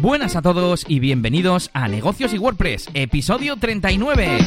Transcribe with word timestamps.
Buenas 0.00 0.36
a 0.36 0.42
todos 0.42 0.84
y 0.86 1.00
bienvenidos 1.00 1.70
a 1.72 1.88
Negocios 1.88 2.32
y 2.32 2.38
WordPress, 2.38 2.88
episodio 2.94 3.56
39. 3.56 4.38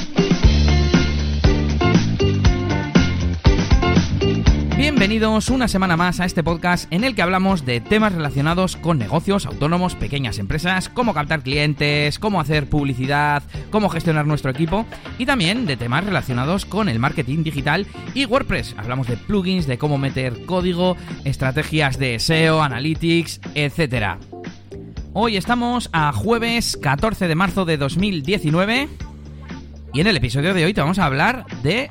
Bienvenidos 4.78 5.50
una 5.50 5.68
semana 5.68 5.98
más 5.98 6.22
a 6.22 6.26
este 6.26 6.42
podcast 6.42 6.92
en 6.94 7.04
el 7.04 7.16
que 7.16 7.22
hablamos 7.22 7.66
de 7.66 7.82
temas 7.82 8.14
relacionados 8.14 8.78
con 8.78 8.98
negocios 8.98 9.46
autónomos, 9.46 9.96
pequeñas 9.96 10.40
empresas, 10.40 10.88
cómo 10.88 11.14
captar 11.14 11.44
clientes, 11.44 12.18
cómo 12.18 12.40
hacer 12.40 12.70
publicidad, 12.70 13.44
cómo 13.72 13.90
gestionar 13.90 14.26
nuestro 14.26 14.52
equipo 14.52 14.86
y 15.18 15.26
también 15.26 15.66
de 15.66 15.76
temas 15.76 16.06
relacionados 16.06 16.66
con 16.66 16.88
el 16.88 16.98
marketing 16.98 17.44
digital 17.44 17.88
y 18.14 18.24
WordPress. 18.24 18.76
Hablamos 18.78 19.08
de 19.08 19.18
plugins, 19.18 19.68
de 19.68 19.78
cómo 19.78 19.98
meter 19.98 20.46
código, 20.46 20.96
estrategias 21.26 22.00
de 22.00 22.20
SEO, 22.20 22.64
analytics, 22.64 23.42
etc. 23.54 24.18
Hoy 25.14 25.36
estamos 25.36 25.90
a 25.92 26.14
jueves 26.14 26.78
14 26.82 27.28
de 27.28 27.36
marzo 27.36 27.66
de 27.66 27.76
2019 27.76 28.88
y 29.94 30.00
en 30.00 30.08
el 30.08 30.16
episodio 30.16 30.54
de 30.54 30.64
hoy 30.64 30.74
te 30.74 30.80
vamos 30.80 31.00
a 31.00 31.06
hablar 31.06 31.46
de 31.64 31.90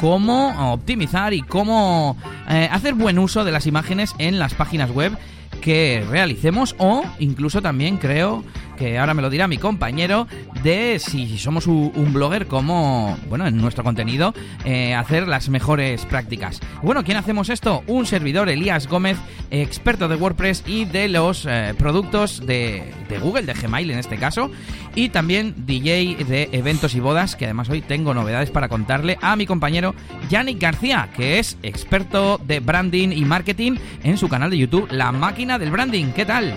cómo 0.00 0.72
optimizar 0.72 1.34
y 1.34 1.42
cómo 1.42 2.16
eh, 2.48 2.66
hacer 2.72 2.94
buen 2.94 3.18
uso 3.18 3.44
de 3.44 3.52
las 3.52 3.66
imágenes 3.66 4.14
en 4.16 4.38
las 4.38 4.54
páginas 4.54 4.90
web 4.90 5.18
que 5.60 6.02
realicemos 6.08 6.74
o 6.78 7.04
incluso 7.18 7.60
también 7.60 7.98
creo 7.98 8.42
que 8.76 8.98
ahora 8.98 9.14
me 9.14 9.22
lo 9.22 9.30
dirá 9.30 9.48
mi 9.48 9.58
compañero, 9.58 10.28
de 10.62 10.98
si 10.98 11.38
somos 11.38 11.66
un 11.66 12.12
blogger, 12.12 12.46
como, 12.46 13.16
bueno, 13.28 13.46
en 13.46 13.56
nuestro 13.56 13.82
contenido, 13.84 14.34
eh, 14.64 14.94
hacer 14.94 15.26
las 15.26 15.48
mejores 15.48 16.04
prácticas. 16.04 16.60
Bueno, 16.82 17.04
¿quién 17.04 17.16
hacemos 17.16 17.48
esto? 17.48 17.82
Un 17.86 18.06
servidor, 18.06 18.48
Elías 18.48 18.86
Gómez, 18.86 19.18
experto 19.50 20.08
de 20.08 20.16
WordPress 20.16 20.64
y 20.66 20.84
de 20.84 21.08
los 21.08 21.46
eh, 21.48 21.74
productos 21.78 22.46
de, 22.46 22.92
de 23.08 23.18
Google, 23.18 23.42
de 23.42 23.54
Gmail 23.54 23.90
en 23.90 23.98
este 23.98 24.16
caso, 24.16 24.50
y 24.94 25.08
también 25.08 25.54
DJ 25.66 26.24
de 26.24 26.48
eventos 26.52 26.94
y 26.94 27.00
bodas, 27.00 27.36
que 27.36 27.44
además 27.44 27.68
hoy 27.68 27.82
tengo 27.82 28.14
novedades 28.14 28.50
para 28.50 28.68
contarle 28.68 29.18
a 29.20 29.36
mi 29.36 29.46
compañero 29.46 29.94
Yannick 30.28 30.60
García, 30.60 31.10
que 31.16 31.38
es 31.38 31.58
experto 31.62 32.38
de 32.44 32.60
branding 32.60 33.10
y 33.10 33.24
marketing 33.24 33.76
en 34.02 34.18
su 34.18 34.28
canal 34.28 34.50
de 34.50 34.58
YouTube, 34.58 34.88
La 34.90 35.12
Máquina 35.12 35.58
del 35.58 35.70
Branding. 35.70 36.12
¿Qué 36.12 36.24
tal? 36.24 36.54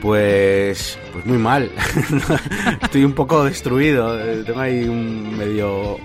Pues, 0.00 0.98
pues 1.12 1.26
muy 1.26 1.38
mal. 1.38 1.70
Estoy 2.82 3.04
un 3.04 3.12
poco 3.12 3.44
destruido. 3.44 4.20
Eh, 4.20 4.42
tengo 4.44 4.60
ahí 4.60 4.84
un 4.84 5.36
medio 5.36 5.98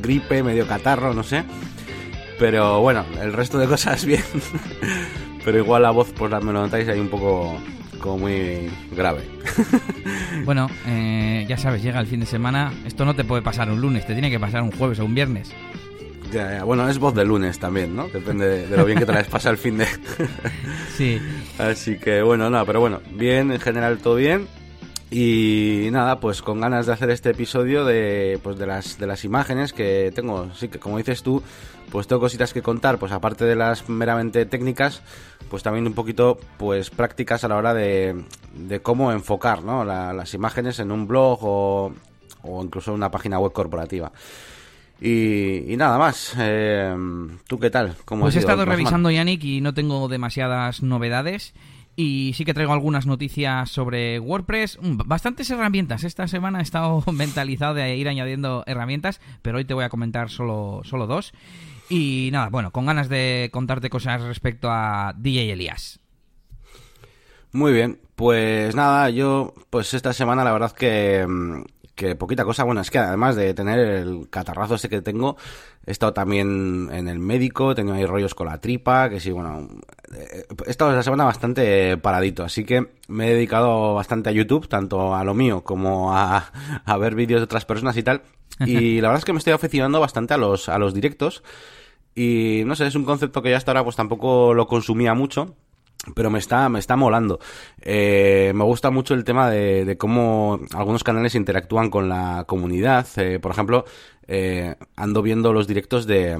gripe, 0.00 0.42
medio 0.42 0.66
catarro, 0.66 1.14
no 1.14 1.22
sé. 1.22 1.44
Pero 2.38 2.80
bueno, 2.80 3.04
el 3.20 3.32
resto 3.32 3.58
de 3.58 3.66
cosas 3.66 4.04
bien. 4.06 4.24
Pero 5.44 5.58
igual 5.58 5.82
la 5.82 5.90
voz, 5.90 6.12
pues 6.16 6.30
me 6.30 6.52
lo 6.52 6.60
notáis 6.62 6.88
ahí 6.88 7.00
un 7.00 7.08
poco 7.08 7.56
como 8.00 8.18
muy 8.18 8.70
grave. 8.94 9.22
Bueno, 10.44 10.68
eh, 10.86 11.44
ya 11.46 11.56
sabes, 11.56 11.82
llega 11.82 12.00
el 12.00 12.06
fin 12.06 12.18
de 12.18 12.26
semana. 12.26 12.72
Esto 12.84 13.04
no 13.04 13.14
te 13.14 13.22
puede 13.22 13.42
pasar 13.42 13.70
un 13.70 13.80
lunes, 13.80 14.06
te 14.06 14.14
tiene 14.14 14.30
que 14.30 14.40
pasar 14.40 14.62
un 14.62 14.72
jueves 14.72 14.98
o 14.98 15.04
un 15.04 15.14
viernes. 15.14 15.52
Bueno, 16.64 16.88
es 16.88 16.98
voz 16.98 17.14
de 17.14 17.24
lunes 17.24 17.58
también, 17.58 17.94
¿no? 17.94 18.08
Depende 18.08 18.66
de, 18.66 18.76
lo 18.76 18.84
bien 18.84 18.98
que 18.98 19.06
te 19.06 19.12
la 19.12 19.22
pasa 19.24 19.50
el 19.50 19.58
fin 19.58 19.78
de... 19.78 19.86
sí. 20.96 21.20
Así 21.58 21.98
que 21.98 22.22
bueno, 22.22 22.48
nada, 22.48 22.64
pero 22.64 22.80
bueno, 22.80 23.00
bien, 23.12 23.52
en 23.52 23.60
general 23.60 23.98
todo 23.98 24.16
bien. 24.16 24.48
Y 25.10 25.88
nada, 25.92 26.20
pues 26.20 26.40
con 26.40 26.62
ganas 26.62 26.86
de 26.86 26.92
hacer 26.94 27.10
este 27.10 27.30
episodio 27.30 27.84
de, 27.84 28.40
pues 28.42 28.56
de, 28.56 28.66
las, 28.66 28.98
de 28.98 29.06
las 29.06 29.24
imágenes 29.26 29.74
que 29.74 30.10
tengo, 30.14 30.48
sí 30.54 30.68
que 30.68 30.78
como 30.78 30.96
dices 30.96 31.22
tú, 31.22 31.42
pues 31.90 32.06
tengo 32.06 32.20
cositas 32.20 32.54
que 32.54 32.62
contar, 32.62 32.98
pues 32.98 33.12
aparte 33.12 33.44
de 33.44 33.54
las 33.54 33.90
meramente 33.90 34.46
técnicas, 34.46 35.02
pues 35.50 35.62
también 35.62 35.86
un 35.86 35.92
poquito 35.92 36.38
pues 36.56 36.88
prácticas 36.88 37.44
a 37.44 37.48
la 37.48 37.56
hora 37.56 37.74
de, 37.74 38.24
de 38.54 38.80
cómo 38.80 39.12
enfocar 39.12 39.62
¿no? 39.62 39.84
las 39.84 40.32
imágenes 40.32 40.78
en 40.78 40.90
un 40.90 41.06
blog 41.06 41.40
o, 41.42 41.92
o 42.42 42.64
incluso 42.64 42.92
en 42.92 42.96
una 42.96 43.10
página 43.10 43.38
web 43.38 43.52
corporativa. 43.52 44.12
Y, 45.04 45.76
nada 45.76 45.98
más. 45.98 46.34
Eh, 46.38 46.94
¿Tú 47.48 47.58
qué 47.58 47.70
tal? 47.70 47.96
¿Cómo 48.04 48.22
pues 48.22 48.36
he 48.36 48.38
estado 48.38 48.64
revisando, 48.64 49.10
Yannick, 49.10 49.42
y 49.42 49.60
no 49.60 49.74
tengo 49.74 50.06
demasiadas 50.06 50.82
novedades. 50.82 51.54
Y 51.96 52.32
sí 52.34 52.44
que 52.44 52.54
traigo 52.54 52.72
algunas 52.72 53.04
noticias 53.04 53.68
sobre 53.68 54.20
WordPress. 54.20 54.78
Mm, 54.80 54.98
bastantes 55.04 55.50
herramientas. 55.50 56.04
Esta 56.04 56.28
semana 56.28 56.60
he 56.60 56.62
estado 56.62 57.02
mentalizado 57.12 57.74
de 57.74 57.96
ir 57.96 58.08
añadiendo 58.08 58.62
herramientas, 58.66 59.20
pero 59.42 59.58
hoy 59.58 59.64
te 59.64 59.74
voy 59.74 59.84
a 59.84 59.88
comentar 59.88 60.30
solo, 60.30 60.82
solo 60.84 61.08
dos. 61.08 61.32
Y 61.88 62.30
nada, 62.30 62.48
bueno, 62.50 62.70
con 62.70 62.86
ganas 62.86 63.08
de 63.08 63.50
contarte 63.52 63.90
cosas 63.90 64.22
respecto 64.22 64.70
a 64.70 65.14
DJ 65.18 65.52
Elías. 65.52 65.98
Muy 67.50 67.72
bien, 67.72 68.00
pues 68.14 68.74
nada, 68.74 69.10
yo 69.10 69.52
pues 69.68 69.92
esta 69.94 70.12
semana 70.12 70.44
la 70.44 70.52
verdad 70.52 70.72
que 70.72 71.26
mm, 71.28 71.64
que 72.08 72.16
poquita 72.16 72.44
cosa. 72.44 72.64
Bueno, 72.64 72.80
es 72.80 72.90
que 72.90 72.98
además 72.98 73.36
de 73.36 73.54
tener 73.54 73.78
el 73.78 74.28
catarrazo 74.28 74.74
ese 74.74 74.88
que 74.88 75.02
tengo, 75.02 75.36
he 75.86 75.90
estado 75.90 76.12
también 76.12 76.88
en 76.92 77.08
el 77.08 77.18
médico, 77.18 77.72
he 77.72 77.74
tenido 77.74 77.94
ahí 77.94 78.04
rollos 78.06 78.34
con 78.34 78.48
la 78.48 78.58
tripa, 78.58 79.08
que 79.08 79.20
sí, 79.20 79.30
bueno, 79.30 79.68
he 80.66 80.70
estado 80.70 80.90
esta 80.90 81.02
semana 81.02 81.24
bastante 81.24 81.96
paradito, 81.96 82.44
así 82.44 82.64
que 82.64 82.88
me 83.08 83.30
he 83.30 83.34
dedicado 83.34 83.94
bastante 83.94 84.30
a 84.30 84.32
YouTube, 84.32 84.68
tanto 84.68 85.14
a 85.14 85.24
lo 85.24 85.34
mío 85.34 85.62
como 85.62 86.16
a, 86.16 86.50
a 86.84 86.96
ver 86.96 87.14
vídeos 87.14 87.40
de 87.40 87.44
otras 87.44 87.64
personas 87.64 87.96
y 87.96 88.02
tal. 88.02 88.22
Y 88.60 89.00
la 89.00 89.08
verdad 89.08 89.20
es 89.20 89.24
que 89.24 89.32
me 89.32 89.38
estoy 89.38 89.52
aficionando 89.52 90.00
bastante 90.00 90.34
a 90.34 90.38
los, 90.38 90.68
a 90.68 90.78
los 90.78 90.94
directos. 90.94 91.42
Y 92.14 92.62
no 92.66 92.76
sé, 92.76 92.86
es 92.86 92.94
un 92.94 93.04
concepto 93.04 93.42
que 93.42 93.50
ya 93.50 93.56
hasta 93.56 93.70
ahora 93.70 93.84
pues 93.84 93.96
tampoco 93.96 94.52
lo 94.52 94.66
consumía 94.66 95.14
mucho 95.14 95.56
pero 96.14 96.30
me 96.30 96.38
está, 96.38 96.68
me 96.68 96.78
está 96.78 96.96
molando. 96.96 97.38
Eh, 97.80 98.52
me 98.54 98.64
gusta 98.64 98.90
mucho 98.90 99.14
el 99.14 99.24
tema 99.24 99.50
de, 99.50 99.84
de, 99.84 99.96
cómo 99.96 100.60
algunos 100.74 101.04
canales 101.04 101.34
interactúan 101.34 101.90
con 101.90 102.08
la 102.08 102.44
comunidad. 102.46 103.06
Eh, 103.16 103.38
por 103.38 103.52
ejemplo, 103.52 103.84
eh, 104.28 104.76
ando 104.96 105.22
viendo 105.22 105.52
los 105.52 105.66
directos 105.66 106.06
de, 106.06 106.36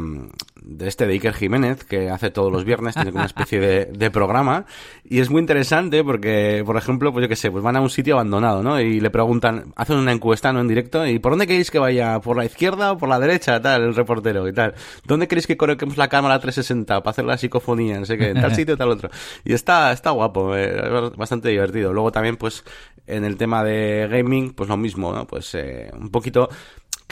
de 0.62 0.88
este 0.88 1.06
de 1.06 1.14
Iker 1.14 1.34
Jiménez, 1.34 1.84
que 1.84 2.10
hace 2.10 2.30
todos 2.30 2.52
los 2.52 2.64
viernes, 2.64 2.94
tiene 2.94 3.10
una 3.10 3.24
especie 3.24 3.60
de, 3.60 3.84
de, 3.92 4.10
programa, 4.10 4.66
y 5.04 5.20
es 5.20 5.30
muy 5.30 5.40
interesante 5.40 6.04
porque, 6.04 6.62
por 6.64 6.76
ejemplo, 6.76 7.12
pues 7.12 7.24
yo 7.24 7.28
qué 7.28 7.36
sé, 7.36 7.50
pues 7.50 7.62
van 7.62 7.76
a 7.76 7.80
un 7.80 7.90
sitio 7.90 8.14
abandonado, 8.14 8.62
¿no? 8.62 8.80
Y 8.80 9.00
le 9.00 9.10
preguntan, 9.10 9.72
hacen 9.76 9.96
una 9.96 10.12
encuesta, 10.12 10.52
¿no? 10.52 10.60
En 10.60 10.68
directo, 10.68 11.06
¿y 11.06 11.18
por 11.18 11.32
dónde 11.32 11.46
queréis 11.46 11.70
que 11.70 11.78
vaya? 11.78 12.20
¿Por 12.20 12.36
la 12.36 12.44
izquierda 12.44 12.92
o 12.92 12.98
por 12.98 13.08
la 13.08 13.18
derecha? 13.18 13.60
Tal, 13.60 13.82
el 13.82 13.94
reportero 13.94 14.46
y 14.48 14.52
tal. 14.52 14.74
¿Dónde 15.04 15.28
queréis 15.28 15.46
que 15.46 15.56
coloquemos 15.56 15.96
la 15.96 16.08
cámara 16.08 16.38
360 16.38 17.02
para 17.02 17.10
hacer 17.10 17.24
la 17.24 17.36
psicofonía? 17.36 17.98
No 17.98 18.06
sé 18.06 18.16
qué, 18.16 18.30
en 18.30 18.40
tal 18.40 18.54
sitio, 18.54 18.76
tal 18.76 18.90
otro. 18.90 19.10
Y 19.44 19.52
está, 19.52 19.92
está 19.92 20.10
guapo, 20.10 20.56
eh, 20.56 21.10
bastante 21.16 21.48
divertido. 21.48 21.92
Luego 21.92 22.12
también, 22.12 22.36
pues, 22.36 22.64
en 23.06 23.24
el 23.24 23.36
tema 23.36 23.64
de 23.64 24.08
gaming, 24.10 24.52
pues 24.52 24.68
lo 24.68 24.76
mismo, 24.76 25.12
¿no? 25.12 25.26
Pues 25.26 25.54
eh, 25.54 25.90
un 25.98 26.10
poquito 26.10 26.48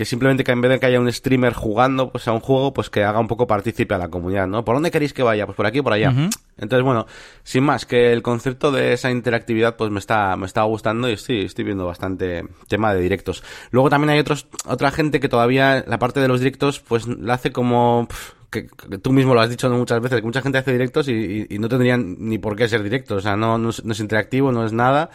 que 0.00 0.06
simplemente 0.06 0.44
que 0.44 0.52
en 0.52 0.62
vez 0.62 0.70
de 0.70 0.80
que 0.80 0.86
haya 0.86 0.98
un 0.98 1.12
streamer 1.12 1.52
jugando 1.52 2.10
pues 2.10 2.26
a 2.26 2.32
un 2.32 2.40
juego, 2.40 2.72
pues 2.72 2.88
que 2.88 3.04
haga 3.04 3.20
un 3.20 3.28
poco 3.28 3.46
partícipe 3.46 3.94
a 3.94 3.98
la 3.98 4.08
comunidad, 4.08 4.46
¿no? 4.46 4.64
¿Por 4.64 4.74
dónde 4.74 4.90
queréis 4.90 5.12
que 5.12 5.22
vaya? 5.22 5.44
Pues 5.44 5.56
por 5.56 5.66
aquí 5.66 5.80
o 5.80 5.84
por 5.84 5.92
allá. 5.92 6.10
Entonces, 6.56 6.82
bueno, 6.82 7.06
sin 7.42 7.64
más, 7.64 7.84
que 7.84 8.10
el 8.10 8.22
concepto 8.22 8.72
de 8.72 8.94
esa 8.94 9.10
interactividad 9.10 9.76
pues 9.76 9.90
me 9.90 9.98
está, 9.98 10.34
me 10.36 10.46
está 10.46 10.62
gustando 10.62 11.06
y 11.06 11.12
estoy, 11.12 11.44
estoy 11.44 11.66
viendo 11.66 11.84
bastante 11.84 12.46
tema 12.66 12.94
de 12.94 13.02
directos. 13.02 13.44
Luego 13.72 13.90
también 13.90 14.08
hay 14.08 14.20
otros, 14.20 14.46
otra 14.64 14.90
gente 14.90 15.20
que 15.20 15.28
todavía 15.28 15.84
la 15.86 15.98
parte 15.98 16.18
de 16.18 16.28
los 16.28 16.40
directos 16.40 16.80
pues 16.80 17.06
la 17.06 17.34
hace 17.34 17.52
como... 17.52 18.08
que, 18.48 18.70
tú 19.02 19.12
mismo 19.12 19.34
lo 19.34 19.42
has 19.42 19.50
dicho 19.50 19.68
muchas 19.68 20.00
veces, 20.00 20.20
que 20.22 20.26
mucha 20.26 20.40
gente 20.40 20.56
hace 20.56 20.72
directos 20.72 21.08
y, 21.08 21.46
no 21.60 21.68
tendrían 21.68 22.16
ni 22.20 22.38
por 22.38 22.56
qué 22.56 22.68
ser 22.68 22.82
directos, 22.82 23.18
o 23.18 23.20
sea, 23.20 23.36
no, 23.36 23.58
no 23.58 23.68
es 23.68 24.00
interactivo, 24.00 24.50
no 24.50 24.64
es 24.64 24.72
nada 24.72 25.10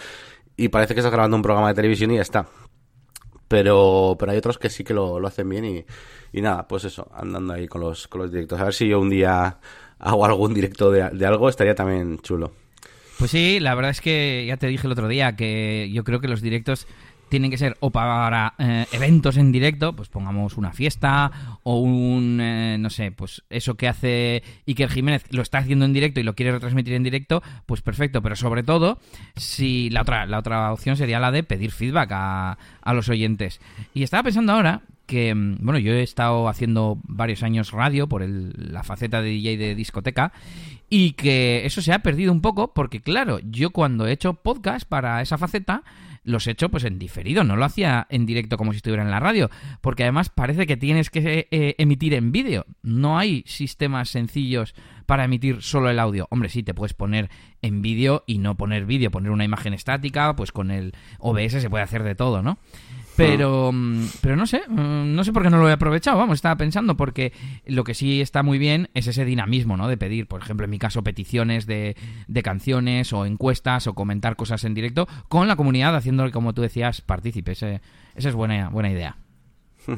y 0.57 0.69
parece 0.69 0.93
que 0.93 0.99
estás 0.99 1.11
grabando 1.11 1.35
un 1.35 1.43
programa 1.43 1.69
de 1.69 1.73
televisión 1.73 2.11
y 2.11 2.17
ya 2.17 2.21
está 2.21 2.45
pero, 3.47 4.15
pero 4.19 4.31
hay 4.31 4.37
otros 4.37 4.57
que 4.57 4.69
sí 4.69 4.83
que 4.83 4.93
lo, 4.93 5.19
lo 5.19 5.27
hacen 5.27 5.49
bien 5.49 5.65
y, 5.65 5.85
y, 6.33 6.41
nada, 6.41 6.67
pues 6.67 6.83
eso, 6.85 7.09
andando 7.13 7.53
ahí 7.53 7.67
con 7.67 7.81
los, 7.81 8.07
con 8.07 8.21
los 8.21 8.31
directos. 8.31 8.59
A 8.59 8.65
ver 8.65 8.73
si 8.73 8.87
yo 8.87 8.99
un 8.99 9.09
día 9.09 9.57
hago 9.99 10.25
algún 10.25 10.53
directo 10.53 10.91
de, 10.91 11.09
de 11.09 11.25
algo, 11.25 11.49
estaría 11.49 11.75
también 11.75 12.19
chulo. 12.19 12.53
Pues 13.17 13.31
sí, 13.31 13.59
la 13.61 13.75
verdad 13.75 13.91
es 13.91 14.01
que 14.01 14.45
ya 14.45 14.57
te 14.57 14.67
dije 14.67 14.87
el 14.87 14.91
otro 14.91 15.07
día 15.07 15.35
que 15.37 15.89
yo 15.93 16.03
creo 16.03 16.19
que 16.19 16.27
los 16.27 16.41
directos 16.41 16.85
tienen 17.29 17.51
que 17.51 17.57
ser 17.57 17.77
o 17.79 17.91
para 17.91 18.53
eh, 18.57 18.85
eventos 18.91 19.37
en 19.37 19.51
directo, 19.51 19.95
pues 19.95 20.09
pongamos 20.09 20.57
una 20.57 20.71
fiesta 20.71 21.59
o 21.63 21.79
un, 21.79 22.39
eh, 22.41 22.77
no 22.79 22.89
sé, 22.89 23.11
pues 23.11 23.43
eso 23.49 23.75
que 23.75 23.87
hace 23.87 24.43
Iker 24.67 24.89
Jiménez 24.89 25.25
lo 25.31 25.41
está 25.41 25.59
haciendo 25.59 25.85
en 25.85 25.93
directo 25.93 26.19
y 26.19 26.23
lo 26.23 26.35
quiere 26.35 26.51
retransmitir 26.51 26.93
en 26.93 27.03
directo, 27.03 27.41
pues 27.65 27.81
perfecto, 27.81 28.21
pero 28.21 28.35
sobre 28.35 28.63
todo, 28.63 28.99
si 29.35 29.89
la 29.89 30.01
otra, 30.01 30.25
la 30.25 30.39
otra 30.39 30.71
opción 30.71 30.97
sería 30.97 31.19
la 31.19 31.31
de 31.31 31.43
pedir 31.43 31.71
feedback 31.71 32.11
a, 32.13 32.57
a 32.81 32.93
los 32.93 33.09
oyentes. 33.09 33.59
Y 33.93 34.03
estaba 34.03 34.23
pensando 34.23 34.53
ahora 34.53 34.81
que, 35.05 35.33
mm, 35.33 35.57
bueno, 35.61 35.79
yo 35.79 35.93
he 35.93 36.03
estado 36.03 36.47
haciendo 36.47 36.99
varios 37.03 37.43
años 37.43 37.71
radio 37.71 38.07
por 38.07 38.23
el, 38.23 38.53
la 38.57 38.83
faceta 38.83 39.21
de 39.21 39.29
DJ 39.29 39.57
de 39.57 39.75
discoteca 39.75 40.31
y 40.89 41.13
que 41.13 41.65
eso 41.65 41.81
se 41.81 41.93
ha 41.93 41.99
perdido 41.99 42.31
un 42.31 42.41
poco 42.41 42.73
porque, 42.73 43.01
claro, 43.01 43.39
yo 43.43 43.71
cuando 43.71 44.07
he 44.07 44.11
hecho 44.11 44.33
podcast 44.33 44.87
para 44.87 45.21
esa 45.21 45.37
faceta, 45.37 45.83
los 46.25 46.47
he 46.47 46.51
hecho 46.51 46.69
pues 46.69 46.83
en 46.83 46.99
diferido, 46.99 47.43
no 47.43 47.55
lo 47.55 47.63
hacía 47.63 48.07
en 48.09 48.25
directo 48.25 48.57
como 48.57 48.73
si 48.73 48.77
estuviera 48.77 49.03
en 49.03 49.11
la 49.11 49.19
radio, 49.19 49.49
porque 49.81 50.03
además 50.03 50.29
parece 50.29 50.65
que 50.65 50.75
tienes 50.75 51.09
que 51.09 51.47
eh, 51.51 51.75
emitir 51.77 52.13
en 52.13 52.31
vídeo, 52.31 52.65
no 52.81 53.17
hay 53.17 53.43
sistemas 53.47 54.09
sencillos 54.09 54.75
para 55.05 55.25
emitir 55.25 55.61
solo 55.61 55.89
el 55.89 55.99
audio. 55.99 56.27
Hombre, 56.31 56.49
sí, 56.49 56.63
te 56.63 56.73
puedes 56.73 56.93
poner 56.93 57.29
en 57.61 57.81
vídeo 57.81 58.23
y 58.25 58.39
no 58.39 58.57
poner 58.57 58.85
vídeo, 58.85 59.11
poner 59.11 59.31
una 59.31 59.45
imagen 59.45 59.73
estática, 59.73 60.35
pues 60.35 60.51
con 60.51 60.71
el 60.71 60.93
OBS 61.19 61.61
se 61.61 61.69
puede 61.69 61.83
hacer 61.83 62.03
de 62.03 62.15
todo, 62.15 62.41
¿no? 62.41 62.57
Pero, 63.15 63.71
mm, 63.71 64.07
pero 64.21 64.35
no 64.35 64.45
sé, 64.45 64.61
mm, 64.67 65.15
no 65.15 65.23
sé 65.23 65.31
por 65.31 65.43
qué 65.43 65.49
no 65.49 65.57
lo 65.57 65.69
he 65.69 65.71
aprovechado, 65.71 66.17
vamos, 66.17 66.35
estaba 66.35 66.57
pensando, 66.57 66.97
porque 66.97 67.33
lo 67.65 67.83
que 67.83 67.93
sí 67.93 68.21
está 68.21 68.43
muy 68.43 68.57
bien 68.57 68.89
es 68.93 69.07
ese 69.07 69.25
dinamismo, 69.25 69.77
¿no? 69.77 69.87
De 69.87 69.97
pedir, 69.97 70.27
por 70.27 70.41
ejemplo, 70.41 70.65
en 70.65 70.71
mi 70.71 70.79
caso, 70.79 71.03
peticiones 71.03 71.65
de, 71.65 71.95
de 72.27 72.43
canciones 72.43 73.13
o 73.13 73.25
encuestas 73.25 73.87
o 73.87 73.93
comentar 73.93 74.35
cosas 74.35 74.63
en 74.63 74.73
directo 74.73 75.07
con 75.29 75.47
la 75.47 75.55
comunidad, 75.55 75.95
haciéndole, 75.95 76.31
como 76.31 76.53
tú 76.53 76.61
decías, 76.61 77.01
partícipes. 77.01 77.63
esa 77.63 77.79
es 78.15 78.35
buena, 78.35 78.69
buena 78.69 78.91
idea. 78.91 79.17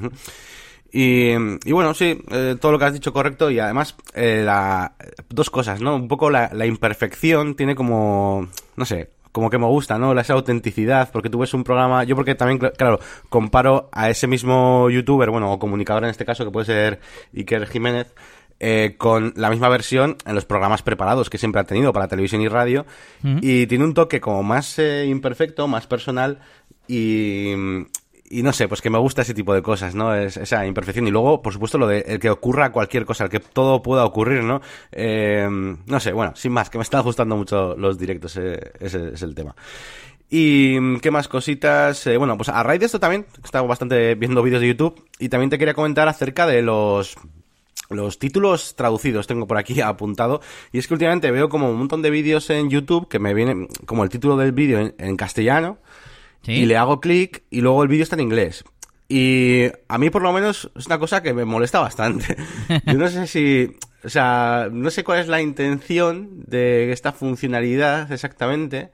Y, 0.91 1.31
y, 1.33 1.71
bueno, 1.73 1.93
sí, 1.93 2.17
eh, 2.31 2.55
todo 2.59 2.71
lo 2.71 2.79
que 2.79 2.85
has 2.85 2.93
dicho 2.93 3.11
correcto 3.11 3.51
y 3.51 3.59
además 3.59 3.95
eh, 4.13 4.41
la, 4.43 4.95
dos 5.29 5.49
cosas, 5.49 5.81
¿no? 5.81 5.95
Un 5.95 6.07
poco 6.07 6.29
la, 6.29 6.65
imperfección 6.65 7.55
tiene 7.55 7.75
como, 7.75 8.47
no 8.75 8.85
sé, 8.85 9.09
como 9.37 9.51
que 9.51 9.59
me 9.59 9.67
gusta, 9.67 9.99
¿no? 9.99 10.19
Esa 10.19 10.33
autenticidad, 10.33 11.11
porque 11.11 11.29
tú 11.29 11.37
ves 11.37 11.53
un 11.53 11.63
programa, 11.63 12.03
yo 12.03 12.15
porque 12.15 12.33
también, 12.33 12.57
claro, 12.57 12.99
comparo 13.29 13.87
a 13.91 14.09
ese 14.09 14.25
mismo 14.25 14.89
youtuber, 14.89 15.29
bueno, 15.29 15.53
o 15.53 15.59
comunicador 15.59 16.05
en 16.05 16.09
este 16.09 16.25
caso, 16.25 16.43
que 16.43 16.49
puede 16.49 16.65
ser 16.65 16.99
Iker 17.35 17.67
Jiménez, 17.67 18.15
eh, 18.59 18.95
con 18.97 19.33
la 19.35 19.51
misma 19.51 19.69
versión 19.69 20.17
en 20.25 20.33
los 20.33 20.45
programas 20.45 20.81
preparados 20.81 21.29
que 21.29 21.37
siempre 21.37 21.61
ha 21.61 21.65
tenido 21.65 21.93
para 21.93 22.07
televisión 22.07 22.41
y 22.41 22.47
radio, 22.47 22.87
y 23.21 23.67
tiene 23.67 23.83
un 23.83 23.93
toque 23.93 24.19
como 24.19 24.41
más 24.41 24.79
eh, 24.79 25.05
imperfecto, 25.05 25.67
más 25.67 25.85
personal, 25.85 26.39
y, 26.87 27.53
y 28.29 28.43
no 28.43 28.51
sé, 28.51 28.67
pues 28.67 28.81
que 28.81 28.89
me 28.89 28.97
gusta 28.97 29.21
ese 29.21 29.33
tipo 29.33 29.53
de 29.53 29.61
cosas, 29.61 29.95
¿no? 29.95 30.13
Es, 30.13 30.37
esa 30.37 30.65
imperfección. 30.65 31.07
Y 31.07 31.11
luego, 31.11 31.41
por 31.41 31.53
supuesto, 31.53 31.77
lo 31.77 31.87
de 31.87 31.99
el 32.07 32.19
que 32.19 32.29
ocurra 32.29 32.71
cualquier 32.71 33.05
cosa, 33.05 33.25
el 33.25 33.29
que 33.29 33.39
todo 33.39 33.81
pueda 33.81 34.05
ocurrir, 34.05 34.43
¿no? 34.43 34.61
Eh, 34.91 35.47
no 35.49 35.99
sé, 35.99 36.11
bueno, 36.11 36.33
sin 36.35 36.51
más, 36.51 36.69
que 36.69 36.77
me 36.77 36.83
están 36.83 37.03
gustando 37.03 37.37
mucho 37.37 37.75
los 37.77 37.97
directos, 37.97 38.37
eh, 38.37 38.71
ese 38.79 39.13
es 39.13 39.21
el 39.21 39.33
tema. 39.33 39.55
Y 40.29 40.99
qué 40.99 41.09
más 41.09 41.29
cositas. 41.29 42.05
Eh, 42.07 42.17
bueno, 42.17 42.35
pues 42.35 42.49
a 42.49 42.61
raíz 42.63 42.81
de 42.81 42.87
esto 42.87 42.99
también, 42.99 43.25
he 43.41 43.45
estado 43.45 43.65
bastante 43.65 44.15
viendo 44.15 44.43
vídeos 44.43 44.61
de 44.61 44.67
YouTube 44.67 45.05
y 45.19 45.29
también 45.29 45.49
te 45.49 45.57
quería 45.57 45.73
comentar 45.73 46.07
acerca 46.07 46.45
de 46.45 46.61
los 46.61 47.15
los 47.89 48.19
títulos 48.19 48.75
traducidos 48.75 49.27
tengo 49.27 49.47
por 49.47 49.57
aquí 49.57 49.79
apuntado 49.81 50.41
y 50.73 50.77
es 50.77 50.87
que 50.87 50.93
últimamente 50.93 51.31
veo 51.31 51.47
como 51.47 51.69
un 51.69 51.77
montón 51.77 52.01
de 52.01 52.09
vídeos 52.09 52.49
en 52.49 52.69
YouTube 52.69 53.07
que 53.07 53.17
me 53.17 53.33
vienen 53.33 53.69
como 53.85 54.03
el 54.03 54.09
título 54.09 54.35
del 54.35 54.51
vídeo 54.51 54.79
en, 54.79 54.95
en 54.97 55.15
castellano 55.15 55.77
y 56.45 56.65
le 56.65 56.77
hago 56.77 56.99
clic 56.99 57.43
y 57.49 57.61
luego 57.61 57.83
el 57.83 57.89
vídeo 57.89 58.03
está 58.03 58.15
en 58.15 58.21
inglés. 58.21 58.63
Y 59.09 59.67
a 59.87 59.97
mí 59.97 60.09
por 60.09 60.21
lo 60.21 60.33
menos 60.33 60.69
es 60.75 60.87
una 60.87 60.99
cosa 60.99 61.23
que 61.23 61.33
me 61.33 61.45
molesta 61.45 61.79
bastante. 61.79 62.35
Yo 62.85 62.93
no 62.93 63.07
sé 63.07 63.27
si, 63.27 63.75
o 64.03 64.09
sea, 64.09 64.69
no 64.71 64.89
sé 64.89 65.03
cuál 65.03 65.19
es 65.19 65.27
la 65.27 65.41
intención 65.41 66.43
de 66.45 66.91
esta 66.91 67.11
funcionalidad 67.11 68.11
exactamente. 68.11 68.91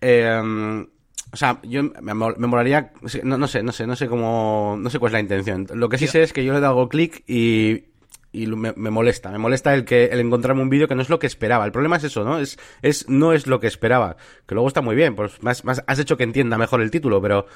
Eh, 0.00 0.86
o 1.30 1.36
sea, 1.36 1.60
yo 1.62 1.82
me, 1.82 2.14
me 2.14 2.46
molaría, 2.46 2.92
no, 3.22 3.36
no, 3.36 3.46
sé, 3.46 3.62
no 3.62 3.72
sé, 3.72 3.86
no 3.86 3.96
sé 3.96 4.08
cómo, 4.08 4.76
no 4.78 4.88
sé 4.88 4.98
cuál 4.98 5.10
es 5.10 5.12
la 5.14 5.20
intención. 5.20 5.66
Lo 5.74 5.88
que 5.88 5.98
sí 5.98 6.06
sé 6.06 6.22
es 6.22 6.32
que 6.32 6.44
yo 6.44 6.58
le 6.58 6.64
hago 6.64 6.88
clic 6.88 7.22
y, 7.28 7.84
y 8.32 8.46
me, 8.46 8.72
me, 8.76 8.90
molesta, 8.90 9.30
me 9.30 9.38
molesta 9.38 9.74
el 9.74 9.84
que 9.84 10.06
el 10.06 10.20
encontrarme 10.20 10.62
un 10.62 10.68
vídeo 10.68 10.88
que 10.88 10.94
no 10.94 11.02
es 11.02 11.08
lo 11.08 11.18
que 11.18 11.26
esperaba. 11.26 11.64
El 11.64 11.72
problema 11.72 11.96
es 11.96 12.04
eso, 12.04 12.24
¿no? 12.24 12.38
Es, 12.38 12.58
es 12.82 13.08
no 13.08 13.32
es 13.32 13.46
lo 13.46 13.60
que 13.60 13.66
esperaba. 13.66 14.16
Que 14.46 14.54
luego 14.54 14.68
está 14.68 14.82
muy 14.82 14.94
bien, 14.94 15.14
pues 15.14 15.42
más, 15.42 15.64
más 15.64 15.82
has 15.86 15.98
hecho 15.98 16.16
que 16.16 16.24
entienda 16.24 16.58
mejor 16.58 16.82
el 16.82 16.90
título, 16.90 17.22
pero 17.22 17.46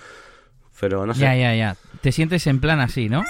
pero 0.80 1.06
no 1.06 1.14
sé. 1.14 1.20
Ya, 1.20 1.36
ya, 1.36 1.54
ya. 1.54 1.76
Te 2.00 2.10
sientes 2.10 2.44
en 2.48 2.58
plan 2.58 2.80
así, 2.80 3.08
¿no? 3.08 3.22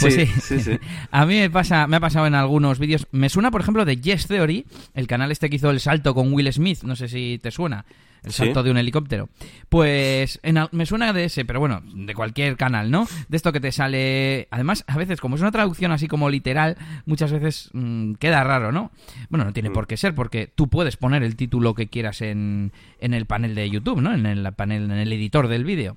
pues 0.00 0.14
sí, 0.14 0.26
sí, 0.26 0.60
sí, 0.60 0.78
A 1.12 1.26
mí 1.26 1.38
me 1.38 1.48
pasa, 1.48 1.86
me 1.86 1.98
ha 1.98 2.00
pasado 2.00 2.26
en 2.26 2.34
algunos 2.34 2.80
vídeos. 2.80 3.06
Me 3.12 3.28
suena, 3.28 3.52
por 3.52 3.60
ejemplo, 3.60 3.84
de 3.84 3.98
Yes 3.98 4.26
Theory, 4.26 4.66
el 4.94 5.06
canal 5.06 5.30
este 5.30 5.48
que 5.48 5.56
hizo 5.56 5.70
el 5.70 5.78
salto 5.78 6.12
con 6.12 6.32
Will 6.32 6.52
Smith. 6.52 6.82
No 6.82 6.96
sé 6.96 7.06
si 7.06 7.38
te 7.40 7.52
suena 7.52 7.84
el 8.26 8.32
salto 8.32 8.62
de 8.62 8.70
un 8.70 8.76
helicóptero. 8.76 9.28
Pues 9.68 10.40
me 10.72 10.86
suena 10.86 11.12
de 11.12 11.24
ese, 11.24 11.44
pero 11.44 11.60
bueno, 11.60 11.82
de 11.94 12.14
cualquier 12.14 12.56
canal, 12.56 12.90
¿no? 12.90 13.08
De 13.28 13.36
esto 13.36 13.52
que 13.52 13.60
te 13.60 13.72
sale... 13.72 14.48
Además, 14.50 14.84
a 14.86 14.96
veces, 14.98 15.20
como 15.20 15.36
es 15.36 15.42
una 15.42 15.52
traducción 15.52 15.92
así 15.92 16.08
como 16.08 16.28
literal, 16.28 16.76
muchas 17.06 17.32
veces 17.32 17.70
mmm, 17.72 18.14
queda 18.14 18.44
raro, 18.44 18.72
¿no? 18.72 18.90
Bueno, 19.30 19.44
no 19.44 19.52
tiene 19.52 19.70
mm. 19.70 19.72
por 19.72 19.86
qué 19.86 19.96
ser, 19.96 20.14
porque 20.14 20.52
tú 20.52 20.68
puedes 20.68 20.96
poner 20.96 21.22
el 21.22 21.36
título 21.36 21.74
que 21.74 21.86
quieras 21.86 22.20
en, 22.20 22.72
en 23.00 23.14
el 23.14 23.26
panel 23.26 23.54
de 23.54 23.70
YouTube, 23.70 24.00
¿no? 24.00 24.12
En 24.12 24.26
el 24.26 24.52
panel, 24.52 24.84
en 24.84 24.98
el 24.98 25.12
editor 25.12 25.48
del 25.48 25.64
vídeo. 25.64 25.96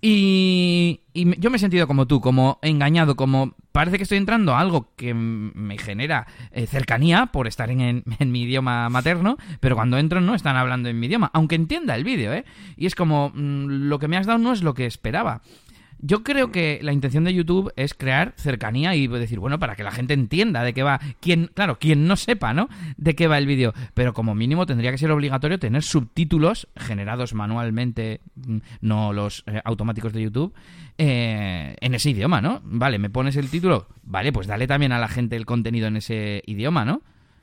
Y, 0.00 1.00
yo 1.14 1.50
me 1.50 1.56
he 1.56 1.60
sentido 1.60 1.86
como 1.86 2.06
tú, 2.06 2.20
como 2.20 2.58
engañado, 2.62 3.16
como 3.16 3.54
parece 3.70 3.98
que 3.98 4.02
estoy 4.02 4.18
entrando 4.18 4.54
a 4.54 4.60
algo 4.60 4.88
que 4.96 5.14
me 5.14 5.78
genera 5.78 6.26
eh, 6.50 6.66
cercanía 6.66 7.26
por 7.26 7.46
estar 7.46 7.70
en, 7.70 8.02
mi 8.18 8.42
idioma 8.42 8.88
materno, 8.88 9.36
pero 9.60 9.76
cuando 9.76 9.98
entro 9.98 10.20
no 10.20 10.34
están 10.34 10.56
hablando 10.56 10.88
en 10.88 10.98
mi 10.98 11.06
idioma, 11.06 11.30
aunque 11.34 11.54
entienda 11.54 11.94
el 11.94 12.04
vídeo, 12.04 12.32
¿eh? 12.32 12.44
Y 12.76 12.86
es 12.86 12.94
como, 12.94 13.30
mmm, 13.34 13.88
lo 13.88 13.98
que 13.98 14.08
me 14.08 14.16
has 14.16 14.26
dado 14.26 14.38
no 14.38 14.52
es 14.52 14.62
lo 14.62 14.74
que 14.74 14.86
esperaba. 14.86 15.42
Yo 16.04 16.24
creo 16.24 16.50
que 16.50 16.80
la 16.82 16.92
intención 16.92 17.22
de 17.22 17.32
YouTube 17.32 17.72
es 17.76 17.94
crear 17.94 18.34
cercanía 18.36 18.96
y 18.96 19.06
decir, 19.06 19.38
bueno, 19.38 19.60
para 19.60 19.76
que 19.76 19.84
la 19.84 19.92
gente 19.92 20.14
entienda 20.14 20.64
de 20.64 20.74
qué 20.74 20.82
va. 20.82 21.00
Quien, 21.20 21.48
claro, 21.54 21.78
quien 21.78 22.08
no 22.08 22.16
sepa, 22.16 22.52
¿no? 22.52 22.68
De 22.96 23.14
qué 23.14 23.28
va 23.28 23.38
el 23.38 23.46
vídeo. 23.46 23.72
Pero 23.94 24.12
como 24.12 24.34
mínimo 24.34 24.66
tendría 24.66 24.90
que 24.90 24.98
ser 24.98 25.12
obligatorio 25.12 25.60
tener 25.60 25.84
subtítulos 25.84 26.66
generados 26.76 27.34
manualmente, 27.34 28.20
mm, 28.34 28.58
no 28.80 29.12
los 29.12 29.44
eh, 29.46 29.60
automáticos 29.64 30.12
de 30.12 30.22
YouTube, 30.22 30.52
eh, 30.98 31.76
en 31.80 31.94
ese 31.94 32.10
idioma, 32.10 32.40
¿no? 32.40 32.60
Vale, 32.64 32.98
me 32.98 33.08
pones 33.08 33.36
el 33.36 33.48
título. 33.48 33.86
Vale, 34.02 34.32
pues 34.32 34.48
dale 34.48 34.66
también 34.66 34.90
a 34.90 34.98
la 34.98 35.06
gente 35.06 35.36
el 35.36 35.46
contenido 35.46 35.86
en 35.86 35.98
ese 35.98 36.42
idioma, 36.46 36.84
¿no? 36.84 37.02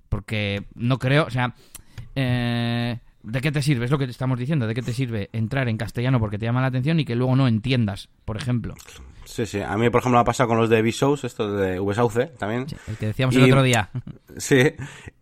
Porque 0.09 0.65
no 0.75 0.99
creo, 0.99 1.25
o 1.25 1.29
sea. 1.29 1.55
Eh, 2.15 2.97
¿De 3.23 3.41
qué 3.41 3.51
te 3.51 3.61
sirve? 3.61 3.85
Es 3.85 3.91
lo 3.91 3.97
que 3.97 4.05
te 4.05 4.11
estamos 4.11 4.39
diciendo. 4.39 4.65
¿De 4.67 4.73
qué 4.73 4.81
te 4.81 4.93
sirve 4.93 5.29
entrar 5.33 5.67
en 5.67 5.77
castellano 5.77 6.19
porque 6.19 6.37
te 6.37 6.45
llama 6.45 6.61
la 6.61 6.67
atención 6.67 6.99
y 6.99 7.05
que 7.05 7.15
luego 7.15 7.35
no 7.35 7.47
entiendas, 7.47 8.09
por 8.25 8.37
ejemplo? 8.37 8.75
Sí, 9.25 9.45
sí. 9.45 9.61
A 9.61 9.77
mí, 9.77 9.89
por 9.89 9.99
ejemplo, 9.99 10.17
me 10.17 10.21
ha 10.21 10.25
pasado 10.25 10.49
con 10.49 10.57
los 10.57 10.69
de 10.69 10.81
Vsauce, 10.81 11.27
esto 11.27 11.51
de 11.55 11.79
VSauce 11.79 12.27
también. 12.37 12.67
Sí, 12.67 12.75
el 12.87 12.97
que 12.97 13.05
decíamos 13.07 13.35
y, 13.35 13.39
el 13.39 13.45
otro 13.45 13.61
día. 13.61 13.89
Sí. 14.37 14.73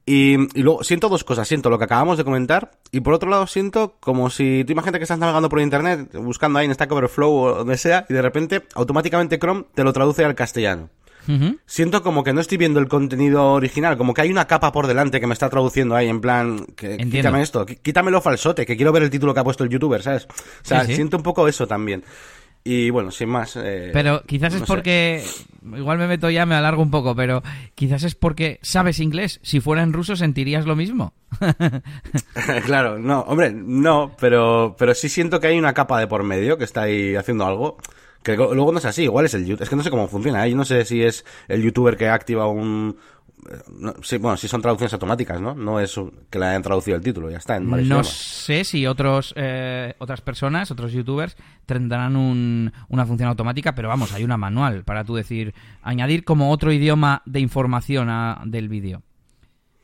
Y, 0.05 0.35
y, 0.57 0.63
luego 0.63 0.83
siento 0.83 1.09
dos 1.09 1.23
cosas. 1.23 1.47
Siento 1.47 1.69
lo 1.69 1.77
que 1.77 1.83
acabamos 1.85 2.17
de 2.17 2.23
comentar 2.23 2.71
y 2.91 3.01
por 3.01 3.13
otro 3.13 3.29
lado 3.29 3.47
siento 3.47 3.97
como 3.99 4.29
si 4.29 4.63
tú 4.65 4.71
imagínate 4.71 4.99
que 4.99 5.03
estás 5.03 5.19
navegando 5.19 5.49
por 5.49 5.59
internet, 5.59 6.09
buscando 6.13 6.59
ahí 6.59 6.65
en 6.65 6.73
Stack 6.73 6.91
Overflow 6.91 7.33
o 7.33 7.55
donde 7.55 7.77
sea 7.77 8.05
y 8.07 8.13
de 8.13 8.21
repente 8.21 8.63
automáticamente 8.75 9.39
Chrome 9.39 9.65
te 9.73 9.83
lo 9.83 9.91
traduce 9.91 10.23
al 10.23 10.35
castellano. 10.35 10.89
Uh 11.27 11.31
-huh. 11.31 11.59
Siento 11.65 12.03
como 12.03 12.23
que 12.23 12.33
no 12.33 12.41
estoy 12.41 12.57
viendo 12.57 12.79
el 12.79 12.87
contenido 12.87 13.53
original, 13.53 13.97
como 13.97 14.13
que 14.13 14.21
hay 14.21 14.31
una 14.31 14.47
capa 14.47 14.71
por 14.71 14.87
delante 14.87 15.19
que 15.19 15.27
me 15.27 15.33
está 15.33 15.49
traduciendo 15.49 15.95
ahí 15.95 16.07
en 16.07 16.21
plan, 16.21 16.65
que, 16.75 16.97
quítame 16.97 17.41
esto, 17.41 17.65
quítamelo 17.65 18.21
falsote, 18.21 18.65
que 18.65 18.75
quiero 18.75 18.91
ver 18.91 19.03
el 19.03 19.09
título 19.09 19.33
que 19.33 19.39
ha 19.39 19.43
puesto 19.43 19.63
el 19.63 19.69
youtuber, 19.69 20.01
¿sabes? 20.01 20.25
O 20.25 20.65
sea, 20.67 20.81
sí, 20.81 20.87
sí. 20.87 20.95
siento 20.95 21.17
un 21.17 21.23
poco 21.23 21.47
eso 21.47 21.67
también. 21.67 22.03
Y 22.69 22.89
bueno, 22.89 23.11
sin 23.11 23.29
más. 23.29 23.55
Eh, 23.55 23.91
pero 23.93 24.23
quizás 24.25 24.51
no 24.51 24.59
es 24.59 24.65
porque. 24.65 25.23
Sé. 25.23 25.45
Igual 25.77 25.97
me 25.97 26.07
meto 26.07 26.29
ya, 26.29 26.45
me 26.45 26.55
alargo 26.55 26.81
un 26.81 26.91
poco, 26.91 27.15
pero 27.15 27.41
quizás 27.75 28.03
es 28.03 28.13
porque 28.13 28.59
sabes 28.61 28.99
inglés. 28.99 29.39
Si 29.41 29.61
fuera 29.61 29.83
en 29.83 29.93
ruso, 29.93 30.17
sentirías 30.17 30.65
lo 30.65 30.75
mismo. 30.75 31.13
claro, 32.65 32.99
no, 32.99 33.21
hombre, 33.21 33.51
no, 33.53 34.15
pero, 34.19 34.75
pero 34.77 34.93
sí 34.93 35.07
siento 35.07 35.39
que 35.39 35.47
hay 35.47 35.57
una 35.57 35.73
capa 35.73 35.97
de 35.97 36.07
por 36.07 36.23
medio 36.23 36.57
que 36.57 36.65
está 36.65 36.83
ahí 36.83 37.15
haciendo 37.15 37.45
algo. 37.45 37.77
Que 38.23 38.35
luego 38.35 38.71
no 38.71 38.79
es 38.79 38.85
así, 38.85 39.03
igual 39.03 39.25
es 39.25 39.33
el 39.33 39.49
Es 39.59 39.69
que 39.69 39.75
no 39.75 39.83
sé 39.83 39.89
cómo 39.89 40.07
funciona. 40.07 40.45
¿eh? 40.45 40.51
Yo 40.51 40.57
no 40.57 40.65
sé 40.65 40.83
si 40.85 41.01
es 41.01 41.25
el 41.47 41.61
youtuber 41.61 41.95
que 41.97 42.09
activa 42.09 42.47
un. 42.47 42.97
No, 43.79 43.93
sí, 44.01 44.17
bueno, 44.17 44.35
si 44.35 44.47
son 44.47 44.61
traducciones 44.61 44.91
automáticas, 44.93 45.39
¿no? 45.39 45.53
No 45.55 45.79
es 45.79 45.97
que 46.29 46.39
le 46.39 46.47
hayan 46.47 46.63
traducido 46.63 46.97
el 46.97 47.03
título, 47.03 47.29
ya 47.29 47.37
está. 47.37 47.55
En 47.55 47.69
no 47.69 47.79
idiomas. 47.79 48.07
sé 48.07 48.63
si 48.65 48.85
otros 48.85 49.33
eh, 49.37 49.93
otras 49.99 50.19
personas, 50.21 50.69
otros 50.71 50.91
youtubers, 50.91 51.37
tendrán 51.65 52.17
un, 52.17 52.73
una 52.89 53.05
función 53.05 53.29
automática, 53.29 53.73
pero 53.73 53.87
vamos, 53.87 54.11
hay 54.11 54.23
una 54.25 54.35
manual 54.37 54.83
para 54.83 55.05
tú 55.05 55.15
decir, 55.15 55.53
añadir 55.81 56.25
como 56.25 56.51
otro 56.51 56.73
idioma 56.73 57.21
de 57.25 57.39
información 57.39 58.09
a, 58.09 58.41
del 58.45 58.67
vídeo. 58.67 59.03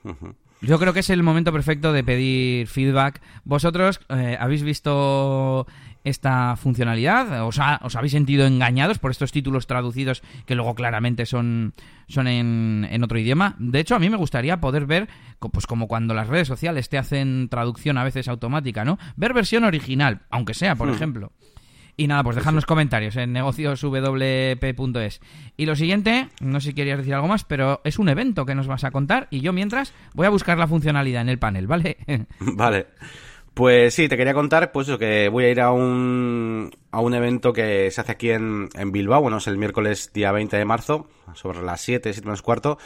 Uh 0.03 0.09
-huh. 0.09 0.35
Yo 0.61 0.79
creo 0.79 0.93
que 0.93 1.01
es 1.01 1.09
el 1.09 1.23
momento 1.23 1.51
perfecto 1.51 1.93
de 1.93 2.03
pedir 2.03 2.67
feedback. 2.67 3.21
¿Vosotros 3.43 3.99
eh, 4.09 4.37
habéis 4.39 4.63
visto 4.63 5.67
esta 6.03 6.55
funcionalidad? 6.55 7.45
¿Os, 7.45 7.59
ha, 7.59 7.79
¿Os, 7.83 7.95
habéis 7.95 8.11
sentido 8.13 8.45
engañados 8.45 8.99
por 8.99 9.11
estos 9.11 9.31
títulos 9.31 9.67
traducidos 9.67 10.21
que 10.45 10.55
luego 10.55 10.75
claramente 10.75 11.25
son, 11.25 11.73
son 12.07 12.27
en, 12.27 12.87
en, 12.89 13.03
otro 13.03 13.17
idioma? 13.17 13.55
De 13.59 13.79
hecho, 13.79 13.95
a 13.95 13.99
mí 13.99 14.09
me 14.09 14.17
gustaría 14.17 14.59
poder 14.59 14.85
ver, 14.85 15.09
pues 15.39 15.67
como 15.67 15.87
cuando 15.87 16.13
las 16.13 16.27
redes 16.27 16.47
sociales 16.47 16.89
te 16.89 16.97
hacen 16.97 17.49
traducción 17.49 17.97
a 17.97 18.03
veces 18.03 18.27
automática, 18.27 18.85
¿no? 18.85 18.97
Ver 19.15 19.33
versión 19.33 19.63
original, 19.63 20.21
aunque 20.29 20.53
sea, 20.53 20.75
por 20.75 20.89
hmm. 20.89 20.93
ejemplo. 20.93 21.31
Y 21.95 22.07
nada, 22.07 22.23
pues 22.23 22.35
dejadnos 22.35 22.65
comentarios 22.65 23.15
en 23.17 23.33
negocioswp.es. 23.33 25.21
Y 25.57 25.65
lo 25.67 25.75
siguiente, 25.75 26.27
no 26.41 26.59
sé 26.59 26.69
si 26.69 26.73
querías 26.73 26.97
decir 26.97 27.13
algo 27.13 27.27
más, 27.27 27.43
pero 27.43 27.81
es 27.83 27.99
un 27.99 28.09
evento 28.09 28.45
que 28.45 28.55
nos 28.55 28.65
vas 28.65 28.83
a 28.83 28.91
contar 28.91 29.27
y 29.29 29.41
yo 29.41 29.53
mientras 29.53 29.93
voy 30.15 30.25
a 30.25 30.31
buscar 30.31 30.57
la 30.57 30.67
funcionalidad 30.67 31.21
en 31.21 31.29
el 31.29 31.37
panel, 31.37 31.67
¿vale? 31.67 31.97
vale. 32.39 32.87
Pues 33.53 33.93
sí, 33.93 34.07
te 34.07 34.17
quería 34.17 34.33
contar, 34.33 34.71
pues 34.71 34.89
que 34.97 35.29
voy 35.29 35.45
a 35.45 35.49
ir 35.49 35.61
a 35.61 35.71
un, 35.71 36.71
a 36.89 37.01
un 37.01 37.13
evento 37.13 37.53
que 37.53 37.91
se 37.91 38.01
hace 38.01 38.11
aquí 38.11 38.31
en, 38.31 38.69
en 38.73 38.91
Bilbao, 38.91 39.21
bueno, 39.21 39.37
es 39.37 39.45
el 39.45 39.59
miércoles 39.59 40.11
día 40.11 40.31
20 40.31 40.57
de 40.57 40.65
marzo, 40.65 41.07
sobre 41.35 41.61
las 41.61 41.79
7, 41.81 42.11
7 42.13 42.25
menos 42.25 42.41
cuarto, 42.41 42.79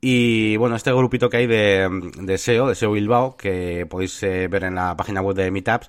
y 0.00 0.56
bueno, 0.56 0.74
este 0.74 0.92
grupito 0.92 1.30
que 1.30 1.36
hay 1.36 1.46
de, 1.46 1.88
de 2.16 2.38
SEO, 2.38 2.68
de 2.68 2.74
SEO 2.74 2.90
Bilbao, 2.90 3.36
que 3.36 3.86
podéis 3.88 4.20
eh, 4.24 4.48
ver 4.48 4.64
en 4.64 4.74
la 4.74 4.96
página 4.96 5.20
web 5.22 5.36
de 5.36 5.52
Meetups, 5.52 5.88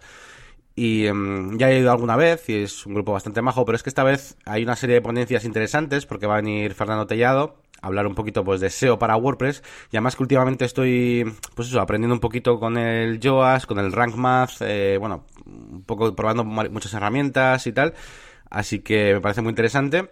y 0.76 1.08
em, 1.08 1.58
ya 1.58 1.72
he 1.72 1.80
ido 1.80 1.92
alguna 1.92 2.16
vez 2.16 2.48
y 2.48 2.64
es 2.64 2.86
un 2.86 2.94
grupo 2.94 3.14
bastante 3.14 3.42
majo, 3.42 3.66
pero 3.66 3.76
es 3.76 3.82
que 3.82 3.90
esta 3.90 4.04
vez 4.04 4.38
hay 4.46 4.62
una 4.64 4.76
serie 4.76 4.96
de 4.96 5.02
ponencias 5.02 5.46
interesantes 5.46 6.06
porque 6.06 6.28
va 6.28 6.36
a 6.36 6.42
venir 6.42 6.76
Fernando 6.76 7.08
Tellado 7.08 7.61
hablar 7.82 8.08
un 8.08 8.16
poquito 8.16 8.44
pues 8.44 8.62
de 8.62 8.70
SEO 8.70 9.00
para 9.00 9.16
WordPress 9.16 9.64
y 9.92 9.98
además 9.98 10.16
que 10.16 10.24
últimamente 10.24 10.66
estoy 10.66 11.26
pues 11.56 11.68
eso, 11.68 11.82
aprendiendo 11.82 12.14
un 12.14 12.20
poquito 12.20 12.60
con 12.60 12.78
el 12.78 13.20
Joas, 13.22 13.66
con 13.66 13.80
el 13.80 13.92
Rank 13.92 14.16
Math, 14.16 14.62
eh, 14.62 14.98
bueno, 15.00 15.26
un 15.46 15.84
poco 15.84 16.16
probando 16.16 16.44
muchas 16.44 16.94
herramientas 16.94 17.66
y 17.68 17.74
tal, 17.74 17.94
así 18.50 18.80
que 18.80 19.14
me 19.14 19.22
parece 19.22 19.42
muy 19.42 19.50
interesante. 19.52 20.12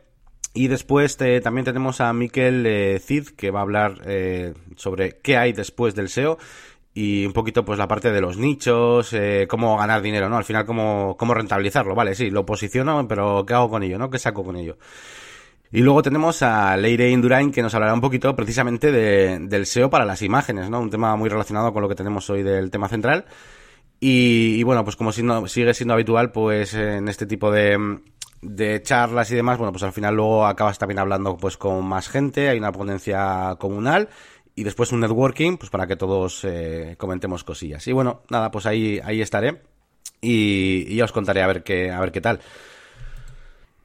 Y 0.51 0.67
después 0.67 1.15
eh, 1.21 1.41
también 1.41 1.63
tenemos 1.63 2.01
a 2.01 2.11
Miquel 2.11 2.65
eh, 2.65 2.99
Cid 2.99 3.29
que 3.37 3.51
va 3.51 3.59
a 3.59 3.63
hablar 3.63 4.01
sobre 4.75 5.19
qué 5.19 5.37
hay 5.37 5.53
después 5.53 5.93
del 5.93 6.09
SEO 6.09 6.39
y 6.93 7.25
un 7.25 7.33
poquito 7.33 7.63
pues 7.63 7.77
la 7.79 7.87
parte 7.87 8.11
de 8.11 8.21
los 8.21 8.37
nichos, 8.37 9.13
eh, 9.13 9.47
cómo 9.49 9.77
ganar 9.77 10.01
dinero, 10.01 10.27
¿no? 10.27 10.37
Al 10.37 10.43
final 10.43 10.65
cómo, 10.65 11.15
cómo 11.17 11.33
rentabilizarlo, 11.33 11.95
vale, 11.95 12.15
sí, 12.15 12.29
lo 12.29 12.45
posiciono, 12.45 13.07
pero 13.07 13.45
¿qué 13.45 13.53
hago 13.53 13.69
con 13.69 13.83
ello, 13.83 13.97
no? 13.97 14.09
¿Qué 14.09 14.19
saco 14.19 14.43
con 14.43 14.57
ello? 14.57 14.77
Y 15.71 15.81
luego 15.81 16.01
tenemos 16.01 16.41
a 16.41 16.75
Leire 16.77 17.11
Indurain 17.11 17.51
que 17.51 17.61
nos 17.61 17.75
hablará 17.75 17.93
un 17.93 18.01
poquito 18.01 18.35
precisamente 18.35 18.91
de, 18.91 19.39
del 19.39 19.65
SEO 19.67 19.89
para 19.89 20.05
las 20.05 20.21
imágenes, 20.23 20.69
¿no? 20.69 20.79
Un 20.79 20.89
tema 20.89 21.15
muy 21.15 21.29
relacionado 21.29 21.71
con 21.73 21.83
lo 21.83 21.89
que 21.89 21.95
tenemos 21.95 22.29
hoy 22.29 22.41
del 22.41 22.71
tema 22.71 22.87
central. 22.87 23.25
Y, 23.99 24.63
bueno, 24.63 24.83
pues 24.83 24.95
como 24.95 25.11
si 25.11 25.23
no, 25.23 25.45
sigue 25.47 25.73
siendo 25.73 25.93
habitual, 25.93 26.31
pues 26.31 26.73
en 26.73 27.07
este 27.09 27.25
tipo 27.25 27.51
de, 27.51 27.99
charlas 28.83 29.29
y 29.31 29.35
demás, 29.35 29.57
bueno, 29.57 29.73
pues 29.73 29.83
al 29.83 29.91
final 29.91 30.15
luego 30.15 30.45
acabas 30.45 30.79
también 30.79 30.99
hablando 30.99 31.35
pues 31.35 31.57
con 31.57 31.85
más 31.85 32.07
gente, 32.07 32.47
hay 32.47 32.57
una 32.57 32.71
ponencia 32.71 33.57
comunal 33.59 34.07
y 34.55 34.63
después 34.63 34.93
un 34.93 35.01
networking, 35.01 35.57
pues 35.57 35.69
para 35.69 35.85
que 35.85 35.97
todos 35.97 36.45
eh, 36.45 36.95
comentemos 36.97 37.43
cosillas. 37.43 37.85
Y 37.87 37.91
bueno, 37.91 38.23
nada, 38.29 38.51
pues 38.51 38.65
ahí, 38.65 39.01
ahí 39.03 39.21
estaré 39.21 39.61
y, 40.21 40.95
ya 40.95 41.03
os 41.03 41.11
contaré 41.11 41.41
a 41.43 41.47
ver 41.47 41.63
qué, 41.63 41.91
a 41.91 41.99
ver 41.99 42.13
qué 42.13 42.21
tal. 42.21 42.39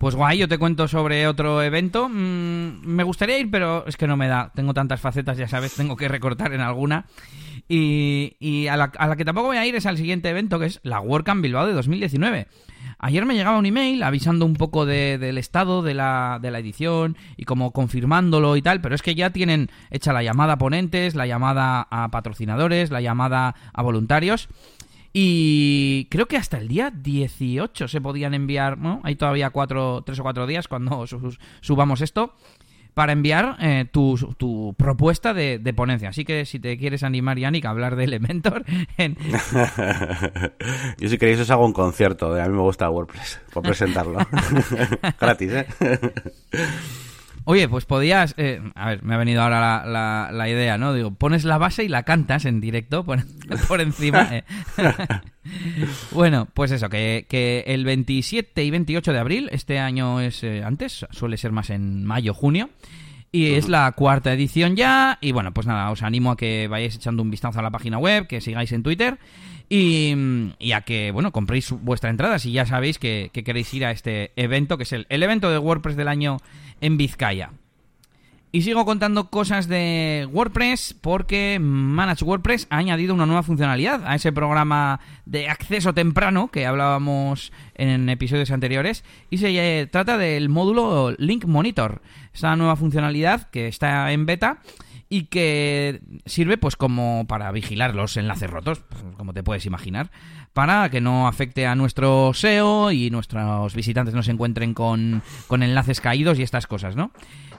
Pues 0.05 0.17
guay, 0.17 0.37
yo 0.37 0.49
te 0.49 0.59
cuento 0.59 0.87
sobre 0.87 1.27
otro 1.27 1.63
evento. 1.63 2.11
Mm, 2.11 2.85
me 2.85 3.05
gustaría 3.05 3.39
ir, 3.39 3.51
pero 3.51 3.87
es 3.87 3.97
que 3.97 4.07
no 4.07 4.19
me 4.19 4.29
da. 4.29 4.53
Tengo 4.55 4.75
tantas 4.75 5.01
facetas, 5.01 5.39
ya 5.39 5.49
sabes, 5.49 5.73
tengo 5.77 5.97
que 5.97 6.09
recortar 6.09 6.53
en 6.53 6.61
alguna. 6.61 7.07
Y, 7.71 8.67
a, 8.67 8.77
la, 8.77 8.93
a, 8.99 9.09
la, 9.09 9.17
que 9.17 9.25
tampoco 9.25 9.47
voy 9.47 9.57
a 9.57 9.65
ir 9.65 9.75
es 9.77 9.87
al 9.87 9.97
siguiente 9.97 10.29
evento, 10.29 10.59
que 10.59 10.67
es 10.67 10.81
la 10.83 11.01
WordCamp 11.01 11.41
Bilbao 11.41 11.67
de 11.67 11.73
2019. 11.73 12.49
Ayer 12.99 13.25
me 13.25 13.35
llegaba 13.35 13.57
un 13.57 13.65
email 13.65 14.03
avisando 14.03 14.45
un 14.45 14.57
poco 14.57 14.85
del 14.85 15.39
estado 15.39 15.81
de 15.83 15.95
la, 15.95 16.39
de 16.43 16.51
la 16.51 16.59
edición 16.59 17.17
y 17.39 17.45
como 17.45 17.73
confirmándolo 17.73 18.59
y 18.59 18.63
tal, 18.63 18.83
pero 18.83 18.95
es 18.95 19.01
que 19.01 19.15
ya 19.15 19.31
tienen 19.31 19.71
hecha 19.91 20.13
la 20.13 20.23
llamada 20.23 20.53
a 20.53 20.59
ponentes, 20.59 21.15
la 21.15 21.27
llamada 21.27 21.89
a 21.91 22.11
patrocinadores, 22.11 22.91
la 22.91 23.01
llamada 23.01 23.55
a 23.73 23.83
voluntarios. 23.83 24.51
Y 25.17 26.09
creo 26.11 26.27
que 26.27 26.37
hasta 26.37 26.59
el 26.59 26.67
día 26.67 26.91
18 26.91 27.87
se 27.87 28.01
podían 28.01 28.35
enviar, 28.35 28.79
¿no? 28.79 29.01
Hay 29.05 29.15
todavía 29.15 29.51
cuatro, 29.51 30.03
tres 30.05 30.19
o 30.19 30.25
cuatro 30.25 30.45
días 30.45 30.67
cuando 30.67 31.05
subamos 31.61 32.01
esto 32.01 32.35
para 32.95 33.13
enviar 33.13 33.57
eh, 33.61 33.87
tu, 33.93 34.17
tu, 34.37 34.75
propuesta 34.77 35.33
de, 35.33 35.61
ponencia. 35.75 36.09
Así 36.09 36.25
que 36.25 36.45
si 36.45 36.59
te 36.59 36.77
quieres 36.79 37.05
animar, 37.05 37.39
Yannick, 37.39 37.65
a 37.65 37.71
hablar 37.71 37.95
de 37.95 38.05
Elementor... 38.05 38.65
Yo 40.99 41.09
si 41.09 41.19
queréis 41.19 41.39
os 41.39 41.51
hago 41.51 41.65
un 41.65 41.73
concierto. 41.73 42.35
De, 42.35 42.43
a 42.43 42.47
mí 42.47 42.55
me 42.55 42.63
gusta 42.63 42.91
WordPress, 42.91 43.41
por 43.53 43.63
presentarlo. 43.63 44.19
Gratis, 45.21 45.53
¿eh? 45.53 45.67
Oye, 47.47 47.69
pues 47.69 47.85
podías. 47.85 48.35
Eh, 48.39 48.61
a 48.75 48.89
ver, 48.89 49.03
me 49.03 49.15
ha 49.15 49.19
venido 49.19 49.43
ahora 49.43 49.85
la, 49.87 50.31
la, 50.33 50.49
idea, 50.49 50.79
¿no? 50.79 50.95
Digo, 50.95 51.11
pones 51.13 51.45
la 51.45 51.59
base 51.59 51.85
y 51.85 51.89
la 51.89 52.03
cantas 52.03 52.47
en 52.47 52.61
directo 52.61 53.05
por, 53.05 53.21
por 53.69 53.81
encima. 53.81 54.29
Eh. 54.33 54.45
bueno, 56.13 56.49
pues 56.55 56.71
eso, 56.71 56.89
que, 56.89 57.27
que, 57.29 57.65
el 57.67 57.85
27 57.85 58.65
y 58.65 58.71
28 58.71 59.13
de 59.13 59.19
abril, 59.19 59.49
este 59.53 59.79
año 59.79 60.21
es 60.21 60.43
eh, 60.43 60.63
antes, 60.65 61.07
suele 61.11 61.37
ser 61.37 61.53
más 61.53 61.69
en 61.71 62.05
mayo, 62.05 62.33
junio. 62.33 62.71
Y 63.31 63.55
es 63.55 63.69
la 63.69 63.91
cuarta 63.93 64.33
edición 64.33 64.77
ya. 64.77 65.19
Y 65.21 65.33
bueno, 65.33 65.53
pues 65.53 65.67
nada, 65.67 65.91
os 65.91 66.03
animo 66.03 66.31
a 66.31 66.37
que 66.37 66.69
vayáis 66.69 66.95
echando 66.95 67.21
un 67.21 67.31
vistazo 67.31 67.59
a 67.59 67.63
la 67.63 67.71
página 67.73 67.99
web, 67.99 68.29
que 68.29 68.41
sigáis 68.41 68.71
en 68.71 68.85
Twitter. 68.85 69.19
Y, 69.69 70.15
y 70.59 70.73
a 70.73 70.83
que, 70.83 71.11
bueno, 71.11 71.33
compréis 71.33 71.71
vuestra 71.71 72.11
entrada 72.11 72.39
si 72.39 72.53
ya 72.53 72.67
sabéis 72.67 72.99
que, 72.99 73.31
que, 73.33 73.45
queréis 73.45 73.73
ir 73.75 73.85
a 73.85 73.91
este 73.91 74.33
evento, 74.37 74.77
que 74.77 74.83
es 74.83 74.93
el, 74.93 75.07
el 75.09 75.23
evento 75.23 75.51
de 75.51 75.59
WordPress 75.59 75.97
del 75.97 76.09
año 76.09 76.39
en 76.81 76.97
Vizcaya. 76.97 77.51
Y 78.55 78.63
sigo 78.63 78.85
contando 78.85 79.31
cosas 79.31 79.67
de 79.67 80.29
WordPress 80.31 80.95
porque 81.01 81.59
Manage 81.61 82.25
WordPress 82.25 82.69
ha 82.71 82.77
añadido 82.77 83.13
una 83.13 83.27
nueva 83.27 83.43
funcionalidad 83.43 84.07
a 84.07 84.15
ese 84.15 84.31
programa 84.31 85.01
de 85.27 85.49
acceso 85.49 85.93
temprano 85.93 86.53
que 86.53 86.65
hablábamos 86.65 87.53
en 87.75 88.09
episodios 88.09 88.53
anteriores 88.53 89.03
y 89.29 89.39
se 89.39 89.89
trata 89.91 90.19
del 90.19 90.51
módulo 90.51 91.17
Link 91.19 91.47
Monitor. 91.47 92.01
Esa 92.33 92.55
nueva 92.55 92.77
funcionalidad 92.77 93.51
que 93.51 93.67
está 93.67 94.13
en 94.13 94.25
beta 94.25 94.61
y 95.15 95.27
que 95.27 96.01
sirve 96.27 96.59
pues 96.59 96.75
como 96.75 97.25
para 97.29 97.53
vigilar 97.53 97.95
los 97.95 98.17
enlaces 98.17 98.51
rotos, 98.51 98.83
como 99.17 99.33
te 99.33 99.45
puedes 99.45 99.65
imaginar, 99.65 100.11
para 100.53 100.91
que 100.91 101.01
no 101.01 101.29
afecte 101.29 101.69
a 101.69 101.77
nuestro 101.77 102.35
SEO 102.35 102.91
y 102.91 103.11
nuestros 103.11 103.77
visitantes 103.77 104.13
no 104.13 104.25
se 104.25 104.33
encuentren 104.33 104.75
con, 104.75 105.23
con 105.47 105.63
enlaces 105.63 106.01
caídos 106.01 106.41
y 106.41 106.43
estas 106.43 106.67
cosas, 106.67 106.97
¿no? 106.97 107.13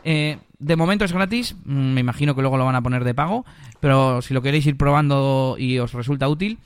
Eh, 0.04 0.38
de 0.60 0.76
momento 0.76 1.06
es 1.06 1.14
gratis, 1.14 1.56
mm, 1.64 1.94
me 1.94 2.02
imagino 2.02 2.36
que 2.36 2.42
luego 2.42 2.58
lo 2.58 2.66
van 2.66 2.76
a 2.76 2.84
poner 2.84 3.06
de 3.06 3.16
pago, 3.16 3.46
pero 3.80 4.22
si 4.22 4.34
lo 4.34 4.42
queréis 4.42 4.66
ir 4.66 4.76
probando 4.76 5.56
y 5.58 5.80
os 5.80 5.94
resulta 5.94 6.28
útil, 6.28 6.60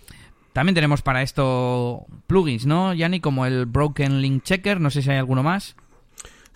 también 0.54 0.74
tenemos 0.74 1.04
para 1.04 1.22
esto 1.22 2.08
plugins, 2.26 2.66
¿no, 2.66 2.96
Yanni? 2.96 3.20
Como 3.20 3.46
el 3.46 3.68
Broken 3.68 4.24
Link 4.24 4.42
Checker, 4.42 4.82
no 4.82 4.90
sé 4.90 5.04
si 5.04 5.12
hay 5.12 5.18
alguno 5.18 5.44
más. 5.44 5.76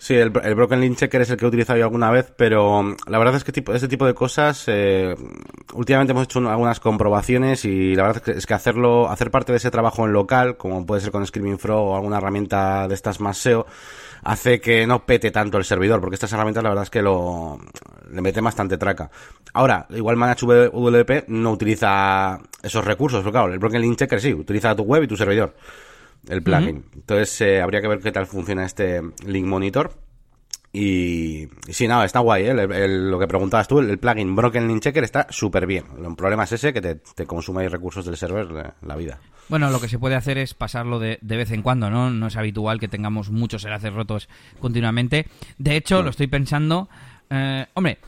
Sí, 0.04 0.12
el, 0.16 0.28
Broken 0.28 0.82
Link 0.82 0.98
Checker 0.98 1.22
es 1.22 1.30
el 1.30 1.38
que 1.38 1.46
he 1.46 1.48
utilizado 1.48 1.78
yo 1.78 1.86
alguna 1.86 2.10
vez, 2.10 2.30
pero 2.36 2.82
mm, 2.82 2.96
la 3.06 3.16
verdad 3.16 3.36
es 3.36 3.42
que 3.42 3.52
tipo, 3.52 3.72
este 3.72 3.88
tipo 3.88 4.04
de 4.04 4.12
cosas, 4.12 4.64
eh, 4.66 5.14
últimamente 5.72 6.10
hemos 6.10 6.24
hecho 6.24 6.40
algunas 6.40 6.78
comprobaciones 6.78 7.64
y 7.64 7.94
la 7.94 8.02
verdad 8.02 8.18
es 8.18 8.22
que, 8.22 8.38
es 8.38 8.44
que, 8.44 8.52
hacerlo, 8.52 9.08
hacer 9.08 9.30
parte 9.30 9.52
de 9.52 9.56
ese 9.56 9.70
trabajo 9.70 10.04
en 10.04 10.12
local, 10.12 10.58
como 10.58 10.84
puede 10.84 11.00
ser 11.00 11.10
con 11.10 11.26
Screaming 11.26 11.58
Frog 11.58 11.86
o 11.86 11.96
alguna 11.96 12.18
herramienta 12.18 12.86
de 12.86 12.94
estas 12.94 13.18
más 13.18 13.38
SEO, 13.38 13.64
hace 14.24 14.60
que 14.60 14.86
no 14.86 15.06
pete 15.06 15.30
tanto 15.30 15.56
el 15.56 15.64
servidor, 15.64 16.02
porque 16.02 16.16
estas 16.16 16.34
herramientas 16.34 16.62
la 16.62 16.68
verdad 16.68 16.84
es 16.84 16.90
que 16.90 17.00
lo 17.00 17.58
le 18.12 18.20
mete 18.20 18.42
bastante 18.42 18.76
traca. 18.76 19.10
Ahora, 19.54 19.86
igual 19.88 20.18
WP 20.18 21.28
no 21.28 21.50
utiliza 21.50 22.40
esos 22.62 22.84
recursos, 22.84 23.20
pero 23.20 23.32
claro, 23.32 23.50
el 23.54 23.58
Broken 23.58 23.80
Link 23.80 23.96
Checker 23.96 24.20
sí, 24.20 24.34
utiliza 24.34 24.76
tu 24.76 24.82
web 24.82 25.04
y 25.04 25.06
tu 25.06 25.16
servidor, 25.16 25.54
el 26.28 26.42
plugin. 26.42 26.84
Entonces 26.94 27.40
eh, 27.40 27.60
habría 27.60 27.80
que 27.80 27.88
ver 27.88 28.00
qué 28.00 28.12
tal 28.12 28.26
funciona 28.26 28.64
este 28.64 29.02
Link 29.26 29.46
Monitor. 29.46 29.92
Y, 30.72 31.46
sí, 31.68 31.86
nada, 31.86 32.04
está 32.04 32.18
guay, 32.18 32.46
¿eh? 32.46 32.88
lo 32.88 33.18
que 33.20 33.28
preguntabas 33.28 33.68
tú, 33.68 33.78
el, 33.78 33.96
plugin 33.98 34.34
Broken 34.34 34.66
Link 34.66 34.82
Checker 34.82 35.04
está 35.04 35.28
súper 35.30 35.66
bien. 35.66 35.84
El 35.96 36.16
problema 36.16 36.44
es 36.44 36.52
ese, 36.52 36.72
que 36.72 36.80
te, 36.80 36.96
te 36.96 37.26
consume 37.26 37.68
recursos 37.68 38.04
del 38.04 38.16
server 38.16 38.74
la 38.82 38.96
vida. 38.96 39.20
Bueno, 39.48 39.70
lo 39.70 39.80
que 39.80 39.88
se 39.88 40.00
puede 40.00 40.16
hacer 40.16 40.36
es 40.38 40.54
pasarlo 40.54 40.98
de, 40.98 41.18
de, 41.20 41.36
vez 41.36 41.52
en 41.52 41.62
cuando, 41.62 41.90
¿no? 41.90 42.10
No 42.10 42.26
es 42.26 42.36
habitual 42.36 42.80
que 42.80 42.88
tengamos 42.88 43.30
muchos 43.30 43.64
enlaces 43.64 43.92
rotos 43.92 44.28
continuamente. 44.58 45.26
De 45.58 45.76
hecho, 45.76 46.02
lo 46.02 46.10
estoy 46.10 46.26
pensando... 46.26 46.88
Eh, 47.30 47.66
hombre, 47.74 47.98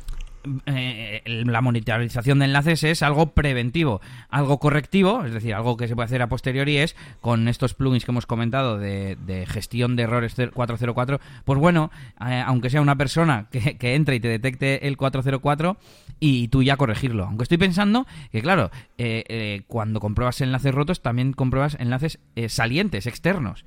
eh, 0.67 1.23
la 1.27 1.61
monitorización 1.61 2.39
de 2.39 2.47
enlaces 2.47 2.85
es 2.85 3.03
algo 3.03 3.33
preventivo. 3.33 4.01
Algo 4.29 4.59
correctivo, 4.59 5.25
es 5.25 5.33
decir, 5.33 5.55
algo 5.55 5.77
que 5.77 5.89
se 5.89 5.95
puede 5.95 6.07
hacer 6.07 6.23
a 6.23 6.29
posteriori 6.29 6.79
es 6.79 6.97
con 7.21 7.49
estos 7.49 7.75
plugins 7.75 8.05
que 8.05 8.11
hemos 8.11 8.27
comentado 8.27 8.79
de, 8.79 9.17
gestión 9.49 9.97
de 9.97 10.05
errores 10.05 10.35
404. 10.35 11.21
Pues 11.45 11.59
bueno, 11.59 11.91
eh, 12.27 12.43
aunque 12.45 12.71
sea 12.71 12.81
una 12.81 12.97
persona 12.97 13.49
que, 13.51 13.95
entre 13.95 14.17
y 14.17 14.21
te 14.21 14.29
detecte 14.29 14.87
el 14.87 14.97
404 14.97 15.77
y 16.21 16.49
tú 16.49 16.63
ya 16.63 16.77
corregirlo. 16.77 17.25
Aunque 17.25 17.43
estoy 17.43 17.59
pensando 17.59 18.07
que, 18.33 18.43
claro, 18.43 18.71
eh, 18.99 19.63
cuando 19.67 20.01
compruebas 20.01 20.41
enlaces 20.41 20.75
rotos 20.75 21.03
también 21.03 21.33
compruebas 21.33 21.77
enlaces 21.79 22.19
salientes, 22.49 23.07
externos. 23.07 23.65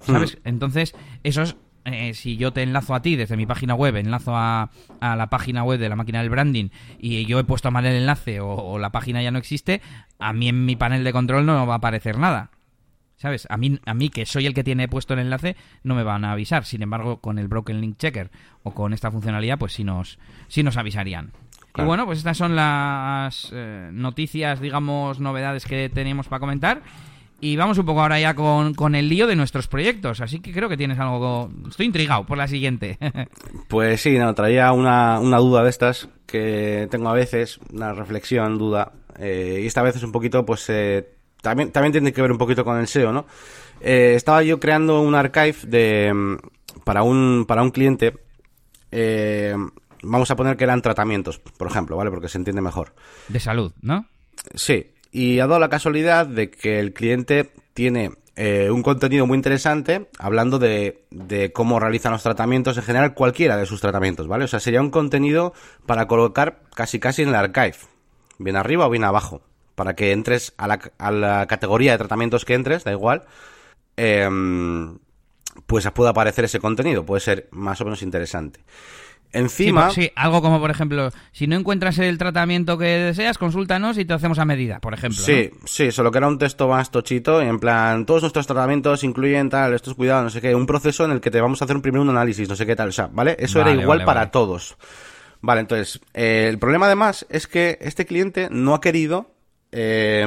¿Sabes? 0.00 0.36
Hmm. 0.36 0.48
Entonces, 0.48 0.94
esos 1.22 1.56
eh, 1.84 2.14
si 2.14 2.36
yo 2.36 2.52
te 2.52 2.62
enlazo 2.62 2.94
a 2.94 3.02
ti 3.02 3.16
desde 3.16 3.36
mi 3.36 3.46
página 3.46 3.74
web, 3.74 3.96
enlazo 3.96 4.36
a, 4.36 4.70
a, 5.00 5.16
la 5.16 5.28
página 5.28 5.64
web 5.64 5.80
de 5.80 5.88
la 5.88 5.96
máquina 5.96 6.20
del 6.20 6.30
branding 6.30 6.68
y 6.98 7.26
yo 7.26 7.38
he 7.38 7.44
puesto 7.44 7.70
mal 7.70 7.84
el 7.86 7.96
enlace 7.96 8.40
o, 8.40 8.78
la 8.78 8.90
página 8.90 9.22
ya 9.22 9.30
no 9.30 9.38
existe, 9.38 9.80
a 10.18 10.32
mí 10.32 10.48
en 10.48 10.64
mi 10.64 10.76
panel 10.76 11.02
de 11.04 11.12
control 11.12 11.46
no 11.46 11.66
va 11.66 11.74
a 11.74 11.76
aparecer 11.78 12.18
nada. 12.18 12.50
¿Sabes? 13.16 13.46
A 13.50 13.56
mí, 13.56 13.78
a 13.86 13.94
mí, 13.94 14.08
que 14.08 14.26
soy 14.26 14.46
el 14.46 14.54
que 14.54 14.64
tiene 14.64 14.88
puesto 14.88 15.14
el 15.14 15.20
enlace, 15.20 15.54
no 15.84 15.94
me 15.94 16.02
van 16.02 16.24
a 16.24 16.32
avisar. 16.32 16.64
Sin 16.64 16.82
embargo, 16.82 17.20
con 17.20 17.38
el 17.38 17.46
Broken 17.46 17.80
Link 17.80 17.96
Checker 17.96 18.32
o 18.64 18.74
con 18.74 18.92
esta 18.92 19.12
funcionalidad, 19.12 19.60
pues 19.60 19.74
sí 19.74 19.84
nos, 19.84 20.18
sí 20.48 20.64
nos 20.64 20.76
avisarían. 20.76 21.30
Y 21.78 21.82
bueno, 21.82 22.04
pues 22.04 22.18
estas 22.18 22.36
son 22.36 22.56
las 22.56 23.50
eh, 23.52 23.90
noticias, 23.92 24.60
digamos, 24.60 25.20
novedades 25.20 25.66
que 25.66 25.88
teníamos 25.88 26.26
para 26.26 26.40
comentar. 26.40 26.82
Y 27.44 27.56
vamos 27.56 27.76
un 27.76 27.84
poco 27.84 28.00
ahora 28.00 28.20
ya 28.20 28.36
con, 28.36 28.72
con, 28.72 28.94
el 28.94 29.08
lío 29.08 29.26
de 29.26 29.34
nuestros 29.34 29.66
proyectos. 29.66 30.20
Así 30.20 30.38
que 30.38 30.52
creo 30.52 30.68
que 30.68 30.76
tienes 30.76 30.96
algo. 31.00 31.50
Estoy 31.68 31.86
intrigado 31.86 32.24
por 32.24 32.38
la 32.38 32.46
siguiente. 32.46 32.98
pues 33.68 34.00
sí, 34.00 34.16
no, 34.16 34.32
traía 34.32 34.70
una, 34.70 35.18
una, 35.18 35.38
duda 35.38 35.64
de 35.64 35.70
estas 35.70 36.08
que 36.24 36.86
tengo 36.88 37.08
a 37.08 37.14
veces, 37.14 37.58
una 37.72 37.94
reflexión, 37.94 38.58
duda. 38.58 38.92
Eh, 39.18 39.58
y 39.60 39.66
esta 39.66 39.82
vez 39.82 39.96
es 39.96 40.04
un 40.04 40.12
poquito, 40.12 40.46
pues. 40.46 40.70
Eh, 40.70 41.16
también, 41.40 41.72
también 41.72 41.90
tiene 41.90 42.12
que 42.12 42.22
ver 42.22 42.30
un 42.30 42.38
poquito 42.38 42.64
con 42.64 42.78
el 42.78 42.86
SEO, 42.86 43.12
¿no? 43.12 43.26
Eh, 43.80 44.12
estaba 44.14 44.44
yo 44.44 44.60
creando 44.60 45.00
un 45.00 45.16
archive 45.16 45.56
de, 45.66 46.14
mm, 46.14 46.36
para, 46.84 47.02
un, 47.02 47.44
para 47.48 47.64
un 47.64 47.72
cliente. 47.72 48.14
vamos 50.04 50.30
a 50.30 50.36
poner 50.36 50.56
que 50.56 50.62
eran 50.62 50.80
tratamientos, 50.80 51.40
por 51.40 51.66
ejemplo, 51.66 51.96
¿vale? 51.96 52.12
Porque 52.12 52.28
se 52.28 52.38
entiende 52.38 52.62
mejor. 52.62 52.94
De 53.26 53.40
salud, 53.40 53.72
¿no? 53.82 54.06
Sí, 54.54 54.92
y 55.12 55.38
ha 55.38 55.46
dado 55.46 55.60
la 55.60 55.68
casualidad 55.68 56.26
de 56.26 56.50
que 56.50 56.80
el 56.80 56.94
cliente 56.94 57.52
tiene 57.74 58.12
eh, 58.34 58.70
un 58.70 58.82
contenido 58.82 59.26
muy 59.26 59.36
interesante 59.36 60.08
hablando 60.18 60.58
de, 60.58 61.04
de, 61.10 61.52
cómo 61.52 61.78
realizan 61.78 62.12
los 62.12 62.22
tratamientos 62.22 62.78
en 62.78 62.82
general, 62.82 63.12
cualquiera 63.12 63.58
de 63.58 63.66
sus 63.66 63.82
tratamientos, 63.82 64.26
¿vale? 64.26 64.44
O 64.44 64.48
sea, 64.48 64.58
sería 64.58 64.80
un 64.80 64.90
contenido 64.90 65.52
para 65.84 66.08
colocar 66.08 66.62
casi 66.74 66.98
casi 66.98 67.22
en 67.22 67.28
el 67.28 67.34
archive, 67.34 67.76
bien 68.38 68.56
arriba 68.56 68.86
o 68.86 68.90
bien 68.90 69.04
abajo, 69.04 69.42
para 69.74 69.94
que 69.94 70.12
entres 70.12 70.54
a 70.56 70.66
la, 70.66 70.80
a 70.96 71.10
la 71.10 71.46
categoría 71.46 71.92
de 71.92 71.98
tratamientos 71.98 72.46
que 72.46 72.54
entres, 72.54 72.84
da 72.84 72.92
igual, 72.92 73.24
eh, 73.98 74.26
pues 75.66 75.88
pueda 75.90 76.10
aparecer 76.10 76.46
ese 76.46 76.58
contenido, 76.58 77.04
puede 77.04 77.20
ser 77.20 77.48
más 77.50 77.80
o 77.82 77.84
menos 77.84 78.02
interesante. 78.02 78.60
Encima. 79.32 79.90
Sí, 79.90 80.02
sí, 80.02 80.12
algo 80.14 80.42
como, 80.42 80.60
por 80.60 80.70
ejemplo, 80.70 81.10
si 81.32 81.46
no 81.46 81.56
encuentras 81.56 81.98
el 81.98 82.18
tratamiento 82.18 82.76
que 82.76 82.84
deseas, 82.84 83.38
consúltanos 83.38 83.96
y 83.96 84.04
te 84.04 84.12
hacemos 84.12 84.38
a 84.38 84.44
medida, 84.44 84.78
por 84.80 84.92
ejemplo. 84.92 85.22
Sí, 85.22 85.50
sí, 85.64 85.90
solo 85.90 86.10
que 86.10 86.18
era 86.18 86.28
un 86.28 86.38
texto 86.38 86.68
más 86.68 86.90
tochito, 86.90 87.40
en 87.40 87.58
plan, 87.58 88.04
todos 88.04 88.22
nuestros 88.22 88.46
tratamientos 88.46 89.04
incluyen 89.04 89.48
tal, 89.48 89.72
estos 89.72 89.94
cuidados, 89.94 90.24
no 90.24 90.30
sé 90.30 90.40
qué, 90.40 90.54
un 90.54 90.66
proceso 90.66 91.04
en 91.04 91.12
el 91.12 91.20
que 91.20 91.30
te 91.30 91.40
vamos 91.40 91.62
a 91.62 91.64
hacer 91.64 91.76
un 91.76 91.82
primero 91.82 92.02
un 92.02 92.10
análisis, 92.10 92.48
no 92.48 92.56
sé 92.56 92.66
qué 92.66 92.76
tal, 92.76 92.90
o 92.90 92.92
sea, 92.92 93.08
¿vale? 93.10 93.36
Eso 93.38 93.58
Vale, 93.58 93.72
era 93.72 93.82
igual 93.82 93.98
vale, 93.98 94.06
para 94.06 94.20
vale. 94.20 94.30
todos. 94.32 94.76
Vale, 95.40 95.62
entonces, 95.62 96.00
eh, 96.14 96.46
el 96.48 96.58
problema 96.58 96.86
además 96.86 97.26
es 97.30 97.46
que 97.46 97.78
este 97.80 98.06
cliente 98.06 98.48
no 98.50 98.74
ha 98.74 98.80
querido, 98.80 99.34
eh, 99.72 100.26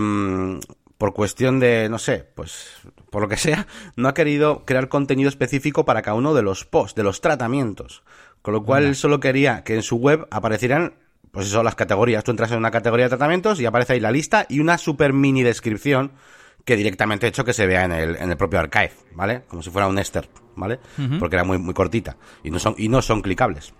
por 0.98 1.14
cuestión 1.14 1.60
de, 1.60 1.90
no 1.90 2.00
sé, 2.00 2.26
pues, 2.36 2.70
por 3.10 3.22
lo 3.22 3.28
que 3.28 3.38
sea, 3.38 3.68
no 3.96 4.08
ha 4.08 4.14
querido 4.14 4.64
crear 4.66 4.90
contenido 4.90 5.30
específico 5.30 5.86
para 5.86 6.02
cada 6.02 6.18
uno 6.18 6.34
de 6.34 6.42
los 6.42 6.66
posts, 6.66 6.96
de 6.96 7.04
los 7.04 7.22
tratamientos. 7.22 8.04
Con 8.46 8.54
lo 8.54 8.64
cual, 8.64 8.84
él 8.84 8.96
solo 8.96 9.20
quería 9.20 9.64
que 9.64 9.74
en 9.74 9.82
su 9.82 9.96
web 9.96 10.28
aparecieran, 10.30 10.94
pues 11.32 11.48
eso, 11.48 11.64
las 11.64 11.74
categorías. 11.74 12.24
Tú 12.24 12.30
entras 12.30 12.52
en 12.52 12.60
una 12.60 12.70
categoría 12.70 13.06
de 13.06 13.10
tratamientos 13.10 13.60
y 13.60 13.66
aparece 13.66 13.94
ahí 13.94 14.00
la 14.00 14.12
lista 14.12 14.46
y 14.48 14.60
una 14.60 14.78
super 14.78 15.14
mini 15.14 15.42
descripción 15.42 16.12
que 16.64 16.76
directamente 16.76 17.26
he 17.26 17.30
hecho 17.30 17.44
que 17.44 17.54
se 17.54 17.66
vea 17.66 17.86
en 17.86 17.92
el, 17.92 18.16
en 18.18 18.30
el 18.30 18.38
propio 18.38 18.60
archive, 18.60 18.92
¿vale? 19.16 19.46
Como 19.48 19.64
si 19.64 19.72
fuera 19.72 19.88
un 19.88 19.98
Ester, 19.98 20.30
¿vale? 20.56 20.80
Porque 21.18 21.38
era 21.38 21.44
muy, 21.44 21.58
muy 21.58 21.74
cortita 21.74 22.18
y 22.44 22.52
no 22.52 22.60
son, 22.60 22.76
y 22.78 22.88
no 22.88 23.02
son 23.02 23.24
clicables. 23.24 23.74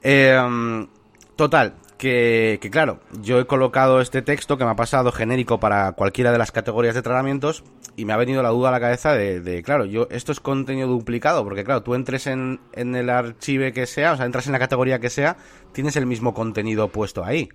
Eh, 0.00 0.86
total, 1.34 1.74
que, 2.00 2.58
que 2.62 2.70
claro, 2.70 2.98
yo 3.20 3.38
he 3.38 3.46
colocado 3.46 4.00
este 4.00 4.22
texto 4.22 4.56
que 4.56 4.64
me 4.64 4.70
ha 4.70 4.74
pasado 4.76 5.12
genérico 5.12 5.60
para 5.60 5.92
cualquiera 5.92 6.32
de 6.32 6.38
las 6.38 6.50
categorías 6.50 6.94
de 6.94 7.02
tratamientos 7.02 7.62
y 7.94 8.06
me 8.06 8.14
ha 8.14 8.16
venido 8.16 8.42
la 8.42 8.48
duda 8.48 8.70
a 8.70 8.72
la 8.72 8.80
cabeza 8.80 9.12
de, 9.12 9.40
de, 9.42 9.62
claro, 9.62 9.84
yo 9.84 10.08
esto 10.10 10.32
es 10.32 10.40
contenido 10.40 10.88
duplicado, 10.88 11.44
porque 11.44 11.62
claro, 11.62 11.82
tú 11.82 11.94
entres 11.94 12.26
en, 12.26 12.58
en 12.72 12.96
el 12.96 13.10
archivo 13.10 13.70
que 13.74 13.84
sea, 13.86 14.12
o 14.12 14.16
sea, 14.16 14.24
entras 14.24 14.46
en 14.46 14.52
la 14.52 14.58
categoría 14.58 14.98
que 14.98 15.10
sea, 15.10 15.36
tienes 15.72 15.94
el 15.96 16.06
mismo 16.06 16.32
contenido 16.32 16.88
puesto 16.88 17.22
ahí. 17.22 17.50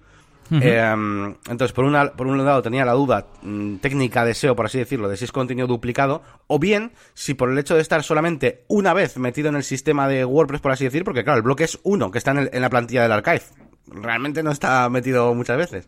Eh, 0.62 1.34
entonces, 1.50 1.72
por, 1.74 1.86
una, 1.86 2.12
por 2.12 2.28
un 2.28 2.46
lado 2.46 2.62
tenía 2.62 2.86
la 2.86 2.92
duda 2.92 3.26
mm, 3.42 3.78
técnica 3.78 4.24
de 4.24 4.36
SEO, 4.36 4.56
por 4.56 4.68
así 4.68 4.78
decirlo, 4.78 5.10
de 5.10 5.18
si 5.18 5.26
es 5.26 5.32
contenido 5.32 5.66
duplicado, 5.66 6.22
o 6.46 6.60
bien 6.60 6.92
si 7.16 7.34
por 7.34 7.50
el 7.50 7.58
hecho 7.58 7.74
de 7.74 7.82
estar 7.82 8.04
solamente 8.04 8.64
una 8.68 8.94
vez 8.94 9.18
metido 9.18 9.50
en 9.50 9.56
el 9.56 9.64
sistema 9.64 10.08
de 10.08 10.24
WordPress, 10.24 10.62
por 10.62 10.72
así 10.72 10.84
decir, 10.84 11.04
porque 11.04 11.24
claro, 11.24 11.38
el 11.38 11.44
bloque 11.44 11.64
es 11.64 11.80
uno 11.82 12.12
que 12.12 12.20
está 12.20 12.30
en, 12.30 12.38
el- 12.38 12.50
en 12.54 12.62
la 12.62 12.70
plantilla 12.70 13.02
del 13.02 13.14
archive. 13.14 13.42
Realmente 13.88 14.44
no 14.44 14.52
está 14.52 14.90
metido 14.90 15.34
muchas 15.34 15.58
veces. 15.58 15.88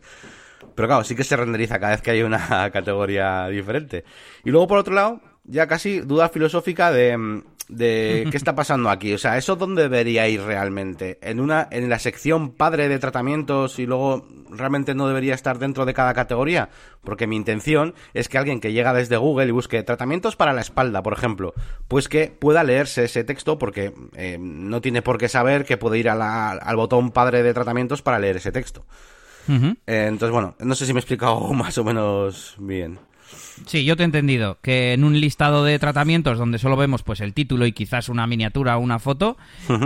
Pero 0.74 0.88
claro, 0.88 1.04
sí 1.04 1.14
que 1.14 1.24
se 1.24 1.36
renderiza 1.36 1.78
cada 1.78 1.92
vez 1.92 2.02
que 2.02 2.10
hay 2.12 2.22
una 2.22 2.70
categoría 2.72 3.48
diferente. 3.48 4.04
Y 4.44 4.50
luego, 4.50 4.68
por 4.68 4.78
otro 4.78 4.94
lado, 4.94 5.20
ya 5.48 5.66
casi 5.66 6.00
duda 6.00 6.28
filosófica 6.28 6.92
de, 6.92 7.16
mm, 7.16 7.42
de 7.68 8.26
qué 8.30 8.36
está 8.36 8.54
pasando 8.54 8.88
aquí. 8.90 9.12
O 9.14 9.18
sea, 9.18 9.36
¿eso 9.36 9.56
dónde 9.56 9.82
debería 9.82 10.28
ir 10.28 10.42
realmente? 10.42 11.18
¿En 11.22 11.40
una 11.40 11.66
en 11.70 11.88
la 11.88 11.98
sección 11.98 12.52
padre 12.52 12.88
de 12.88 12.98
tratamientos 12.98 13.78
y 13.78 13.86
luego 13.86 14.26
realmente 14.50 14.94
no 14.94 15.06
debería 15.08 15.34
estar 15.34 15.58
dentro 15.58 15.84
de 15.84 15.92
cada 15.94 16.14
categoría? 16.14 16.68
Porque 17.02 17.26
mi 17.26 17.36
intención 17.36 17.94
es 18.14 18.28
que 18.28 18.38
alguien 18.38 18.60
que 18.60 18.72
llega 18.72 18.92
desde 18.94 19.16
Google 19.16 19.46
y 19.48 19.50
busque 19.50 19.82
tratamientos 19.82 20.36
para 20.36 20.52
la 20.52 20.60
espalda, 20.60 21.02
por 21.02 21.12
ejemplo, 21.12 21.54
pues 21.88 22.08
que 22.08 22.28
pueda 22.38 22.62
leerse 22.64 23.04
ese 23.04 23.24
texto 23.24 23.58
porque 23.58 23.92
eh, 24.14 24.38
no 24.40 24.80
tiene 24.80 25.02
por 25.02 25.18
qué 25.18 25.28
saber 25.28 25.64
que 25.64 25.76
puede 25.76 25.98
ir 25.98 26.08
a 26.08 26.14
la- 26.14 26.50
al 26.52 26.76
botón 26.76 27.10
padre 27.10 27.42
de 27.42 27.54
tratamientos 27.54 28.02
para 28.02 28.18
leer 28.18 28.36
ese 28.36 28.52
texto. 28.52 28.84
Eh, 29.86 30.06
entonces, 30.08 30.30
bueno, 30.32 30.54
no 30.60 30.74
sé 30.74 30.84
si 30.84 30.92
me 30.92 30.98
he 30.98 31.00
explicado 31.02 31.40
más 31.54 31.76
o 31.78 31.84
menos 31.84 32.54
bien. 32.58 32.98
Sí, 33.66 33.84
yo 33.84 33.96
te 33.96 34.02
he 34.02 34.06
entendido 34.06 34.58
que 34.62 34.92
en 34.92 35.04
un 35.04 35.20
listado 35.20 35.64
de 35.64 35.78
tratamientos 35.78 36.38
donde 36.38 36.58
solo 36.58 36.76
vemos 36.76 37.02
pues 37.02 37.20
el 37.20 37.34
título 37.34 37.66
y 37.66 37.72
quizás 37.72 38.08
una 38.08 38.26
miniatura 38.26 38.76
o 38.76 38.80
una 38.80 38.98
foto, 38.98 39.36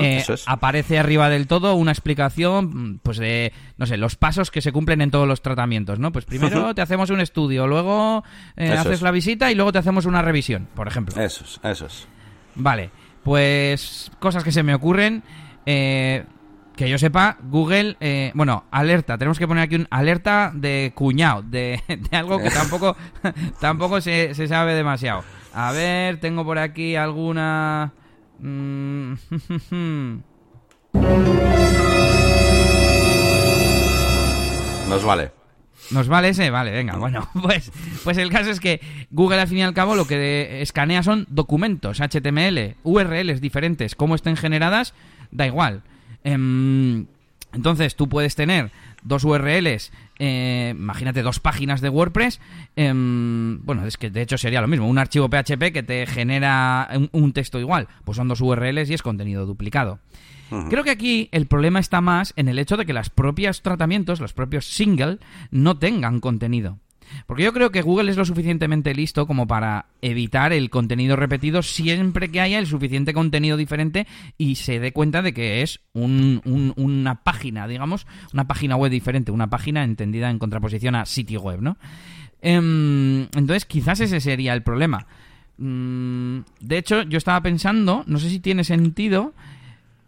eh, 0.00 0.24
es. 0.28 0.44
aparece 0.46 0.98
arriba 0.98 1.28
del 1.28 1.46
todo 1.46 1.74
una 1.74 1.90
explicación 1.92 3.00
pues 3.02 3.18
de, 3.18 3.52
no 3.78 3.86
sé, 3.86 3.96
los 3.96 4.16
pasos 4.16 4.50
que 4.50 4.60
se 4.60 4.72
cumplen 4.72 5.00
en 5.00 5.10
todos 5.10 5.26
los 5.26 5.42
tratamientos, 5.42 5.98
¿no? 5.98 6.12
Pues 6.12 6.24
primero 6.24 6.74
te 6.74 6.82
hacemos 6.82 7.10
un 7.10 7.20
estudio, 7.20 7.66
luego 7.66 8.24
eh, 8.56 8.70
haces 8.72 8.94
es. 8.94 9.02
la 9.02 9.10
visita 9.10 9.50
y 9.50 9.54
luego 9.54 9.72
te 9.72 9.78
hacemos 9.78 10.06
una 10.06 10.22
revisión, 10.22 10.68
por 10.74 10.86
ejemplo. 10.88 11.20
Eso 11.22 11.44
es, 11.44 11.60
eso 11.62 11.86
es. 11.86 12.06
Vale, 12.54 12.90
pues 13.24 14.10
cosas 14.18 14.44
que 14.44 14.52
se 14.52 14.62
me 14.62 14.74
ocurren. 14.74 15.22
eh, 15.66 16.24
que 16.76 16.88
yo 16.88 16.98
sepa, 16.98 17.36
Google, 17.42 17.96
eh, 18.00 18.32
bueno, 18.34 18.64
alerta, 18.70 19.18
tenemos 19.18 19.38
que 19.38 19.46
poner 19.46 19.62
aquí 19.64 19.76
un 19.76 19.86
alerta 19.90 20.50
de 20.54 20.92
cuñado, 20.94 21.42
de, 21.42 21.80
de 22.10 22.16
algo 22.16 22.38
que 22.38 22.50
tampoco, 22.50 22.96
tampoco 23.60 24.00
se, 24.00 24.34
se 24.34 24.48
sabe 24.48 24.74
demasiado. 24.74 25.22
A 25.54 25.72
ver, 25.72 26.18
tengo 26.18 26.44
por 26.44 26.58
aquí 26.58 26.96
alguna... 26.96 27.92
mm, 28.38 29.12
Nos 34.88 35.04
vale. 35.04 35.32
¿Nos 35.90 36.08
vale 36.08 36.28
ese? 36.28 36.50
Vale, 36.50 36.70
venga, 36.70 36.96
bueno. 36.96 37.28
Pues, 37.42 37.72
pues 38.04 38.16
el 38.18 38.30
caso 38.30 38.50
es 38.50 38.60
que 38.60 38.80
Google 39.10 39.40
al 39.40 39.48
fin 39.48 39.58
y 39.58 39.62
al 39.62 39.74
cabo 39.74 39.94
lo 39.96 40.06
que 40.06 40.62
escanea 40.62 41.02
son 41.02 41.26
documentos, 41.28 42.00
HTML, 42.00 42.76
URLs 42.82 43.40
diferentes, 43.40 43.94
cómo 43.94 44.14
estén 44.14 44.36
generadas, 44.36 44.94
da 45.30 45.46
igual. 45.46 45.82
Em, 46.24 47.06
entonces 47.52 47.96
tú 47.96 48.08
puedes 48.08 48.34
tener 48.34 48.70
dos 49.02 49.24
URLs, 49.24 49.92
eh, 50.18 50.74
imagínate 50.74 51.22
dos 51.22 51.40
páginas 51.40 51.80
de 51.80 51.88
WordPress, 51.88 52.40
em, 52.76 53.64
bueno, 53.64 53.86
es 53.86 53.96
que 53.96 54.10
de 54.10 54.22
hecho 54.22 54.38
sería 54.38 54.60
lo 54.60 54.68
mismo, 54.68 54.88
un 54.88 54.98
archivo 54.98 55.28
PHP 55.28 55.72
que 55.72 55.82
te 55.82 56.06
genera 56.06 56.88
un, 56.94 57.10
un 57.12 57.32
texto 57.32 57.58
igual, 57.58 57.88
pues 58.04 58.16
son 58.16 58.28
dos 58.28 58.40
URLs 58.40 58.88
y 58.90 58.94
es 58.94 59.02
contenido 59.02 59.46
duplicado. 59.46 59.98
Creo 60.68 60.84
que 60.84 60.90
aquí 60.90 61.30
el 61.32 61.46
problema 61.46 61.80
está 61.80 62.02
más 62.02 62.34
en 62.36 62.46
el 62.48 62.58
hecho 62.58 62.76
de 62.76 62.84
que 62.84 62.92
los 62.92 63.08
propios 63.08 63.62
tratamientos, 63.62 64.20
los 64.20 64.34
propios 64.34 64.66
single, 64.66 65.18
no 65.50 65.78
tengan 65.78 66.20
contenido. 66.20 66.78
Porque 67.26 67.42
yo 67.44 67.52
creo 67.52 67.70
que 67.70 67.82
Google 67.82 68.10
es 68.10 68.16
lo 68.16 68.24
suficientemente 68.24 68.94
listo 68.94 69.26
como 69.26 69.46
para 69.46 69.86
evitar 70.00 70.52
el 70.52 70.70
contenido 70.70 71.16
repetido 71.16 71.62
siempre 71.62 72.30
que 72.30 72.40
haya 72.40 72.58
el 72.58 72.66
suficiente 72.66 73.12
contenido 73.14 73.56
diferente 73.56 74.06
y 74.38 74.56
se 74.56 74.80
dé 74.80 74.92
cuenta 74.92 75.22
de 75.22 75.32
que 75.32 75.62
es 75.62 75.80
un- 75.92 76.40
un- 76.44 76.72
una 76.76 77.22
página, 77.22 77.66
digamos, 77.68 78.06
una 78.32 78.46
página 78.46 78.76
web 78.76 78.90
diferente, 78.90 79.30
una 79.32 79.48
página 79.50 79.84
entendida 79.84 80.30
en 80.30 80.38
contraposición 80.38 80.94
a 80.94 81.06
sitio 81.06 81.40
web, 81.40 81.60
¿no? 81.62 81.76
Em, 82.40 83.22
entonces, 83.36 83.64
quizás 83.64 84.00
ese 84.00 84.20
sería 84.20 84.52
el 84.54 84.62
problema. 84.62 85.06
Mm, 85.58 86.40
de 86.60 86.78
hecho, 86.78 87.02
yo 87.02 87.18
estaba 87.18 87.40
pensando, 87.40 88.02
no 88.06 88.18
sé 88.18 88.28
si 88.30 88.40
tiene 88.40 88.64
sentido 88.64 89.32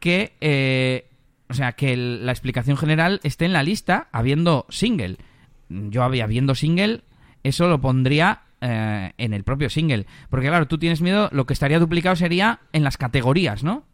que, 0.00 0.32
eh, 0.40 1.06
o 1.48 1.54
sea, 1.54 1.72
que 1.72 1.96
la 1.96 2.32
explicación 2.32 2.76
general 2.76 3.20
esté 3.22 3.44
en 3.44 3.52
la 3.52 3.62
lista 3.62 4.08
habiendo 4.12 4.66
single. 4.68 5.18
Yo 5.68 6.02
había 6.02 6.26
viendo 6.26 6.54
single, 6.54 7.02
eso 7.42 7.68
lo 7.68 7.80
pondría 7.80 8.42
eh, 8.60 9.12
en 9.18 9.34
el 9.34 9.44
propio 9.44 9.70
single. 9.70 10.06
Porque 10.30 10.48
claro, 10.48 10.66
tú 10.66 10.78
tienes 10.78 11.00
miedo, 11.00 11.28
lo 11.32 11.46
que 11.46 11.52
estaría 11.52 11.78
duplicado 11.78 12.16
sería 12.16 12.60
en 12.72 12.84
las 12.84 12.96
categorías, 12.96 13.64
¿no? 13.64 13.84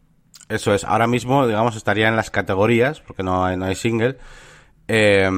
Eso 0.49 0.73
es. 0.73 0.83
Ahora 0.83 1.07
mismo, 1.07 1.47
digamos, 1.47 1.75
estaría 1.75 2.07
en 2.07 2.15
las 2.15 2.31
categorías, 2.31 3.01
porque 3.01 3.23
no 3.23 3.45
hay, 3.45 3.57
no 3.57 3.65
hay 3.65 3.75
single. 3.75 4.17
Eh, 4.87 5.29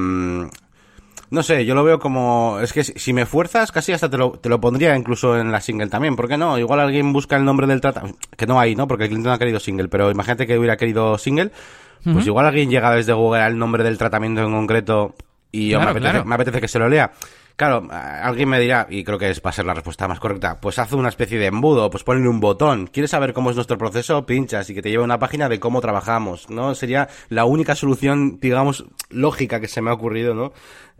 no 1.34 1.42
sé, 1.42 1.64
yo 1.66 1.74
lo 1.74 1.82
veo 1.82 1.98
como... 1.98 2.60
Es 2.60 2.72
que 2.72 2.84
si 2.84 3.12
me 3.12 3.26
fuerzas, 3.26 3.72
casi 3.72 3.92
hasta 3.92 4.08
te 4.08 4.16
lo, 4.16 4.32
te 4.32 4.48
lo 4.48 4.60
pondría 4.60 4.96
incluso 4.96 5.36
en 5.36 5.50
la 5.50 5.60
single 5.60 5.88
también. 5.88 6.14
¿Por 6.14 6.28
qué 6.28 6.36
no? 6.36 6.58
Igual 6.58 6.78
alguien 6.78 7.12
busca 7.12 7.36
el 7.36 7.44
nombre 7.44 7.66
del 7.66 7.80
tratamiento... 7.80 8.18
Que 8.36 8.46
no 8.46 8.60
hay, 8.60 8.76
¿no? 8.76 8.86
Porque 8.86 9.08
no 9.08 9.32
ha 9.32 9.38
querido 9.38 9.58
single. 9.58 9.88
Pero 9.88 10.12
imagínate 10.12 10.46
que 10.46 10.56
hubiera 10.56 10.76
querido 10.76 11.18
single. 11.18 11.50
Pues 12.04 12.26
igual 12.26 12.46
alguien 12.46 12.70
llega 12.70 12.94
desde 12.94 13.14
Google 13.14 13.40
al 13.40 13.58
nombre 13.58 13.82
del 13.82 13.96
tratamiento 13.96 14.42
en 14.42 14.52
concreto 14.52 15.14
y 15.54 15.68
yo 15.68 15.78
Claro, 15.78 15.84
me, 15.84 15.90
apetece, 15.92 16.10
claro. 16.10 16.24
me 16.24 16.34
apetece 16.34 16.60
que 16.60 16.68
se 16.68 16.78
lo 16.80 16.88
lea. 16.88 17.12
Claro, 17.56 17.86
alguien 17.88 18.48
me 18.48 18.58
dirá, 18.58 18.88
y 18.90 19.04
creo 19.04 19.16
que 19.16 19.30
es, 19.30 19.40
va 19.40 19.50
a 19.50 19.52
ser 19.52 19.64
la 19.64 19.74
respuesta 19.74 20.08
más 20.08 20.18
correcta, 20.18 20.58
pues 20.60 20.76
haz 20.80 20.92
una 20.92 21.08
especie 21.08 21.38
de 21.38 21.46
embudo, 21.46 21.88
pues 21.88 22.02
ponle 22.02 22.28
un 22.28 22.40
botón. 22.40 22.88
¿Quieres 22.88 23.12
saber 23.12 23.32
cómo 23.32 23.50
es 23.50 23.54
nuestro 23.54 23.78
proceso? 23.78 24.26
Pinchas 24.26 24.68
y 24.70 24.74
que 24.74 24.82
te 24.82 24.90
lleve 24.90 25.02
a 25.02 25.04
una 25.04 25.20
página 25.20 25.48
de 25.48 25.60
cómo 25.60 25.80
trabajamos, 25.80 26.50
¿no? 26.50 26.74
Sería 26.74 27.06
la 27.28 27.44
única 27.44 27.76
solución, 27.76 28.40
digamos, 28.40 28.86
lógica 29.08 29.60
que 29.60 29.68
se 29.68 29.80
me 29.80 29.90
ha 29.90 29.92
ocurrido, 29.92 30.34
¿no? 30.34 30.52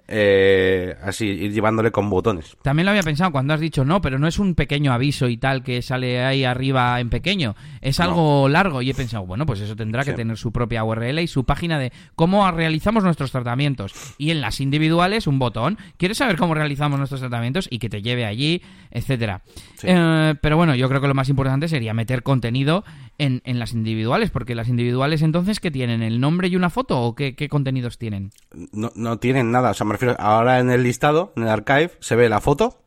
Eh, 0.06 0.96
así, 1.02 1.26
ir 1.26 1.52
llevándole 1.52 1.90
con 1.90 2.10
botones. 2.10 2.56
También 2.62 2.84
lo 2.84 2.90
había 2.90 3.02
pensado 3.02 3.32
cuando 3.32 3.54
has 3.54 3.60
dicho 3.60 3.84
no, 3.84 4.00
pero 4.02 4.18
no 4.18 4.26
es 4.28 4.38
un 4.38 4.54
pequeño 4.54 4.92
aviso 4.92 5.28
y 5.28 5.38
tal 5.38 5.62
que 5.62 5.80
sale 5.80 6.22
ahí 6.22 6.44
arriba 6.44 7.00
en 7.00 7.08
pequeño. 7.08 7.56
Es 7.80 8.00
algo 8.00 8.48
largo 8.48 8.82
y 8.82 8.90
he 8.90 8.94
pensado, 8.94 9.24
bueno, 9.24 9.46
pues 9.46 9.60
eso 9.60 9.74
tendrá 9.76 10.04
que 10.04 10.10
Sí. 10.10 10.16
tener 10.16 10.36
su 10.36 10.52
propia 10.52 10.84
URL 10.84 11.20
y 11.22 11.26
su 11.26 11.44
página 11.44 11.78
de 11.78 11.90
cómo 12.14 12.50
realizamos 12.50 13.02
nuestros 13.02 13.32
tratamientos. 13.32 13.94
Y 14.18 14.30
en 14.30 14.40
las 14.42 14.60
individuales 14.60 15.26
un 15.26 15.38
botón. 15.38 15.78
¿Quieres 15.96 16.18
saber 16.18 16.36
cómo 16.36 16.54
realizamos 16.54 16.98
nuestros 16.98 17.20
tratamientos? 17.20 17.66
Y 17.70 17.78
que 17.78 17.88
te 17.88 18.02
lleve 18.02 18.26
allí, 18.26 18.60
etcétera. 18.90 19.42
Sí. 19.76 19.86
Eh, 19.88 20.34
pero 20.40 20.56
bueno, 20.56 20.74
yo 20.74 20.88
creo 20.88 21.00
que 21.00 21.08
lo 21.08 21.14
más 21.14 21.28
importante 21.30 21.66
sería 21.68 21.94
meter 21.94 22.22
contenido 22.22 22.84
en, 23.18 23.40
en 23.44 23.58
las 23.58 23.72
individuales, 23.72 24.30
porque 24.30 24.54
las 24.54 24.68
individuales 24.68 25.22
entonces, 25.22 25.60
¿qué 25.60 25.70
tienen? 25.70 26.02
¿El 26.02 26.20
nombre 26.20 26.48
y 26.48 26.56
una 26.56 26.70
foto 26.70 27.00
o 27.00 27.14
qué, 27.14 27.34
qué 27.36 27.48
contenidos 27.48 27.98
tienen? 27.98 28.30
No, 28.72 28.90
no 28.96 29.18
tienen 29.18 29.50
nada, 29.50 29.70
o 29.70 29.74
sea, 29.74 29.86
me 29.86 29.92
refiero, 29.92 30.16
ahora 30.18 30.58
en 30.60 30.70
el 30.70 30.82
listado, 30.82 31.32
en 31.36 31.44
el 31.44 31.48
archive, 31.48 31.92
se 32.00 32.16
ve 32.16 32.28
la 32.28 32.40
foto, 32.40 32.82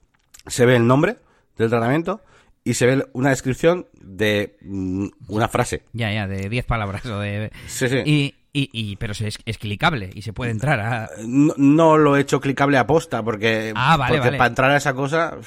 se 0.46 0.66
ve 0.66 0.76
el 0.76 0.86
nombre 0.88 1.18
del 1.58 1.70
tratamiento 1.70 2.22
y 2.64 2.74
se 2.74 2.86
ve 2.86 3.06
una 3.14 3.30
descripción 3.30 3.88
de 4.02 4.58
mm, 4.62 5.08
una 5.30 5.48
frase. 5.48 5.84
Ya, 5.94 6.12
ya, 6.12 6.28
de 6.28 6.50
10 6.50 6.66
palabras 6.66 7.06
o 7.06 7.20
de... 7.20 7.52
Sí, 7.68 7.88
sí. 7.88 7.98
Y, 8.06 8.36
y, 8.54 8.70
y- 8.74 8.96
pero 8.98 9.14
es, 9.14 9.22
es 9.46 9.58
clicable 9.58 10.10
y 10.14 10.22
se 10.24 10.34
puede 10.34 10.52
entrar 10.52 10.80
a... 10.82 11.10
No, 11.26 11.54
no 11.58 11.98
lo 11.98 12.18
he 12.18 12.22
hecho 12.22 12.42
clicable 12.42 12.78
a 12.78 12.86
posta 12.86 13.24
porque, 13.24 13.72
Ah, 13.76 13.96
vale, 13.96 14.16
porque 14.16 14.28
vale. 14.28 14.38
para 14.38 14.48
entrar 14.50 14.72
a 14.72 14.78
esa 14.78 14.94
cosa... 14.94 15.38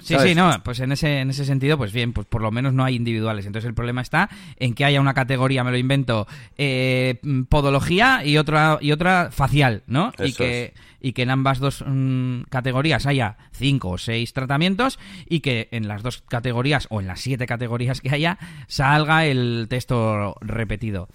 Sí, 0.00 0.14
¿sabes? 0.14 0.30
sí, 0.30 0.34
no, 0.34 0.50
pues 0.64 0.80
en 0.80 0.92
ese, 0.92 1.20
en 1.20 1.30
ese 1.30 1.44
sentido, 1.44 1.78
pues 1.78 1.92
bien, 1.92 2.12
pues 2.12 2.26
por 2.26 2.42
lo 2.42 2.50
menos 2.50 2.72
no 2.74 2.84
hay 2.84 2.96
individuales. 2.96 3.46
Entonces 3.46 3.68
el 3.68 3.74
problema 3.74 4.00
está 4.00 4.28
en 4.56 4.74
que 4.74 4.84
haya 4.84 5.00
una 5.00 5.14
categoría, 5.14 5.64
me 5.64 5.70
lo 5.70 5.76
invento, 5.76 6.26
eh, 6.56 7.18
mm, 7.22 7.42
podología 7.44 8.24
y 8.24 8.38
otra, 8.38 8.78
y 8.80 8.92
otra 8.92 9.30
facial, 9.30 9.82
¿no? 9.86 10.12
y 10.18 10.32
que, 10.32 10.74
y 11.00 11.12
que 11.12 11.22
en 11.22 11.30
ambas 11.30 11.58
dos 11.58 11.84
mm, 11.86 12.42
categorías 12.50 13.06
haya 13.06 13.36
cinco 13.52 13.90
o 13.90 13.98
seis 13.98 14.32
tratamientos 14.32 14.98
y 15.28 15.40
que 15.40 15.68
en 15.70 15.88
las 15.88 16.02
dos 16.02 16.22
categorías 16.22 16.86
o 16.90 17.00
en 17.00 17.06
las 17.06 17.20
siete 17.20 17.46
categorías 17.46 18.00
que 18.00 18.10
haya 18.10 18.38
salga 18.66 19.26
el 19.26 19.66
texto 19.68 20.36
repetido. 20.40 21.08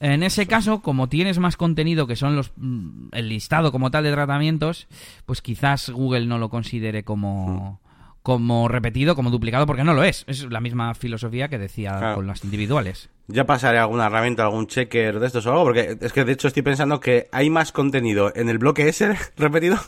En 0.00 0.22
ese 0.22 0.46
caso, 0.46 0.80
como 0.80 1.10
tienes 1.10 1.38
más 1.38 1.58
contenido 1.58 2.06
que 2.06 2.16
son 2.16 2.34
los 2.34 2.52
mm, 2.56 3.08
el 3.12 3.28
listado 3.28 3.70
como 3.70 3.90
tal 3.90 4.04
de 4.04 4.12
tratamientos, 4.12 4.88
pues 5.26 5.42
quizás 5.42 5.90
Google 5.90 6.24
no 6.24 6.38
lo 6.38 6.48
considere 6.48 7.04
como 7.04 7.79
como 8.22 8.68
repetido, 8.68 9.14
como 9.16 9.30
duplicado, 9.30 9.66
porque 9.66 9.84
no 9.84 9.94
lo 9.94 10.04
es. 10.04 10.24
Es 10.26 10.44
la 10.50 10.60
misma 10.60 10.94
filosofía 10.94 11.48
que 11.48 11.58
decía 11.58 11.96
Claro. 11.98 12.16
con 12.16 12.26
las 12.26 12.44
individuales. 12.44 13.08
Ya 13.28 13.46
pasaré 13.46 13.78
alguna 13.78 14.06
herramienta, 14.06 14.42
algún 14.44 14.66
checker 14.66 15.20
de 15.20 15.26
estos 15.26 15.46
o 15.46 15.50
algo, 15.52 15.64
porque 15.64 15.96
es 16.00 16.12
que 16.12 16.24
de 16.24 16.32
hecho 16.32 16.48
estoy 16.48 16.62
pensando 16.62 17.00
que 17.00 17.28
hay 17.32 17.48
más 17.48 17.72
contenido 17.72 18.32
en 18.34 18.48
el 18.48 18.58
bloque 18.58 18.88
ese 18.88 19.16
repetido 19.36 19.78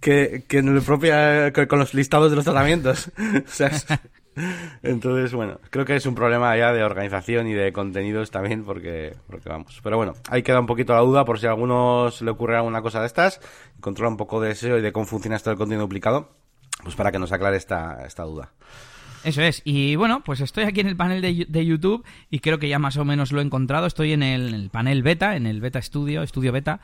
que, 0.00 0.44
que 0.48 0.58
en 0.58 0.68
el 0.68 0.80
propio, 0.82 1.12
que 1.52 1.66
con 1.68 1.78
los 1.80 1.92
listados 1.94 2.30
de 2.30 2.36
los 2.36 2.44
tratamientos. 2.44 3.10
O 3.46 3.48
sea, 3.50 3.68
es- 3.68 3.86
entonces, 4.82 5.32
bueno, 5.32 5.60
creo 5.70 5.84
que 5.84 5.94
es 5.94 6.06
un 6.06 6.14
problema 6.16 6.56
ya 6.56 6.72
de 6.72 6.82
organización 6.82 7.46
y 7.46 7.52
de 7.52 7.72
contenidos 7.72 8.30
también, 8.32 8.64
porque, 8.64 9.14
porque 9.28 9.48
vamos. 9.48 9.78
Pero 9.82 9.96
bueno, 9.96 10.14
ahí 10.28 10.42
queda 10.42 10.58
un 10.60 10.66
poquito 10.66 10.92
la 10.92 11.00
duda 11.00 11.24
por 11.24 11.38
si 11.38 11.46
a 11.46 11.50
alguno 11.50 12.10
se 12.10 12.24
le 12.24 12.30
ocurre 12.32 12.56
alguna 12.56 12.82
cosa 12.82 13.00
de 13.00 13.06
estas, 13.06 13.40
controla 13.80 14.10
un 14.10 14.16
poco 14.16 14.40
de 14.40 14.54
SEO 14.56 14.78
y 14.78 14.82
de 14.82 14.92
cómo 14.92 15.06
funciona 15.06 15.36
esto 15.36 15.50
del 15.50 15.56
contenido 15.58 15.82
duplicado, 15.82 16.30
pues 16.84 16.94
para 16.94 17.10
que 17.10 17.18
nos 17.18 17.32
aclare 17.32 17.56
esta, 17.56 18.04
esta 18.06 18.22
duda. 18.22 18.52
Eso 19.24 19.40
es. 19.40 19.62
Y 19.64 19.96
bueno, 19.96 20.22
pues 20.22 20.40
estoy 20.40 20.64
aquí 20.64 20.80
en 20.80 20.86
el 20.86 20.96
panel 20.96 21.22
de, 21.22 21.46
de 21.48 21.64
YouTube 21.64 22.04
y 22.30 22.40
creo 22.40 22.58
que 22.58 22.68
ya 22.68 22.78
más 22.78 22.98
o 22.98 23.06
menos 23.06 23.32
lo 23.32 23.40
he 23.40 23.42
encontrado. 23.42 23.86
Estoy 23.86 24.12
en 24.12 24.22
el, 24.22 24.48
en 24.48 24.54
el 24.54 24.68
panel 24.68 25.02
beta, 25.02 25.34
en 25.34 25.46
el 25.46 25.62
beta 25.62 25.78
estudio, 25.78 26.22
estudio 26.22 26.52
beta. 26.52 26.80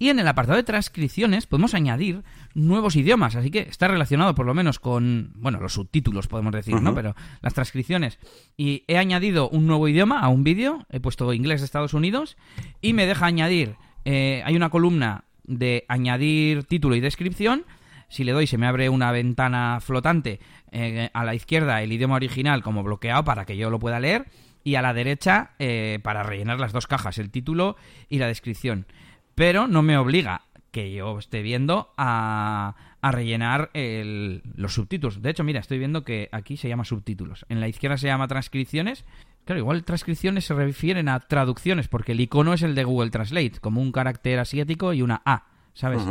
Y 0.00 0.08
en 0.08 0.18
el 0.18 0.26
apartado 0.26 0.56
de 0.56 0.64
transcripciones 0.64 1.46
podemos 1.46 1.72
añadir 1.72 2.24
nuevos 2.52 2.96
idiomas. 2.96 3.36
Así 3.36 3.52
que 3.52 3.60
está 3.60 3.86
relacionado 3.86 4.34
por 4.34 4.44
lo 4.44 4.54
menos 4.54 4.80
con, 4.80 5.30
bueno, 5.36 5.60
los 5.60 5.74
subtítulos 5.74 6.26
podemos 6.26 6.52
decir, 6.52 6.74
¿no? 6.82 6.96
Pero 6.96 7.14
las 7.42 7.54
transcripciones. 7.54 8.18
Y 8.56 8.82
he 8.88 8.98
añadido 8.98 9.48
un 9.48 9.68
nuevo 9.68 9.86
idioma 9.86 10.18
a 10.18 10.28
un 10.28 10.42
vídeo. 10.42 10.84
He 10.90 10.98
puesto 10.98 11.32
inglés 11.32 11.60
de 11.60 11.66
Estados 11.66 11.94
Unidos. 11.94 12.36
Y 12.80 12.92
me 12.92 13.06
deja 13.06 13.26
añadir, 13.26 13.76
eh, 14.04 14.42
hay 14.44 14.56
una 14.56 14.68
columna 14.68 15.26
de 15.44 15.84
añadir 15.86 16.64
título 16.64 16.96
y 16.96 17.00
descripción. 17.00 17.64
Si 18.08 18.24
le 18.24 18.32
doy, 18.32 18.46
se 18.46 18.58
me 18.58 18.66
abre 18.66 18.88
una 18.88 19.10
ventana 19.12 19.78
flotante. 19.80 20.40
eh, 20.76 21.10
a 21.14 21.24
la 21.24 21.34
izquierda, 21.34 21.82
el 21.82 21.92
idioma 21.92 22.16
original 22.16 22.62
como 22.62 22.82
bloqueado 22.82 23.22
para 23.24 23.44
que 23.44 23.56
yo 23.56 23.70
lo 23.70 23.78
pueda 23.78 24.00
leer. 24.00 24.26
Y 24.64 24.74
a 24.76 24.82
la 24.82 24.92
derecha, 24.94 25.50
eh, 25.58 26.00
para 26.02 26.22
rellenar 26.22 26.58
las 26.58 26.72
dos 26.72 26.86
cajas, 26.86 27.18
el 27.18 27.30
título 27.30 27.76
y 28.08 28.18
la 28.18 28.26
descripción. 28.26 28.86
Pero 29.34 29.66
no 29.68 29.82
me 29.82 29.96
obliga 29.98 30.42
que 30.70 30.92
yo 30.92 31.18
esté 31.18 31.42
viendo 31.42 31.92
a, 31.96 32.74
a 33.00 33.12
rellenar 33.12 33.70
el- 33.74 34.42
los 34.56 34.74
subtítulos. 34.74 35.22
De 35.22 35.30
hecho, 35.30 35.44
mira, 35.44 35.60
estoy 35.60 35.78
viendo 35.78 36.02
que 36.02 36.28
aquí 36.32 36.56
se 36.56 36.68
llama 36.68 36.84
subtítulos. 36.84 37.46
En 37.48 37.60
la 37.60 37.68
izquierda 37.68 37.96
se 37.96 38.06
llama 38.08 38.26
transcripciones. 38.26 39.04
Claro, 39.44 39.60
igual 39.60 39.84
transcripciones 39.84 40.46
se 40.46 40.54
refieren 40.54 41.08
a 41.08 41.20
traducciones, 41.20 41.86
porque 41.86 42.12
el 42.12 42.20
icono 42.20 42.54
es 42.54 42.62
el 42.62 42.74
de 42.74 42.82
Google 42.84 43.10
Translate, 43.10 43.60
como 43.60 43.80
un 43.82 43.92
carácter 43.92 44.38
asiático 44.40 44.92
y 44.94 45.02
una 45.02 45.20
A, 45.24 45.44
¿sabes? 45.74 46.02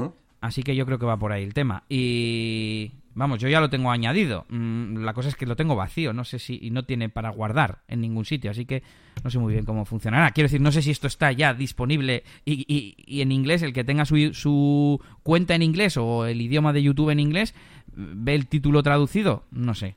Así 0.44 0.62
que 0.62 0.76
yo 0.76 0.86
creo 0.86 1.00
que 1.00 1.06
va 1.06 1.16
por 1.18 1.32
ahí 1.32 1.42
el 1.42 1.54
tema. 1.54 1.84
Y 1.88 2.92
vamos, 3.16 3.40
yo 3.40 3.48
ya 3.48 3.62
lo 3.62 3.70
tengo 3.70 3.92
añadido. 3.92 4.46
Mm, 4.50 4.98
La 5.06 5.14
cosa 5.14 5.30
es 5.30 5.36
que 5.38 5.46
lo 5.46 5.56
tengo 5.56 5.78
vacío, 5.78 6.12
no 6.12 6.26
sé 6.26 6.38
si 6.38 6.60
y 6.62 6.70
no 6.70 6.84
tiene 6.84 7.08
para 7.08 7.30
guardar 7.30 7.80
en 7.88 8.02
ningún 8.02 8.26
sitio, 8.26 8.52
así 8.52 8.66
que 8.66 8.84
no 9.24 9.30
sé 9.30 9.40
muy 9.40 9.54
bien 9.54 9.64
cómo 9.64 9.86
funcionará. 9.86 10.32
Quiero 10.32 10.48
decir, 10.48 10.60
no 10.60 10.74
sé 10.74 10.82
si 10.82 10.92
esto 10.92 11.08
está 11.08 11.32
ya 11.32 11.54
disponible 11.54 12.24
y, 12.44 12.66
y- 12.68 12.96
y 13.08 13.22
en 13.22 13.32
inglés, 13.32 13.62
el 13.62 13.72
que 13.72 13.86
tenga 13.86 14.04
su, 14.04 14.34
su 14.34 15.00
cuenta 15.24 15.56
en 15.56 15.62
inglés 15.62 15.96
o 15.96 16.26
el 16.26 16.42
idioma 16.42 16.74
de 16.74 16.84
YouTube 16.84 17.12
en 17.12 17.22
inglés, 17.22 17.56
ve 17.96 18.36
el 18.36 18.48
título 18.48 18.84
traducido, 18.84 19.46
no 19.52 19.74
sé. 19.76 19.96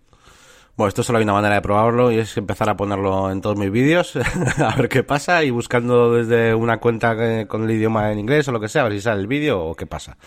Bueno, 0.77 0.89
esto 0.89 1.03
solo 1.03 1.19
hay 1.19 1.25
una 1.25 1.33
manera 1.33 1.55
de 1.55 1.63
probarlo 1.63 2.13
y 2.13 2.19
es 2.19 2.37
empezar 2.37 2.69
a 2.69 2.77
ponerlo 2.77 3.31
en 3.31 3.41
todos 3.41 3.57
mis 3.57 3.71
vídeos, 3.71 4.15
a 4.59 4.75
ver 4.77 4.89
qué 4.91 5.03
pasa 5.03 5.43
y 5.43 5.51
buscando 5.51 6.13
desde 6.13 6.55
una 6.55 6.79
cuenta 6.79 7.17
que- 7.17 7.47
con 7.49 7.65
el 7.65 7.71
idioma 7.71 8.13
en 8.13 8.19
inglés 8.19 8.47
o 8.49 8.53
lo 8.53 8.61
que 8.61 8.69
sea, 8.69 8.83
a 8.83 8.85
ver 8.85 8.93
si 8.95 9.01
sale 9.01 9.21
el 9.23 9.27
vídeo 9.27 9.59
o 9.65 9.75
qué 9.75 9.87
pasa. 9.87 10.19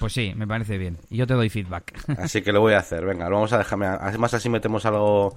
Pues 0.00 0.12
sí, 0.12 0.32
me 0.36 0.46
parece 0.48 0.78
bien. 0.78 0.98
Y 1.10 1.16
yo 1.18 1.26
te 1.28 1.34
doy 1.34 1.48
feedback. 1.48 1.92
Así 2.18 2.42
que 2.42 2.52
lo 2.52 2.60
voy 2.60 2.72
a 2.74 2.78
hacer, 2.78 3.04
venga, 3.04 3.28
lo 3.28 3.36
vamos 3.36 3.52
a 3.52 3.58
dejarme. 3.58 3.86
Además, 3.86 4.34
así 4.34 4.48
metemos 4.48 4.84
algo 4.86 5.36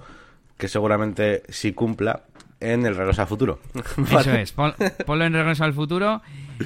que 0.56 0.66
seguramente 0.68 1.42
sí 1.48 1.72
cumpla 1.72 2.22
en 2.60 2.84
el 2.86 2.96
regreso 2.96 3.22
al 3.22 3.28
futuro. 3.28 3.58
Eso 4.10 4.32
es, 4.32 4.52
pon- 4.52 4.74
ponlo 5.06 5.24
en 5.24 5.32
Regreso 5.32 5.64
al 5.64 5.72
Futuro 5.72 6.20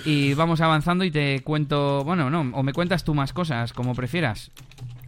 y 0.05 0.35
vamos 0.35 0.61
avanzando 0.61 1.05
y 1.05 1.11
te 1.11 1.41
cuento, 1.43 2.05
bueno, 2.05 2.29
no, 2.31 2.41
o 2.55 2.63
me 2.63 2.75
cuentas 2.75 3.03
tú 3.05 3.15
más 3.15 3.33
cosas, 3.33 3.73
como 3.73 3.95
prefieras. 3.95 4.51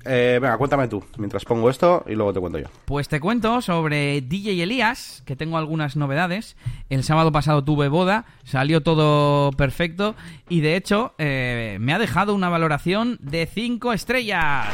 Eh, 0.04 0.38
venga, 0.40 0.56
cuéntame 0.56 0.88
tú, 0.88 1.04
mientras 1.18 1.44
pongo 1.44 1.68
esto 1.68 2.04
y 2.06 2.14
luego 2.14 2.32
te 2.32 2.40
cuento 2.40 2.58
yo. 2.58 2.66
Pues 2.84 3.08
te 3.08 3.20
cuento 3.20 3.60
sobre 3.60 4.20
DJ 4.20 4.62
Elías, 4.62 5.22
que 5.26 5.36
tengo 5.36 5.58
algunas 5.58 5.96
novedades. 5.96 6.56
El 6.88 7.04
sábado 7.04 7.32
pasado 7.32 7.64
tuve 7.64 7.88
boda, 7.88 8.24
salió 8.44 8.82
todo 8.82 9.52
perfecto 9.52 10.14
y 10.48 10.60
de 10.60 10.76
hecho 10.76 11.14
eh, 11.18 11.78
me 11.80 11.92
ha 11.92 11.98
dejado 11.98 12.34
una 12.34 12.48
valoración 12.48 13.18
de 13.20 13.46
5 13.46 13.92
estrellas. 13.92 14.66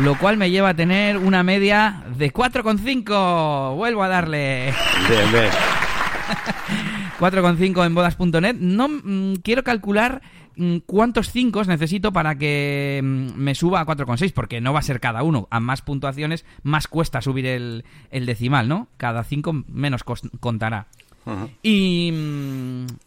Lo 0.00 0.18
cual 0.18 0.36
me 0.36 0.50
lleva 0.50 0.70
a 0.70 0.74
tener 0.74 1.18
una 1.18 1.44
media 1.44 2.02
de 2.16 2.32
4,5. 2.32 3.76
Vuelvo 3.76 4.02
a 4.02 4.08
darle. 4.08 4.74
Bien, 5.08 5.32
bien. 5.32 5.50
4,5 7.18 7.86
en 7.86 7.94
bodas.net. 7.94 8.56
No 8.58 8.88
mm, 8.88 9.36
quiero 9.42 9.62
calcular 9.62 10.22
mm, 10.56 10.78
cuántos 10.86 11.30
5 11.30 11.64
necesito 11.64 12.12
para 12.12 12.36
que 12.36 13.00
mm, 13.02 13.36
me 13.36 13.54
suba 13.54 13.80
a 13.80 13.86
4,6, 13.86 14.32
porque 14.32 14.60
no 14.60 14.72
va 14.72 14.80
a 14.80 14.82
ser 14.82 15.00
cada 15.00 15.22
uno. 15.22 15.48
A 15.50 15.60
más 15.60 15.82
puntuaciones, 15.82 16.44
más 16.62 16.88
cuesta 16.88 17.20
subir 17.20 17.46
el, 17.46 17.84
el 18.10 18.26
decimal, 18.26 18.68
¿no? 18.68 18.88
Cada 18.96 19.24
5 19.24 19.64
menos 19.68 20.02
contará. 20.40 20.88
Y, 21.62 22.12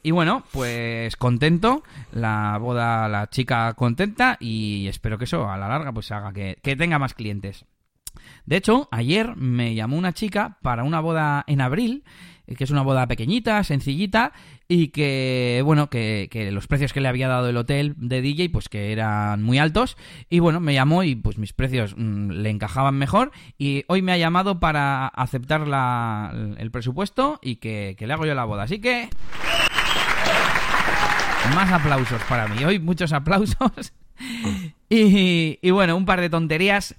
y 0.02 0.12
bueno, 0.12 0.43
pues 0.52 1.15
contento, 1.17 1.84
la 2.12 2.58
boda, 2.60 3.08
la 3.08 3.30
chica 3.30 3.72
contenta 3.76 4.38
y 4.39 4.88
espero 4.88 5.20
que 5.20 5.26
eso 5.26 5.48
a 5.50 5.58
la 5.58 5.67
larga 5.67 5.91
pues 5.91 6.12
haga 6.12 6.34
que, 6.34 6.58
que 6.63 6.76
tenga 6.76 6.98
más 6.98 7.13
clientes. 7.13 7.65
De 8.46 8.58
hecho, 8.58 8.88
ayer 8.91 9.36
me 9.36 9.76
llamó 9.76 9.98
una 9.98 10.13
chica 10.13 10.58
para 10.63 10.84
una 10.84 11.00
boda 11.00 11.43
en 11.48 11.62
abril 11.62 12.04
que 12.55 12.63
es 12.63 12.71
una 12.71 12.81
boda 12.81 13.07
pequeñita, 13.07 13.63
sencillita, 13.63 14.31
y 14.67 14.89
que, 14.89 15.62
bueno, 15.65 15.89
que, 15.89 16.27
que, 16.31 16.51
los 16.51 16.67
precios 16.67 16.93
que 16.93 17.01
le 17.01 17.07
había 17.07 17.27
dado 17.27 17.49
el 17.49 17.57
hotel 17.57 17.93
de 17.97 18.21
DJ, 18.21 18.49
pues 18.49 18.69
que 18.69 18.91
eran 18.91 19.43
muy 19.43 19.57
altos, 19.57 19.97
y 20.29 20.39
bueno, 20.39 20.60
me 20.60 20.73
llamó 20.73 21.03
y 21.03 21.15
pues 21.15 21.38
mis 21.38 21.53
precios 21.53 21.95
mm, 21.97 22.31
le 22.31 22.49
encajaban 22.49 22.95
mejor, 22.95 23.31
y 23.57 23.83
hoy 23.88 24.01
me 24.01 24.12
ha 24.13 24.17
llamado 24.17 24.60
para 24.60 25.07
aceptar 25.07 25.67
la, 25.67 26.33
el 26.57 26.71
presupuesto 26.71 27.39
y 27.41 27.57
que, 27.57 27.95
que 27.97 28.07
le 28.07 28.13
hago 28.13 28.25
yo 28.25 28.36
la 28.36 28.45
boda. 28.45 28.63
Así 28.63 28.79
que... 28.79 29.10
Más 31.55 31.71
aplausos 31.71 32.21
para 32.27 32.47
mí. 32.47 32.63
Hoy 32.65 32.77
muchos 32.79 33.13
aplausos. 33.13 33.93
y, 34.89 35.60
y 35.62 35.71
bueno, 35.71 35.95
un 35.95 36.05
par 36.05 36.19
de 36.19 36.29
tonterías 36.29 36.95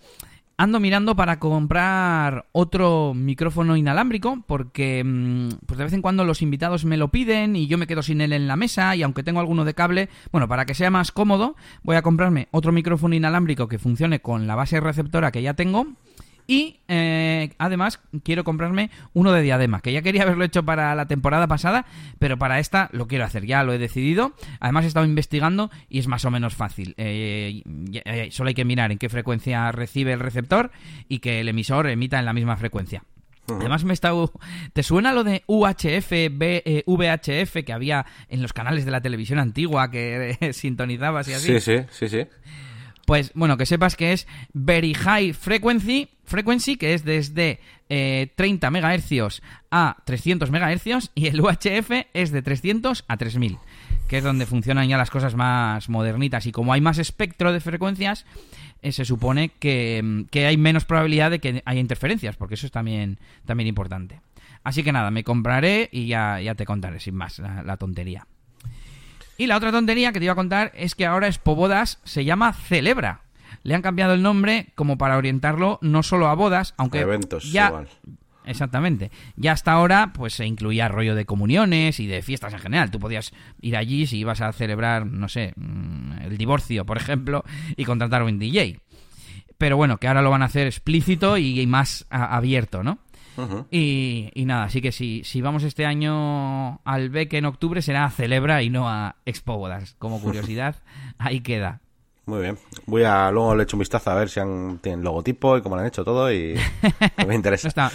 ando 0.59 0.81
mirando 0.81 1.15
para 1.15 1.39
comprar 1.39 2.47
otro 2.51 3.15
micrófono 3.15 3.77
inalámbrico 3.77 4.43
porque 4.47 5.03
mm, 5.05 5.49
pues 5.67 5.79
de 5.79 5.85
vez 5.85 5.93
en 5.93 6.03
cuando 6.03 6.25
los 6.25 6.43
invitados 6.43 6.85
me 6.85 6.97
lo 6.97 7.09
piden 7.09 7.55
y 7.55 7.69
yo 7.69 7.79
me 7.79 7.87
quedo 7.87 8.03
sin 8.03 8.21
él 8.21 8.33
en 8.33 8.49
la 8.49 8.57
mesa 8.57 8.95
y 8.97 9.05
aunque 9.05 9.23
tengo 9.23 9.39
alguno 9.39 9.65
de 9.65 9.75
cable, 9.75 10.09
bueno, 10.33 10.49
para 10.49 10.67
que 10.67 10.75
sea 10.75 10.91
más 10.91 11.13
cómodo, 11.13 11.55
voy 11.85 11.95
a 11.95 12.03
comprarme 12.03 12.49
otro 12.51 12.73
micrófono 12.73 13.15
inalámbrico 13.15 13.69
que 13.69 13.79
funcione 13.79 14.21
con 14.21 14.49
la 14.49 14.57
base 14.57 14.81
receptora 14.81 15.31
que 15.31 15.43
ya 15.43 15.55
tengo 15.55 15.87
y 16.49 16.81
eh, 16.89 17.51
además 17.59 18.01
quiero 18.25 18.43
comprarme 18.43 18.91
uno 19.13 19.33
de 19.33 19.43
diadema, 19.43 19.81
que 19.81 19.93
ya 19.93 20.01
quería 20.01 20.23
haberlo 20.23 20.45
hecho 20.45 20.65
para 20.65 20.95
la 20.95 21.07
temporada 21.07 21.47
pasada, 21.47 21.85
pero 22.19 22.39
para 22.39 22.59
esta 22.59 22.89
lo 22.93 23.07
quiero 23.07 23.27
hacer, 23.27 23.45
ya 23.45 23.63
lo 23.63 23.75
he 23.75 23.79
decidido. 23.79 24.33
Además 24.59 24.87
he 24.87 24.89
estado 24.89 25.05
investigando 25.05 25.71
y 25.91 25.99
es 25.99 26.09
más 26.09 26.25
o 26.25 26.31
menos 26.31 26.57
fácil. 26.57 26.95
Eh, 26.97 27.63
eh, 27.93 28.29
solo 28.33 28.49
hay 28.49 28.55
que 28.55 28.65
mirar 28.65 28.91
en 28.91 28.97
qué 28.97 29.11
frecuencia 29.11 29.71
recibe 29.73 30.15
el 30.15 30.21
receptor 30.21 30.71
y 31.07 31.19
que 31.19 31.41
el 31.41 31.51
emisor 31.51 31.87
emita 31.87 32.19
en 32.19 32.25
la 32.25 32.33
misma 32.33 32.57
frecuencia. 32.57 33.05
Además 33.47 33.85
me 33.85 33.93
está... 33.93 34.13
¿Te 34.73 34.83
suena 34.83 35.13
lo 35.13 35.25
de 35.25 35.43
UHF, 35.47 36.13
VHF 36.87 37.65
que 37.65 37.73
había 37.73 38.07
en 38.29 38.43
los 38.43 38.53
canales 38.55 38.85
de 38.87 38.91
la 38.91 39.01
televisión 39.03 39.39
antigua 39.39 39.91
que 39.91 40.37
sintonizabas 40.53 41.29
y 41.29 41.35
así? 41.35 41.61
Sí, 41.61 41.61
sí, 41.61 41.85
sí, 41.91 42.09
sí. 42.09 42.27
Pues 43.09 43.33
bueno, 43.35 43.57
que 43.57 43.65
sepas 43.65 43.97
que 43.97 44.13
es 44.13 44.27
Very 44.53 44.93
High 44.93 45.33
Frequency, 45.33 46.11
frequency 46.27 46.77
que 46.77 46.93
es 46.93 47.07
desde 47.07 47.59
30 47.89 47.89
eh, 47.89 48.71
MHz 48.71 49.41
a 49.71 49.97
300 50.05 50.51
MHz 50.51 51.13
y 51.15 51.29
el 51.29 51.41
UHF 51.41 51.91
es 52.13 52.33
de 52.33 52.43
300 52.43 53.07
a 53.09 53.17
3000, 53.17 53.57
que 54.09 54.19
es 54.19 54.23
donde 54.23 54.45
funcionan 54.45 54.89
ya 54.89 54.99
las 54.99 55.09
cosas 55.09 55.35
más 55.37 55.89
modernitas 55.89 56.45
y 56.45 56.53
como 56.53 56.75
hay 56.75 56.83
más 56.83 56.99
espectro 56.99 57.51
de 57.51 57.61
frecuencias, 57.61 58.27
eh, 58.83 58.93
se 58.93 59.07
supone 59.07 59.53
que, 59.59 60.27
hay 60.47 60.57
menos 60.59 60.85
probabilidad 60.85 61.31
de 61.31 61.39
que 61.39 61.63
haya 61.65 61.81
interferencias, 61.81 62.37
porque 62.37 62.57
eso 62.57 62.67
es 62.67 62.73
también, 62.73 63.19
importante. 63.49 64.21
Así 64.65 64.83
que 64.83 64.93
nada, 64.93 65.11
me 65.11 65.25
compraré 65.25 65.89
y 65.91 66.09
ya 66.09 66.55
te 66.59 66.67
contaré 66.67 67.01
sin 67.01 67.15
más 67.15 67.39
la 67.39 67.79
tontería. 67.79 68.27
Y 69.39 69.47
la 69.47 69.57
otra 69.57 69.71
tontería 69.71 70.13
que 70.13 70.19
te 70.19 70.25
iba 70.25 70.33
a 70.33 70.37
contar 70.37 70.73
es 70.75 70.97
que 70.97 71.07
ahora 71.07 71.31
Bodas 71.45 72.01
se 72.03 72.25
llama 72.25 72.53
Celebra. 72.53 73.23
Le 73.63 73.75
han 73.75 73.83
cambiado 73.83 74.13
el 74.15 74.23
nombre 74.23 74.73
como 74.75 74.99
para 74.99 75.17
orientarlo 75.17 75.79
no 75.81 76.03
solo 76.03 76.27
a 76.27 76.35
bodas, 76.35 76.75
aunque 76.77 77.01
eventos 77.01 77.51
ya 77.51 77.69
igual. 77.69 77.89
Exactamente. 78.45 79.11
Ya 79.37 79.53
hasta 79.53 79.73
ahora, 79.73 80.13
pues 80.15 80.35
se 80.35 80.47
incluía 80.47 80.89
rollo 80.89 81.15
de 81.15 81.27
comuniones 81.27 82.01
y 82.01 82.07
de 82.07 82.23
fiestas 82.23 82.53
en 82.55 82.59
general. 82.59 82.91
Tú 82.91 82.99
podías 82.99 83.33
ir 83.61 83.77
allí 83.77 84.07
si 84.07 84.19
ibas 84.19 84.41
a 84.41 84.53
celebrar, 84.53 85.07
no 85.07 85.29
sé, 85.29 85.53
mm, 85.55 86.13
el 86.25 86.39
divorcio, 86.39 86.85
por 86.85 86.97
ejemplo, 86.97 87.45
y 87.77 87.85
contratar 87.85 88.23
a 88.23 88.25
un 88.25 88.39
DJ. 88.39 88.81
Pero 89.59 89.77
bueno, 89.77 89.99
que 89.99 90.09
ahora 90.09 90.23
lo 90.23 90.31
van 90.31 90.43
a 90.43 90.47
hacer 90.47 90.67
explícito 90.67 91.37
y 91.37 91.65
más 91.67 92.07
abierto, 92.11 92.83
¿no? 92.83 92.99
Y, 93.71 94.31
nada, 94.37 94.65
así 94.65 94.81
que 94.81 94.93
si, 94.93 95.23
si 95.25 95.41
vamos 95.41 95.63
este 95.63 95.87
año 95.87 96.81
al 96.85 97.11
BEC 97.11 97.35
en 97.35 97.47
octubre 97.47 97.83
será 97.83 98.05
a 98.05 98.11
Celebra 98.11 98.63
y 98.63 98.71
no 98.71 98.89
a 98.89 99.17
Expo 99.27 99.57
Bodas. 99.57 99.97
Como 99.99 100.21
curiosidad, 100.23 100.77
ahí 101.19 101.41
queda. 101.41 101.81
Muy 102.29 102.43
bien. 102.43 102.59
Voy 102.85 103.05
a 103.05 103.31
luego 103.31 103.55
le 103.55 103.63
echo 103.63 103.77
un 103.77 103.79
vistazo 103.79 104.11
a 104.11 104.15
ver 104.15 104.29
si 104.29 104.39
han, 104.39 104.81
tienen 104.83 105.03
logotipo 105.03 105.57
y 105.57 105.63
cómo 105.63 105.77
lo 105.77 105.81
han 105.81 105.89
hecho 105.89 106.05
todo 106.05 106.31
y 106.31 106.61
me 107.27 107.35
interesa. 107.35 107.67
no, 107.67 107.69
está, 107.69 107.91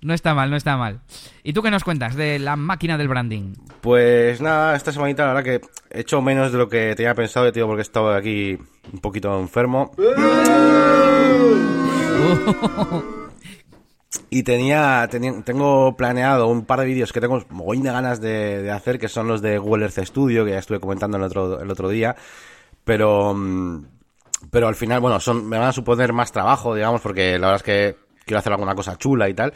no 0.00 0.14
está 0.14 0.32
mal, 0.32 0.50
no 0.50 0.56
está 0.56 0.78
mal. 0.78 1.00
¿Y 1.42 1.52
tú 1.52 1.62
qué 1.62 1.70
nos 1.70 1.84
cuentas 1.84 2.16
de 2.16 2.38
la 2.38 2.56
máquina 2.56 2.96
del 2.96 3.08
branding? 3.08 3.52
Pues 3.82 4.40
nada, 4.40 4.74
esta 4.74 4.90
semanita 4.90 5.26
la 5.26 5.34
verdad 5.34 5.44
que 5.44 5.60
he 5.90 6.00
hecho 6.00 6.22
menos 6.22 6.50
de 6.50 6.56
lo 6.56 6.70
que 6.70 6.94
tenía 6.96 7.14
pensado, 7.14 7.52
tío, 7.52 7.66
porque 7.66 7.80
he 7.80 7.82
estado 7.82 8.14
aquí 8.14 8.56
un 8.90 9.00
poquito 9.00 9.38
enfermo. 9.38 9.90
Y 14.30 14.42
tenía, 14.42 15.08
tengo 15.44 15.96
planeado 15.96 16.48
un 16.48 16.64
par 16.64 16.80
de 16.80 16.86
vídeos 16.86 17.12
que 17.12 17.20
tengo 17.20 17.42
muy 17.50 17.78
de 17.78 17.90
ganas 17.90 18.20
de, 18.20 18.70
hacer, 18.70 18.98
que 18.98 19.08
son 19.08 19.28
los 19.28 19.42
de 19.42 19.58
Google 19.58 19.84
Earth 19.84 20.04
Studio, 20.04 20.44
que 20.44 20.52
ya 20.52 20.58
estuve 20.58 20.80
comentando 20.80 21.16
el 21.16 21.22
otro, 21.24 21.60
el 21.60 21.70
otro 21.70 21.88
día. 21.88 22.14
Pero, 22.84 23.34
mm, 23.34 23.86
pero 24.50 24.68
al 24.68 24.74
final, 24.74 25.00
bueno, 25.00 25.20
son, 25.20 25.48
me 25.48 25.58
van 25.58 25.68
a 25.68 25.72
suponer 25.72 26.12
más 26.12 26.32
trabajo, 26.32 26.74
digamos, 26.74 27.00
porque 27.00 27.38
la 27.38 27.48
verdad 27.48 27.56
es 27.56 27.62
que 27.62 27.96
quiero 28.24 28.38
hacer 28.38 28.52
alguna 28.52 28.74
cosa 28.74 28.96
chula 28.96 29.28
y 29.28 29.34
tal. 29.34 29.52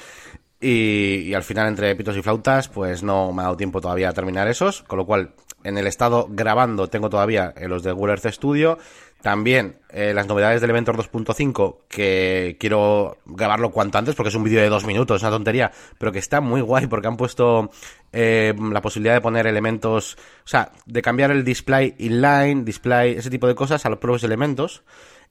Y, 0.60 1.22
y, 1.26 1.34
al 1.34 1.44
final, 1.44 1.68
entre 1.68 1.94
pitos 1.94 2.16
y 2.16 2.22
flautas, 2.22 2.68
pues 2.68 3.02
no 3.02 3.32
me 3.32 3.42
ha 3.42 3.44
dado 3.44 3.56
tiempo 3.56 3.80
todavía 3.80 4.08
a 4.08 4.12
terminar 4.12 4.48
esos. 4.48 4.82
Con 4.82 4.98
lo 4.98 5.06
cual, 5.06 5.34
en 5.62 5.78
el 5.78 5.86
estado 5.86 6.26
grabando, 6.30 6.88
tengo 6.88 7.10
todavía 7.10 7.54
los 7.68 7.82
de 7.82 7.92
Google 7.92 8.14
Earth 8.14 8.26
Studio. 8.32 8.78
También 9.22 9.76
eh, 9.90 10.12
las 10.14 10.28
novedades 10.28 10.60
del 10.60 10.70
Elementor 10.70 10.96
2.5, 10.96 11.78
que 11.88 12.56
quiero 12.60 13.18
grabarlo 13.26 13.70
cuanto 13.70 13.98
antes, 13.98 14.14
porque 14.14 14.28
es 14.28 14.34
un 14.34 14.44
vídeo 14.44 14.60
de 14.60 14.68
dos 14.68 14.84
minutos, 14.84 15.16
es 15.16 15.22
una 15.22 15.32
tontería, 15.32 15.72
pero 15.98 16.12
que 16.12 16.20
está 16.20 16.40
muy 16.40 16.60
guay 16.60 16.86
porque 16.86 17.08
han 17.08 17.16
puesto 17.16 17.70
eh, 18.12 18.54
la 18.70 18.80
posibilidad 18.80 19.14
de 19.14 19.20
poner 19.20 19.46
elementos, 19.46 20.16
o 20.44 20.48
sea, 20.48 20.70
de 20.86 21.02
cambiar 21.02 21.32
el 21.32 21.44
display 21.44 21.94
inline, 21.98 22.64
display, 22.64 23.12
ese 23.12 23.30
tipo 23.30 23.48
de 23.48 23.56
cosas 23.56 23.84
a 23.86 23.90
los 23.90 23.98
propios 23.98 24.22
elementos. 24.22 24.84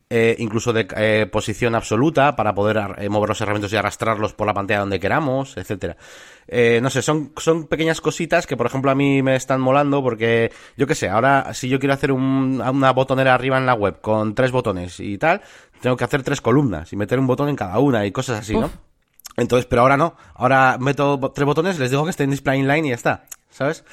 Eh, 0.10 0.38
incluso 0.40 0.72
de 0.72 0.88
eh, 0.96 1.28
posición 1.30 1.76
absoluta 1.76 2.38
para 2.38 2.56
poder 2.56 2.96
eh, 2.98 3.10
mover 3.10 3.28
los 3.28 3.42
herramientas 3.42 3.74
y 3.74 3.76
arrastrarlos 3.76 4.34
por 4.34 4.48
la 4.48 4.54
pantalla 4.54 4.80
donde 4.80 5.02
queramos, 5.02 5.58
etcétera. 5.58 5.98
No 6.50 6.90
sé, 6.90 7.02
son, 7.02 7.34
son 7.38 7.68
pequeñas 7.68 8.02
cositas 8.02 8.48
que, 8.48 8.56
por 8.56 8.68
ejemplo, 8.68 8.90
a 8.92 8.96
mí 8.96 9.22
me 9.22 9.36
están 9.36 9.60
molando 9.62 10.02
porque, 10.02 10.52
yo 10.78 10.88
qué 10.88 10.96
sé, 10.96 11.10
ahora 11.10 11.54
si 11.54 11.70
yo 11.70 11.80
quiero 11.80 11.94
hacer 11.94 12.12
una 12.12 12.92
botonera 12.92 13.34
arriba 13.34 13.58
en 13.58 13.66
la 13.66 13.74
web 13.74 14.00
con 14.02 14.36
tres 14.36 14.52
botones 14.52 15.00
y 15.00 15.18
tal, 15.18 15.42
tengo 15.82 15.98
que 15.98 16.04
hacer 16.04 16.24
tres 16.24 16.42
columnas 16.42 16.92
y 16.94 16.96
meter 16.96 17.20
un 17.20 17.28
botón 17.28 17.50
en 17.50 17.56
cada 17.56 17.80
una 17.80 18.06
y 18.06 18.12
cosas 18.12 18.40
así, 18.40 18.56
¿no? 18.56 18.70
Entonces, 19.38 19.68
pero 19.68 19.84
ahora 19.84 19.98
no. 19.98 20.16
Ahora 20.34 20.78
meto 20.80 21.20
tres 21.34 21.46
botones, 21.46 21.80
les 21.80 21.92
digo 21.92 22.04
que 22.04 22.10
estén 22.10 22.26
en 22.26 22.32
display 22.32 22.60
inline 22.60 22.88
y 22.88 22.90
ya 22.90 22.96
está, 22.96 23.26
¿sabes? 23.50 23.84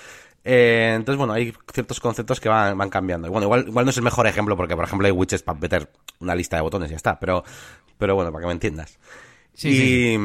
Eh, 0.42 0.92
entonces, 0.96 1.18
bueno, 1.18 1.34
hay 1.34 1.54
ciertos 1.72 2.00
conceptos 2.00 2.40
que 2.40 2.48
van, 2.48 2.76
van 2.76 2.90
cambiando. 2.90 3.28
Y 3.28 3.30
bueno, 3.30 3.46
igual, 3.46 3.66
igual 3.68 3.84
no 3.84 3.90
es 3.90 3.96
el 3.96 4.02
mejor 4.02 4.26
ejemplo 4.26 4.56
porque, 4.56 4.74
por 4.74 4.84
ejemplo, 4.84 5.06
hay 5.06 5.12
widgets 5.12 5.42
para 5.42 5.58
meter 5.58 5.90
una 6.20 6.34
lista 6.34 6.56
de 6.56 6.62
botones 6.62 6.88
y 6.88 6.92
ya 6.92 6.96
está. 6.96 7.18
Pero, 7.18 7.44
pero 7.98 8.14
bueno, 8.14 8.32
para 8.32 8.42
que 8.42 8.46
me 8.46 8.52
entiendas. 8.52 8.98
y, 9.62 10.16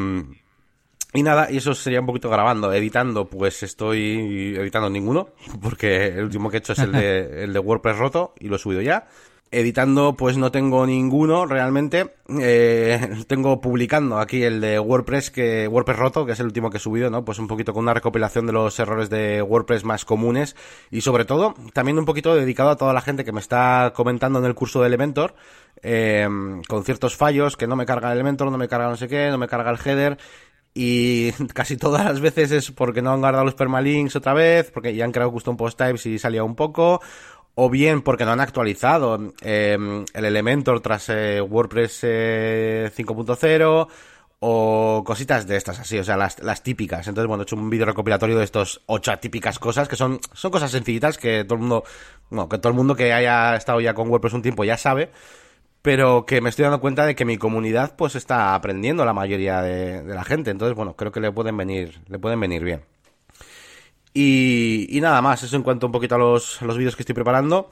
y 1.14 1.24
nada, 1.24 1.52
y 1.52 1.58
eso 1.58 1.74
sería 1.74 2.02
un 2.02 2.06
poquito 2.06 2.30
grabando. 2.30 2.72
Editando, 2.72 3.26
pues 3.26 3.64
estoy 3.64 4.56
editando 4.58 4.90
ninguno 4.90 5.30
porque 5.62 6.08
el 6.08 6.26
último 6.26 6.50
que 6.50 6.58
he 6.58 6.60
hecho 6.60 6.74
es 6.74 6.80
el 6.80 6.92
de, 6.92 7.44
el 7.44 7.54
de 7.54 7.60
WordPress 7.60 7.98
roto 7.98 8.34
y 8.40 8.48
lo 8.48 8.58
he 8.58 8.60
subido 8.60 8.82
ya. 8.82 9.08
Editando, 9.52 10.14
pues 10.16 10.38
no 10.38 10.52
tengo 10.52 10.86
ninguno 10.86 11.48
realmente. 11.48 12.14
Eh, 12.40 13.24
tengo 13.26 13.60
publicando 13.60 14.20
aquí 14.20 14.44
el 14.44 14.62
de 14.62 14.78
WordPress, 14.78 15.32
que 15.32 15.68
WordPress 15.68 15.98
roto, 15.98 16.26
que 16.28 16.34
es 16.34 16.40
el 16.40 16.46
último 16.46 16.70
que 16.70 16.78
he 16.78 16.80
subido, 16.80 17.10
¿no? 17.10 17.26
Pues 17.26 17.40
un 17.40 17.48
poquito 17.48 17.74
con 17.74 17.82
una 17.82 17.96
recopilación 17.96 18.46
de 18.46 18.54
los 18.54 18.80
errores 18.80 19.10
de 19.10 19.42
WordPress 19.42 19.84
más 19.86 20.06
comunes 20.06 20.56
y 20.92 21.02
sobre 21.02 21.26
todo 21.26 21.56
también 21.74 21.98
un 21.98 22.06
poquito 22.06 22.36
dedicado 22.36 22.70
a 22.70 22.76
toda 22.76 22.94
la 22.94 23.02
gente 23.02 23.26
que 23.26 23.32
me 23.32 23.40
está 23.40 23.92
comentando 23.96 24.38
en 24.38 24.46
el 24.46 24.54
curso 24.54 24.82
de 24.82 24.88
Elementor 24.88 25.34
eh, 25.82 26.28
con 26.68 26.84
ciertos 26.84 27.16
fallos, 27.16 27.58
que 27.58 27.68
no 27.68 27.76
me 27.76 27.86
carga 27.86 28.10
el 28.10 28.16
Elementor, 28.16 28.52
no 28.52 28.58
me 28.58 28.68
carga 28.68 28.90
no 28.90 28.98
sé 28.98 29.08
qué, 29.08 29.30
no 29.30 29.38
me 29.38 29.48
carga 29.48 29.72
el 29.72 29.80
header 29.84 30.18
y 30.82 31.34
casi 31.54 31.76
todas 31.76 32.06
las 32.06 32.22
veces 32.22 32.52
es 32.52 32.72
porque 32.72 33.02
no 33.02 33.12
han 33.12 33.20
guardado 33.20 33.44
los 33.44 33.54
permalinks 33.54 34.16
otra 34.16 34.34
vez, 34.34 34.72
porque 34.72 34.96
ya 34.96 35.04
han 35.04 35.12
creado 35.12 35.30
custom 35.34 35.58
post 35.58 35.78
types 35.78 36.06
y 36.06 36.18
salía 36.18 36.42
un 36.42 36.56
poco, 36.56 37.02
o 37.56 37.70
bien 37.70 38.02
porque 38.02 38.24
no 38.24 38.32
han 38.32 38.40
actualizado 38.40 39.34
em, 39.42 40.06
el 40.14 40.26
Elementor 40.26 40.80
tras 40.80 41.10
eh, 41.10 41.42
WordPress 41.42 42.04
5.0 42.06 43.88
eh, 43.90 43.94
o 44.40 45.04
cositas 45.06 45.46
de 45.48 45.58
estas 45.58 45.82
así, 45.82 46.00
o 46.00 46.04
sea, 46.06 46.16
las, 46.16 46.42
las 46.42 46.64
típicas. 46.64 47.06
Entonces, 47.10 47.28
bueno, 47.28 47.44
he 47.44 47.46
hecho 47.46 47.58
un 47.58 47.70
vídeo 47.70 47.86
recopilatorio 47.86 48.38
de 48.38 48.46
estos 48.46 48.82
ocho 48.86 49.12
típicas 49.20 49.60
cosas 49.60 49.90
que 49.90 49.98
son, 49.98 50.22
son 50.32 50.50
cosas 50.50 50.72
sencillitas 50.72 51.18
que 51.18 51.44
todo 51.44 51.56
el 51.56 51.60
mundo, 51.60 51.84
bueno, 52.30 52.48
que 52.48 52.58
todo 52.58 52.70
el 52.70 52.78
mundo 52.78 52.96
que 52.96 53.12
haya 53.12 53.58
estado 53.58 53.82
ya 53.82 53.94
con 53.94 54.08
WordPress 54.08 54.34
un 54.34 54.44
tiempo 54.44 54.64
ya 54.64 54.78
sabe, 54.78 55.12
pero 55.82 56.26
que 56.26 56.42
me 56.42 56.50
estoy 56.50 56.64
dando 56.64 56.82
cuenta 56.82 57.06
de 57.06 57.16
que 57.16 57.26
mi 57.26 57.38
comunidad 57.38 57.96
pues 57.96 58.16
está 58.16 58.56
aprendiendo 58.56 59.06
la 59.06 59.14
mayoría 59.14 59.62
de, 59.62 60.04
de 60.04 60.14
la 60.14 60.24
gente. 60.24 60.52
Entonces, 60.52 60.76
bueno, 60.76 60.96
creo 60.96 61.12
que 61.12 61.20
le 61.20 61.32
pueden 61.32 61.58
venir, 61.58 62.02
le 62.08 62.20
pueden 62.20 62.40
venir 62.40 62.64
bien. 62.64 62.82
Y, 64.14 65.00
nada 65.02 65.22
más, 65.22 65.44
eso 65.44 65.56
en 65.56 65.64
cuanto 65.64 65.86
un 65.86 65.92
poquito 65.92 66.16
a 66.16 66.18
los, 66.18 66.62
los 66.62 66.78
vídeos 66.78 66.96
que 66.96 67.04
estoy 67.04 67.16
preparando. 67.16 67.70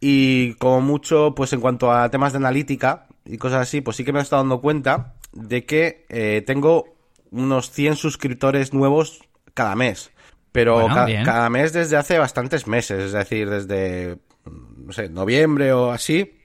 Y 0.00 0.54
como 0.54 0.80
mucho, 0.80 1.34
pues 1.34 1.52
en 1.52 1.60
cuanto 1.60 1.92
a 1.92 2.08
temas 2.10 2.32
de 2.32 2.38
analítica 2.38 3.06
y 3.24 3.38
cosas 3.38 3.62
así, 3.62 3.80
pues 3.80 3.96
sí 3.96 4.04
que 4.04 4.12
me 4.12 4.20
he 4.20 4.22
estado 4.22 4.42
dando 4.42 4.60
cuenta 4.60 5.14
de 5.32 5.64
que 5.64 6.06
eh, 6.08 6.42
tengo 6.46 6.96
unos 7.30 7.70
100 7.70 7.96
suscriptores 7.96 8.72
nuevos 8.72 9.20
cada 9.54 9.74
mes. 9.74 10.10
Pero 10.52 10.86
cada 10.86 11.50
mes 11.50 11.74
desde 11.74 11.96
hace 11.96 12.18
bastantes 12.18 12.66
meses, 12.66 13.04
es 13.04 13.12
decir, 13.12 13.50
desde, 13.50 14.16
no 14.46 14.92
sé, 14.92 15.10
noviembre 15.10 15.74
o 15.74 15.90
así. 15.90 16.35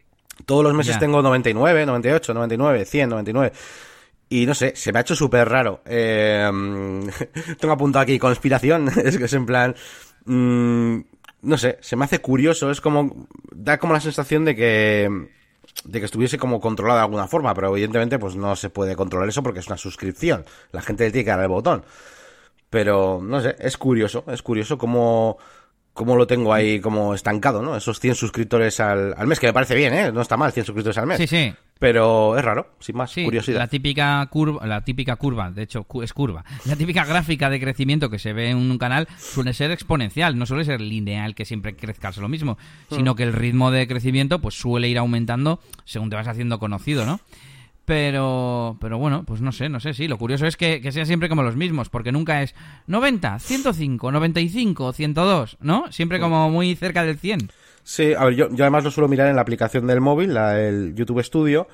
Todos 0.46 0.64
los 0.64 0.74
meses 0.74 0.98
tengo 1.00 1.22
99, 1.22 1.86
98, 1.86 2.34
99, 2.34 2.86
100, 2.86 3.10
99. 3.10 3.54
Y 4.30 4.46
no 4.46 4.56
sé, 4.56 4.74
se 4.76 4.92
me 4.92 5.00
ha 5.00 5.02
hecho 5.02 5.16
súper 5.16 5.48
raro. 5.50 5.82
Eh, 5.86 6.50
tengo 7.60 7.74
apuntado 7.74 8.04
aquí 8.04 8.18
conspiración, 8.18 8.88
es 9.04 9.18
que 9.18 9.26
es 9.26 9.34
en 9.34 9.46
plan... 9.46 9.76
Mm, 10.26 11.00
no 11.44 11.58
sé, 11.58 11.80
se 11.82 11.96
me 11.96 12.06
hace 12.06 12.20
curioso, 12.20 12.72
es 12.72 12.82
como... 12.82 13.28
Da 13.52 13.78
como 13.78 13.94
la 13.94 14.00
sensación 14.00 14.46
de 14.46 14.56
que 14.56 15.10
de 15.86 16.00
que 16.00 16.06
estuviese 16.06 16.38
como 16.38 16.60
controlado 16.60 17.00
de 17.00 17.04
alguna 17.06 17.28
forma, 17.28 17.54
pero 17.54 17.70
evidentemente 17.70 18.20
pues 18.20 18.36
no 18.36 18.56
se 18.56 18.70
puede 18.70 18.96
controlar 18.96 19.30
eso 19.30 19.44
porque 19.44 19.60
es 19.60 19.68
una 19.68 19.78
suscripción. 19.78 20.46
La 20.72 20.82
gente 20.82 21.06
le 21.06 21.12
tiene 21.12 21.26
que 21.26 21.32
dar 21.32 21.42
el 21.42 21.48
botón. 21.48 21.84
Pero, 22.70 23.20
no 23.22 23.42
sé, 23.42 23.56
es 23.60 23.78
curioso, 23.78 24.24
es 24.28 24.42
curioso 24.42 24.78
cómo, 24.78 25.38
cómo 26.02 26.16
lo 26.16 26.26
tengo 26.26 26.52
ahí 26.52 26.80
como 26.80 27.14
estancado, 27.14 27.62
¿no? 27.62 27.78
Esos 27.78 28.00
100 28.00 28.16
suscriptores 28.16 28.80
al, 28.80 29.14
al, 29.16 29.28
mes, 29.28 29.40
que 29.40 29.46
me 29.46 29.54
parece 29.54 29.76
bien, 29.76 29.94
¿eh? 29.94 30.12
No 30.12 30.22
está 30.22 30.36
mal, 30.36 30.52
100 30.52 30.66
suscriptores 30.66 30.98
al 30.98 31.06
mes. 31.06 31.18
Sí, 31.18 31.28
sí. 31.28 31.54
Pero 31.78 32.36
es 32.40 32.44
raro, 32.44 32.74
sin 32.80 32.98
más, 32.98 33.12
sí, 33.12 33.24
curiosidad. 33.24 33.60
La 33.60 33.68
típica 33.68 34.26
curva, 34.26 34.66
la 34.66 34.84
típica 34.84 35.16
curva, 35.18 35.52
de 35.52 35.62
hecho 35.62 35.86
es 36.02 36.12
curva. 36.12 36.44
La 36.66 36.76
típica 36.76 37.06
gráfica 37.06 37.52
de 37.52 37.60
crecimiento 37.60 38.10
que 38.10 38.18
se 38.18 38.34
ve 38.34 38.50
en 38.50 38.58
un 38.58 38.80
canal 38.80 39.08
suele 39.20 39.54
ser 39.54 39.70
exponencial, 39.70 40.40
no 40.40 40.48
suele 40.48 40.64
ser 40.66 40.82
lineal 40.82 41.36
que 41.36 41.46
siempre 41.46 41.76
crezcas 41.76 42.18
lo 42.18 42.28
mismo, 42.28 42.58
sino 42.90 43.14
mm. 43.14 43.16
que 43.16 43.24
el 43.24 43.34
ritmo 43.34 43.70
de 43.70 43.88
crecimiento 43.88 44.40
pues 44.42 44.56
suele 44.56 44.90
ir 44.90 44.98
aumentando 44.98 45.60
según 45.86 46.10
te 46.10 46.16
vas 46.16 46.28
haciendo 46.28 46.58
conocido, 46.58 47.06
¿no? 47.06 47.20
Pero, 47.86 48.78
pero 48.80 48.98
bueno, 48.98 49.24
pues 49.26 49.42
no 49.42 49.52
sé, 49.52 49.68
no 49.68 49.80
sé, 49.80 49.94
sí. 49.94 50.08
Lo 50.08 50.18
curioso 50.18 50.46
es 50.46 50.56
que, 50.56 50.92
sea 50.92 51.06
siempre 51.06 51.30
como 51.30 51.44
los 51.44 51.56
mismos, 51.56 51.90
porque 51.90 52.12
nunca 52.12 52.44
es 52.44 52.54
90, 52.88 53.40
105, 53.40 54.12
95, 54.12 54.94
102, 54.94 55.58
¿no? 55.62 55.92
Siempre 55.92 56.20
como 56.20 56.50
muy 56.50 56.76
cerca 56.76 57.04
del 57.04 57.18
100. 57.18 57.52
Sí, 57.84 58.14
a 58.14 58.26
ver, 58.26 58.36
yo, 58.36 58.50
yo 58.52 58.64
además 58.64 58.84
lo 58.84 58.92
suelo 58.92 59.08
mirar 59.08 59.28
en 59.28 59.36
la 59.36 59.42
aplicación 59.42 59.88
del 59.88 60.00
móvil, 60.00 60.34
la, 60.36 60.62
el 60.62 60.94
YouTube 60.94 61.24
Studio, 61.24 61.68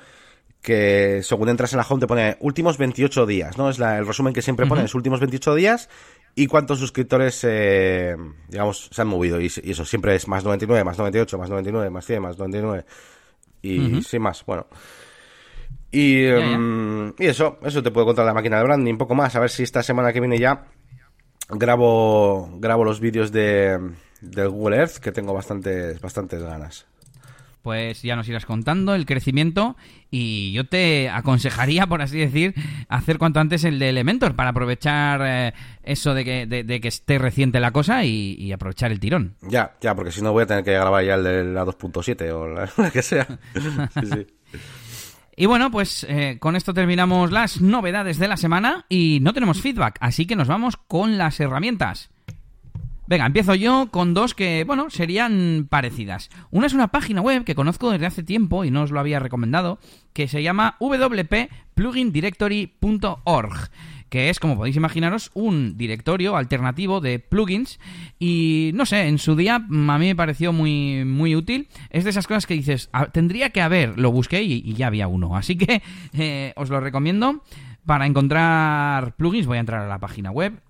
que 0.62 1.20
según 1.22 1.50
entras 1.50 1.72
en 1.72 1.76
la 1.76 1.86
home 1.88 2.00
te 2.00 2.06
pone 2.06 2.36
últimos 2.40 2.78
28 2.78 3.26
días, 3.26 3.58
¿no? 3.58 3.68
Es 3.68 3.78
el 3.78 4.06
resumen 4.06 4.32
que 4.32 4.42
siempre 4.42 4.66
pone, 4.66 4.86
últimos 4.94 5.20
28 5.20 5.54
días 5.54 5.88
y 6.34 6.46
cuántos 6.46 6.78
suscriptores, 6.78 7.44
eh, 7.44 8.16
digamos, 8.48 8.88
se 8.92 9.02
han 9.02 9.08
movido. 9.08 9.40
Y, 9.40 9.46
eso 9.46 9.84
siempre 9.84 10.14
es 10.14 10.26
más 10.28 10.44
99, 10.44 10.84
más 10.84 10.98
98, 10.98 11.38
más 11.38 11.50
99, 11.50 11.90
más 11.90 12.06
100, 12.06 12.22
más 12.22 12.38
99. 12.38 12.84
Y 13.60 14.02
sin 14.02 14.22
más, 14.22 14.44
bueno. 14.46 14.66
Y, 15.90 16.24
em, 16.24 17.14
y 17.18 17.26
eso, 17.26 17.58
eso 17.62 17.82
te 17.82 17.90
puedo 17.90 18.06
contar 18.06 18.26
la 18.26 18.34
máquina 18.34 18.58
de 18.58 18.64
branding, 18.64 18.92
un 18.92 18.98
poco 18.98 19.14
más, 19.14 19.34
a 19.36 19.40
ver 19.40 19.50
si 19.50 19.62
esta 19.62 19.82
semana 19.82 20.12
que 20.12 20.20
viene 20.20 20.38
ya 20.38 20.66
grabo, 21.48 22.50
grabo 22.58 22.84
los 22.84 23.00
vídeos 23.00 23.32
de, 23.32 23.78
del 24.20 24.48
Google 24.50 24.76
Earth, 24.76 24.96
que 24.98 25.12
tengo 25.12 25.32
bastantes, 25.32 26.00
bastantes 26.00 26.42
ganas. 26.42 26.86
Pues 27.62 28.02
ya 28.02 28.16
nos 28.16 28.28
irás 28.28 28.46
contando 28.46 28.94
el 28.94 29.04
crecimiento 29.04 29.76
y 30.10 30.52
yo 30.52 30.66
te 30.66 31.10
aconsejaría, 31.10 31.86
por 31.86 32.00
así 32.00 32.18
decir, 32.18 32.54
hacer 32.88 33.18
cuanto 33.18 33.40
antes 33.40 33.64
el 33.64 33.78
de 33.78 33.90
Elementor 33.90 34.36
para 34.36 34.50
aprovechar 34.50 35.20
eh, 35.24 35.54
eso 35.82 36.14
de 36.14 36.24
que, 36.24 36.46
de, 36.46 36.80
que 36.80 36.88
esté 36.88 37.18
reciente 37.18 37.60
la 37.60 37.72
cosa 37.72 38.04
y, 38.04 38.52
aprovechar 38.52 38.92
el 38.92 39.00
tirón. 39.00 39.34
Ya, 39.42 39.74
ya, 39.80 39.94
porque 39.94 40.12
si 40.12 40.22
no 40.22 40.32
voy 40.32 40.44
a 40.44 40.46
tener 40.46 40.64
que 40.64 40.72
grabar 40.72 41.04
ya 41.04 41.14
el 41.14 41.24
de 41.24 41.44
la 41.44 41.64
2.7 41.66 42.30
o 42.32 42.46
la, 42.82 42.90
que 42.90 43.02
sea. 43.02 43.26
sí, 43.54 44.06
sí. 44.06 44.26
Y 45.40 45.46
bueno, 45.46 45.70
pues 45.70 46.04
eh, 46.08 46.38
con 46.40 46.56
esto 46.56 46.74
terminamos 46.74 47.30
las 47.30 47.60
novedades 47.60 48.18
de 48.18 48.26
la 48.26 48.36
semana 48.36 48.86
y 48.88 49.20
no 49.22 49.32
tenemos 49.32 49.62
feedback, 49.62 49.96
así 50.00 50.26
que 50.26 50.34
nos 50.34 50.48
vamos 50.48 50.76
con 50.76 51.16
las 51.16 51.38
herramientas. 51.38 52.10
Venga, 53.06 53.24
empiezo 53.24 53.54
yo 53.54 53.86
con 53.92 54.14
dos 54.14 54.34
que, 54.34 54.64
bueno, 54.64 54.90
serían 54.90 55.68
parecidas. 55.70 56.28
Una 56.50 56.66
es 56.66 56.72
una 56.72 56.88
página 56.88 57.20
web 57.20 57.44
que 57.44 57.54
conozco 57.54 57.92
desde 57.92 58.06
hace 58.06 58.24
tiempo 58.24 58.64
y 58.64 58.72
no 58.72 58.82
os 58.82 58.90
lo 58.90 58.98
había 58.98 59.20
recomendado, 59.20 59.78
que 60.12 60.26
se 60.26 60.42
llama 60.42 60.74
www.plugindirectory.org 60.80 63.70
que 64.08 64.30
es, 64.30 64.40
como 64.40 64.56
podéis 64.56 64.76
imaginaros, 64.76 65.30
un 65.34 65.76
directorio 65.76 66.36
alternativo 66.36 67.00
de 67.00 67.18
plugins 67.18 67.78
y 68.18 68.70
no 68.74 68.86
sé, 68.86 69.08
en 69.08 69.18
su 69.18 69.36
día 69.36 69.56
a 69.56 69.98
mí 69.98 70.06
me 70.06 70.16
pareció 70.16 70.52
muy, 70.52 71.04
muy 71.04 71.36
útil. 71.36 71.68
Es 71.90 72.04
de 72.04 72.10
esas 72.10 72.26
cosas 72.26 72.46
que 72.46 72.54
dices, 72.54 72.88
ah, 72.92 73.06
tendría 73.06 73.50
que 73.50 73.60
haber, 73.60 73.98
lo 73.98 74.10
busqué 74.10 74.42
y, 74.42 74.72
ya 74.74 74.86
había 74.86 75.08
uno. 75.08 75.36
Así 75.36 75.56
que 75.56 75.82
eh, 76.12 76.52
os 76.56 76.70
lo 76.70 76.80
recomiendo. 76.80 77.42
Para 77.86 78.06
encontrar 78.06 79.14
plugins 79.16 79.46
voy 79.46 79.56
a 79.56 79.60
entrar 79.60 79.82
a 79.82 79.88
la 79.88 79.98
página 79.98 80.30
web. 80.30 80.60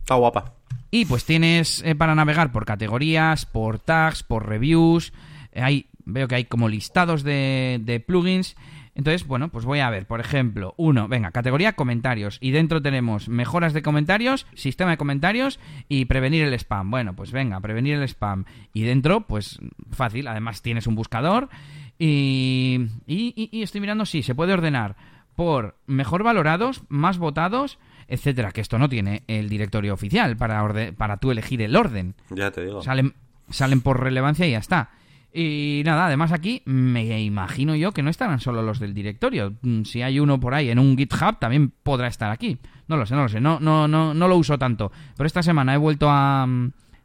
Está 0.00 0.14
guapa. 0.14 0.54
Y 0.90 1.04
pues 1.04 1.24
tienes 1.24 1.82
eh, 1.84 1.94
para 1.94 2.14
navegar 2.14 2.52
por 2.52 2.64
categorías, 2.64 3.46
por 3.46 3.78
tags, 3.78 4.22
por 4.22 4.48
reviews. 4.48 5.12
Eh, 5.52 5.62
hay, 5.62 5.86
veo 6.04 6.28
que 6.28 6.36
hay 6.36 6.44
como 6.44 6.68
listados 6.68 7.22
de, 7.22 7.80
de 7.82 8.00
plugins. 8.00 8.56
Entonces, 8.96 9.26
bueno, 9.26 9.50
pues 9.50 9.66
voy 9.66 9.80
a 9.80 9.90
ver, 9.90 10.06
por 10.06 10.20
ejemplo, 10.20 10.72
uno, 10.78 11.06
venga, 11.06 11.30
categoría 11.30 11.74
comentarios. 11.74 12.38
Y 12.40 12.50
dentro 12.50 12.80
tenemos 12.80 13.28
mejoras 13.28 13.74
de 13.74 13.82
comentarios, 13.82 14.46
sistema 14.54 14.92
de 14.92 14.96
comentarios 14.96 15.60
y 15.86 16.06
prevenir 16.06 16.44
el 16.46 16.54
spam. 16.54 16.90
Bueno, 16.90 17.14
pues 17.14 17.30
venga, 17.30 17.60
prevenir 17.60 17.96
el 17.96 18.02
spam. 18.04 18.46
Y 18.72 18.84
dentro, 18.84 19.26
pues 19.26 19.58
fácil, 19.90 20.26
además 20.28 20.62
tienes 20.62 20.86
un 20.86 20.94
buscador. 20.94 21.50
Y, 21.98 22.86
y, 23.06 23.62
estoy 23.62 23.82
mirando, 23.82 24.06
sí, 24.06 24.22
se 24.22 24.34
puede 24.34 24.54
ordenar 24.54 24.96
por 25.34 25.76
mejor 25.86 26.22
valorados, 26.22 26.82
más 26.88 27.18
votados, 27.18 27.78
etcétera. 28.08 28.50
Que 28.52 28.62
esto 28.62 28.78
no 28.78 28.88
tiene 28.88 29.24
el 29.26 29.50
directorio 29.50 29.92
oficial 29.92 30.38
para, 30.38 30.94
para 30.96 31.18
tú 31.18 31.30
elegir 31.30 31.60
el 31.60 31.76
orden. 31.76 32.14
Ya 32.30 32.50
te 32.50 32.64
digo. 32.64 32.80
Salen, 32.80 33.12
salen 33.50 33.82
por 33.82 34.00
relevancia 34.00 34.46
y 34.46 34.52
ya 34.52 34.58
está. 34.58 34.90
Y 35.38 35.82
nada, 35.84 36.06
además 36.06 36.32
aquí 36.32 36.62
me 36.64 37.20
imagino 37.20 37.76
yo 37.76 37.92
que 37.92 38.02
no 38.02 38.08
estarán 38.08 38.40
solo 38.40 38.62
los 38.62 38.80
del 38.80 38.94
directorio. 38.94 39.52
Mm, 39.60 39.82
si 39.82 40.00
hay 40.00 40.18
uno 40.18 40.40
por 40.40 40.54
ahí 40.54 40.70
en 40.70 40.78
un 40.78 40.96
GitHub, 40.96 41.38
también 41.38 41.74
podrá 41.82 42.08
estar 42.08 42.30
aquí. 42.30 42.56
No 42.88 42.96
lo 42.96 43.04
sé, 43.04 43.14
no 43.14 43.24
lo 43.24 43.28
sé. 43.28 43.38
No, 43.38 43.60
no, 43.60 43.86
no, 43.86 44.14
no 44.14 44.28
lo 44.28 44.36
uso 44.38 44.56
tanto. 44.56 44.90
Pero 45.14 45.26
esta 45.26 45.42
semana 45.42 45.74
he 45.74 45.76
vuelto 45.76 46.08
a, 46.08 46.48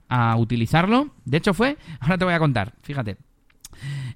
a 0.08 0.36
utilizarlo. 0.38 1.10
De 1.26 1.40
hecho 1.40 1.54
fue, 1.54 1.78
ahora 2.00 2.18
te 2.18 2.24
voy 2.24 2.34
a 2.34 2.40
contar, 2.40 2.72
fíjate. 2.84 3.18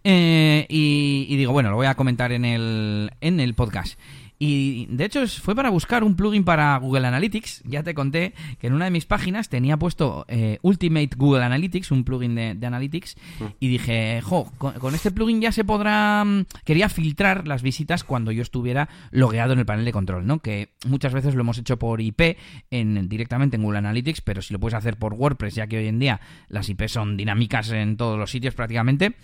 Eh, 0.05 0.65
y, 0.69 1.25
y, 1.27 1.35
digo, 1.35 1.51
bueno, 1.51 1.69
lo 1.69 1.75
voy 1.75 1.87
a 1.87 1.95
comentar 1.95 2.31
en 2.31 2.45
el, 2.45 3.11
en 3.19 3.41
el 3.41 3.53
podcast. 3.53 3.99
Y 4.47 4.85
de 4.91 5.05
hecho 5.05 5.25
fue 5.27 5.55
para 5.55 5.71
buscar 5.71 6.03
un 6.03 6.15
plugin 6.15 6.43
para 6.43 6.77
Google 6.77 7.07
Analytics. 7.07 7.63
Ya 7.65 7.81
te 7.81 7.95
conté 7.95 8.35
que 8.59 8.67
en 8.67 8.73
una 8.73 8.85
de 8.85 8.91
mis 8.91 9.07
páginas 9.07 9.49
tenía 9.49 9.75
puesto 9.77 10.23
eh, 10.27 10.59
Ultimate 10.61 11.09
Google 11.17 11.43
Analytics, 11.43 11.89
un 11.89 12.03
plugin 12.03 12.35
de, 12.35 12.65
Analytics. 12.65 13.15
Mm. 13.39 13.43
Y 13.59 13.67
dije, 13.69 14.21
jo, 14.21 14.51
con, 14.59 14.93
este 14.93 15.09
plugin 15.09 15.41
ya 15.41 15.51
se 15.51 15.63
podrá... 15.63 16.23
Mm, 16.23 16.45
quería 16.63 16.89
filtrar 16.89 17.47
las 17.47 17.63
visitas 17.63 18.03
cuando 18.03 18.31
yo 18.31 18.43
estuviera 18.43 18.87
logueado 19.09 19.53
en 19.53 19.59
el 19.59 19.65
panel 19.65 19.83
de 19.83 19.91
control, 19.91 20.27
¿no? 20.27 20.37
Que 20.39 20.69
muchas 20.85 21.11
veces 21.11 21.33
lo 21.33 21.41
hemos 21.41 21.57
hecho 21.57 21.79
por 21.79 21.99
IP 21.99 22.37
en, 22.69 23.09
directamente 23.09 23.55
en 23.55 23.63
Google 23.63 23.79
Analytics, 23.79 24.21
pero 24.21 24.43
si 24.43 24.53
lo 24.53 24.59
puedes 24.59 24.75
hacer 24.75 24.97
por 24.97 25.15
WordPress, 25.15 25.55
ya 25.55 25.65
que 25.65 25.79
hoy 25.79 25.87
en 25.87 25.97
día 25.97 26.21
las 26.49 26.69
IP 26.69 26.87
son 26.87 27.17
dinámicas 27.17 27.71
en 27.71 27.97
todos 27.97 28.19
los 28.19 28.29
sitios 28.29 28.53
prácticamente. 28.53 29.15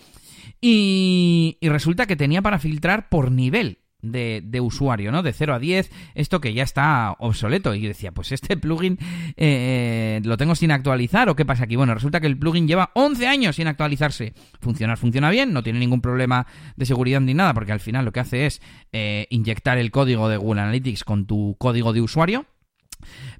y, 0.59 1.59
resulta 1.61 2.07
que 2.07 2.15
tenía 2.15 2.41
para 2.41 2.57
filtrar 2.57 3.07
por 3.07 3.31
nivel 3.31 3.77
de, 4.01 4.61
usuario, 4.61 5.11
¿no? 5.11 5.23
De 5.23 5.33
0 5.33 5.55
a 5.55 5.59
10, 5.59 5.91
esto 6.15 6.41
que 6.41 6.53
ya 6.53 6.63
está 6.63 7.15
obsoleto. 7.19 7.73
Y 7.73 7.87
decía, 7.87 8.11
pues 8.11 8.31
este 8.31 8.57
plugin 8.57 8.97
eh, 9.37 10.21
lo 10.23 10.37
tengo 10.37 10.55
sin 10.55 10.71
actualizar 10.71 11.29
o 11.29 11.35
qué 11.35 11.45
pasa 11.45 11.63
aquí. 11.65 11.75
Bueno, 11.75 11.93
resulta 11.93 12.19
que 12.19 12.27
el 12.27 12.37
plugin 12.37 12.67
lleva 12.67 12.91
11 12.93 13.27
años 13.27 13.55
sin 13.55 13.67
actualizarse. 13.67 14.33
Funcionar 14.59 14.97
funciona 14.97 15.29
bien, 15.29 15.53
no 15.53 15.63
tiene 15.63 15.79
ningún 15.79 16.01
problema 16.01 16.47
de 16.75 16.85
seguridad 16.85 17.21
ni 17.21 17.33
nada, 17.33 17.53
porque 17.53 17.71
al 17.71 17.79
final 17.79 18.05
lo 18.05 18.11
que 18.11 18.19
hace 18.19 18.45
es 18.45 18.61
eh, 18.91 19.27
inyectar 19.29 19.77
el 19.77 19.91
código 19.91 20.29
de 20.29 20.37
Google 20.37 20.61
Analytics 20.61 21.03
con 21.03 21.25
tu 21.25 21.55
código 21.57 21.93
de 21.93 22.01
usuario 22.01 22.45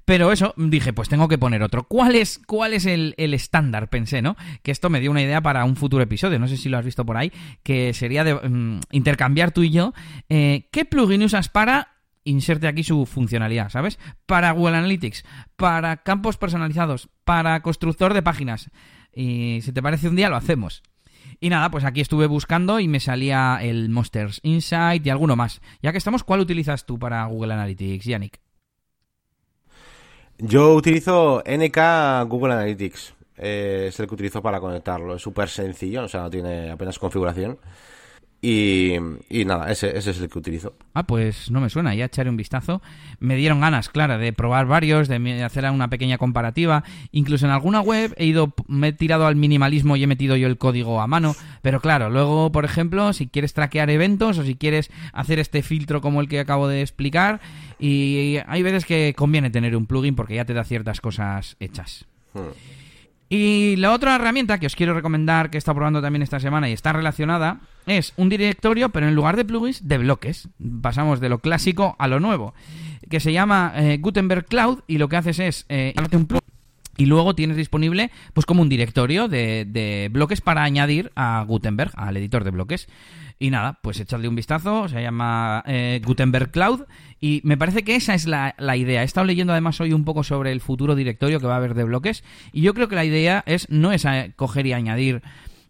pero 0.04 0.32
eso, 0.32 0.54
dije, 0.56 0.92
pues 0.92 1.08
tengo 1.08 1.28
que 1.28 1.38
poner 1.38 1.62
otro. 1.62 1.84
¿Cuál 1.84 2.16
es, 2.16 2.40
cuál 2.46 2.74
es 2.74 2.86
el, 2.86 3.14
estándar? 3.16 3.88
Pensé, 3.88 4.22
¿no? 4.22 4.36
Que 4.62 4.72
esto 4.72 4.90
me 4.90 5.00
dio 5.00 5.10
una 5.10 5.22
idea 5.22 5.40
para 5.40 5.64
un 5.64 5.76
futuro 5.76 6.02
episodio, 6.02 6.38
no 6.38 6.48
sé 6.48 6.56
si 6.56 6.68
lo 6.68 6.78
has 6.78 6.84
visto 6.84 7.06
por 7.06 7.16
ahí, 7.16 7.32
que 7.62 7.94
sería 7.94 8.24
de 8.24 8.34
mm, 8.34 8.80
intercambiar 8.90 9.52
tú 9.52 9.62
y 9.62 9.70
yo. 9.70 9.92
Eh, 10.28 10.68
¿Qué 10.72 10.84
plugin 10.84 11.22
usas 11.22 11.48
para 11.48 11.88
inserte 12.24 12.68
aquí 12.68 12.84
su 12.84 13.06
funcionalidad, 13.06 13.70
¿sabes? 13.70 13.98
Para 14.26 14.52
Google 14.52 14.76
Analytics, 14.76 15.24
para 15.56 15.98
campos 15.98 16.36
personalizados, 16.36 17.08
para 17.24 17.60
constructor 17.62 18.14
de 18.14 18.22
páginas. 18.22 18.70
Y 19.12 19.60
si 19.62 19.72
te 19.72 19.82
parece 19.82 20.08
un 20.08 20.16
día 20.16 20.28
lo 20.28 20.36
hacemos. 20.36 20.82
Y 21.40 21.48
nada, 21.50 21.70
pues 21.70 21.84
aquí 21.84 22.00
estuve 22.00 22.26
buscando 22.26 22.78
y 22.78 22.88
me 22.88 23.00
salía 23.00 23.58
el 23.60 23.88
Monsters 23.88 24.40
Insight 24.42 25.04
y 25.04 25.10
alguno 25.10 25.36
más. 25.36 25.60
Ya 25.82 25.92
que 25.92 25.98
estamos, 25.98 26.24
¿cuál 26.24 26.40
utilizas 26.40 26.86
tú 26.86 26.98
para 26.98 27.24
Google 27.26 27.54
Analytics, 27.54 28.04
Yannick? 28.04 28.40
Yo 30.38 30.74
utilizo 30.74 31.42
NK 31.46 32.28
Google 32.28 32.54
Analytics. 32.54 33.14
Eh, 33.36 33.86
es 33.88 34.00
el 34.00 34.06
que 34.06 34.14
utilizo 34.14 34.42
para 34.42 34.60
conectarlo. 34.60 35.14
Es 35.16 35.22
súper 35.22 35.48
sencillo, 35.48 36.04
o 36.04 36.08
sea, 36.08 36.22
no 36.22 36.30
tiene 36.30 36.70
apenas 36.70 36.98
configuración. 36.98 37.58
Y, 38.44 38.96
nada, 39.46 39.70
ese, 39.70 39.96
ese, 39.96 40.10
es 40.10 40.20
el 40.20 40.28
que 40.28 40.36
utilizo. 40.36 40.74
Ah, 40.94 41.04
pues 41.04 41.48
no 41.52 41.60
me 41.60 41.70
suena, 41.70 41.94
ya 41.94 42.06
echaré 42.06 42.28
un 42.28 42.36
vistazo. 42.36 42.82
Me 43.20 43.36
dieron 43.36 43.60
ganas, 43.60 43.88
claro, 43.88 44.18
de 44.18 44.32
probar 44.32 44.66
varios, 44.66 45.06
de 45.06 45.44
hacer 45.44 45.70
una 45.70 45.88
pequeña 45.88 46.18
comparativa. 46.18 46.82
Incluso 47.12 47.46
en 47.46 47.52
alguna 47.52 47.80
web 47.80 48.12
he 48.16 48.26
ido, 48.26 48.52
me 48.66 48.88
he 48.88 48.92
tirado 48.92 49.28
al 49.28 49.36
minimalismo 49.36 49.94
y 49.94 50.02
he 50.02 50.08
metido 50.08 50.34
yo 50.34 50.48
el 50.48 50.58
código 50.58 51.00
a 51.00 51.06
mano. 51.06 51.36
Pero 51.62 51.80
claro, 51.80 52.10
luego, 52.10 52.50
por 52.50 52.64
ejemplo, 52.64 53.12
si 53.12 53.28
quieres 53.28 53.54
traquear 53.54 53.90
eventos 53.90 54.38
o 54.38 54.44
si 54.44 54.56
quieres 54.56 54.90
hacer 55.12 55.38
este 55.38 55.62
filtro 55.62 56.00
como 56.00 56.20
el 56.20 56.28
que 56.28 56.40
acabo 56.40 56.66
de 56.66 56.80
explicar, 56.80 57.40
y 57.78 58.38
hay 58.48 58.62
veces 58.64 58.86
que 58.86 59.14
conviene 59.16 59.50
tener 59.50 59.76
un 59.76 59.86
plugin 59.86 60.16
porque 60.16 60.34
ya 60.34 60.44
te 60.44 60.52
da 60.52 60.64
ciertas 60.64 61.00
cosas 61.00 61.56
hechas. 61.60 62.06
Hmm. 62.34 62.81
Y 63.34 63.76
la 63.76 63.92
otra 63.92 64.16
herramienta 64.16 64.60
que 64.60 64.66
os 64.66 64.76
quiero 64.76 64.92
recomendar, 64.92 65.48
que 65.48 65.56
he 65.56 65.58
estado 65.58 65.76
probando 65.76 66.02
también 66.02 66.20
esta 66.20 66.38
semana 66.38 66.68
y 66.68 66.74
está 66.74 66.92
relacionada, 66.92 67.60
es 67.86 68.12
un 68.18 68.28
directorio, 68.28 68.90
pero 68.90 69.08
en 69.08 69.14
lugar 69.14 69.36
de 69.36 69.46
plugins, 69.46 69.88
de 69.88 69.96
bloques. 69.96 70.50
Pasamos 70.82 71.18
de 71.18 71.30
lo 71.30 71.38
clásico 71.38 71.96
a 71.98 72.08
lo 72.08 72.20
nuevo, 72.20 72.52
que 73.08 73.20
se 73.20 73.32
llama 73.32 73.72
eh, 73.74 73.96
Gutenberg 73.98 74.44
Cloud 74.44 74.80
y 74.86 74.98
lo 74.98 75.08
que 75.08 75.16
haces 75.16 75.38
es 75.38 75.64
eh, 75.70 75.94
un 76.12 76.26
plugin 76.26 76.42
y 76.98 77.06
luego 77.06 77.34
tienes 77.34 77.56
disponible 77.56 78.10
pues 78.34 78.44
como 78.44 78.60
un 78.60 78.68
directorio 78.68 79.28
de, 79.28 79.64
de, 79.66 80.10
bloques 80.12 80.42
para 80.42 80.62
añadir 80.62 81.10
a 81.16 81.42
Gutenberg, 81.48 81.92
al 81.96 82.18
editor 82.18 82.44
de 82.44 82.50
bloques. 82.50 82.86
Y 83.42 83.50
nada, 83.50 83.80
pues 83.82 83.98
echadle 83.98 84.28
un 84.28 84.36
vistazo, 84.36 84.86
se 84.86 85.02
llama 85.02 85.64
eh, 85.66 86.00
Gutenberg 86.04 86.52
Cloud 86.52 86.82
y 87.20 87.40
me 87.42 87.56
parece 87.56 87.82
que 87.82 87.96
esa 87.96 88.14
es 88.14 88.28
la, 88.28 88.54
la, 88.56 88.76
idea. 88.76 89.02
He 89.02 89.04
estado 89.04 89.26
leyendo 89.26 89.52
además 89.52 89.80
hoy 89.80 89.92
un 89.92 90.04
poco 90.04 90.22
sobre 90.22 90.52
el 90.52 90.60
futuro 90.60 90.94
directorio 90.94 91.40
que 91.40 91.48
va 91.48 91.54
a 91.54 91.56
haber 91.56 91.74
de 91.74 91.82
bloques 91.82 92.22
y 92.52 92.62
yo 92.62 92.72
creo 92.72 92.86
que 92.86 92.94
la 92.94 93.04
idea 93.04 93.42
es 93.44 93.68
no 93.68 93.90
es 93.90 94.06
coger 94.36 94.66
y 94.68 94.74
añadir 94.74 95.22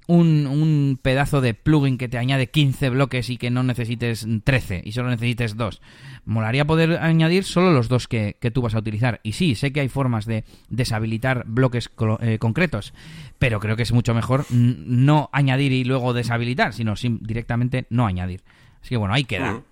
un, 0.07 0.47
un, 0.47 0.99
pedazo 1.01 1.41
de 1.41 1.55
plugin 1.55 1.99
que 1.99 2.09
te 2.09 2.19
añade 2.19 2.49
15 2.49 2.91
bloques 2.91 3.31
y 3.31 3.37
que 3.37 3.51
no 3.51 3.63
necesites 3.63 4.27
13 4.45 4.83
y 4.85 4.93
solo 4.93 5.11
necesites 5.11 5.57
dos. 5.57 5.81
Molaría 6.25 6.67
poder 6.67 6.99
añadir 6.99 7.45
solo 7.45 7.73
los 7.73 7.89
dos 7.89 8.09
que, 8.09 8.37
tú 8.53 8.63
vas 8.63 8.75
a 8.75 8.79
utilizar. 8.79 9.21
Y 9.23 9.33
sí, 9.33 9.55
sé 9.55 9.73
que 9.73 9.81
hay 9.81 9.89
formas 9.89 10.27
de 10.27 10.45
deshabilitar 10.69 11.45
bloques 11.47 11.91
eh, 12.21 12.39
concretos, 12.39 12.95
pero 13.39 13.61
creo 13.61 13.77
que 13.77 13.83
es 13.83 13.93
mucho 13.93 14.15
mejor 14.15 14.47
no 14.51 15.31
añadir 15.33 15.73
y 15.73 15.85
luego 15.85 16.13
deshabilitar, 16.13 16.73
sino 16.73 16.95
directamente 17.21 17.87
no 17.91 18.07
añadir. 18.07 18.43
Así 18.81 18.91
que 18.91 18.97
bueno, 18.97 19.15
ahí 19.15 19.25
queda. 19.25 19.63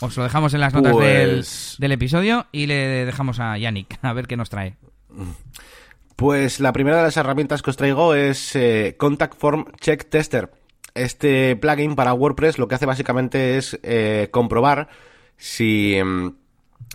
Os 0.00 0.16
lo 0.16 0.22
dejamos 0.22 0.54
en 0.54 0.60
las 0.60 0.72
notas 0.72 0.96
del, 0.96 1.30
pues 1.30 1.76
del, 1.78 1.92
episodio 1.92 2.46
y 2.52 2.66
le 2.66 3.04
dejamos 3.04 3.40
a 3.40 3.58
Yannick 3.58 3.98
a 4.02 4.12
ver 4.12 4.26
qué 4.28 4.36
nos 4.36 4.48
trae. 4.48 4.76
Pues 6.18 6.58
la 6.58 6.72
primera 6.72 6.96
de 6.96 7.04
las 7.04 7.16
herramientas 7.16 7.62
que 7.62 7.70
os 7.70 7.76
traigo 7.76 8.12
es 8.12 8.56
eh, 8.56 8.96
Contact 8.98 9.38
Form 9.38 9.66
Check 9.80 10.10
Tester. 10.10 10.50
Este 10.92 11.54
plugin 11.54 11.94
para 11.94 12.12
WordPress 12.12 12.58
lo 12.58 12.66
que 12.66 12.74
hace 12.74 12.86
básicamente 12.86 13.56
es 13.56 13.78
eh, 13.84 14.26
comprobar 14.32 14.88
si, 15.36 15.96
mm, 16.04 16.34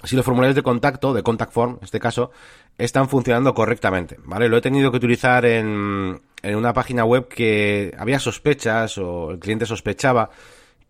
si 0.04 0.18
los 0.18 0.26
formularios 0.26 0.58
de 0.58 0.62
contacto, 0.62 1.14
de 1.14 1.24
Contact 1.24 1.54
Form 1.54 1.78
en 1.78 1.86
este 1.86 2.02
caso, 2.02 2.32
están 2.78 3.08
funcionando 3.08 3.54
correctamente. 3.54 4.18
¿Vale? 4.26 4.50
Lo 4.50 4.58
he 4.58 4.62
tenido 4.62 4.92
que 4.92 4.98
utilizar 4.98 5.46
en, 5.46 6.20
en 6.42 6.56
una 6.58 6.74
página 6.74 7.06
web 7.06 7.30
que 7.30 7.96
había 7.98 8.20
sospechas 8.20 8.98
o 8.98 9.32
el 9.32 9.40
cliente 9.40 9.66
sospechaba 9.66 10.32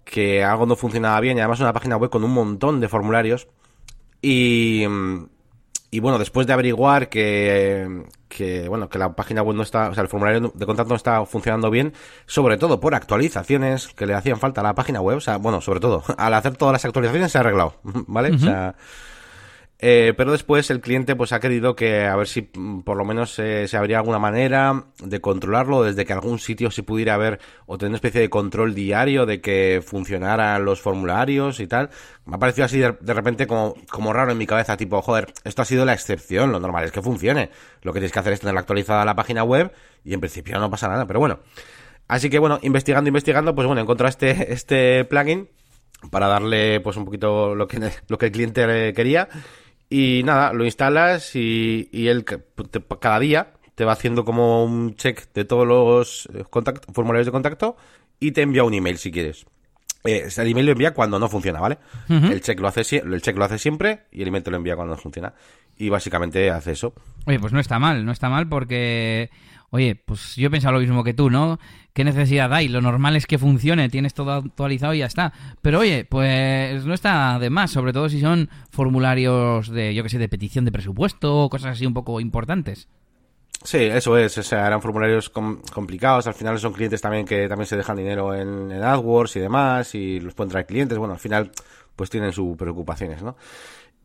que 0.04 0.44
algo 0.44 0.66
no 0.66 0.76
funcionaba 0.76 1.20
bien 1.20 1.38
y 1.38 1.42
además 1.42 1.60
una 1.60 1.72
página 1.72 1.98
web 1.98 2.10
con 2.10 2.24
un 2.24 2.34
montón 2.34 2.80
de 2.80 2.90
formularios 2.90 3.48
y, 4.24 4.88
mm, 4.90 5.26
y 5.94 6.00
bueno, 6.00 6.18
después 6.18 6.48
de 6.48 6.54
averiguar 6.54 7.08
que, 7.08 8.04
que, 8.28 8.68
bueno, 8.68 8.90
que 8.90 8.98
la 8.98 9.16
página 9.16 9.44
web 9.44 9.56
no 9.56 9.62
está, 9.62 9.90
o 9.90 9.94
sea, 9.94 10.02
el 10.02 10.10
formulario 10.10 10.52
de 10.56 10.66
contacto 10.66 10.90
no 10.90 10.96
está 10.96 11.24
funcionando 11.28 11.70
bien, 11.70 11.94
sobre 12.26 12.58
todo 12.58 12.80
por 12.80 12.96
actualizaciones 12.96 13.90
que 13.90 14.08
le 14.08 14.16
hacían 14.16 14.40
falta 14.40 14.62
a 14.62 14.64
la 14.64 14.74
página 14.74 15.02
web, 15.02 15.18
o 15.18 15.22
sea, 15.22 15.38
bueno, 15.38 15.62
sobre 15.62 15.80
todo, 15.80 16.04
al 16.18 16.34
hacer 16.34 16.58
todas 16.58 16.74
las 16.74 16.84
actualizaciones 16.84 17.32
se 17.32 17.38
ha 17.38 17.42
arreglado, 17.42 17.76
¿vale? 17.84 18.32
O 18.34 18.40
sea, 18.40 18.74
eh, 19.86 20.14
pero 20.16 20.32
después 20.32 20.72
el 20.72 20.80
cliente 20.80 21.14
pues 21.14 21.34
ha 21.34 21.42
querido 21.42 21.76
que 21.76 22.06
a 22.06 22.16
ver 22.16 22.30
si 22.30 22.50
mm, 22.54 22.84
por 22.84 22.96
lo 22.96 23.04
menos 23.04 23.38
eh, 23.38 23.68
se 23.68 23.76
habría 23.76 23.98
alguna 23.98 24.18
manera 24.18 24.86
de 25.04 25.20
controlarlo 25.20 25.84
desde 25.84 26.06
que 26.06 26.14
algún 26.14 26.40
sitio 26.40 26.72
se 26.72 26.84
pudiera 26.84 27.18
ver 27.18 27.42
o 27.66 27.78
tener 27.78 27.90
una 27.90 27.98
especie 27.98 28.22
de 28.22 28.30
control 28.30 28.76
diario 28.76 29.26
de 29.26 29.42
que 29.42 29.84
funcionaran 29.86 30.64
los 30.64 30.80
formularios 30.80 31.60
y 31.60 31.68
tal. 31.68 31.90
Me 32.24 32.38
ha 32.38 32.40
parecido 32.40 32.64
así 32.64 32.80
de, 32.80 33.14
repente 33.14 33.46
como, 33.46 33.76
como 33.90 34.14
raro 34.14 34.32
en 34.32 34.38
mi 34.38 34.48
cabeza, 34.48 34.78
tipo, 34.78 35.02
joder, 35.02 35.34
esto 35.44 35.64
ha 35.64 35.66
sido 35.66 35.84
la 35.84 35.92
excepción, 35.92 36.54
lo 36.54 36.62
normal 36.62 36.86
es 36.86 36.94
que 36.94 37.02
funcione. 37.02 37.50
Lo 37.82 37.92
que 37.92 38.00
tienes 38.00 38.14
que 38.14 38.20
hacer 38.20 38.32
es 38.32 38.40
tener 38.40 38.58
actualizada 38.58 39.04
la 39.04 39.16
página 39.18 39.44
web 39.44 39.74
y 40.06 40.14
en 40.14 40.22
principio 40.22 40.60
no 40.60 40.70
pasa 40.70 40.88
nada, 40.88 41.06
pero 41.08 41.20
bueno. 41.20 41.40
Así 42.08 42.30
que 42.30 42.40
bueno, 42.40 42.58
investigando, 42.62 43.10
investigando, 43.10 43.54
pues 43.54 43.68
bueno, 43.68 43.82
encontré 43.82 44.08
este, 44.08 44.54
este 44.54 45.04
plugin 45.04 45.50
para 46.10 46.30
darle 46.30 46.80
pues 46.80 46.96
un 46.96 47.04
poquito 47.04 47.54
lo 47.54 47.68
que, 47.68 47.92
lo 48.08 48.18
que 48.18 48.28
el 48.28 48.32
cliente 48.32 48.94
quería 48.94 49.28
y 49.94 50.24
nada, 50.24 50.54
lo 50.54 50.66
instalas 50.66 51.36
y, 51.36 51.88
y 51.92 52.08
él 52.08 52.26
cada 52.26 53.20
día 53.20 53.54
te 53.76 53.86
va 53.86 53.92
haciendo 53.92 54.26
como 54.26 54.66
un 54.66 54.96
check 54.96 55.32
de 55.36 55.46
todos 55.46 55.68
los 55.68 56.28
eh, 56.34 56.46
formularios 56.92 57.28
de 57.28 57.32
contacto 57.32 57.78
y 58.20 58.32
te 58.32 58.42
envía 58.42 58.64
un 58.64 58.74
email 58.74 58.98
si 58.98 59.12
quieres. 59.12 59.46
Eh, 60.04 60.28
el 60.36 60.48
email 60.48 60.66
lo 60.66 60.72
envía 60.72 60.96
cuando 60.96 61.20
no 61.20 61.30
funciona, 61.30 61.60
¿vale? 61.60 61.78
el, 62.10 62.42
check 62.42 62.60
lo 62.60 62.70
hace, 62.70 62.82
el 62.98 63.22
check 63.22 63.38
lo 63.38 63.46
hace 63.46 63.60
siempre 63.60 64.06
y 64.12 64.24
el 64.24 64.30
email 64.30 64.44
te 64.44 64.50
lo 64.50 64.58
envía 64.58 64.76
cuando 64.76 64.96
no 64.96 65.00
funciona. 65.00 65.32
Y 65.78 65.90
básicamente 65.90 66.50
hace 66.50 66.72
eso. 66.72 66.96
Oye, 67.28 67.40
pues 67.40 67.54
no 67.54 67.60
está 67.60 67.78
mal, 67.78 68.04
no 68.04 68.12
está 68.12 68.30
mal 68.30 68.50
porque 68.50 69.30
Oye, 69.74 69.96
pues 69.96 70.36
yo 70.36 70.50
he 70.50 70.52
pensado 70.52 70.76
lo 70.76 70.82
mismo 70.82 71.04
que 71.04 71.16
tú, 71.16 71.32
¿no? 71.32 71.58
¿Qué 71.94 72.04
necesidad 72.04 72.54
hay? 72.54 72.68
Lo 72.68 72.80
normal 72.80 73.16
es 73.16 73.26
que 73.26 73.40
funcione, 73.40 73.90
tienes 73.90 74.14
todo 74.14 74.32
actualizado 74.32 74.94
y 74.94 75.00
ya 75.00 75.08
está. 75.08 75.34
Pero 75.64 75.80
oye, 75.80 76.06
pues 76.06 76.86
no 76.86 76.94
está 76.94 77.40
de 77.40 77.50
más, 77.50 77.72
sobre 77.72 77.92
todo 77.92 78.08
si 78.08 78.22
son 78.22 78.52
formularios 78.70 79.70
de, 79.70 79.96
yo 79.96 80.04
qué 80.04 80.10
sé, 80.10 80.20
de 80.20 80.30
petición 80.30 80.64
de 80.64 80.72
presupuesto 80.72 81.46
o 81.46 81.50
cosas 81.50 81.72
así 81.72 81.88
un 81.88 81.96
poco 81.96 82.20
importantes. 82.20 82.88
Sí, 83.64 83.80
eso 83.80 84.16
es, 84.16 84.38
o 84.38 84.44
sea, 84.44 84.68
eran 84.68 84.80
formularios 84.80 85.32
complicados, 85.32 86.28
al 86.28 86.36
final 86.36 86.60
son 86.60 86.74
clientes 86.74 87.02
también 87.02 87.26
que 87.26 87.48
también 87.48 87.66
se 87.66 87.76
dejan 87.76 87.98
dinero 87.98 88.36
en, 88.36 88.72
en 88.72 88.84
AdWords 88.84 89.38
y 89.38 89.40
demás, 89.40 89.96
y 89.96 90.20
los 90.20 90.36
pueden 90.36 90.52
traer 90.52 90.68
clientes, 90.68 91.00
bueno, 91.00 91.16
al 91.16 91.20
final 91.20 91.52
pues 91.96 92.12
tienen 92.12 92.32
sus 92.32 92.56
preocupaciones, 92.58 93.24
¿no? 93.24 93.38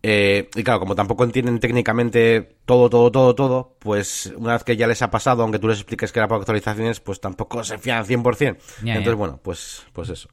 Eh, 0.02 0.48
y 0.54 0.62
claro, 0.62 0.80
como 0.80 0.94
tampoco 0.94 1.24
entienden 1.24 1.58
técnicamente 1.58 2.56
todo, 2.64 2.88
todo, 2.88 3.10
todo, 3.10 3.34
todo, 3.34 3.76
pues 3.78 4.32
una 4.36 4.52
vez 4.52 4.64
que 4.64 4.76
ya 4.76 4.86
les 4.86 5.02
ha 5.02 5.10
pasado, 5.10 5.42
aunque 5.42 5.58
tú 5.58 5.68
les 5.68 5.78
expliques 5.78 6.12
que 6.12 6.20
era 6.20 6.28
para 6.28 6.40
actualizaciones, 6.40 7.00
pues 7.00 7.20
tampoco 7.20 7.64
se 7.64 7.78
fían 7.78 8.04
100%. 8.04 8.56
Entonces, 8.84 9.14
bueno, 9.14 9.40
pues, 9.42 9.84
pues 9.92 10.08
eso. 10.10 10.28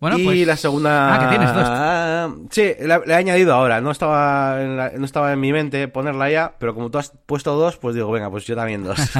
Bueno, 0.00 0.18
y 0.18 0.24
pues... 0.24 0.46
la 0.46 0.56
segunda... 0.56 1.14
Ah, 1.14 1.20
que 1.20 1.36
tienes 1.36 1.54
dos. 1.54 2.48
sí, 2.50 2.84
la, 2.84 3.02
he 3.06 3.14
añadido 3.14 3.54
ahora. 3.54 3.80
No 3.80 3.92
estaba, 3.92 4.60
en 4.60 5.00
no 5.00 5.04
estaba 5.04 5.32
en 5.32 5.38
mi 5.38 5.52
mente 5.52 5.86
ponerla 5.86 6.28
ya, 6.28 6.56
pero 6.58 6.74
como 6.74 6.90
tú 6.90 6.98
has 6.98 7.12
puesto 7.26 7.54
dos, 7.54 7.76
pues 7.76 7.94
digo, 7.94 8.10
venga, 8.10 8.28
pues 8.28 8.44
yo 8.44 8.56
también 8.56 8.82
dos. 8.82 8.98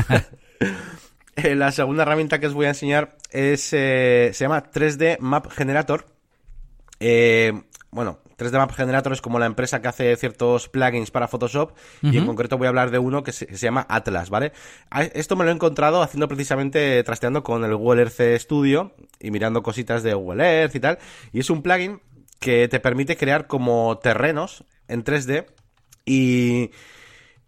Eh, 1.36 1.54
la 1.54 1.72
segunda 1.72 2.02
herramienta 2.02 2.38
que 2.38 2.46
os 2.46 2.54
voy 2.54 2.66
a 2.66 2.70
enseñar 2.70 3.16
es, 3.30 3.72
eh, 3.72 4.30
se 4.34 4.44
llama 4.44 4.70
3D 4.70 5.18
Map 5.18 5.50
Generator. 5.50 6.04
Eh, 7.00 7.52
bueno, 7.90 8.18
3D 8.42 8.52
Map 8.52 8.72
Generator 8.72 9.12
es 9.12 9.20
como 9.20 9.38
la 9.38 9.46
empresa 9.46 9.80
que 9.80 9.88
hace 9.88 10.16
ciertos 10.16 10.68
plugins 10.68 11.10
para 11.10 11.28
Photoshop 11.28 11.72
y 12.02 12.16
en 12.16 12.26
concreto 12.26 12.58
voy 12.58 12.66
a 12.66 12.68
hablar 12.68 12.90
de 12.90 12.98
uno 12.98 13.22
que 13.22 13.32
se, 13.32 13.46
llama 13.54 13.86
Atlas, 13.88 14.30
¿vale? 14.30 14.52
Esto 15.14 15.36
me 15.36 15.44
lo 15.44 15.50
he 15.50 15.54
encontrado 15.54 16.02
haciendo 16.02 16.28
precisamente, 16.28 17.02
trasteando 17.04 17.42
con 17.42 17.64
el 17.64 17.76
Google 17.76 18.02
Earth 18.02 18.40
Studio 18.40 18.94
y 19.20 19.30
mirando 19.30 19.62
cositas 19.62 20.02
de 20.02 20.14
Google 20.14 20.44
Earth 20.44 20.74
y 20.74 20.80
tal. 20.80 20.98
Y 21.32 21.40
es 21.40 21.50
un 21.50 21.62
plugin 21.62 22.00
que 22.40 22.68
te 22.68 22.80
permite 22.80 23.16
crear 23.16 23.46
como 23.46 23.98
terrenos 23.98 24.64
en 24.88 25.04
3D 25.04 25.46
y... 26.04 26.70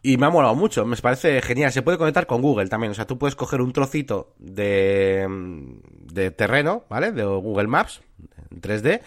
Y 0.06 0.18
me 0.18 0.26
ha 0.26 0.28
molado 0.28 0.54
mucho, 0.54 0.84
me 0.84 0.98
parece 0.98 1.40
genial. 1.40 1.72
Se 1.72 1.80
puede 1.80 1.96
conectar 1.96 2.26
con 2.26 2.42
Google 2.42 2.68
también. 2.68 2.90
O 2.90 2.94
sea, 2.94 3.06
tú 3.06 3.16
puedes 3.16 3.36
coger 3.36 3.62
un 3.62 3.72
trocito 3.72 4.34
de, 4.38 5.26
de 6.12 6.30
terreno, 6.30 6.84
¿vale? 6.90 7.10
De 7.10 7.24
Google 7.24 7.68
Maps, 7.68 8.02
en 8.50 8.60
3D, 8.60 9.00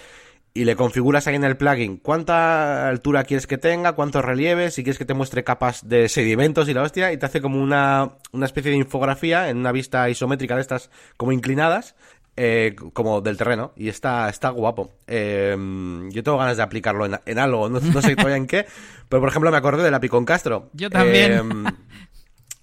y 0.57 0.65
le 0.65 0.75
configuras 0.75 1.27
ahí 1.27 1.35
en 1.35 1.43
el 1.43 1.55
plugin 1.55 1.97
cuánta 1.97 2.87
altura 2.89 3.25
quieres 3.25 3.45
que 3.45 3.59
tenga, 3.59 3.93
cuántos 3.93 4.25
relieves, 4.25 4.73
si 4.73 4.83
quieres 4.83 4.97
que 4.97 5.05
te 5.05 5.13
muestre 5.13 5.43
capas 5.43 5.87
de 5.87 6.09
sedimentos 6.09 6.67
y 6.67 6.73
la 6.73 6.81
hostia, 6.81 7.13
y 7.13 7.17
te 7.17 7.27
hace 7.27 7.41
como 7.41 7.61
una, 7.61 8.13
una 8.31 8.47
especie 8.47 8.71
de 8.71 8.77
infografía 8.77 9.49
en 9.49 9.57
una 9.57 9.71
vista 9.71 10.09
isométrica 10.09 10.55
de 10.55 10.61
estas 10.61 10.89
como 11.15 11.31
inclinadas, 11.31 11.93
eh, 12.37 12.75
como 12.93 13.21
del 13.21 13.37
terreno, 13.37 13.71
y 13.75 13.89
está, 13.89 14.29
está 14.29 14.49
guapo. 14.49 14.95
Eh, 15.05 15.55
yo 16.09 16.23
tengo 16.23 16.39
ganas 16.39 16.57
de 16.57 16.63
aplicarlo 16.63 17.05
en, 17.05 17.37
algo, 17.37 17.69
no, 17.69 17.79
sé 17.79 18.15
todavía 18.15 18.37
en 18.37 18.47
qué, 18.47 18.65
pero 19.09 19.21
por 19.21 19.29
ejemplo 19.29 19.51
me 19.51 19.57
acordé 19.57 19.83
de 19.83 19.91
la 19.91 19.99
Picon 19.99 20.25
Castro. 20.25 20.71
Yo 20.73 20.89
también. 20.89 21.33
Eh, 21.33 21.71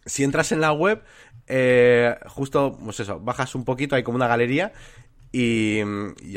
si 0.05 0.25
entras 0.25 0.51
en 0.51 0.61
la 0.61 0.73
web, 0.73 1.01
justo, 2.27 2.77
pues 2.83 2.99
eso, 2.99 3.21
bajas 3.21 3.55
un 3.55 3.65
poquito, 3.65 3.95
hay 3.95 4.03
como 4.03 4.17
una 4.17 4.27
galería, 4.27 4.73
Y, 5.37 5.81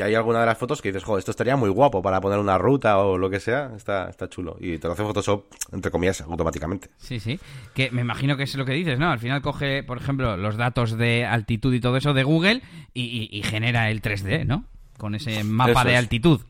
hay 0.02 0.14
alguna 0.16 0.40
de 0.40 0.46
las 0.46 0.58
fotos 0.58 0.82
que 0.82 0.88
dices, 0.88 1.04
joder, 1.04 1.20
esto 1.20 1.30
estaría 1.30 1.54
muy 1.54 1.70
guapo 1.70 2.02
para 2.02 2.20
poner 2.20 2.40
una 2.40 2.58
ruta 2.58 2.98
o 2.98 3.16
lo 3.16 3.30
que 3.30 3.38
sea. 3.38 3.70
Está, 3.76 4.08
está 4.10 4.28
chulo. 4.28 4.56
Y 4.58 4.78
te 4.78 4.88
lo 4.88 4.94
hace 4.94 5.04
Photoshop, 5.04 5.44
entre 5.70 5.92
comillas, 5.92 6.20
automáticamente. 6.22 6.88
Sí, 6.96 7.20
sí. 7.20 7.38
Que 7.74 7.92
me 7.92 8.00
imagino 8.00 8.36
que 8.36 8.42
es 8.42 8.56
lo 8.56 8.64
que 8.64 8.72
dices, 8.72 8.98
¿no? 8.98 9.12
Al 9.12 9.20
final 9.20 9.40
coge, 9.40 9.84
por 9.84 9.98
ejemplo, 9.98 10.36
los 10.36 10.56
datos 10.56 10.98
de 10.98 11.24
altitud 11.24 11.72
y 11.74 11.78
todo 11.78 11.96
eso 11.96 12.12
de 12.12 12.24
Google 12.24 12.60
y, 12.92 13.40
genera 13.44 13.88
el 13.88 14.02
3D, 14.02 14.44
¿no? 14.44 14.64
Con 14.96 15.14
ese 15.14 15.44
mapa 15.44 15.84
de 15.84 15.96
altitud. 15.96 16.40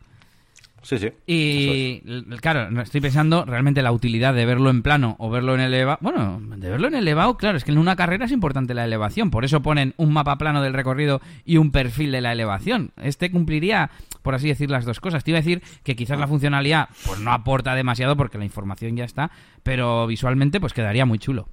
Sí, 0.89 0.97
sí. 0.97 1.13
Y 1.27 2.01
claro, 2.41 2.81
estoy 2.81 3.03
pensando 3.03 3.45
realmente 3.45 3.83
la 3.83 3.93
utilidad 3.93 4.33
de 4.33 4.47
verlo 4.47 4.71
en 4.71 4.83
plano 4.83 5.17
o 5.19 5.29
verlo 5.29 5.55
en 5.55 5.61
elevado. 5.61 5.99
Bueno, 6.01 6.41
de 6.41 6.71
verlo 6.71 6.89
en 6.89 6.95
elevado, 6.95 7.37
claro, 7.37 7.59
es 7.59 7.65
que 7.65 7.73
en 7.73 7.77
una 7.77 7.95
carrera 7.95 8.25
es 8.25 8.33
importante 8.33 8.73
la 8.73 8.87
elevación. 8.87 9.31
Por 9.31 9.45
eso 9.45 9.61
ponen 9.61 9.93
un 9.99 10.15
mapa 10.15 10.39
plano 10.39 10.63
del 10.63 10.73
recorrido 10.73 11.21
y 11.45 11.59
un 11.59 11.73
perfil 11.73 12.11
de 12.11 12.23
la 12.23 12.33
elevación. 12.33 12.93
Este 12.97 13.31
cumpliría, 13.31 13.91
por 14.23 14.35
así 14.35 14.49
decir, 14.49 14.71
las 14.71 14.87
dos 14.87 14.99
cosas. 14.99 15.25
Te 15.25 15.33
iba 15.33 15.37
a 15.37 15.43
decir 15.43 15.63
que 15.83 15.95
quizás 15.95 16.19
la 16.19 16.27
funcionalidad 16.27 16.89
pues 17.05 17.21
no 17.21 17.33
aporta 17.33 17.75
demasiado 17.75 18.17
porque 18.17 18.39
la 18.39 18.47
información 18.47 18.97
ya 18.97 19.05
está, 19.05 19.31
pero 19.63 20.07
visualmente 20.07 20.59
pues 20.59 20.73
quedaría 20.73 21.05
muy 21.05 21.19
chulo. 21.19 21.51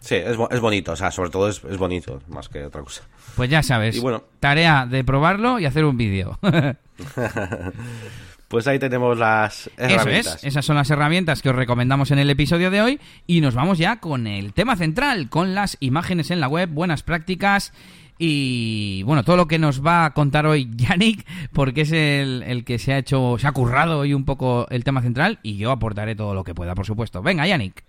Sí, 0.00 0.16
es, 0.16 0.36
es 0.50 0.60
bonito, 0.60 0.92
o 0.92 0.96
sea, 0.96 1.10
sobre 1.10 1.30
todo 1.30 1.48
es, 1.48 1.64
es 1.64 1.78
bonito, 1.78 2.20
más 2.28 2.50
que 2.50 2.66
otra 2.66 2.82
cosa. 2.82 3.02
Pues 3.34 3.48
ya 3.48 3.62
sabes, 3.62 3.96
y 3.96 4.00
bueno, 4.00 4.24
tarea 4.40 4.84
de 4.84 5.04
probarlo 5.04 5.58
y 5.58 5.64
hacer 5.64 5.86
un 5.86 5.96
vídeo. 5.96 6.38
Pues 8.48 8.66
ahí 8.66 8.78
tenemos 8.78 9.18
las 9.18 9.70
herramientas. 9.76 10.26
Eso 10.26 10.36
es, 10.38 10.44
esas 10.44 10.64
son 10.64 10.76
las 10.76 10.90
herramientas 10.90 11.42
que 11.42 11.50
os 11.50 11.56
recomendamos 11.56 12.10
en 12.10 12.18
el 12.18 12.30
episodio 12.30 12.70
de 12.70 12.80
hoy 12.80 13.00
y 13.26 13.42
nos 13.42 13.54
vamos 13.54 13.76
ya 13.76 14.00
con 14.00 14.26
el 14.26 14.54
tema 14.54 14.74
central, 14.74 15.28
con 15.28 15.54
las 15.54 15.76
imágenes 15.80 16.30
en 16.30 16.40
la 16.40 16.48
web, 16.48 16.70
buenas 16.70 17.02
prácticas 17.02 17.74
y 18.18 19.02
bueno, 19.04 19.22
todo 19.22 19.36
lo 19.36 19.46
que 19.46 19.58
nos 19.58 19.84
va 19.84 20.06
a 20.06 20.14
contar 20.14 20.46
hoy 20.46 20.70
Yannick, 20.76 21.26
porque 21.52 21.82
es 21.82 21.92
el, 21.92 22.42
el, 22.46 22.64
que 22.64 22.78
se 22.78 22.94
ha 22.94 22.98
hecho, 22.98 23.36
se 23.38 23.46
ha 23.46 23.52
currado 23.52 24.00
hoy 24.00 24.14
un 24.14 24.24
poco 24.24 24.66
el 24.70 24.82
tema 24.82 25.02
central 25.02 25.38
y 25.42 25.56
yo 25.56 25.70
aportaré 25.70 26.16
todo 26.16 26.34
lo 26.34 26.42
que 26.42 26.54
pueda, 26.54 26.74
por 26.74 26.86
supuesto. 26.86 27.22
Venga, 27.22 27.46
Yannick. 27.46 27.84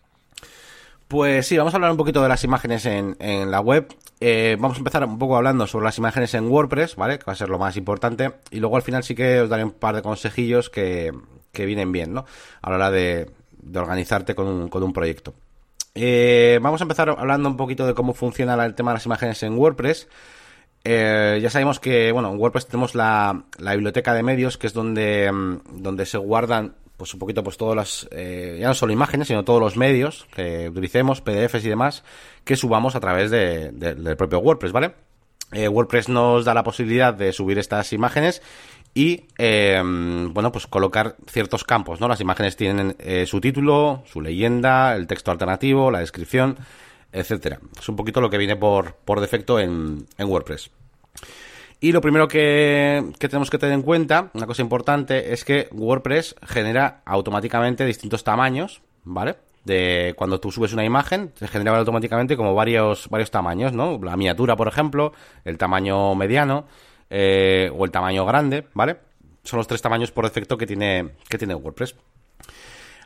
Pues 1.10 1.48
sí, 1.48 1.58
vamos 1.58 1.74
a 1.74 1.78
hablar 1.78 1.90
un 1.90 1.98
poquito 1.98 2.22
de 2.22 2.30
las 2.30 2.44
imágenes 2.44 2.86
en, 2.86 3.18
en 3.20 3.50
la 3.50 3.62
web. 3.62 3.88
Eh, 4.20 4.56
vamos 4.60 4.78
a 4.78 4.82
empezar 4.82 5.04
un 5.04 5.18
poco 5.18 5.38
hablando 5.38 5.66
sobre 5.66 5.86
las 5.86 5.98
imágenes 5.98 6.36
en 6.36 6.48
WordPress, 6.48 6.96
¿vale? 6.98 7.18
Que 7.18 7.26
va 7.26 7.34
a 7.34 7.36
ser 7.36 7.50
lo 7.50 7.58
más 7.58 7.78
importante. 7.78 8.34
Y 8.52 8.60
luego 8.60 8.76
al 8.76 8.84
final 8.84 9.04
sí 9.04 9.16
que 9.16 9.42
os 9.42 9.50
daré 9.50 9.64
un 9.64 9.72
par 9.72 9.96
de 9.96 10.04
consejillos 10.04 10.70
que, 10.70 11.12
que 11.52 11.66
vienen 11.66 11.92
bien, 11.92 12.14
¿no? 12.14 12.26
A 12.62 12.70
la 12.70 12.76
hora 12.76 12.92
de, 12.92 13.28
de 13.60 13.80
organizarte 13.80 14.36
con 14.36 14.46
un, 14.46 14.70
con 14.70 14.84
un 14.84 14.94
proyecto. 14.94 15.34
Eh, 15.96 16.60
vamos 16.62 16.80
a 16.80 16.84
empezar 16.84 17.10
hablando 17.10 17.50
un 17.50 17.58
poquito 17.58 17.88
de 17.88 17.96
cómo 17.96 18.14
funciona 18.14 18.54
el 18.64 18.76
tema 18.76 18.92
de 18.92 18.98
las 18.98 19.06
imágenes 19.08 19.42
en 19.42 19.58
WordPress. 19.58 20.08
Eh, 20.84 21.40
ya 21.42 21.50
sabemos 21.50 21.80
que, 21.80 22.12
bueno, 22.12 22.32
en 22.32 22.38
WordPress 22.38 22.68
tenemos 22.68 22.94
la, 22.94 23.46
la 23.58 23.74
biblioteca 23.74 24.14
de 24.14 24.22
medios, 24.22 24.60
que 24.60 24.68
es 24.68 24.74
donde, 24.74 25.32
mm, 25.32 25.82
donde 25.82 26.06
se 26.06 26.20
guardan 26.20 26.76
pues 27.00 27.14
un 27.14 27.20
poquito 27.20 27.44
pues 27.44 27.56
todas 27.56 27.78
las, 27.78 28.10
eh, 28.12 28.58
ya 28.60 28.68
no 28.68 28.74
solo 28.74 28.92
imágenes, 28.92 29.30
sino 29.30 29.46
todos 29.46 29.62
los 29.62 29.78
medios 29.78 30.28
que 30.36 30.68
utilicemos, 30.68 31.22
PDFs 31.22 31.64
y 31.64 31.70
demás, 31.70 32.04
que 32.44 32.58
subamos 32.58 32.96
a 32.96 33.00
través 33.00 33.32
de, 33.32 33.72
del 33.72 34.18
propio 34.18 34.40
WordPress, 34.40 34.74
¿vale? 34.74 34.94
Eh, 35.54 35.70
WordPress 35.70 36.10
nos 36.10 36.44
da 36.44 36.54
la 36.54 36.64
posibilidad 36.64 37.14
de 37.14 37.32
subir 37.32 37.58
estas 37.58 37.94
imágenes 37.94 38.42
y, 38.94 39.28
eh, 39.38 39.82
bueno, 39.82 40.52
pues 40.52 40.68
colocar 40.68 41.16
ciertos 41.26 41.64
campos, 41.64 42.02
¿no? 42.02 42.10
Las 42.10 42.20
imágenes 42.20 42.58
tienen 42.58 42.96
su 43.26 43.40
título, 43.40 44.04
su 44.06 44.20
leyenda, 44.20 44.94
el 44.94 45.08
texto 45.08 45.32
alternativo, 45.32 45.90
la 45.90 46.00
descripción, 46.00 46.58
etcétera. 47.14 47.60
Es 47.80 47.88
un 47.88 47.96
poquito 47.96 48.20
lo 48.20 48.30
que 48.30 48.38
viene 48.38 48.58
por, 48.58 48.96
por 49.06 49.22
defecto 49.22 49.58
en, 49.58 50.06
en 50.18 50.28
WordPress. 50.28 50.70
Y 51.82 51.94
lo 51.94 52.02
primero 52.02 52.28
que, 52.28 53.14
tenemos 53.20 53.50
que 53.50 53.58
tener 53.58 53.74
en 53.74 53.84
cuenta, 53.84 54.32
una 54.34 54.46
cosa 54.46 54.62
importante, 54.62 55.32
es 55.32 55.46
que 55.46 55.70
WordPress 55.72 56.36
genera 56.46 57.02
automáticamente 57.06 57.86
distintos 57.86 58.26
tamaños, 58.26 58.82
¿vale? 59.06 59.38
De 59.64 60.14
cuando 60.18 60.42
tú 60.42 60.52
subes 60.52 60.74
una 60.74 60.84
imagen, 60.84 61.32
se 61.36 61.48
genera 61.48 61.78
automáticamente 61.78 62.36
como 62.36 62.54
varios, 62.54 63.08
varios 63.10 63.32
tamaños, 63.32 63.72
¿no? 63.72 63.98
La 64.04 64.18
miniatura, 64.18 64.58
por 64.58 64.68
ejemplo, 64.68 65.14
el 65.46 65.58
tamaño 65.58 66.16
mediano 66.16 66.66
eh, 67.10 67.72
o 67.74 67.86
el 67.86 67.92
tamaño 67.92 68.26
grande, 68.26 68.68
¿vale? 68.74 68.98
Son 69.44 69.58
los 69.58 69.68
tres 69.68 69.82
tamaños 69.82 70.12
por 70.12 70.26
defecto 70.26 70.58
que 70.58 70.68
tiene, 70.68 71.12
que 71.30 71.38
tiene 71.38 71.56
WordPress. 71.56 71.96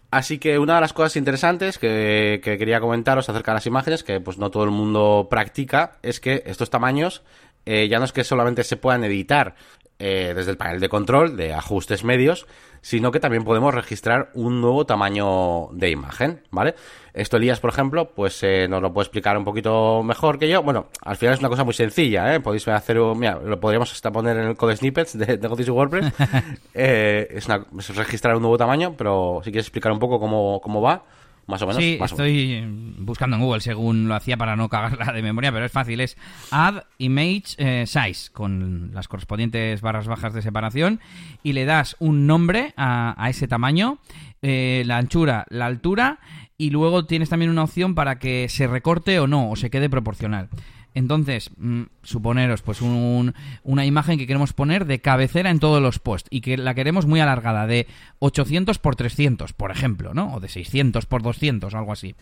Así 0.09 0.37
que 0.37 0.59
una 0.59 0.75
de 0.75 0.81
las 0.81 0.93
cosas 0.93 1.15
interesantes 1.15 1.79
que, 1.79 2.39
que, 2.43 2.57
quería 2.57 2.79
comentaros 2.79 3.29
acerca 3.29 3.51
de 3.51 3.55
las 3.55 3.65
imágenes, 3.65 4.03
que 4.03 4.19
pues 4.19 4.37
no 4.37 4.51
todo 4.51 4.63
el 4.63 4.69
mundo 4.69 5.27
practica, 5.29 5.97
es 6.03 6.19
que 6.19 6.43
estos 6.45 6.69
tamaños 6.69 7.23
eh, 7.65 7.87
ya 7.87 7.99
no 7.99 8.05
es 8.05 8.11
que 8.11 8.23
solamente 8.23 8.63
se 8.63 8.77
puedan 8.77 9.03
editar 9.03 9.55
eh, 9.99 10.33
desde 10.35 10.51
el 10.51 10.57
panel 10.57 10.79
de 10.81 10.89
control 10.89 11.37
de 11.37 11.53
ajustes 11.53 12.03
medios, 12.03 12.45
sino 12.81 13.11
que 13.11 13.21
también 13.21 13.45
podemos 13.45 13.73
registrar 13.73 14.31
un 14.33 14.59
nuevo 14.59 14.85
tamaño 14.85 15.69
de 15.71 15.91
imagen, 15.91 16.41
¿vale? 16.51 16.75
Esto 17.13 17.37
Elías, 17.37 17.61
por 17.61 17.69
ejemplo, 17.69 18.11
pues 18.13 18.43
eh, 18.43 18.67
nos 18.67 18.81
lo 18.81 18.91
puede 18.91 19.05
explicar 19.05 19.37
un 19.37 19.45
poquito 19.45 20.03
mejor 20.03 20.39
que 20.39 20.49
yo. 20.49 20.61
Bueno, 20.61 20.87
al 21.03 21.15
final 21.15 21.35
es 21.35 21.39
una 21.39 21.47
cosa 21.47 21.63
muy 21.63 21.73
sencilla, 21.73 22.35
¿eh? 22.35 22.41
Podéis 22.41 22.67
hacer, 22.67 22.97
mira, 23.15 23.39
lo 23.39 23.59
podríamos 23.59 23.93
hasta 23.93 24.11
poner 24.11 24.35
en 24.35 24.47
el 24.49 24.57
code 24.57 24.75
snippets 24.75 25.17
de 25.17 25.37
Negocios 25.37 25.69
WordPress. 25.69 26.11
es, 26.73 27.47
es 27.47 27.95
registrar 27.95 28.35
un 28.35 28.41
nuevo 28.41 28.57
tamaño, 28.57 28.95
pero 28.97 29.39
si 29.43 29.51
quieres 29.51 29.67
explicar 29.67 29.91
un 29.91 29.99
poco 29.99 30.19
cómo, 30.19 30.59
cómo 30.59 30.81
va. 30.81 31.05
Más 31.47 31.61
o 31.61 31.67
menos. 31.67 31.81
Sí, 31.81 31.99
estoy 32.01 32.63
buscando 32.99 33.35
en 33.35 33.41
Google 33.41 33.61
según 33.61 34.07
lo 34.07 34.15
hacía 34.15 34.37
para 34.37 34.55
no 34.55 34.69
cagarla 34.69 35.11
de 35.11 35.21
memoria, 35.21 35.51
pero 35.51 35.65
es 35.65 35.71
fácil. 35.71 35.99
Es 35.99 36.17
add 36.51 36.83
image 36.97 37.55
eh, 37.57 37.85
size 37.85 38.31
con 38.31 38.91
las 38.93 39.07
correspondientes 39.07 39.81
barras 39.81 40.07
bajas 40.07 40.33
de 40.33 40.41
separación 40.41 40.99
y 41.43 41.53
le 41.53 41.65
das 41.65 41.95
un 41.99 42.27
nombre 42.27 42.73
a, 42.77 43.27
ese 43.29 43.47
tamaño, 43.47 43.99
eh, 44.41 44.83
la 44.85 44.97
anchura, 44.97 45.45
la 45.49 45.65
altura 45.65 46.19
y 46.57 46.69
luego 46.69 47.05
tienes 47.05 47.29
también 47.29 47.51
una 47.51 47.63
opción 47.63 47.95
para 47.95 48.19
que 48.19 48.47
se 48.47 48.67
recorte 48.67 49.19
o 49.19 49.27
no, 49.27 49.51
o 49.51 49.55
se 49.55 49.69
quede 49.69 49.89
proporcional. 49.89 50.49
Entonces, 50.93 51.49
mm, 51.57 51.83
suponeros, 52.03 52.61
pues 52.61 52.81
una 52.81 53.85
imagen 53.85 54.17
que 54.17 54.27
queremos 54.27 54.53
poner 54.53 54.85
de 54.85 54.99
cabecera 54.99 55.49
en 55.49 55.59
todos 55.59 55.81
los 55.81 55.99
posts 55.99 56.29
y 56.31 56.41
que 56.41 56.57
la 56.57 56.75
queremos 56.75 57.05
muy 57.05 57.19
alargada, 57.19 57.67
de 57.67 57.87
800 58.19 58.79
por 58.79 58.95
300, 58.95 59.53
por 59.53 59.71
ejemplo, 59.71 60.13
¿no? 60.13 60.35
O 60.35 60.39
de 60.39 60.49
600 60.49 61.05
por 61.05 61.23
200, 61.23 61.73
algo 61.73 61.91
así. 61.91 62.15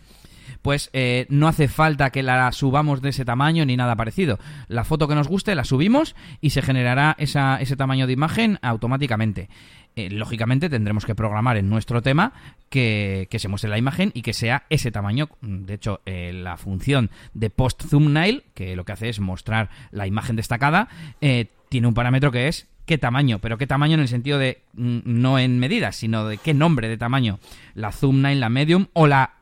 Pues 0.60 0.90
eh, 0.92 1.26
no 1.28 1.48
hace 1.48 1.68
falta 1.68 2.10
que 2.10 2.22
la 2.22 2.50
subamos 2.52 3.02
de 3.02 3.10
ese 3.10 3.24
tamaño 3.24 3.64
ni 3.64 3.76
nada 3.76 3.96
parecido. 3.96 4.38
La 4.68 4.84
foto 4.84 5.08
que 5.08 5.14
nos 5.14 5.28
guste 5.28 5.54
la 5.54 5.64
subimos 5.64 6.14
y 6.40 6.50
se 6.50 6.62
generará 6.62 7.16
ese 7.18 7.76
tamaño 7.76 8.06
de 8.06 8.12
imagen 8.12 8.58
automáticamente. 8.62 9.48
Eh, 9.94 10.08
lógicamente 10.10 10.70
tendremos 10.70 11.04
que 11.04 11.14
programar 11.14 11.58
en 11.58 11.68
nuestro 11.68 12.00
tema 12.00 12.32
que, 12.70 13.28
se 13.30 13.48
muestre 13.48 13.68
la 13.68 13.76
imagen 13.76 14.10
y 14.14 14.22
que 14.22 14.32
sea 14.32 14.64
ese 14.70 14.90
tamaño. 14.90 15.28
De 15.42 15.74
hecho, 15.74 16.00
eh, 16.06 16.32
la 16.32 16.56
función 16.56 17.10
de 17.34 17.50
post 17.50 17.84
thumbnail, 17.90 18.44
que 18.54 18.74
lo 18.74 18.84
que 18.84 18.92
hace 18.92 19.10
es 19.10 19.20
mostrar 19.20 19.68
la 19.90 20.06
imagen 20.06 20.36
destacada, 20.36 20.88
eh, 21.20 21.48
tiene 21.68 21.88
un 21.88 21.94
parámetro 21.94 22.32
que 22.32 22.48
es 22.48 22.68
qué 22.86 22.96
tamaño, 22.96 23.38
pero 23.38 23.58
qué 23.58 23.66
tamaño 23.66 23.94
en 23.94 24.00
el 24.00 24.08
sentido 24.08 24.38
de 24.38 24.62
mm, 24.74 25.00
no 25.04 25.38
en 25.38 25.58
medidas, 25.58 25.96
sino 25.96 26.26
de 26.26 26.38
qué 26.38 26.54
nombre 26.54 26.88
de 26.88 26.96
tamaño. 26.96 27.38
La 27.74 27.90
thumbnail, 27.90 28.40
la 28.40 28.48
medium 28.48 28.86
o 28.94 29.06
la 29.06 29.34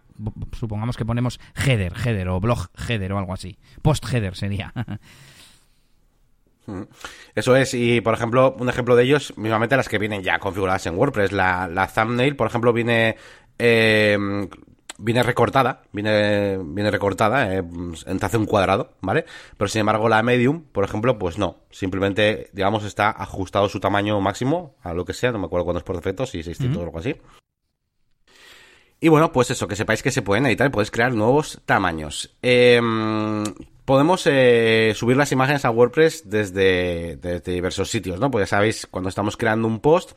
supongamos 0.52 0.96
que 0.96 1.04
ponemos 1.04 1.40
header, 1.54 1.94
header 2.04 2.28
o 2.28 2.40
blog 2.40 2.68
header 2.88 3.12
o 3.12 3.18
algo 3.18 3.32
así. 3.32 3.56
Post 3.82 4.04
header 4.12 4.34
sería. 4.34 4.72
Eso 7.34 7.56
es, 7.56 7.74
y 7.74 8.00
por 8.00 8.14
ejemplo, 8.14 8.56
un 8.58 8.68
ejemplo 8.68 8.96
de 8.96 9.04
ellos, 9.04 9.34
mismamente 9.36 9.76
las 9.76 9.88
que 9.88 9.98
vienen 9.98 10.22
ya 10.22 10.38
configuradas 10.38 10.86
en 10.86 10.96
WordPress. 10.96 11.32
La, 11.32 11.90
thumbnail, 11.94 12.36
por 12.36 12.46
ejemplo, 12.46 12.72
viene 12.72 13.16
em, 13.58 14.48
viene 15.00 15.22
recortada, 15.22 15.82
viene, 15.92 16.58
viene 16.62 16.90
recortada, 16.90 17.54
eh, 17.54 17.62
hace 18.20 18.36
un 18.36 18.46
cuadrado, 18.46 18.92
¿vale? 19.00 19.24
Pero 19.56 19.68
sin 19.68 19.80
embargo 19.80 20.08
la 20.08 20.22
medium, 20.22 20.62
por 20.72 20.84
ejemplo, 20.84 21.18
pues 21.18 21.38
no. 21.38 21.56
Simplemente, 21.70 22.50
digamos, 22.52 22.84
está 22.84 23.10
ajustado 23.10 23.68
su 23.68 23.80
tamaño 23.80 24.20
máximo 24.20 24.76
a 24.82 24.94
lo 24.94 25.04
que 25.04 25.14
sea, 25.14 25.32
no 25.32 25.38
me 25.38 25.46
acuerdo 25.46 25.64
cuándo 25.64 25.78
es 25.78 25.84
por 25.84 25.96
defecto, 25.96 26.26
si 26.26 26.42
600 26.42 26.78
o 26.78 26.84
algo 26.84 26.98
así. 26.98 27.16
Y 29.00 29.08
bueno, 29.08 29.32
pues 29.32 29.50
eso, 29.50 29.66
que 29.66 29.76
sepáis 29.76 30.02
que 30.02 30.10
se 30.10 30.20
pueden 30.20 30.44
editar 30.44 30.66
y 30.66 30.70
podéis 30.70 30.90
crear 30.90 31.14
nuevos 31.14 31.62
tamaños. 31.64 32.36
Em, 32.42 33.42
podemos 33.90 34.24
eh, 34.26 34.92
subir 34.94 35.16
las 35.16 35.32
imágenes 35.32 35.64
a 35.64 35.70
WordPress 35.72 36.30
desde, 36.30 37.16
diversos 37.44 37.90
sitios, 37.90 38.20
¿no? 38.20 38.30
Pues 38.30 38.44
ya 38.44 38.46
sabéis, 38.46 38.86
cuando 38.88 39.08
estamos 39.08 39.36
creando 39.36 39.66
un 39.66 39.80
post, 39.80 40.12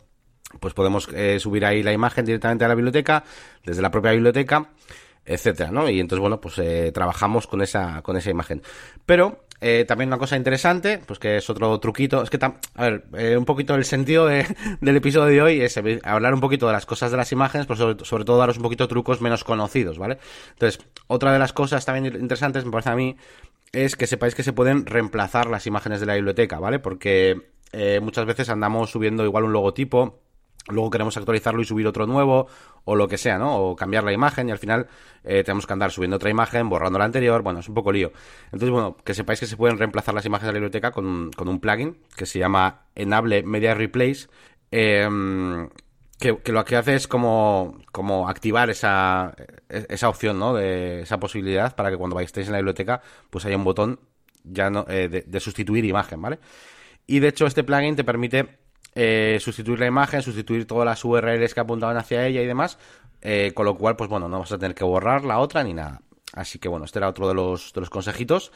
pues 0.60 0.76
podemos 0.76 1.10
eh, 1.12 1.40
subir 1.40 1.66
ahí 1.66 1.82
la 1.82 1.92
imagen 1.92 2.24
directamente 2.24 2.64
a 2.66 2.68
la 2.68 2.76
biblioteca, 2.76 3.24
desde 3.66 3.82
la 3.82 3.90
propia 3.90 4.12
biblioteca, 4.12 4.70
etcétera, 5.26 5.72
¿no? 5.72 5.90
Y 5.90 6.00
entonces, 6.00 6.22
bueno, 6.22 6.40
pues 6.40 6.60
eh, 6.60 6.92
trabajamos 6.94 7.48
con 7.48 7.64
esa, 7.64 8.04
con 8.04 8.16
esa 8.16 8.30
imagen. 8.30 8.62
Pero 9.08 9.40
también 9.88 10.10
una 10.10 10.18
cosa 10.18 10.36
interesante, 10.36 11.00
pues 11.08 11.20
que 11.20 11.38
es 11.38 11.50
otro 11.50 11.80
truquito, 11.80 12.22
es 12.22 12.30
que, 12.30 12.38
a 12.46 12.54
ver, 12.78 13.38
un 13.38 13.46
poquito 13.46 13.74
el 13.76 13.86
sentido 13.86 14.28
del 14.82 14.96
episodio 14.98 15.26
de 15.26 15.42
hoy 15.42 15.62
es 15.62 15.80
hablar 16.04 16.34
un 16.34 16.42
poquito 16.42 16.68
de 16.68 16.74
las 16.74 16.86
cosas 16.86 17.10
de 17.12 17.18
las 17.18 17.32
imágenes, 17.32 17.66
pero 17.66 17.98
sobre, 18.04 18.26
todo 18.26 18.38
daros 18.38 18.58
un 18.58 18.64
poquito 18.64 18.88
trucos 18.90 19.22
menos 19.22 19.46
conocidos, 19.46 19.98
¿vale? 19.98 20.20
Entonces, 20.52 20.86
otra 21.08 21.32
de 21.32 21.40
las 21.40 21.54
cosas 21.54 21.86
también 21.86 22.14
interesantes, 22.14 22.66
me 22.66 22.72
parece 22.72 22.90
a 22.90 22.96
mí, 22.96 23.16
es 23.74 23.96
que 23.98 24.08
sepáis 24.08 24.36
que 24.36 24.44
se 24.44 24.54
pueden 24.54 24.86
reemplazar 24.86 25.50
las 25.50 25.68
imágenes 25.68 26.00
de 26.00 26.06
la 26.06 26.16
biblioteca, 26.16 26.60
¿vale? 26.60 26.80
Porque 26.80 27.42
eh, 27.74 28.00
muchas 28.02 28.26
veces 28.26 28.50
andamos 28.50 28.92
subiendo 28.92 29.26
igual 29.26 29.44
un 29.44 29.54
logotipo 29.54 30.24
luego 30.70 30.90
queremos 30.90 31.18
actualizarlo 31.18 31.62
y 31.62 31.66
subir 31.66 31.88
otro 31.88 32.08
nuevo, 32.08 32.48
o 32.86 32.96
lo 32.96 33.08
que 33.08 33.18
sea, 33.18 33.38
¿no? 33.38 33.58
O 33.58 33.76
cambiar 33.76 34.04
la 34.04 34.14
imagen 34.14 34.50
y 34.50 34.52
al 34.52 34.58
final 34.58 34.88
eh, 35.24 35.44
tenemos 35.44 35.68
que 35.68 35.74
andar 35.74 35.92
subiendo 35.92 36.18
otra 36.18 36.30
imagen, 36.30 36.70
borrando 36.70 37.00
la 37.00 37.06
anterior, 37.06 37.42
bueno, 37.42 37.60
es 37.60 37.68
un 37.68 37.76
poco 37.76 37.92
lío. 37.92 38.12
Entonces, 38.46 38.70
bueno, 38.70 38.98
que 39.04 39.14
sepáis 39.14 39.40
que 39.40 39.46
se 39.46 39.58
pueden 39.58 39.78
reemplazar 39.78 40.14
las 40.14 40.26
imágenes 40.26 40.48
de 40.48 40.54
la 40.54 40.60
biblioteca 40.60 40.92
con, 40.92 41.32
con 41.32 41.48
un 41.48 41.60
plugin 41.60 41.98
que 42.16 42.26
se 42.26 42.40
llama 42.40 42.86
Enable 42.96 43.44
Media 43.44 43.74
Replace, 43.74 44.28
em, 44.72 45.70
que, 46.20 46.52
lo 46.52 46.66
que 46.66 46.76
hace 46.76 46.96
es 46.96 47.08
como, 47.08 47.78
como 47.92 48.30
activar 48.30 48.70
esa, 48.70 49.36
esa 49.70 50.10
opción, 50.10 50.40
¿no? 50.40 50.54
De 50.54 51.02
esa 51.02 51.20
posibilidad 51.20 51.76
para 51.76 51.90
que 51.90 51.98
cuando 51.98 52.20
estéis 52.20 52.48
en 52.48 52.54
la 52.54 52.60
biblioteca, 52.60 53.02
pues 53.30 53.46
haya 53.46 53.58
un 53.58 53.64
botón 53.64 54.00
ya 54.44 54.70
no, 54.70 54.86
eh, 54.90 55.10
de, 55.10 55.22
de 55.22 55.40
sustituir 55.40 55.86
imagen, 55.86 56.22
¿vale? 56.22 56.40
Y 57.08 57.20
de 57.20 57.30
hecho 57.30 57.46
este 57.46 57.64
plugin 57.64 57.96
te 57.96 58.04
permite 58.04 58.64
eh, 58.96 59.38
sustituir 59.42 59.80
la 59.80 59.88
imagen, 59.88 60.22
sustituir 60.22 60.68
todas 60.68 60.86
las 60.86 61.04
URLs 61.04 61.54
que 61.54 61.60
apuntaban 61.60 61.98
hacia 61.98 62.26
ella 62.28 62.42
y 62.42 62.46
demás, 62.46 62.78
eh, 63.22 63.52
con 63.56 63.66
lo 63.66 63.76
cual, 63.76 63.96
pues 63.96 64.10
bueno, 64.10 64.30
no 64.30 64.40
vas 64.40 64.52
a 64.52 64.58
tener 64.58 64.76
que 64.76 64.84
borrar 64.84 65.26
la 65.26 65.40
otra 65.40 65.64
ni 65.64 65.74
nada. 65.74 66.02
Así 66.34 66.60
que 66.60 66.68
bueno, 66.68 66.86
este 66.86 67.00
era 67.00 67.10
otro 67.10 67.28
de 67.28 67.34
los, 67.34 67.74
de 67.74 67.82
los 67.82 67.90
consejitos. 67.90 68.52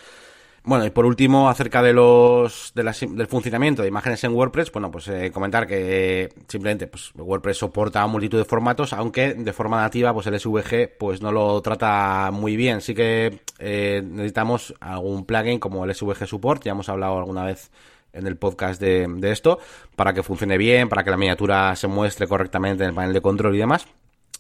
Bueno, 0.68 0.86
y 0.86 0.90
por 0.90 1.06
último, 1.06 1.48
acerca 1.48 1.82
de 1.82 1.94
los 1.94 2.74
de 2.76 2.84
del 2.84 3.28
funcionamiento 3.28 3.84
de 3.84 3.88
imágenes 3.88 4.22
en 4.26 4.34
WordPress, 4.34 4.70
bueno, 4.74 4.92
pues 4.92 5.08
eh, 5.08 5.32
comentar 5.32 5.66
que 5.66 6.28
simplemente 6.46 6.88
pues 6.88 7.14
WordPress 7.16 7.60
soporta 7.60 8.06
multitud 8.06 8.38
de 8.38 8.44
formatos, 8.44 8.92
aunque 8.92 9.34
de 9.34 9.54
forma 9.54 9.80
nativa, 9.80 10.14
pues 10.14 10.28
el 10.28 10.38
SVG 10.38 10.98
pues 11.00 11.22
no 11.22 11.32
lo 11.32 11.62
trata 11.62 12.32
muy 12.34 12.58
bien. 12.58 12.82
Sí 12.82 12.94
que 12.94 13.40
necesitamos 13.62 14.74
algún 14.82 15.24
plugin 15.26 15.58
como 15.58 15.86
el 15.86 15.96
SVG 15.96 16.28
Support, 16.28 16.66
ya 16.66 16.74
hemos 16.74 16.90
hablado 16.90 17.18
alguna 17.18 17.46
vez 17.46 17.72
en 18.12 18.28
el 18.28 18.36
podcast 18.36 18.82
de, 18.82 19.08
esto, 19.32 19.60
para 19.96 20.12
que 20.12 20.22
funcione 20.22 20.58
bien, 20.58 20.90
para 20.90 21.02
que 21.06 21.12
la 21.12 21.18
miniatura 21.18 21.78
se 21.78 21.88
muestre 21.88 22.28
correctamente 22.28 22.84
en 22.84 22.90
el 22.90 22.96
panel 22.96 23.14
de 23.14 23.22
control 23.22 23.56
y 23.56 23.60
demás. 23.60 23.88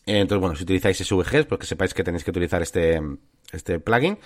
Entonces, 0.05 0.41
bueno, 0.41 0.57
si 0.57 0.63
utilizáis 0.63 0.97
SVGs, 0.97 1.45
pues 1.45 1.61
que 1.61 1.65
sepáis 1.65 1.93
que 1.93 2.03
tenéis 2.03 2.25
que 2.25 2.32
utilizar 2.32 2.61
este, 2.61 3.01
este 3.53 3.80
plugin. 3.80 4.17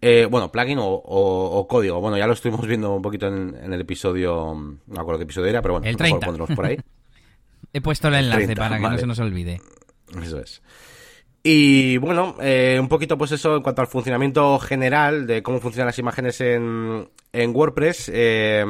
Eh, 0.00 0.26
bueno, 0.30 0.52
plugin 0.52 0.78
o, 0.80 1.66
código. 1.68 2.00
Bueno, 2.00 2.18
ya 2.18 2.26
lo 2.26 2.34
estuvimos 2.34 2.66
viendo 2.66 2.94
un 2.94 3.02
poquito 3.02 3.26
en, 3.26 3.72
el 3.72 3.80
episodio. 3.80 4.54
No 4.54 4.78
me 4.86 5.00
acuerdo 5.00 5.18
qué 5.18 5.24
episodio 5.24 5.48
era, 5.48 5.62
pero 5.62 5.74
bueno, 5.74 5.86
el 5.86 5.96
30. 5.96 6.32
por 6.54 6.66
ahí. 6.66 6.78
He 7.72 7.80
puesto 7.80 8.08
el 8.08 8.14
enlace 8.14 8.54
para 8.54 8.76
que 8.76 8.88
no 8.88 8.98
se 8.98 9.06
nos 9.06 9.18
olvide. 9.18 9.60
Eso 10.22 10.38
es. 10.38 10.62
Y 11.42 11.98
bueno, 11.98 12.36
eh, 12.40 12.78
un 12.80 12.88
poquito 12.88 13.18
pues 13.18 13.32
eso 13.32 13.56
en 13.56 13.62
cuanto 13.62 13.82
al 13.82 13.88
funcionamiento 13.88 14.58
general 14.58 15.26
de 15.26 15.42
cómo 15.42 15.60
funcionan 15.60 15.86
las 15.86 15.98
imágenes 15.98 16.40
en, 16.40 17.08
en 17.32 17.54
WordPress. 17.54 18.10
Eh, 18.14 18.64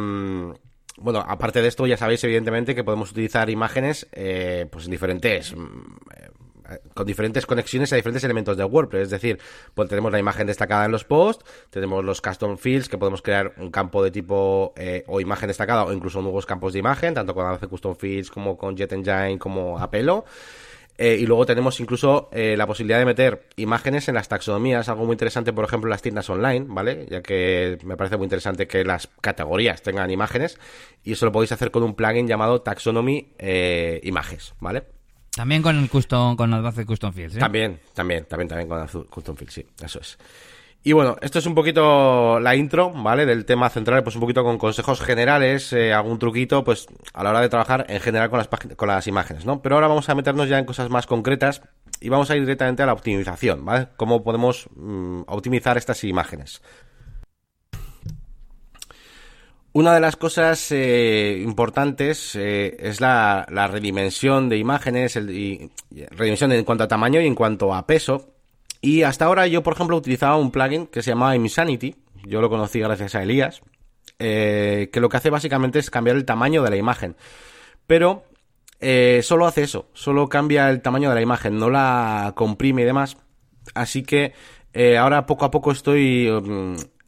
bueno, 0.96 1.24
aparte 1.26 1.60
de 1.60 1.68
esto 1.68 1.86
ya 1.86 1.96
sabéis 1.96 2.22
evidentemente 2.24 2.74
que 2.74 2.84
podemos 2.84 3.10
utilizar 3.10 3.50
imágenes 3.50 4.08
eh, 4.12 4.66
pues 4.70 4.84
en 4.84 4.92
diferentes 4.92 5.54
mm, 5.54 6.23
con 6.94 7.06
diferentes 7.06 7.46
conexiones 7.46 7.92
a 7.92 7.96
diferentes 7.96 8.24
elementos 8.24 8.56
de 8.56 8.64
WordPress. 8.64 9.04
Es 9.04 9.10
decir, 9.10 9.38
pues 9.74 9.88
tenemos 9.88 10.12
la 10.12 10.18
imagen 10.18 10.46
destacada 10.46 10.84
en 10.84 10.92
los 10.92 11.04
posts, 11.04 11.44
tenemos 11.70 12.04
los 12.04 12.20
custom 12.20 12.56
fields 12.56 12.88
que 12.88 12.98
podemos 12.98 13.22
crear 13.22 13.52
un 13.58 13.70
campo 13.70 14.02
de 14.02 14.10
tipo 14.10 14.74
o 15.06 15.20
imagen 15.20 15.48
destacada 15.48 15.84
o 15.84 15.92
incluso 15.92 16.22
nuevos 16.22 16.46
campos 16.46 16.72
de 16.72 16.78
imagen, 16.78 17.14
tanto 17.14 17.34
con 17.34 17.46
hace 17.46 17.66
custom 17.66 17.94
fields 17.94 18.30
como 18.30 18.56
con 18.56 18.76
Jet 18.76 18.92
Engine 18.92 19.38
como 19.38 19.78
Apelo. 19.78 20.24
Eh, 20.96 21.16
y 21.20 21.26
luego 21.26 21.44
tenemos 21.44 21.80
incluso 21.80 22.28
eh, 22.32 22.56
la 22.56 22.66
posibilidad 22.68 23.00
de 23.00 23.04
meter 23.04 23.48
imágenes 23.56 24.08
en 24.08 24.14
las 24.14 24.28
taxonomías, 24.28 24.88
algo 24.88 25.04
muy 25.04 25.14
interesante, 25.14 25.52
por 25.52 25.64
ejemplo, 25.64 25.90
las 25.90 26.02
tiendas 26.02 26.30
online, 26.30 26.66
¿vale? 26.68 27.06
Ya 27.10 27.20
que 27.20 27.78
me 27.84 27.96
parece 27.96 28.16
muy 28.16 28.26
interesante 28.26 28.68
que 28.68 28.84
las 28.84 29.08
categorías 29.20 29.82
tengan 29.82 30.10
imágenes 30.10 30.58
y 31.02 31.12
eso 31.12 31.26
lo 31.26 31.32
podéis 31.32 31.50
hacer 31.50 31.72
con 31.72 31.82
un 31.82 31.94
plugin 31.94 32.28
llamado 32.28 32.62
Taxonomy 32.62 33.34
eh, 33.38 34.00
Images, 34.04 34.54
¿vale? 34.60 34.93
También 35.34 35.62
con 35.62 35.76
el 35.76 35.88
custom, 35.88 36.36
con 36.36 36.54
Advanced 36.54 36.86
Custom 36.86 37.12
Fields, 37.12 37.36
¿eh? 37.36 37.40
También, 37.40 37.80
también, 37.92 38.24
también, 38.26 38.48
también 38.48 38.68
con 38.68 39.04
Custom 39.06 39.36
Fields, 39.36 39.54
sí, 39.54 39.66
eso 39.82 40.00
es. 40.00 40.18
Y 40.86 40.92
bueno, 40.92 41.16
esto 41.22 41.38
es 41.38 41.46
un 41.46 41.54
poquito 41.54 42.38
la 42.40 42.54
intro, 42.54 42.90
¿vale? 42.90 43.24
Del 43.24 43.46
tema 43.46 43.70
central, 43.70 44.02
pues 44.04 44.16
un 44.16 44.20
poquito 44.20 44.44
con 44.44 44.58
consejos 44.58 45.00
generales, 45.00 45.72
eh, 45.72 45.94
algún 45.94 46.18
truquito, 46.18 46.62
pues 46.62 46.86
a 47.14 47.24
la 47.24 47.30
hora 47.30 47.40
de 47.40 47.48
trabajar 47.48 47.86
en 47.88 48.00
general 48.00 48.28
con 48.28 48.38
las, 48.38 48.48
con 48.76 48.88
las 48.88 49.06
imágenes, 49.06 49.46
¿no? 49.46 49.62
Pero 49.62 49.76
ahora 49.76 49.88
vamos 49.88 50.08
a 50.10 50.14
meternos 50.14 50.46
ya 50.46 50.58
en 50.58 50.66
cosas 50.66 50.90
más 50.90 51.06
concretas 51.06 51.62
y 52.00 52.10
vamos 52.10 52.30
a 52.30 52.36
ir 52.36 52.42
directamente 52.42 52.82
a 52.82 52.86
la 52.86 52.92
optimización, 52.92 53.64
¿vale? 53.64 53.88
Cómo 53.96 54.22
podemos 54.22 54.68
mm, 54.76 55.22
optimizar 55.26 55.78
estas 55.78 56.04
imágenes. 56.04 56.60
Una 59.74 59.92
de 59.92 60.00
las 60.00 60.16
cosas 60.16 60.72
eh, 60.72 61.42
importantes 61.44 62.34
eh, 62.36 62.76
es 62.78 63.00
la, 63.00 63.44
redimensión 63.70 64.48
de 64.48 64.56
imágenes, 64.56 65.16
el, 65.16 65.30
y, 65.30 65.70
redimensión 66.10 66.52
en 66.52 66.64
cuanto 66.64 66.84
a 66.84 66.88
tamaño 66.88 67.20
y 67.20 67.26
en 67.26 67.34
cuanto 67.34 67.74
a 67.74 67.86
peso, 67.86 68.34
y 68.80 69.02
hasta 69.02 69.24
ahora 69.24 69.46
yo, 69.46 69.62
por 69.62 69.72
ejemplo, 69.72 69.96
utilizaba 69.96 70.36
un 70.36 70.50
plugin 70.50 70.86
que 70.86 71.02
se 71.02 71.10
llamaba 71.10 71.34
Insanity. 71.34 71.96
Yo 72.26 72.42
lo 72.42 72.50
conocí 72.50 72.80
gracias 72.80 73.14
a 73.14 73.22
Elías. 73.22 73.62
Eh, 74.18 74.90
que 74.92 75.00
lo 75.00 75.08
que 75.08 75.16
hace 75.16 75.30
básicamente 75.30 75.78
es 75.78 75.90
cambiar 75.90 76.16
el 76.16 76.24
tamaño 76.26 76.62
de 76.62 76.70
la 76.70 76.76
imagen. 76.76 77.16
Pero 77.86 78.24
eh, 78.80 79.20
solo 79.22 79.46
hace 79.46 79.62
eso, 79.62 79.88
solo 79.94 80.28
cambia 80.28 80.68
el 80.68 80.82
tamaño 80.82 81.08
de 81.08 81.14
la 81.14 81.22
imagen, 81.22 81.58
no 81.58 81.70
la 81.70 82.32
comprime 82.36 82.82
y 82.82 82.84
demás. 82.84 83.16
Así 83.74 84.02
que 84.02 84.34
eh, 84.74 84.98
ahora 84.98 85.24
poco 85.26 85.46
a 85.46 85.50
poco 85.50 85.72
estoy 85.72 86.28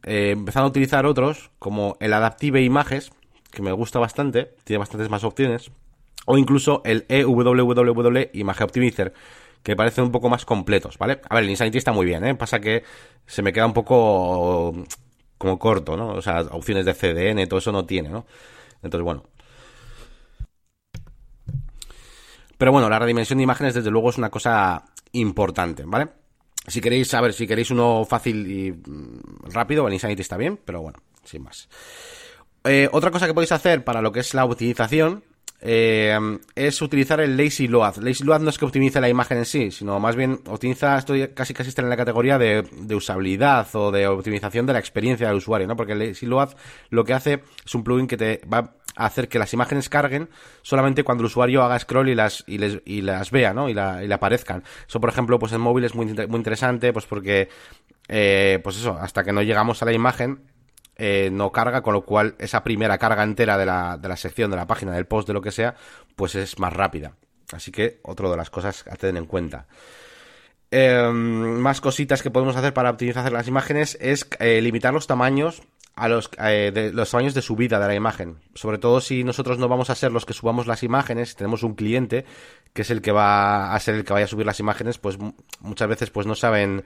mm, 0.06 0.38
empezando 0.38 0.66
a 0.66 0.70
utilizar 0.70 1.04
otros, 1.06 1.50
como 1.58 1.96
el 2.00 2.12
Adaptive 2.12 2.62
Images, 2.62 3.10
que 3.50 3.62
me 3.62 3.72
gusta 3.72 3.98
bastante, 3.98 4.54
tiene 4.64 4.78
bastantes 4.78 5.10
más 5.10 5.24
opciones, 5.24 5.70
o 6.26 6.38
incluso 6.38 6.82
el 6.84 7.04
EWWW 7.08 8.30
Image 8.32 8.64
Optimizer 8.64 9.12
que 9.62 9.74
parecen 9.74 10.04
un 10.04 10.12
poco 10.12 10.28
más 10.28 10.44
completos, 10.44 10.96
¿vale? 10.96 11.20
A 11.28 11.34
ver, 11.34 11.42
el 11.42 11.50
Insanity 11.50 11.78
está 11.78 11.92
muy 11.92 12.06
bien, 12.06 12.24
¿eh? 12.24 12.36
Pasa 12.36 12.60
que 12.60 12.84
se 13.26 13.42
me 13.42 13.52
queda 13.52 13.66
un 13.66 13.72
poco 13.72 14.72
como 15.38 15.58
corto, 15.58 15.96
¿no? 15.96 16.10
O 16.10 16.22
sea, 16.22 16.40
opciones 16.52 16.86
de 16.86 16.94
CDN, 16.94 17.48
todo 17.48 17.58
eso 17.58 17.72
no 17.72 17.84
tiene, 17.84 18.08
¿no? 18.08 18.26
Entonces, 18.82 19.04
bueno. 19.04 19.24
Pero 22.56 22.72
bueno, 22.72 22.88
la 22.88 22.98
redimensión 23.00 23.38
de 23.38 23.42
imágenes 23.42 23.74
desde 23.74 23.90
luego 23.90 24.10
es 24.10 24.18
una 24.18 24.30
cosa 24.30 24.84
importante, 25.12 25.82
¿vale? 25.84 26.08
Si 26.66 26.80
queréis 26.80 27.08
saber, 27.08 27.32
si 27.32 27.46
queréis 27.46 27.70
uno 27.70 28.04
fácil 28.08 28.50
y 28.50 28.72
mm, 28.72 29.50
rápido, 29.52 29.86
el 29.86 29.94
Insanity 29.94 30.22
está 30.22 30.36
bien, 30.36 30.58
pero 30.64 30.82
bueno, 30.82 30.98
sin 31.24 31.42
más. 31.42 31.68
Eh, 32.64 32.88
otra 32.92 33.10
cosa 33.10 33.26
que 33.26 33.34
podéis 33.34 33.52
hacer 33.52 33.84
para 33.84 34.02
lo 34.02 34.10
que 34.10 34.20
es 34.20 34.34
la 34.34 34.44
utilización 34.44 35.22
eh, 35.60 36.18
es 36.54 36.82
utilizar 36.82 37.20
el 37.20 37.36
lazy 37.36 37.68
load. 37.68 37.96
Lazy 37.98 38.24
load 38.24 38.40
no 38.40 38.50
es 38.50 38.58
que 38.58 38.64
optimice 38.64 39.00
la 39.00 39.08
imagen 39.08 39.38
en 39.38 39.44
sí, 39.44 39.70
sino 39.70 39.98
más 40.00 40.16
bien 40.16 40.40
optimiza, 40.46 40.98
esto 40.98 41.14
casi 41.34 41.54
casi 41.54 41.70
está 41.70 41.82
en 41.82 41.88
la 41.88 41.96
categoría 41.96 42.38
de, 42.38 42.64
usabilidad 42.94 43.66
o 43.74 43.90
de 43.90 44.06
optimización 44.06 44.66
de 44.66 44.74
la 44.74 44.78
experiencia 44.78 45.28
del 45.28 45.36
usuario, 45.36 45.66
¿no? 45.66 45.76
Porque 45.76 45.92
el 45.92 46.00
lazy 46.00 46.26
load 46.26 46.50
lo 46.90 47.04
que 47.04 47.14
hace 47.14 47.42
es 47.64 47.74
un 47.74 47.84
plugin 47.84 48.06
que 48.06 48.16
te 48.16 48.40
va 48.52 48.74
hacer 48.96 49.28
que 49.28 49.38
las 49.38 49.52
imágenes 49.52 49.88
carguen 49.88 50.28
solamente 50.62 51.04
cuando 51.04 51.22
el 51.22 51.26
usuario 51.26 51.62
haga 51.62 51.78
scroll 51.78 52.08
y 52.08 52.14
las, 52.14 52.42
y 52.46 52.58
les, 52.58 52.80
y 52.84 53.02
las 53.02 53.30
vea, 53.30 53.52
¿no? 53.52 53.68
Y, 53.68 53.74
la, 53.74 54.02
y 54.02 54.08
le 54.08 54.14
aparezcan. 54.14 54.64
Eso, 54.88 55.00
por 55.00 55.10
ejemplo, 55.10 55.38
pues 55.38 55.52
en 55.52 55.60
móvil 55.60 55.84
es 55.84 55.94
muy, 55.94 56.06
muy 56.06 56.36
interesante, 56.36 56.92
pues 56.92 57.06
porque, 57.06 57.48
eh, 58.08 58.58
pues 58.64 58.76
eso, 58.76 58.98
hasta 59.00 59.22
que 59.22 59.32
no 59.32 59.42
llegamos 59.42 59.82
a 59.82 59.86
la 59.86 59.92
imagen, 59.92 60.40
eh, 60.96 61.28
no 61.30 61.52
carga, 61.52 61.82
con 61.82 61.92
lo 61.92 62.04
cual 62.04 62.34
esa 62.38 62.64
primera 62.64 62.96
carga 62.98 63.22
entera 63.22 63.58
de 63.58 63.66
la, 63.66 63.98
de 63.98 64.08
la 64.08 64.16
sección, 64.16 64.50
de 64.50 64.56
la 64.56 64.66
página, 64.66 64.92
del 64.92 65.06
post, 65.06 65.28
de 65.28 65.34
lo 65.34 65.42
que 65.42 65.52
sea, 65.52 65.74
pues 66.16 66.34
es 66.34 66.58
más 66.58 66.72
rápida. 66.72 67.12
Así 67.52 67.70
que 67.70 68.00
otro 68.02 68.30
de 68.30 68.36
las 68.36 68.50
cosas 68.50 68.84
a 68.90 68.96
tener 68.96 69.16
en 69.16 69.26
cuenta. 69.26 69.66
Em, 70.70 71.58
más 71.60 71.80
cositas 71.80 72.22
que 72.22 72.30
podemos 72.30 72.56
hacer 72.56 72.74
para 72.74 72.90
optimizar 72.90 73.30
las 73.30 73.46
imágenes 73.46 73.96
es 74.00 74.28
eh, 74.40 74.60
limitar 74.60 74.92
los 74.92 75.06
tamaños 75.06 75.62
a 75.96 76.08
los, 76.08 76.30
eh, 76.38 76.70
de, 76.72 76.92
los 76.92 77.10
tamaños 77.10 77.34
de 77.34 77.42
subida 77.42 77.80
de 77.80 77.86
la 77.86 77.94
imagen. 77.94 78.36
Sobre 78.54 78.78
todo 78.78 79.00
si 79.00 79.24
nosotros 79.24 79.58
no 79.58 79.66
vamos 79.66 79.88
a 79.88 79.94
ser 79.94 80.12
los 80.12 80.26
que 80.26 80.34
subamos 80.34 80.66
las 80.66 80.82
imágenes, 80.82 81.34
tenemos 81.34 81.62
un 81.62 81.74
cliente 81.74 82.26
que 82.74 82.82
es 82.82 82.90
el 82.90 83.00
que 83.00 83.12
va 83.12 83.74
a 83.74 83.80
ser 83.80 83.94
el 83.94 84.04
que 84.04 84.12
vaya 84.12 84.26
a 84.26 84.28
subir 84.28 84.44
las 84.44 84.60
imágenes, 84.60 84.98
pues 84.98 85.16
muchas 85.60 85.88
veces 85.88 86.10
pues 86.10 86.26
no 86.26 86.34
saben 86.34 86.84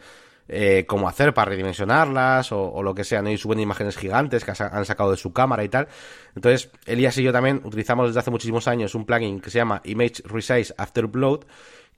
eh, 0.48 0.84
cómo 0.86 1.08
hacer 1.08 1.34
para 1.34 1.50
redimensionarlas 1.50 2.52
o, 2.52 2.82
lo 2.84 2.94
que 2.94 3.02
sea, 3.02 3.20
¿no? 3.20 3.30
Y 3.30 3.36
suben 3.36 3.58
imágenes 3.58 3.96
gigantes 3.96 4.44
que 4.44 4.52
han 4.52 4.84
sacado 4.84 5.10
de 5.10 5.16
su 5.16 5.32
cámara 5.32 5.64
y 5.64 5.68
tal. 5.68 5.88
Entonces, 6.36 6.70
Elías 6.86 7.18
y 7.18 7.24
yo 7.24 7.32
también 7.32 7.60
utilizamos 7.64 8.08
desde 8.08 8.20
hace 8.20 8.30
muchísimos 8.30 8.68
años 8.68 8.94
un 8.94 9.04
plugin 9.04 9.40
que 9.40 9.50
se 9.50 9.58
llama 9.58 9.80
Image 9.84 10.22
Resize 10.24 10.72
After 10.76 11.04
Upload, 11.04 11.46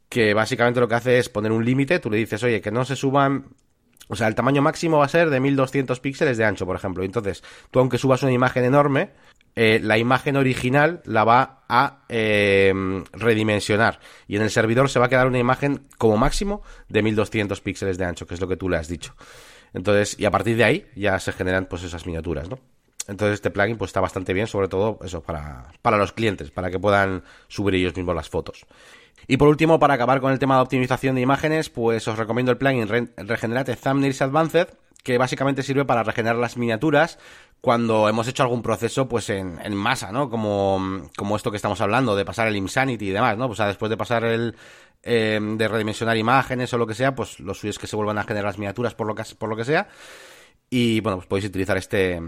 que 0.09 0.33
básicamente 0.33 0.81
lo 0.81 0.89
que 0.89 0.95
hace 0.95 1.19
es 1.19 1.29
poner 1.29 1.53
un 1.53 1.65
límite, 1.65 1.99
tú 1.99 2.11
le 2.11 2.17
dices, 2.17 2.43
oye, 2.43 2.63
que 2.63 2.71
no 2.71 2.87
se 2.87 2.97
suban 2.97 3.47
o 4.13 4.15
sea, 4.15 4.29
el 4.29 4.35
tamaño 4.35 4.61
máximo 4.61 4.99
va 4.99 5.07
a 5.07 5.09
ser 5.09 5.31
de 5.31 5.41
1200 5.41 5.99
píxeles 6.01 6.37
de 6.37 6.45
ancho, 6.45 6.67
por 6.67 6.77
ejemplo. 6.77 7.03
Entonces, 7.03 7.43
tú 7.71 7.79
aunque 7.79 7.97
subas 7.97 8.23
una 8.23 8.33
imagen 8.33 8.63
enorme, 8.63 9.13
eh, 9.57 9.81
la 9.83 9.97
imagen 9.97 10.37
original 10.37 11.01
la 11.07 11.25
va 11.25 11.65
a 11.67 12.03
eh, 12.11 12.75
redimensionar 13.13 14.01
y 14.29 14.37
en 14.37 14.43
el 14.43 14.51
servidor 14.51 14.91
se 14.91 14.99
va 14.99 15.07
a 15.07 15.09
quedar 15.09 15.29
una 15.29 15.39
imagen 15.39 15.87
como 15.97 16.19
máximo 16.19 16.61
de 16.91 17.03
1200 17.03 17.59
píxeles 17.63 17.97
de 17.97 18.05
ancho, 18.05 18.27
que 18.27 18.35
es 18.35 18.41
lo 18.43 18.49
que 18.49 18.59
tú 18.59 18.69
le 18.69 18.77
has 18.77 18.87
dicho. 18.87 19.15
Entonces, 19.73 20.21
y 20.21 20.27
a 20.27 20.31
partir 20.31 20.59
de 20.59 20.65
ahí 20.65 20.87
ya 20.95 21.19
se 21.19 21.33
generan 21.33 21.65
pues 21.65 21.83
esas 21.83 22.05
miniaturas, 22.05 22.51
¿no? 22.51 22.59
Entonces 23.09 23.37
este 23.37 23.51
plugin 23.51 23.79
pues 23.79 23.89
está 23.89 24.01
bastante 24.01 24.35
bien, 24.35 24.47
sobre 24.47 24.69
todo 24.69 24.99
eso 25.03 25.23
para, 25.23 25.73
para 25.81 25.97
los 25.97 26.13
clientes, 26.13 26.51
para 26.51 26.71
que 26.71 26.79
puedan 26.79 27.25
subir 27.49 27.77
ellos 27.77 27.97
mismos 27.97 28.15
las 28.15 28.29
fotos. 28.29 28.67
Y 29.27 29.37
por 29.37 29.49
último, 29.49 29.79
para 29.79 29.95
acabar 29.95 30.21
con 30.21 30.33
el 30.33 30.39
tema 30.39 30.57
de 30.57 30.63
optimización 30.63 31.15
de 31.15 31.21
imágenes, 31.21 31.71
pues 31.71 32.07
os 32.09 32.19
recomiendo 32.19 32.53
el 32.53 32.59
plugin 32.59 32.89
Regenerate 33.17 33.77
Thumbnails 33.77 34.23
Advanced, 34.23 34.69
que 35.03 35.19
básicamente 35.19 35.63
sirve 35.63 35.85
para 35.85 36.03
regenerar 36.03 36.37
las 36.37 36.57
miniaturas 36.57 37.19
cuando 37.61 38.09
hemos 38.09 38.27
hecho 38.27 38.43
algún 38.43 38.63
proceso 38.63 39.09
pues 39.09 39.31
en, 39.31 39.59
en 39.63 39.75
masa, 39.75 40.11
¿no? 40.11 40.29
Como, 40.29 41.09
como 41.17 41.37
esto 41.37 41.51
que 41.51 41.57
estamos 41.57 41.81
hablando, 41.81 42.17
de 42.17 42.25
pasar 42.25 42.49
el 42.49 42.57
Insanity 42.57 43.09
y 43.09 43.13
demás, 43.13 43.39
¿no? 43.39 43.47
O 43.47 43.55
sea, 43.55 43.67
después 43.69 43.89
de 43.89 43.97
pasar 43.97 44.25
el, 44.25 44.57
eh, 45.03 45.41
de 45.41 45.69
redimensionar 45.69 46.17
imágenes 46.17 46.73
o 46.73 46.79
lo 46.79 46.87
que 46.87 46.95
sea, 46.95 47.15
pues 47.15 47.41
lo 47.41 47.55
suyo 47.55 47.71
es 47.71 47.79
que 47.79 47.87
se 47.87 47.97
vuelvan 47.97 48.19
a 48.19 48.25
generar 48.25 48.47
las 48.47 48.59
miniaturas 48.59 48.95
por 48.95 49.07
lo 49.07 49.15
que, 49.15 49.23
por 49.39 49.49
lo 49.49 49.57
que 49.57 49.65
sea. 49.65 49.89
Y 50.71 51.01
bueno, 51.01 51.19
pues 51.19 51.29
podéis 51.29 51.47
utilizar 51.47 51.77
este, 51.77 52.21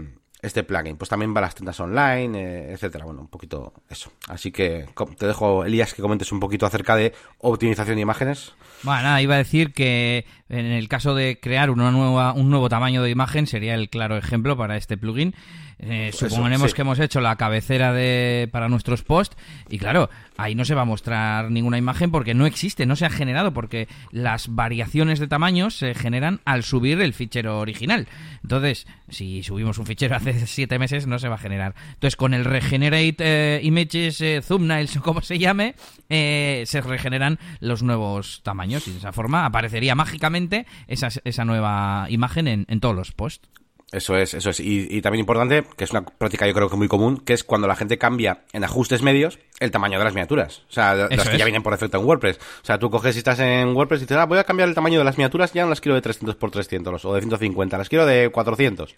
este 0.45 0.63
plugin. 0.63 0.97
Pues 0.97 1.09
también 1.09 1.33
va 1.33 1.39
a 1.39 1.41
las 1.41 1.55
tiendas 1.55 1.79
online, 1.79 2.39
eh, 2.39 2.73
etcétera. 2.73 3.05
Bueno, 3.05 3.21
un 3.21 3.27
poquito 3.27 3.73
eso. 3.89 4.11
Así 4.27 4.51
que 4.51 4.85
te 5.17 5.27
dejo, 5.27 5.65
Elías, 5.65 5.93
que 5.93 6.01
comentes 6.01 6.31
un 6.31 6.39
poquito 6.39 6.65
acerca 6.65 6.95
de 6.95 7.13
optimización 7.39 7.95
de 7.95 8.01
imágenes. 8.01 8.53
Bueno, 8.83 9.03
nada, 9.03 9.21
iba 9.21 9.35
a 9.35 9.39
decir 9.39 9.73
que 9.73 10.25
en 10.49 10.65
el 10.65 10.87
caso 10.87 11.15
de 11.15 11.39
crear 11.39 11.69
una 11.69 11.91
nueva, 11.91 12.33
un 12.33 12.49
nuevo 12.49 12.69
tamaño 12.69 13.01
de 13.01 13.09
imagen 13.09 13.47
sería 13.47 13.73
el 13.73 13.89
claro 13.89 14.17
ejemplo 14.17 14.55
para 14.57 14.77
este 14.77 14.97
plugin. 14.97 15.33
Eh, 15.79 16.11
suponemos 16.13 16.73
que 16.73 16.81
hemos 16.81 16.99
hecho 16.99 17.19
la 17.19 17.35
cabecera 17.35 17.91
de 17.91 18.47
para 18.51 18.69
nuestros 18.69 19.03
posts 19.03 19.35
y 19.69 19.77
claro, 19.77 20.09
ahí 20.37 20.55
no 20.55 20.63
se 20.63 20.73
va 20.73 20.83
a 20.83 20.85
mostrar 20.85 21.51
ninguna 21.51 21.77
imagen 21.77 22.11
porque 22.11 22.33
no 22.33 22.45
existe, 22.45 22.85
no 22.85 22.95
se 22.95 23.05
ha 23.05 23.09
generado 23.09 23.53
porque 23.53 23.87
las 24.11 24.55
variaciones 24.55 25.19
de 25.19 25.27
tamaño 25.27 25.69
se 25.69 25.93
generan 25.93 26.39
al 26.45 26.63
subir 26.63 27.01
el 27.01 27.13
fichero 27.13 27.59
original. 27.59 28.07
Entonces, 28.41 28.87
si 29.09 29.43
subimos 29.43 29.77
un 29.77 29.85
fichero 29.85 30.15
hace 30.15 30.33
siete 30.47 30.79
meses 30.79 31.07
no 31.07 31.19
se 31.19 31.27
va 31.27 31.35
a 31.35 31.39
generar. 31.39 31.75
Entonces, 31.93 32.15
con 32.15 32.33
el 32.33 32.45
Regenerate 32.45 33.15
eh, 33.19 33.59
Images 33.63 34.21
eh, 34.21 34.41
Thumbnails 34.47 34.95
o 34.97 35.01
como 35.03 35.21
se 35.21 35.39
llame, 35.39 35.75
se 36.07 36.81
regeneran 36.81 37.37
los 37.59 37.83
nuevos 37.83 38.41
tamaños 38.43 38.87
y 38.87 38.91
de 38.91 38.99
esa 38.99 39.11
forma 39.11 39.45
aparecería 39.45 39.95
mágicamente 39.95 40.65
esa, 40.87 41.09
esa 41.23 41.45
nueva 41.45 42.07
imagen 42.09 42.47
en, 42.47 42.65
en 42.69 42.79
todos 42.79 42.95
los 42.95 43.11
posts. 43.11 43.49
Eso 43.95 44.17
es, 44.17 44.33
eso 44.33 44.49
es. 44.49 44.59
Y, 44.59 45.01
también 45.01 45.21
importante, 45.21 45.63
que 45.77 45.85
es 45.85 45.91
una 45.91 46.05
práctica 46.05 46.45
yo 46.45 46.53
creo 46.53 46.69
que 46.69 46.75
muy 46.75 46.89
común, 46.89 47.17
que 47.17 47.31
es 47.31 47.45
cuando 47.45 47.65
la 47.65 47.77
gente 47.77 47.97
cambia 47.97 48.43
en 48.51 48.65
ajustes 48.65 49.01
medios 49.01 49.39
el 49.61 49.71
tamaño 49.71 49.97
de 49.97 50.03
las 50.03 50.13
miniaturas. 50.13 50.63
O 50.69 50.73
sea, 50.73 50.95
las 50.95 51.29
que 51.29 51.37
ya 51.37 51.45
vienen 51.45 51.63
por 51.63 51.71
defecto 51.71 51.97
en 51.97 52.03
WordPress. 52.03 52.37
O 52.37 52.65
sea, 52.65 52.77
tú 52.77 52.89
coges 52.89 53.15
y 53.15 53.19
estás 53.19 53.39
en 53.39 53.73
WordPress 53.73 54.01
y 54.01 54.03
dices, 54.03 54.17
ah, 54.17 54.25
voy 54.25 54.37
a 54.37 54.43
cambiar 54.43 54.67
el 54.67 54.75
tamaño 54.75 54.99
de 54.99 55.05
las 55.05 55.17
miniaturas, 55.17 55.53
ya 55.53 55.63
no 55.63 55.69
las 55.69 55.79
quiero 55.79 55.95
de 55.95 56.01
300 56.01 56.35
por 56.35 56.51
300 56.51 57.05
o 57.05 57.13
de 57.13 57.21
150, 57.21 57.77
las 57.77 57.87
quiero 57.87 58.05
de 58.05 58.29
400. 58.29 58.97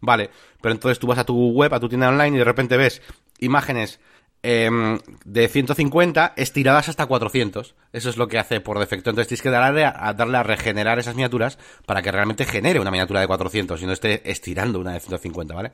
Vale, 0.00 0.30
pero 0.62 0.72
entonces 0.72 0.98
tú 0.98 1.06
vas 1.06 1.18
a 1.18 1.24
tu 1.24 1.50
web, 1.50 1.74
a 1.74 1.78
tu 1.78 1.90
tienda 1.90 2.08
online 2.08 2.36
y 2.36 2.38
de 2.38 2.44
repente 2.44 2.78
ves 2.78 3.02
imágenes 3.40 4.00
Em, 4.42 4.98
de 5.26 5.48
150 5.48 6.32
estiradas 6.36 6.88
hasta 6.88 7.04
400. 7.04 7.74
Eso 7.92 8.08
es 8.08 8.16
lo 8.16 8.26
que 8.26 8.38
hace 8.38 8.60
por 8.60 8.78
defecto. 8.78 9.10
Entonces 9.10 9.28
tienes 9.28 9.42
que 9.42 9.50
darle 9.50 9.84
a, 9.84 10.14
darle 10.14 10.38
a 10.38 10.42
regenerar 10.42 10.98
esas 10.98 11.14
miniaturas 11.14 11.58
para 11.84 12.00
que 12.00 12.10
realmente 12.10 12.46
genere 12.46 12.80
una 12.80 12.90
miniatura 12.90 13.20
de 13.20 13.26
400 13.26 13.82
y 13.82 13.86
no 13.86 13.92
esté 13.92 14.30
estirando 14.30 14.80
una 14.80 14.94
de 14.94 15.00
150, 15.00 15.54
¿vale? 15.54 15.72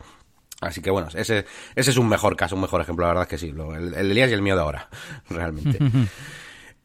Así 0.61 0.81
que 0.81 0.91
bueno, 0.91 1.09
ese, 1.15 1.45
ese 1.77 1.91
es 1.91 1.97
un 1.97 2.09
mejor 2.09 2.35
caso, 2.35 2.57
un 2.57 2.63
mejor 2.63 2.81
ejemplo, 2.81 3.07
la 3.07 3.13
verdad 3.13 3.29
que 3.29 3.39
sí. 3.39 3.51
El, 3.51 3.95
el 3.95 4.11
Elías 4.11 4.31
y 4.31 4.35
el 4.35 4.43
mío 4.43 4.57
de 4.57 4.63
ahora, 4.63 4.89
realmente. 5.31 5.79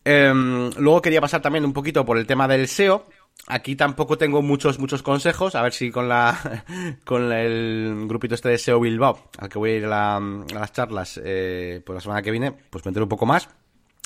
Em, 0.04 0.72
luego 0.78 1.00
quería 1.00 1.22
pasar 1.22 1.44
también 1.44 1.64
un 1.64 1.74
poquito 1.74 2.04
por 2.04 2.18
el 2.18 2.26
tema 2.26 2.48
del 2.48 2.68
SEO. 2.68 3.06
Aquí 3.48 3.76
tampoco 3.76 4.18
tengo 4.18 4.42
muchos, 4.42 4.80
muchos 4.80 5.02
consejos. 5.02 5.56
A 5.56 5.62
ver 5.62 5.74
si 5.74 5.92
con 5.92 6.08
la 6.08 6.64
con 7.06 7.32
el 7.32 8.06
grupito 8.08 8.36
este 8.36 8.50
de 8.50 8.58
SEO 8.58 8.80
Bilbao, 8.80 9.30
al 9.38 9.50
que 9.50 9.58
voy 9.58 9.72
a 9.72 9.76
ir 9.78 9.86
a, 9.86 10.20
las 10.54 10.74
charlas 10.74 11.20
eh, 11.24 11.82
pues 11.86 11.96
la 11.96 12.02
semana 12.02 12.22
que 12.22 12.32
viene, 12.32 12.52
pues 12.52 12.86
me 12.86 12.92
un 12.92 13.10
poco 13.10 13.26
más. 13.26 13.50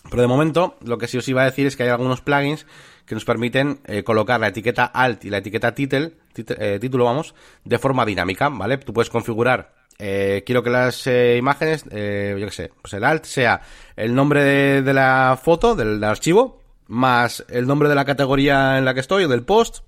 Pero 0.09 0.21
de 0.21 0.27
momento, 0.27 0.77
lo 0.81 0.97
que 0.97 1.07
sí 1.07 1.17
os 1.17 1.27
iba 1.27 1.41
a 1.41 1.45
decir 1.45 1.65
es 1.65 1.75
que 1.75 1.83
hay 1.83 1.89
algunos 1.89 2.21
plugins 2.21 2.67
que 3.05 3.15
nos 3.15 3.25
permiten 3.25 3.79
eh, 3.85 4.03
colocar 4.03 4.39
la 4.39 4.47
etiqueta 4.47 4.85
alt 4.85 5.25
y 5.25 5.29
la 5.31 5.39
etiqueta 5.39 5.73
title, 5.73 6.13
eh, 6.35 6.77
título, 6.79 7.05
vamos, 7.05 7.33
de 7.63 7.79
forma 7.79 8.05
dinámica, 8.05 8.49
¿vale? 8.49 8.77
Tú 8.77 8.93
puedes 8.93 9.09
configurar 9.09 9.73
eh, 9.97 10.43
quiero 10.45 10.61
que 10.61 10.69
las 10.69 11.07
eh, 11.07 11.37
imágenes, 11.37 11.85
eh, 11.89 12.35
yo 12.37 12.45
qué 12.47 12.51
sé, 12.51 12.71
pues 12.81 12.93
el 12.93 13.03
alt 13.03 13.23
sea 13.23 13.61
el 13.95 14.13
nombre 14.13 14.81
de, 14.81 14.93
la 14.93 15.39
foto, 15.41 15.75
del, 15.75 16.03
archivo, 16.03 16.61
más 16.87 17.45
el 17.49 17.67
nombre 17.67 17.89
de 17.89 17.95
la 17.95 18.05
categoría 18.05 18.77
en 18.77 18.85
la 18.85 18.93
que 18.93 18.99
estoy 18.99 19.23
o 19.23 19.27
del 19.27 19.43
post, 19.43 19.79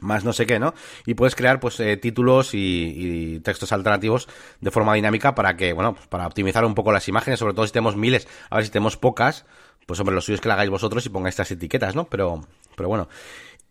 más 0.00 0.24
no 0.24 0.32
sé 0.32 0.46
qué, 0.46 0.58
¿no? 0.58 0.74
Y 1.06 1.14
puedes 1.14 1.34
crear 1.34 1.60
pues 1.60 1.80
títulos 2.00 2.50
y, 2.54 3.40
textos 3.44 3.72
alternativos 3.72 4.28
de 4.60 4.70
forma 4.70 4.94
dinámica 4.94 5.34
para 5.34 5.56
que, 5.56 5.72
bueno, 5.72 5.94
pues 5.94 6.06
para 6.08 6.26
optimizar 6.26 6.64
un 6.64 6.74
poco 6.74 6.92
las 6.92 7.08
imágenes, 7.08 7.38
sobre 7.38 7.54
todo 7.54 7.66
si 7.66 7.72
tenemos 7.72 7.96
miles, 7.96 8.26
a 8.50 8.56
ver 8.56 8.64
si 8.64 8.70
tenemos 8.70 8.96
pocas, 8.96 9.44
pues 9.86 10.00
hombre, 10.00 10.14
lo 10.14 10.20
suyo 10.20 10.34
es 10.34 10.40
que 10.40 10.48
la 10.48 10.54
hagáis 10.54 10.70
vosotros 10.70 11.04
y 11.06 11.08
pongáis 11.08 11.34
estas 11.34 11.50
etiquetas, 11.50 11.94
¿no? 11.94 12.04
Pero, 12.04 12.46
pero 12.76 12.88
bueno. 12.88 13.08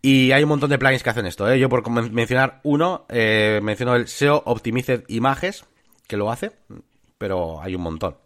Y 0.02 0.32
hay 0.32 0.44
un 0.44 0.50
montón 0.50 0.70
de 0.70 0.80
plugins 0.80 1.04
que 1.04 1.10
hacen 1.12 1.28
esto, 1.28 1.50
¿eh? 1.50 1.60
Yo 1.60 1.70
por 1.70 1.88
mencionar 1.90 2.60
uno, 2.64 3.06
eh, 3.10 3.60
menciono 3.62 3.96
el 3.96 4.08
SEO 4.08 4.42
Optimized 4.46 5.04
Images, 5.10 5.66
que 6.08 6.18
lo 6.18 6.32
hace, 6.32 6.52
pero 7.18 7.62
hay 7.62 7.76
un 7.76 7.82
montón. 7.84 8.18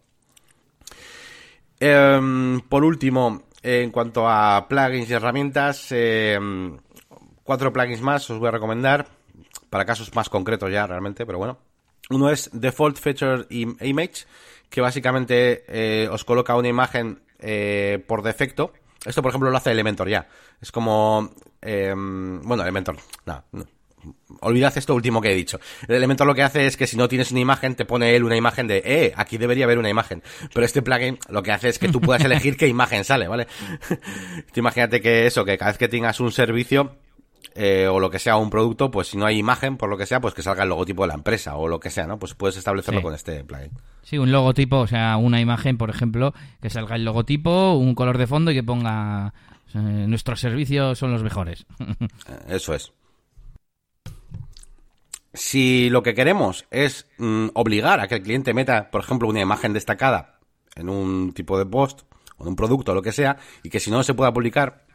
Em, 1.78 2.60
por 2.62 2.84
último, 2.84 3.42
en 3.66 3.90
cuanto 3.90 4.28
a 4.28 4.66
plugins 4.68 5.10
y 5.10 5.12
herramientas, 5.12 5.88
em, 5.90 6.78
cuatro 7.42 7.72
plugins 7.72 8.00
más 8.00 8.30
os 8.30 8.38
voy 8.38 8.48
a 8.48 8.52
recomendar, 8.52 9.06
para 9.70 9.84
casos 9.84 10.14
más 10.14 10.28
concretos 10.28 10.70
ya 10.70 10.86
realmente, 10.86 11.26
pero 11.26 11.38
bueno. 11.38 11.58
Uno 12.10 12.30
es 12.30 12.50
Default 12.52 12.98
Feature 12.98 13.46
Image, 13.50 14.26
que 14.70 14.80
básicamente 14.80 15.64
eh, 15.66 16.08
os 16.08 16.24
coloca 16.24 16.54
una 16.54 16.68
imagen 16.68 17.22
eh, 17.40 18.02
por 18.06 18.22
defecto. 18.22 18.72
Esto, 19.04 19.22
por 19.22 19.30
ejemplo, 19.30 19.50
lo 19.50 19.56
hace 19.56 19.72
Elementor 19.72 20.08
ya. 20.08 20.28
Es 20.60 20.70
como 20.70 21.32
Em, 21.66 22.40
bueno, 22.42 22.62
Elementor, 22.62 22.96
no, 23.24 23.44
olvidad 24.40 24.76
esto 24.76 24.94
último 24.94 25.20
que 25.20 25.32
he 25.32 25.34
dicho. 25.34 25.58
El 25.88 25.96
Elementor 25.96 26.26
lo 26.26 26.34
que 26.34 26.42
hace 26.42 26.66
es 26.66 26.76
que 26.76 26.86
si 26.86 26.96
no 26.96 27.08
tienes 27.08 27.30
una 27.30 27.40
imagen, 27.40 27.74
te 27.74 27.84
pone 27.84 28.14
él 28.16 28.24
una 28.24 28.36
imagen 28.36 28.66
de, 28.66 28.82
eh, 28.84 29.12
aquí 29.16 29.38
debería 29.38 29.64
haber 29.64 29.78
una 29.78 29.90
imagen. 29.90 30.22
Pero 30.52 30.66
este 30.66 30.82
plugin 30.82 31.18
lo 31.28 31.42
que 31.42 31.52
hace 31.52 31.68
es 31.68 31.78
que 31.78 31.88
tú 31.88 32.00
puedas 32.00 32.24
elegir 32.24 32.56
qué 32.56 32.68
imagen 32.68 33.04
sale, 33.04 33.28
¿vale? 33.28 33.46
imagínate 34.54 35.00
que 35.00 35.26
eso, 35.26 35.44
que 35.44 35.58
cada 35.58 35.70
vez 35.70 35.78
que 35.78 35.88
tengas 35.88 36.20
un 36.20 36.32
servicio, 36.32 36.96
eh, 37.54 37.86
o 37.86 38.00
lo 38.00 38.10
que 38.10 38.18
sea, 38.18 38.36
un 38.36 38.50
producto, 38.50 38.90
pues 38.90 39.08
si 39.08 39.16
no 39.16 39.24
hay 39.24 39.38
imagen, 39.38 39.76
por 39.76 39.88
lo 39.88 39.96
que 39.96 40.06
sea, 40.06 40.20
pues 40.20 40.34
que 40.34 40.42
salga 40.42 40.64
el 40.64 40.68
logotipo 40.68 41.02
de 41.02 41.08
la 41.08 41.14
empresa 41.14 41.56
o 41.56 41.68
lo 41.68 41.80
que 41.80 41.90
sea, 41.90 42.06
¿no? 42.06 42.18
Pues 42.18 42.34
puedes 42.34 42.56
establecerlo 42.56 43.00
con 43.00 43.14
este 43.14 43.44
plugin. 43.44 43.70
Sí, 44.02 44.18
un 44.18 44.30
logotipo, 44.30 44.78
o 44.78 44.86
sea, 44.86 45.16
una 45.16 45.40
imagen, 45.40 45.78
por 45.78 45.88
ejemplo, 45.88 46.34
que 46.60 46.70
salga 46.70 46.96
el 46.96 47.04
logotipo, 47.04 47.74
un 47.74 47.94
color 47.94 48.18
de 48.18 48.26
fondo 48.26 48.50
y 48.50 48.54
que 48.54 48.62
ponga 48.62 49.32
eh, 49.74 49.78
nuestros 49.78 50.40
servicios 50.40 50.98
son 50.98 51.12
los 51.12 51.22
mejores. 51.22 51.66
Eso 52.48 52.74
es. 52.74 52.92
Si 55.36 55.90
lo 55.90 56.02
que 56.02 56.14
queremos 56.14 56.64
es 56.70 57.06
mm, 57.18 57.48
obligar 57.52 58.00
a 58.00 58.08
que 58.08 58.16
el 58.16 58.22
cliente 58.22 58.54
meta, 58.54 58.90
por 58.90 59.02
ejemplo, 59.02 59.28
una 59.28 59.40
imagen 59.40 59.74
destacada 59.74 60.38
en 60.74 60.88
un 60.88 61.32
tipo 61.34 61.58
de 61.58 61.66
post 61.66 62.02
o 62.38 62.44
en 62.44 62.48
un 62.48 62.56
producto 62.56 62.92
o 62.92 62.94
lo 62.94 63.02
que 63.02 63.12
sea, 63.12 63.36
y 63.62 63.68
que 63.68 63.78
si 63.78 63.90
no 63.90 64.02
se 64.02 64.14
pueda 64.14 64.32
publicar, 64.32 64.86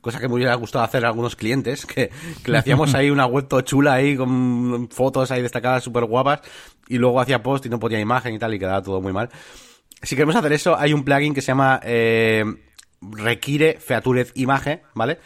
cosa 0.00 0.20
que 0.20 0.28
me 0.28 0.34
hubiera 0.34 0.54
gustado 0.54 0.84
hacer 0.84 1.04
a 1.04 1.08
algunos 1.08 1.34
clientes, 1.34 1.84
que, 1.84 2.10
le 2.46 2.58
hacíamos 2.58 2.94
ahí 2.94 3.10
una 3.10 3.26
web 3.26 3.48
chula 3.64 3.94
ahí 3.94 4.16
con 4.16 4.88
fotos 4.88 5.32
ahí 5.32 5.42
destacadas 5.42 5.82
súper 5.82 6.04
guapas, 6.04 6.42
y 6.86 6.98
luego 6.98 7.20
hacía 7.20 7.42
post 7.42 7.66
y 7.66 7.68
no 7.68 7.80
ponía 7.80 7.98
imagen 7.98 8.34
y 8.34 8.38
tal, 8.38 8.54
y 8.54 8.58
quedaba 8.60 8.82
todo 8.82 9.00
muy 9.00 9.12
mal. 9.12 9.28
Si 10.00 10.14
queremos 10.14 10.36
hacer 10.36 10.52
eso, 10.52 10.78
hay 10.78 10.92
un 10.92 11.02
plugin 11.02 11.34
que 11.34 11.40
se 11.40 11.48
llama 11.48 11.80
eh, 11.82 12.44
requiere 13.00 13.80
featurez 13.80 14.30
imagen, 14.36 14.80
¿vale? 14.94 15.18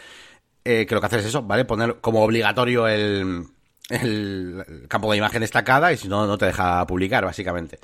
Eh, 0.64 0.86
que 0.86 0.94
lo 0.94 1.00
que 1.00 1.08
hace 1.08 1.18
es 1.18 1.26
eso, 1.26 1.42
¿vale? 1.42 1.66
Poner 1.66 2.00
como 2.00 2.22
obligatorio 2.22 2.88
el, 2.88 3.44
el 3.88 4.86
campo 4.88 5.10
de 5.10 5.18
imagen 5.18 5.40
destacada 5.40 5.92
y 5.92 5.96
si 5.96 6.08
no, 6.08 6.26
no 6.26 6.38
te 6.38 6.46
deja 6.46 6.86
publicar, 6.86 7.24
básicamente. 7.24 7.78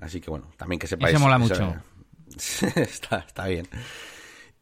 Así 0.00 0.20
que 0.20 0.30
bueno, 0.30 0.48
también 0.56 0.78
que 0.78 0.86
sepáis. 0.86 1.14
Eso 1.14 1.22
mola 1.22 1.38
mucho. 1.38 1.74
está, 2.76 3.18
está 3.26 3.46
bien. 3.46 3.68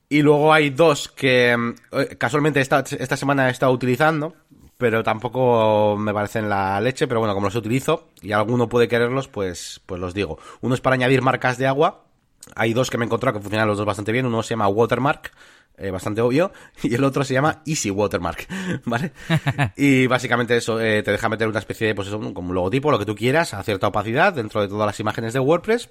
Y 0.08 0.22
luego 0.22 0.52
hay 0.52 0.70
dos 0.70 1.08
que 1.08 1.56
eh, 1.92 2.16
casualmente 2.18 2.60
esta, 2.60 2.80
esta 2.80 3.16
semana 3.16 3.48
he 3.48 3.52
estado 3.52 3.72
utilizando, 3.72 4.34
pero 4.76 5.04
tampoco 5.04 5.96
me 5.96 6.12
parecen 6.12 6.48
la 6.48 6.80
leche, 6.80 7.06
pero 7.06 7.20
bueno, 7.20 7.34
como 7.34 7.46
los 7.46 7.54
utilizo 7.54 8.08
y 8.20 8.32
alguno 8.32 8.68
puede 8.68 8.88
quererlos, 8.88 9.28
pues, 9.28 9.80
pues 9.86 10.00
los 10.00 10.12
digo. 10.12 10.38
Uno 10.62 10.74
es 10.74 10.80
para 10.80 10.94
añadir 10.94 11.22
marcas 11.22 11.58
de 11.58 11.68
agua, 11.68 12.06
hay 12.54 12.72
dos 12.72 12.90
que 12.90 12.98
me 12.98 13.04
he 13.04 13.06
encontrado 13.06 13.38
que 13.38 13.42
funcionan 13.42 13.68
los 13.68 13.76
dos 13.76 13.86
bastante 13.86 14.12
bien. 14.12 14.26
Uno 14.26 14.42
se 14.42 14.50
llama 14.50 14.68
Watermark, 14.68 15.32
eh, 15.80 15.90
bastante 15.90 16.20
obvio, 16.20 16.52
y 16.82 16.94
el 16.94 17.04
otro 17.04 17.24
se 17.24 17.34
llama 17.34 17.62
Easy 17.66 17.90
Watermark, 17.90 18.46
¿vale? 18.84 19.12
y 19.76 20.06
básicamente 20.06 20.56
eso 20.56 20.80
eh, 20.80 21.02
te 21.02 21.10
deja 21.10 21.28
meter 21.28 21.48
una 21.48 21.58
especie 21.58 21.88
de, 21.88 21.94
pues 21.94 22.08
eso, 22.08 22.18
como 22.32 22.50
un 22.50 22.54
logotipo, 22.54 22.90
lo 22.90 22.98
que 22.98 23.06
tú 23.06 23.14
quieras, 23.14 23.54
a 23.54 23.62
cierta 23.62 23.88
opacidad 23.88 24.32
dentro 24.32 24.60
de 24.60 24.68
todas 24.68 24.86
las 24.86 25.00
imágenes 25.00 25.32
de 25.32 25.40
WordPress, 25.40 25.90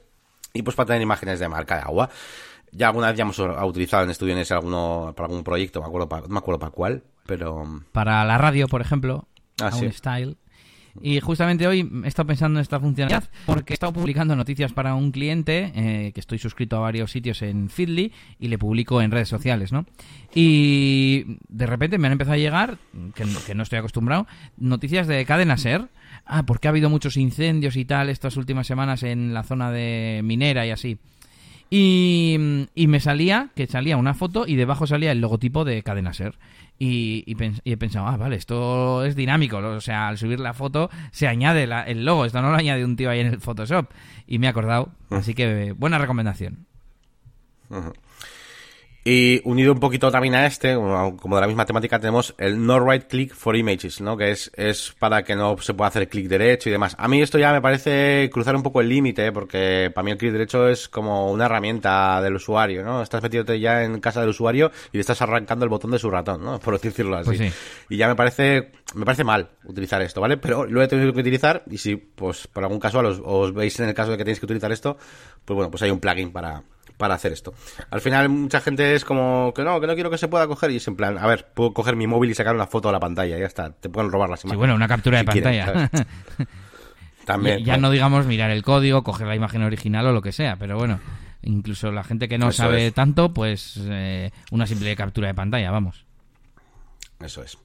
y 0.53 0.61
pues 0.61 0.75
para 0.75 0.87
tener 0.87 1.01
imágenes 1.01 1.39
de 1.39 1.47
marca 1.47 1.75
de 1.75 1.81
agua. 1.81 2.09
Ya 2.71 2.87
alguna 2.87 3.07
vez 3.07 3.17
ya 3.17 3.23
hemos 3.23 3.39
utilizado 3.39 4.03
en 4.03 4.11
estudios 4.11 4.51
alguno 4.51 5.13
para 5.15 5.27
algún 5.27 5.43
proyecto, 5.43 5.81
me 5.81 5.87
acuerdo 5.87 6.07
no 6.21 6.27
me 6.27 6.37
acuerdo 6.37 6.59
para 6.59 6.71
cuál, 6.71 7.03
pero... 7.25 7.63
Para 7.91 8.23
la 8.25 8.37
radio, 8.37 8.67
por 8.67 8.81
ejemplo, 8.81 9.27
ah, 9.59 9.71
un 9.75 9.91
Style. 9.91 10.37
Y 11.01 11.19
justamente 11.19 11.67
hoy 11.67 11.89
he 12.03 12.07
estado 12.07 12.27
pensando 12.27 12.59
en 12.59 12.61
esta 12.61 12.79
funcionalidad 12.79 13.29
porque 13.45 13.73
he 13.73 13.75
estado 13.75 13.93
publicando 13.93 14.35
noticias 14.35 14.73
para 14.73 14.95
un 14.95 15.11
cliente 15.11 15.71
eh, 15.75 16.11
que 16.13 16.19
estoy 16.19 16.39
suscrito 16.39 16.77
a 16.77 16.79
varios 16.79 17.11
sitios 17.11 17.41
en 17.41 17.69
Feedly 17.69 18.11
y 18.39 18.47
le 18.47 18.57
publico 18.57 19.01
en 19.01 19.11
redes 19.11 19.29
sociales, 19.29 19.71
¿no? 19.71 19.85
Y 20.33 21.37
de 21.47 21.65
repente 21.65 21.97
me 21.97 22.07
han 22.07 22.13
empezado 22.13 22.35
a 22.35 22.37
llegar, 22.37 22.77
que, 23.15 23.25
no 23.55 23.63
estoy 23.63 23.79
acostumbrado, 23.79 24.27
noticias 24.57 25.07
de 25.07 25.25
cadena 25.25 25.57
ser. 25.57 25.87
Ah, 26.25 26.43
porque 26.43 26.67
ha 26.67 26.71
habido 26.71 26.89
muchos 26.89 27.17
incendios 27.17 27.75
y 27.75 27.85
tal 27.85 28.09
estas 28.09 28.37
últimas 28.37 28.67
semanas 28.67 29.03
en 29.03 29.33
la 29.33 29.43
zona 29.43 29.71
de 29.71 30.21
minera 30.23 30.65
y 30.65 30.71
así. 30.71 30.97
Y, 31.71 32.67
y, 32.73 32.87
me 32.87 32.99
salía, 32.99 33.49
que 33.55 33.67
salía 33.67 33.97
una 33.97 34.15
foto 34.15 34.47
y 34.47 34.55
debajo 34.55 34.87
salía 34.87 35.11
el 35.11 35.21
logotipo 35.21 35.65
de 35.65 35.81
Cadena 35.83 36.13
Ser. 36.13 36.35
Y, 36.81 37.25
he 37.65 37.77
pensado, 37.77 38.07
ah, 38.07 38.15
vale, 38.15 38.37
esto 38.37 39.03
es 39.03 39.15
dinámico. 39.15 39.57
O 39.57 39.81
sea, 39.81 40.07
al 40.07 40.17
subir 40.17 40.39
la 40.39 40.53
foto 40.53 40.89
se 41.11 41.27
añade 41.27 41.63
el 41.87 42.05
logo. 42.05 42.25
Esto 42.25 42.41
no 42.41 42.51
lo 42.51 42.55
añade 42.55 42.85
un 42.85 42.95
tío 42.95 43.09
ahí 43.09 43.19
en 43.19 43.27
el 43.27 43.41
Photoshop. 43.41 43.91
Y 44.25 44.39
me 44.39 44.47
he 44.47 44.49
acordado. 44.49 44.89
Así 45.09 45.35
que 45.35 45.73
buena 45.73 45.97
recomendación. 45.97 46.65
Y 49.03 49.41
unido 49.45 49.71
un 49.71 49.79
poquito 49.79 50.11
también 50.11 50.35
a 50.35 50.45
este, 50.45 50.75
como 50.75 51.35
de 51.35 51.41
la 51.41 51.47
misma 51.47 51.65
temática, 51.65 51.99
tenemos 51.99 52.35
el 52.37 52.65
no 52.65 52.79
right 52.85 53.07
click 53.07 53.33
for 53.33 53.55
images, 53.55 54.01
¿no? 54.01 54.17
Que 54.17 54.31
es, 54.31 54.51
es 54.55 54.93
para 54.99 55.23
que 55.23 55.35
no 55.35 55.57
se 55.57 55.73
pueda 55.73 55.87
hacer 55.87 56.09
clic 56.09 56.27
derecho 56.27 56.67
y 56.67 56.71
demás. 56.73 56.95
A 56.99 57.07
mí 57.07 57.21
esto 57.21 57.39
ya 57.39 57.53
me 57.53 57.61
parece 57.61 58.29
cruzar 58.31 58.55
un 58.55 58.63
poco 58.63 58.81
el 58.81 58.89
límite, 58.89 59.27
¿eh? 59.27 59.31
porque 59.31 59.89
para 59.95 60.03
mí 60.03 60.11
el 60.11 60.17
clic 60.17 60.33
derecho 60.33 60.67
es 60.67 60.89
como 60.89 61.31
una 61.31 61.45
herramienta 61.45 62.21
del 62.21 62.35
usuario, 62.35 62.83
¿no? 62.83 63.01
Estás 63.01 63.23
metiéndote 63.23 63.59
ya 63.59 63.83
en 63.83 64.01
casa 64.01 64.19
del 64.19 64.29
usuario 64.29 64.69
y 64.91 64.97
le 64.97 65.01
estás 65.01 65.21
arrancando 65.21 65.63
el 65.63 65.69
botón 65.69 65.91
de 65.91 65.99
su 65.99 66.11
ratón, 66.11 66.43
¿no? 66.43 66.59
Por 66.69 66.79
decirlo 66.79 67.15
así. 67.15 67.37
Pues 67.37 67.53
y 67.89 67.95
ya 67.95 68.09
me 68.09 68.15
parece, 68.15 68.71
me 68.95 69.05
parece 69.05 69.23
mal 69.23 69.49
utilizar 69.63 70.01
esto, 70.01 70.19
¿vale? 70.19 70.35
Pero 70.35 70.65
lo 70.65 70.81
he 70.81 70.87
tenido 70.89 71.13
que 71.13 71.21
utilizar 71.21 71.63
y 71.69 71.77
si, 71.77 71.95
pues, 71.95 72.47
por 72.47 72.63
algún 72.63 72.79
caso 72.79 72.99
os, 72.99 73.21
os 73.23 73.53
veis 73.53 73.79
en 73.79 73.87
el 73.87 73.95
caso 73.95 74.11
de 74.11 74.17
que 74.17 74.25
tenéis 74.25 74.39
que 74.39 74.45
utilizar 74.45 74.71
esto, 74.73 74.97
pues 75.45 75.55
bueno, 75.55 75.71
pues 75.71 75.81
hay 75.83 75.89
un 75.89 75.99
plugin 75.99 76.31
para, 76.31 76.63
para 76.99 77.15
hacer 77.15 77.31
esto. 77.31 77.53
Al 77.89 78.01
final 78.01 78.27
mucha 78.27 78.59
gente 78.59 78.93
es 78.93 79.05
como 79.05 79.53
que 79.55 79.63
no, 79.63 79.79
que 79.79 79.87
no 79.87 79.93
quiero 79.95 80.11
que 80.11 80.17
se 80.17 80.27
pueda 80.27 80.45
coger 80.47 80.69
y 80.71 80.75
es 80.75 80.87
en 80.89 80.97
plan, 80.97 81.17
a 81.17 81.25
ver, 81.25 81.47
puedo 81.53 81.73
coger 81.73 81.95
mi 81.95 82.07
móvil 82.07 82.29
y 82.29 82.35
sacar 82.35 82.53
una 82.53 82.67
foto 82.67 82.89
de 82.89 82.91
la 82.91 82.99
pantalla, 82.99 83.37
ya 83.37 83.45
está, 83.45 83.71
te 83.71 83.89
pueden 83.89 84.11
robar 84.11 84.29
las 84.29 84.43
imágenes. 84.43 84.55
Sí, 84.55 84.57
bueno, 84.57 84.75
una 84.75 84.87
captura 84.89 85.19
de 85.19 85.23
pantalla. 85.23 85.89
También. 87.25 87.63
Ya, 87.63 87.77
no 87.77 87.89
digamos 87.89 88.25
mirar 88.25 88.51
el 88.51 88.63
código, 88.63 89.03
coger 89.03 89.27
la 89.27 89.35
imagen 89.35 89.63
original 89.63 90.05
o 90.07 90.11
lo 90.11 90.21
que 90.21 90.33
sea, 90.33 90.57
pero 90.57 90.77
bueno, 90.77 90.99
incluso 91.41 91.89
la 91.91 92.03
gente 92.03 92.27
que 92.27 92.37
no 92.37 92.51
sabe 92.51 92.91
tanto, 92.91 93.33
pues 93.33 93.79
eh, 93.81 94.31
una 94.51 94.67
simple 94.67 94.93
captura 94.97 95.29
de 95.29 95.33
pantalla, 95.33 95.71
vamos. 95.71 96.03
Eso 97.21 97.41
es. 97.43 97.57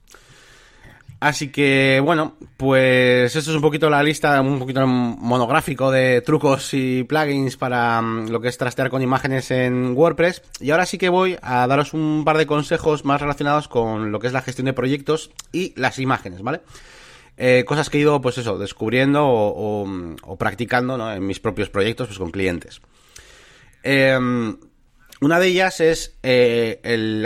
Así 1.25 1.47
que, 1.47 1.99
bueno, 2.03 2.35
pues 2.55 3.35
esto 3.35 3.49
es 3.49 3.55
un 3.55 3.61
poquito 3.63 3.89
la 3.89 4.03
lista, 4.03 4.39
un 4.41 4.59
poquito 4.59 4.85
monográfico 4.85 5.89
de 5.89 6.21
trucos 6.21 6.71
y 6.75 7.03
plugins 7.03 7.57
para 7.57 7.99
mm, 7.99 8.29
lo 8.29 8.39
que 8.39 8.47
es 8.47 8.59
trastear 8.59 8.91
con 8.91 9.01
imágenes 9.01 9.49
en 9.49 9.97
WordPress. 9.97 10.43
Y 10.59 10.69
ahora 10.69 10.85
sí 10.85 10.99
que 10.99 11.09
voy 11.09 11.35
a 11.41 11.65
daros 11.65 11.95
un 11.95 12.21
par 12.23 12.37
de 12.37 12.45
consejos 12.45 13.05
más 13.05 13.21
relacionados 13.21 13.67
con 13.67 14.11
lo 14.11 14.19
que 14.19 14.27
es 14.27 14.33
la 14.33 14.43
gestión 14.43 14.65
de 14.65 14.73
proyectos 14.73 15.31
y 15.51 15.73
las 15.75 15.97
imágenes, 15.97 16.43
¿vale? 16.43 16.61
Eh, 17.37 17.63
cosas 17.65 17.89
que 17.89 17.97
he 17.97 18.01
ido, 18.01 18.21
pues 18.21 18.37
eso, 18.37 18.59
descubriendo 18.59 19.23
o, 19.25 20.37
practicando 20.37 21.11
en 21.11 21.25
mis 21.25 21.39
propios 21.39 21.71
proyectos, 21.71 22.05
pues 22.05 22.19
con 22.19 22.29
clientes. 22.29 22.81
Em, 23.81 24.57
una 25.21 25.39
de 25.39 25.47
ellas 25.47 25.79
es 25.79 26.15
eh, 26.21 26.81
el, 26.83 27.25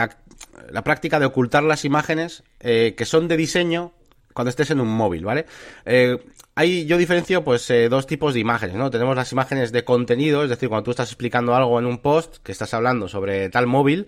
práctica 0.84 1.20
de 1.20 1.26
ocultar 1.26 1.64
las 1.64 1.86
imágenes 1.86 2.44
eh, 2.60 2.94
que 2.98 3.06
son 3.06 3.28
de 3.28 3.38
diseño 3.38 3.94
cuando 4.34 4.50
estés 4.50 4.72
en 4.72 4.80
un 4.80 4.88
móvil, 4.88 5.26
¿vale? 5.26 5.46
Eh, 5.86 6.18
ahí 6.56 6.86
yo 6.86 6.98
diferencio 6.98 7.44
pues 7.44 7.70
eh, 7.70 7.90
dos 7.90 8.08
tipos 8.08 8.34
de 8.34 8.40
imágenes, 8.40 8.76
¿no? 8.76 8.90
Tenemos 8.90 9.16
las 9.16 9.32
imágenes 9.32 9.72
de 9.72 9.84
contenido, 9.84 10.44
es 10.44 10.50
decir, 10.50 10.70
cuando 10.70 10.86
tú 10.86 10.92
estás 10.92 11.10
explicando 11.10 11.56
algo 11.56 11.80
en 11.80 11.86
un 11.86 11.98
post 11.98 12.38
que 12.44 12.52
estás 12.52 12.74
hablando 12.74 13.08
sobre 13.08 13.50
tal 13.50 13.68
móvil 13.68 14.08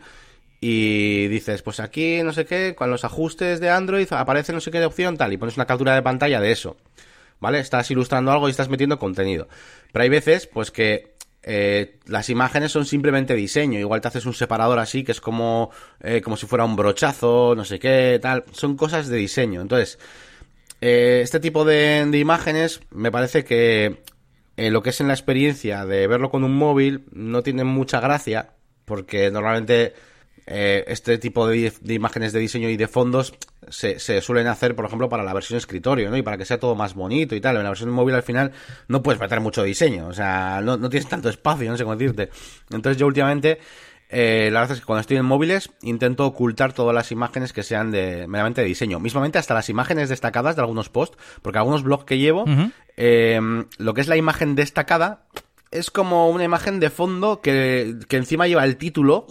y 0.59 1.27
dices, 1.27 1.63
pues 1.63 1.79
aquí 1.79 2.21
no 2.23 2.33
sé 2.33 2.45
qué, 2.45 2.75
con 2.75 2.91
los 2.91 3.03
ajustes 3.03 3.59
de 3.59 3.69
Android 3.71 4.07
aparece 4.11 4.53
no 4.53 4.61
sé 4.61 4.69
qué 4.71 4.85
opción 4.85 5.17
tal 5.17 5.33
y 5.33 5.37
pones 5.37 5.57
una 5.57 5.65
captura 5.65 5.95
de 5.95 6.01
pantalla 6.01 6.39
de 6.39 6.51
eso. 6.51 6.77
¿Vale? 7.39 7.59
Estás 7.59 7.89
ilustrando 7.89 8.31
algo 8.31 8.47
y 8.47 8.51
estás 8.51 8.69
metiendo 8.69 8.99
contenido. 8.99 9.47
Pero 9.91 10.03
hay 10.03 10.09
veces, 10.09 10.45
pues 10.45 10.69
que 10.69 11.10
eh, 11.43 11.99
las 12.05 12.29
imágenes 12.29 12.71
son 12.71 12.85
simplemente 12.85 13.35
diseño. 13.35 13.79
Igual 13.79 14.01
te 14.01 14.07
haces 14.07 14.25
un 14.25 14.33
separador 14.33 14.79
así, 14.79 15.03
que 15.03 15.11
es 15.11 15.21
como, 15.21 15.71
eh, 16.01 16.21
como 16.21 16.37
si 16.37 16.45
fuera 16.45 16.65
un 16.65 16.75
brochazo, 16.75 17.55
no 17.55 17.65
sé 17.65 17.79
qué, 17.79 18.19
tal. 18.21 18.45
Son 18.51 18.77
cosas 18.77 19.07
de 19.07 19.17
diseño. 19.17 19.61
Entonces, 19.61 19.99
eh, 20.81 21.21
este 21.23 21.39
tipo 21.39 21.65
de, 21.65 22.05
de, 22.05 22.19
imágenes 22.19 22.81
me 22.91 23.11
parece 23.11 23.43
que 23.43 24.01
lo 24.57 24.83
que 24.83 24.91
es 24.91 25.01
en 25.01 25.07
la 25.07 25.13
experiencia 25.13 25.85
de 25.85 26.05
verlo 26.05 26.29
con 26.29 26.43
un 26.43 26.55
móvil 26.55 27.05
no 27.11 27.41
tiene 27.41 27.63
mucha 27.63 27.99
gracia, 27.99 28.51
porque 28.85 29.31
normalmente 29.31 29.93
eh, 30.53 30.83
este 30.87 31.17
tipo 31.17 31.47
de, 31.47 31.71
imágenes 31.87 32.33
de 32.33 32.39
diseño 32.39 32.67
y 32.67 32.75
de 32.75 32.89
fondos 32.89 33.33
se, 33.69 33.99
suelen 34.21 34.47
hacer, 34.47 34.75
por 34.75 34.83
ejemplo, 34.83 35.07
para 35.07 35.23
la 35.23 35.33
versión 35.33 35.57
escritorio, 35.57 36.09
¿no? 36.09 36.17
Y 36.17 36.23
para 36.23 36.37
que 36.37 36.43
sea 36.43 36.59
todo 36.59 36.75
más 36.75 36.93
bonito 36.93 37.35
y 37.35 37.41
tal. 37.41 37.55
En 37.55 37.63
la 37.63 37.69
versión 37.69 37.89
móvil 37.91 38.15
al 38.15 38.23
final 38.23 38.51
no 38.89 39.01
puedes 39.01 39.21
meter 39.21 39.39
mucho 39.39 39.63
diseño, 39.63 40.07
o 40.07 40.13
sea, 40.13 40.59
no, 40.61 40.77
tienes 40.89 41.07
tanto 41.07 41.29
espacio, 41.29 41.71
no 41.71 41.77
sé 41.77 41.83
cómo 41.83 41.95
decirte. 41.95 42.29
Entonces 42.69 42.97
yo 42.97 43.07
últimamente, 43.07 43.59
eh, 44.09 44.49
la 44.51 44.59
verdad 44.59 44.75
es 44.75 44.81
que 44.81 44.85
cuando 44.85 44.99
estoy 44.99 45.17
en 45.17 45.25
móviles 45.25 45.71
intento 45.83 46.25
ocultar 46.25 46.73
todas 46.73 46.93
las 46.93 47.13
imágenes 47.13 47.53
que 47.53 47.63
sean 47.63 47.91
de 47.91 48.27
meramente 48.27 48.59
de 48.59 48.67
diseño. 48.67 48.99
Mismamente 48.99 49.39
hasta 49.39 49.53
las 49.53 49.69
imágenes 49.69 50.09
destacadas 50.09 50.57
de 50.57 50.63
algunos 50.63 50.89
posts, 50.89 51.17
porque 51.41 51.59
algunos 51.59 51.83
blogs 51.83 52.03
que 52.03 52.17
llevo, 52.17 52.43
em, 52.97 53.67
lo 53.77 53.93
que 53.93 54.01
es 54.01 54.09
la 54.09 54.17
imagen 54.17 54.55
destacada 54.55 55.27
es 55.71 55.91
como 55.91 56.29
una 56.29 56.43
imagen 56.43 56.81
de 56.81 56.89
fondo 56.89 57.39
que, 57.39 57.95
que 58.09 58.17
encima 58.17 58.47
lleva 58.47 58.65
el 58.65 58.75
título 58.75 59.27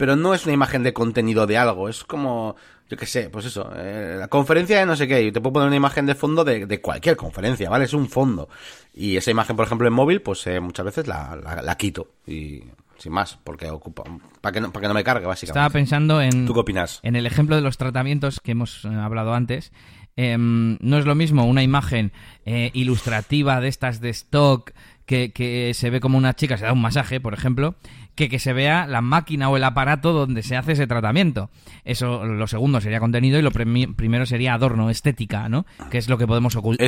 pero 0.00 0.16
no 0.16 0.32
es 0.32 0.46
una 0.46 0.54
imagen 0.54 0.82
de 0.82 0.94
contenido 0.94 1.46
de 1.46 1.58
algo, 1.58 1.86
es 1.86 2.04
como, 2.04 2.56
yo 2.88 2.96
qué 2.96 3.04
sé, 3.04 3.28
pues 3.28 3.44
eso, 3.44 3.70
eh, 3.76 4.16
la 4.18 4.28
conferencia 4.28 4.78
de 4.78 4.86
no 4.86 4.96
sé 4.96 5.06
qué, 5.06 5.22
y 5.24 5.30
te 5.30 5.42
puedo 5.42 5.52
poner 5.52 5.66
una 5.66 5.76
imagen 5.76 6.06
de 6.06 6.14
fondo 6.14 6.42
de, 6.42 6.80
cualquier 6.80 7.16
conferencia, 7.16 7.68
¿vale? 7.68 7.84
Es 7.84 7.92
un 7.92 8.08
fondo. 8.08 8.48
Y 8.94 9.18
esa 9.18 9.30
imagen, 9.30 9.56
por 9.56 9.66
ejemplo, 9.66 9.86
en 9.86 9.92
móvil, 9.92 10.22
pues 10.22 10.46
eh, 10.46 10.58
muchas 10.58 10.86
veces 10.86 11.06
la, 11.06 11.60
la, 11.62 11.76
quito. 11.76 12.14
Y 12.26 12.62
sin 12.96 13.12
más, 13.12 13.38
porque 13.44 13.68
ocupa, 13.68 14.04
para 14.40 14.54
que 14.54 14.62
no, 14.62 14.72
para 14.72 14.84
que 14.84 14.88
no 14.88 14.94
me 14.94 15.04
cargue, 15.04 15.26
básicamente. 15.26 15.58
Estaba 15.58 15.70
pensando 15.70 16.22
en... 16.22 16.46
¿Tú 16.46 16.54
qué 16.54 16.60
opinas? 16.60 17.00
En 17.02 17.14
el 17.14 17.26
ejemplo 17.26 17.54
de 17.54 17.60
los 17.60 17.76
tratamientos 17.76 18.40
que 18.40 18.52
hemos 18.52 18.86
eh, 18.86 18.88
hablado 18.88 19.34
antes. 19.34 19.70
Em, 20.16 20.78
no 20.80 20.96
es 20.96 21.04
lo 21.04 21.14
mismo 21.14 21.44
una 21.44 21.62
imagen 21.62 22.10
ilustrativa 22.46 23.60
de 23.60 23.68
estas 23.68 24.00
de 24.00 24.08
stock 24.08 24.72
que, 25.04 25.32
que, 25.32 25.72
se 25.74 25.90
ve 25.90 26.00
como 26.00 26.16
una 26.16 26.34
chica 26.34 26.56
se 26.56 26.64
da 26.64 26.72
un 26.72 26.80
masaje, 26.80 27.20
por 27.20 27.34
ejemplo, 27.34 27.74
que 28.20 28.28
que 28.28 28.38
se 28.38 28.52
vea 28.52 28.86
la 28.86 29.00
máquina 29.00 29.48
o 29.48 29.56
el 29.56 29.64
aparato 29.64 30.12
donde 30.12 30.42
se 30.42 30.54
hace 30.54 30.72
ese 30.72 30.86
tratamiento. 30.86 31.48
Eso, 31.86 32.26
lo 32.26 32.46
segundo 32.46 32.78
sería 32.82 33.00
contenido 33.00 33.38
y 33.38 33.42
lo 33.42 33.50
primero 33.50 34.26
sería 34.26 34.52
adorno, 34.52 34.90
estética, 34.90 35.48
¿no? 35.48 35.64
Que 35.90 35.96
es 35.96 36.10
lo 36.10 36.18
que 36.18 36.26
podemos 36.26 36.54
ocultar. 36.54 36.84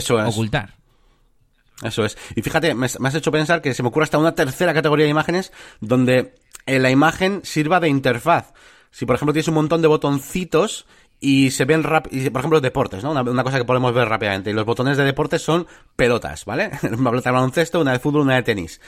Eso 1.82 2.04
es. 2.04 2.18
Y 2.36 2.42
fíjate, 2.42 2.74
me, 2.74 2.84
has 2.84 3.14
hecho 3.14 3.32
pensar 3.32 3.62
que 3.62 3.72
se 3.72 3.82
me 3.82 3.88
ocurre 3.88 4.04
hasta 4.04 4.18
una 4.18 4.34
tercera 4.34 4.74
categoría 4.74 5.06
de 5.06 5.10
imágenes 5.10 5.54
donde 5.80 6.34
eh, 6.66 6.78
la 6.78 6.90
imagen 6.90 7.40
sirva 7.44 7.80
de 7.80 7.88
interfaz. 7.88 8.52
Si, 8.90 9.06
por 9.06 9.16
ejemplo, 9.16 9.32
tienes 9.32 9.48
un 9.48 9.54
montón 9.54 9.80
de 9.80 9.88
botoncitos 9.88 10.84
y 11.24 11.52
se 11.52 11.64
ven 11.64 11.84
rápido, 11.84 12.32
por 12.32 12.40
ejemplo, 12.40 12.60
deportes, 12.60 13.04
¿no? 13.04 13.12
Una, 13.12 13.44
cosa 13.44 13.56
que 13.56 13.64
podemos 13.64 13.94
ver 13.94 14.08
rápidamente. 14.08 14.50
Y 14.50 14.54
los 14.54 14.64
botones 14.64 14.96
de 14.96 15.04
deportes 15.04 15.40
son 15.40 15.68
pelotas, 15.94 16.44
¿vale? 16.44 16.72
una 16.82 17.10
pelota 17.10 17.30
de 17.30 17.34
baloncesto, 17.34 17.80
una 17.80 17.92
de 17.92 18.00
fútbol, 18.00 18.22
una 18.22 18.34
de 18.34 18.42
tenis. 18.42 18.80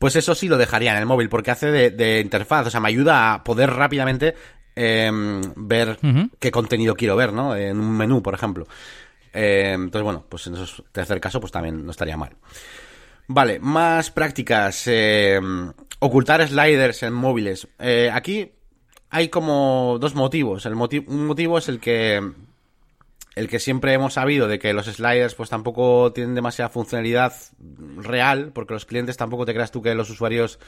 Pues 0.00 0.16
eso 0.16 0.34
sí 0.34 0.48
lo 0.48 0.58
dejaría 0.58 0.90
en 0.90 0.98
el 0.98 1.06
móvil, 1.06 1.28
porque 1.28 1.52
hace 1.52 1.70
de, 1.70 2.20
interfaz, 2.20 2.66
o 2.66 2.70
sea, 2.70 2.80
me 2.80 2.88
ayuda 2.88 3.34
a 3.34 3.44
poder 3.44 3.70
rápidamente 3.70 4.34
em, 4.74 5.40
ver 5.54 6.00
qué 6.40 6.50
contenido 6.50 6.96
quiero 6.96 7.14
ver, 7.14 7.32
¿no? 7.32 7.54
En 7.54 7.78
un 7.78 7.96
menú, 7.96 8.20
por 8.20 8.34
ejemplo. 8.34 8.66
Em, 9.32 9.84
entonces, 9.84 10.02
bueno, 10.02 10.24
pues 10.28 10.44
en 10.48 10.56
ese 10.56 10.82
tercer 10.90 11.20
caso, 11.20 11.38
pues 11.38 11.52
también 11.52 11.84
no 11.84 11.92
estaría 11.92 12.16
mal. 12.16 12.32
Vale, 13.28 13.60
más 13.60 14.10
prácticas. 14.10 14.88
Em, 14.88 15.72
ocultar 16.00 16.46
sliders 16.48 17.04
en 17.04 17.12
móviles. 17.12 17.68
Eh, 17.78 18.10
aquí 18.12 18.55
hay 19.16 19.30
como 19.30 19.96
dos 19.98 20.14
motivos. 20.14 20.66
El 20.66 20.74
un 20.74 21.26
motivo 21.26 21.56
es 21.56 21.70
el 21.70 21.80
que 21.80 22.20
el 23.34 23.48
que 23.48 23.58
siempre 23.58 23.94
hemos 23.94 24.12
sabido 24.12 24.46
de 24.46 24.58
que 24.58 24.74
los 24.74 24.84
sliders 24.84 25.34
pues 25.34 25.48
tampoco 25.48 26.12
tienen 26.12 26.34
demasiada 26.34 26.68
funcionalidad 26.68 27.32
real, 27.96 28.50
porque 28.52 28.74
los 28.74 28.84
clientes 28.84 29.16
tampoco 29.16 29.46
te 29.46 29.54
creas 29.54 29.70
tú 29.70 29.80
que 29.80 29.94
los 29.94 30.10
usuarios 30.10 30.58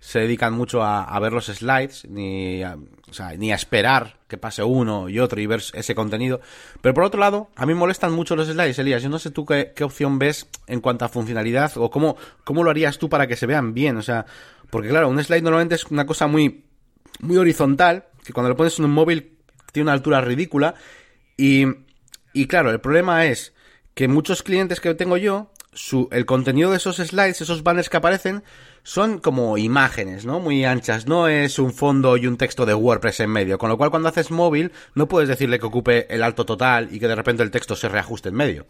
se 0.00 0.18
dedican 0.18 0.54
mucho 0.54 0.82
a, 0.82 1.18
ver 1.20 1.32
los 1.32 1.46
slides, 1.46 2.04
ni 2.10 2.64
a, 2.64 2.76
o 3.08 3.14
sea, 3.14 3.32
ni 3.36 3.52
a 3.52 3.54
esperar 3.54 4.16
que 4.26 4.38
pase 4.38 4.64
uno 4.64 5.08
y 5.08 5.20
otro 5.20 5.40
y 5.40 5.46
ver 5.46 5.62
ese 5.72 5.94
contenido. 5.94 6.40
Pero 6.80 6.94
por 6.94 7.04
otro 7.04 7.20
lado, 7.20 7.48
a 7.54 7.64
mí 7.64 7.74
molestan 7.74 8.12
mucho 8.12 8.34
los 8.34 8.48
slides, 8.48 8.78
Elías. 8.80 9.04
Yo 9.04 9.08
no 9.08 9.20
sé 9.20 9.30
tú 9.30 9.46
qué, 9.46 9.72
opción 9.84 10.18
ves 10.18 10.48
en 10.66 10.80
cuanto 10.80 11.04
a 11.04 11.08
funcionalidad 11.08 11.72
o 11.76 11.90
cómo, 11.90 12.16
cómo 12.42 12.64
lo 12.64 12.70
harías 12.70 12.98
tú 12.98 13.08
para 13.08 13.28
que 13.28 13.36
se 13.36 13.46
vean 13.46 13.72
bien. 13.72 13.96
O 13.96 14.02
sea, 14.02 14.26
porque 14.68 14.88
claro, 14.88 15.08
un 15.08 15.22
slide 15.22 15.42
normalmente 15.42 15.76
es 15.76 15.84
una 15.86 16.04
cosa 16.04 16.26
muy, 16.26 16.64
muy 17.20 17.36
horizontal, 17.36 18.04
que 18.24 18.32
cuando 18.32 18.48
lo 18.48 18.56
pones 18.56 18.78
en 18.78 18.84
un 18.84 18.92
móvil 18.92 19.36
tiene 19.72 19.84
una 19.84 19.92
altura 19.92 20.20
ridícula. 20.20 20.74
Y, 21.36 21.66
y 22.32 22.46
claro, 22.46 22.70
el 22.70 22.80
problema 22.80 23.26
es 23.26 23.52
que 23.94 24.08
muchos 24.08 24.42
clientes 24.42 24.80
que 24.80 24.94
tengo 24.94 25.16
yo, 25.16 25.50
su, 25.72 26.08
el 26.12 26.26
contenido 26.26 26.70
de 26.70 26.76
esos 26.76 26.96
slides, 26.96 27.40
esos 27.40 27.62
banners 27.62 27.88
que 27.88 27.96
aparecen, 27.96 28.44
son 28.84 29.18
como 29.18 29.56
imágenes, 29.58 30.26
¿no? 30.26 30.40
Muy 30.40 30.64
anchas. 30.64 31.06
No 31.06 31.26
es 31.26 31.58
un 31.58 31.72
fondo 31.72 32.16
y 32.16 32.26
un 32.26 32.36
texto 32.36 32.66
de 32.66 32.74
WordPress 32.74 33.20
en 33.20 33.30
medio. 33.30 33.58
Con 33.58 33.70
lo 33.70 33.78
cual, 33.78 33.90
cuando 33.90 34.08
haces 34.08 34.30
móvil, 34.30 34.72
no 34.94 35.08
puedes 35.08 35.28
decirle 35.28 35.58
que 35.58 35.66
ocupe 35.66 36.14
el 36.14 36.22
alto 36.22 36.44
total 36.44 36.88
y 36.92 37.00
que 37.00 37.08
de 37.08 37.14
repente 37.14 37.42
el 37.42 37.50
texto 37.50 37.74
se 37.76 37.88
reajuste 37.88 38.28
en 38.28 38.34
medio. 38.34 38.66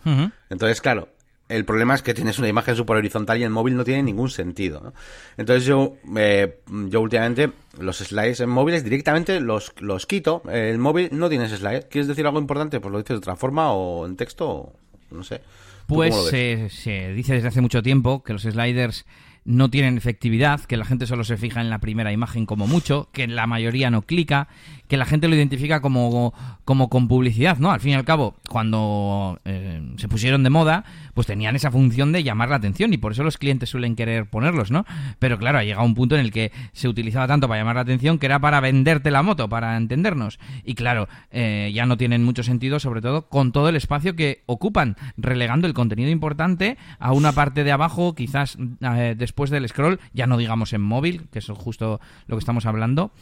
Entonces, 0.48 0.80
claro, 0.80 1.08
el 1.48 1.64
problema 1.64 1.94
es 1.94 2.02
que 2.02 2.14
tienes 2.14 2.38
una 2.38 2.48
imagen 2.48 2.74
super 2.74 2.96
horizontal 2.96 3.38
y 3.38 3.42
el 3.42 3.50
móvil 3.50 3.76
no 3.76 3.84
tiene 3.84 4.02
ningún 4.02 4.30
sentido. 4.30 4.80
¿no? 4.80 4.94
Entonces 5.36 5.66
yo, 5.66 5.96
eh, 6.16 6.60
yo 6.88 7.00
últimamente 7.00 7.50
los 7.78 7.98
slides 7.98 8.40
en 8.40 8.48
móviles 8.48 8.84
directamente 8.84 9.40
los, 9.40 9.74
los 9.80 10.06
quito. 10.06 10.42
El 10.50 10.78
móvil 10.78 11.10
no 11.12 11.28
tiene 11.28 11.48
slides. 11.48 11.86
¿Quieres 11.86 12.08
decir 12.08 12.26
algo 12.26 12.38
importante? 12.38 12.80
Pues 12.80 12.92
lo 12.92 12.98
dices 12.98 13.16
de 13.16 13.18
otra 13.18 13.36
forma 13.36 13.72
o 13.72 14.06
en 14.06 14.16
texto, 14.16 14.48
o 14.48 14.72
no 15.10 15.22
sé. 15.22 15.42
Pues 15.86 16.14
se 16.14 17.12
dice 17.12 17.34
desde 17.34 17.48
hace 17.48 17.60
mucho 17.60 17.82
tiempo 17.82 18.22
que 18.22 18.32
los 18.32 18.42
sliders 18.42 19.04
no 19.44 19.68
tienen 19.68 19.98
efectividad, 19.98 20.60
que 20.60 20.76
la 20.76 20.84
gente 20.84 21.06
solo 21.06 21.22
se 21.24 21.36
fija 21.36 21.60
en 21.60 21.68
la 21.68 21.78
primera 21.78 22.12
imagen 22.12 22.46
como 22.46 22.66
mucho, 22.66 23.10
que 23.12 23.26
la 23.26 23.46
mayoría 23.46 23.90
no 23.90 24.02
clica, 24.02 24.48
que 24.88 24.96
la 24.96 25.06
gente 25.06 25.28
lo 25.28 25.34
identifica 25.34 25.80
como, 25.80 26.34
como 26.64 26.88
con 26.88 27.08
publicidad, 27.08 27.58
¿no? 27.58 27.70
Al 27.70 27.80
fin 27.80 27.92
y 27.92 27.94
al 27.94 28.04
cabo, 28.04 28.34
cuando 28.48 29.40
eh, 29.44 29.82
se 29.96 30.08
pusieron 30.08 30.42
de 30.42 30.50
moda, 30.50 30.84
pues 31.14 31.26
tenían 31.26 31.56
esa 31.56 31.70
función 31.70 32.12
de 32.12 32.22
llamar 32.22 32.50
la 32.50 32.56
atención 32.56 32.92
y 32.92 32.98
por 32.98 33.12
eso 33.12 33.22
los 33.22 33.38
clientes 33.38 33.70
suelen 33.70 33.96
querer 33.96 34.28
ponerlos, 34.28 34.70
¿no? 34.70 34.84
Pero 35.18 35.38
claro, 35.38 35.58
ha 35.58 35.64
llegado 35.64 35.86
un 35.86 35.94
punto 35.94 36.14
en 36.14 36.20
el 36.20 36.30
que 36.30 36.52
se 36.72 36.88
utilizaba 36.88 37.26
tanto 37.26 37.48
para 37.48 37.60
llamar 37.60 37.76
la 37.76 37.82
atención 37.82 38.18
que 38.18 38.26
era 38.26 38.38
para 38.38 38.60
venderte 38.60 39.10
la 39.10 39.22
moto, 39.22 39.48
para 39.48 39.76
entendernos. 39.76 40.38
Y 40.64 40.74
claro, 40.74 41.08
eh, 41.30 41.72
ya 41.74 41.86
no 41.86 41.96
tienen 41.96 42.24
mucho 42.24 42.42
sentido, 42.42 42.78
sobre 42.78 43.00
todo 43.00 43.28
con 43.28 43.52
todo 43.52 43.68
el 43.68 43.76
espacio 43.76 44.16
que 44.16 44.42
ocupan, 44.46 44.96
relegando 45.16 45.66
el 45.66 45.74
contenido 45.74 46.10
importante 46.10 46.76
a 46.98 47.12
una 47.12 47.32
parte 47.32 47.64
de 47.64 47.72
abajo, 47.72 48.14
quizás 48.14 48.58
eh, 48.80 49.14
después 49.16 49.50
del 49.50 49.68
scroll, 49.68 50.00
ya 50.12 50.26
no 50.26 50.36
digamos 50.36 50.72
en 50.72 50.82
móvil, 50.82 51.26
que 51.32 51.38
es 51.38 51.46
justo 51.46 52.00
lo 52.26 52.36
que 52.36 52.40
estamos 52.40 52.66
hablando. 52.66 53.12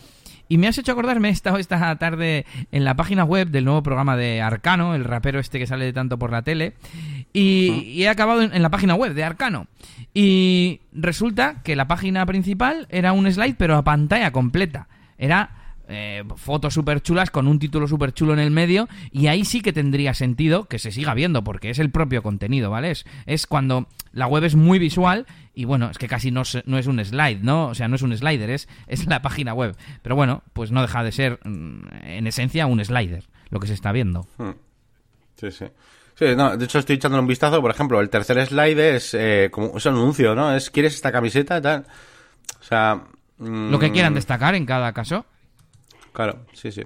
Y 0.52 0.58
me 0.58 0.68
has 0.68 0.76
hecho 0.76 0.92
acordarme, 0.92 1.30
he 1.30 1.32
estado 1.32 1.56
esta 1.56 1.96
tarde 1.96 2.44
en 2.72 2.84
la 2.84 2.94
página 2.94 3.24
web 3.24 3.48
del 3.48 3.64
nuevo 3.64 3.82
programa 3.82 4.18
de 4.18 4.42
Arcano, 4.42 4.94
el 4.94 5.04
rapero 5.04 5.40
este 5.40 5.58
que 5.58 5.66
sale 5.66 5.86
de 5.86 5.94
tanto 5.94 6.18
por 6.18 6.30
la 6.30 6.42
tele, 6.42 6.74
y, 7.32 8.02
he 8.02 8.06
acabado 8.10 8.42
en, 8.42 8.60
la 8.60 8.68
página 8.68 8.94
web 8.94 9.14
de 9.14 9.24
Arcano. 9.24 9.66
Y 10.12 10.80
resulta 10.92 11.62
que 11.62 11.74
la 11.74 11.88
página 11.88 12.26
principal 12.26 12.86
era 12.90 13.14
un 13.14 13.32
slide, 13.32 13.54
pero 13.56 13.78
a 13.78 13.82
pantalla 13.82 14.30
completa. 14.30 14.88
Era 15.16 15.61
eh, 15.92 16.24
fotos 16.36 16.74
súper 16.74 17.02
chulas 17.02 17.30
con 17.30 17.46
un 17.46 17.58
título 17.58 17.86
súper 17.86 18.12
chulo 18.12 18.32
en 18.32 18.38
el 18.38 18.50
medio 18.50 18.88
y 19.10 19.26
ahí 19.26 19.44
sí 19.44 19.60
que 19.60 19.72
tendría 19.72 20.14
sentido 20.14 20.64
que 20.64 20.78
se 20.78 20.92
siga 20.92 21.14
viendo 21.14 21.44
porque 21.44 21.70
es 21.70 21.78
el 21.78 21.90
propio 21.90 22.22
contenido, 22.22 22.70
¿vale? 22.70 22.92
Es, 23.26 23.46
cuando 23.46 23.86
la 24.12 24.26
web 24.26 24.44
es 24.44 24.54
muy 24.54 24.78
visual 24.78 25.26
y 25.54 25.64
bueno, 25.64 25.90
es 25.90 25.98
que 25.98 26.08
casi 26.08 26.30
no, 26.30 26.42
no, 26.66 26.78
es 26.78 26.86
un 26.86 27.04
slide, 27.04 27.40
¿no? 27.42 27.66
O 27.66 27.74
sea, 27.74 27.88
no 27.88 27.96
es 27.96 28.02
un 28.02 28.16
slider, 28.16 28.50
es, 28.50 28.68
es 28.86 29.06
la 29.06 29.22
página 29.22 29.54
web. 29.54 29.76
Pero 30.02 30.16
bueno, 30.16 30.42
pues 30.52 30.70
no 30.70 30.82
deja 30.82 31.04
de 31.04 31.12
ser 31.12 31.40
mm, 31.44 31.82
en 32.04 32.26
esencia 32.26 32.66
un 32.66 32.84
slider, 32.84 33.24
lo 33.50 33.60
que 33.60 33.66
se 33.66 33.74
está 33.74 33.92
viendo. 33.92 34.26
Hmm. 34.38 34.52
Sí, 35.36 35.50
sí. 35.50 35.66
Sí, 36.14 36.36
no, 36.36 36.56
de 36.56 36.64
hecho 36.64 36.78
estoy 36.78 36.96
echando 36.96 37.18
un 37.18 37.26
vistazo, 37.26 37.60
por 37.60 37.70
ejemplo, 37.70 38.00
el 38.00 38.10
tercer 38.10 38.46
slide 38.46 38.96
es 38.96 39.14
eh, 39.14 39.48
como 39.50 39.76
es 39.76 39.86
un 39.86 39.94
anuncio, 39.94 40.34
¿no? 40.34 40.54
Es 40.54 40.70
¿quieres 40.70 40.94
esta 40.94 41.10
camiseta 41.10 41.60
tal? 41.60 41.86
O 42.60 42.64
sea, 42.64 43.02
lo 43.38 43.78
que 43.78 43.90
quieran 43.90 44.12
mm, 44.12 44.16
destacar 44.16 44.54
en 44.54 44.66
cada 44.66 44.92
caso. 44.92 45.26
Claro, 46.12 46.46
sí, 46.52 46.70
sí. 46.72 46.82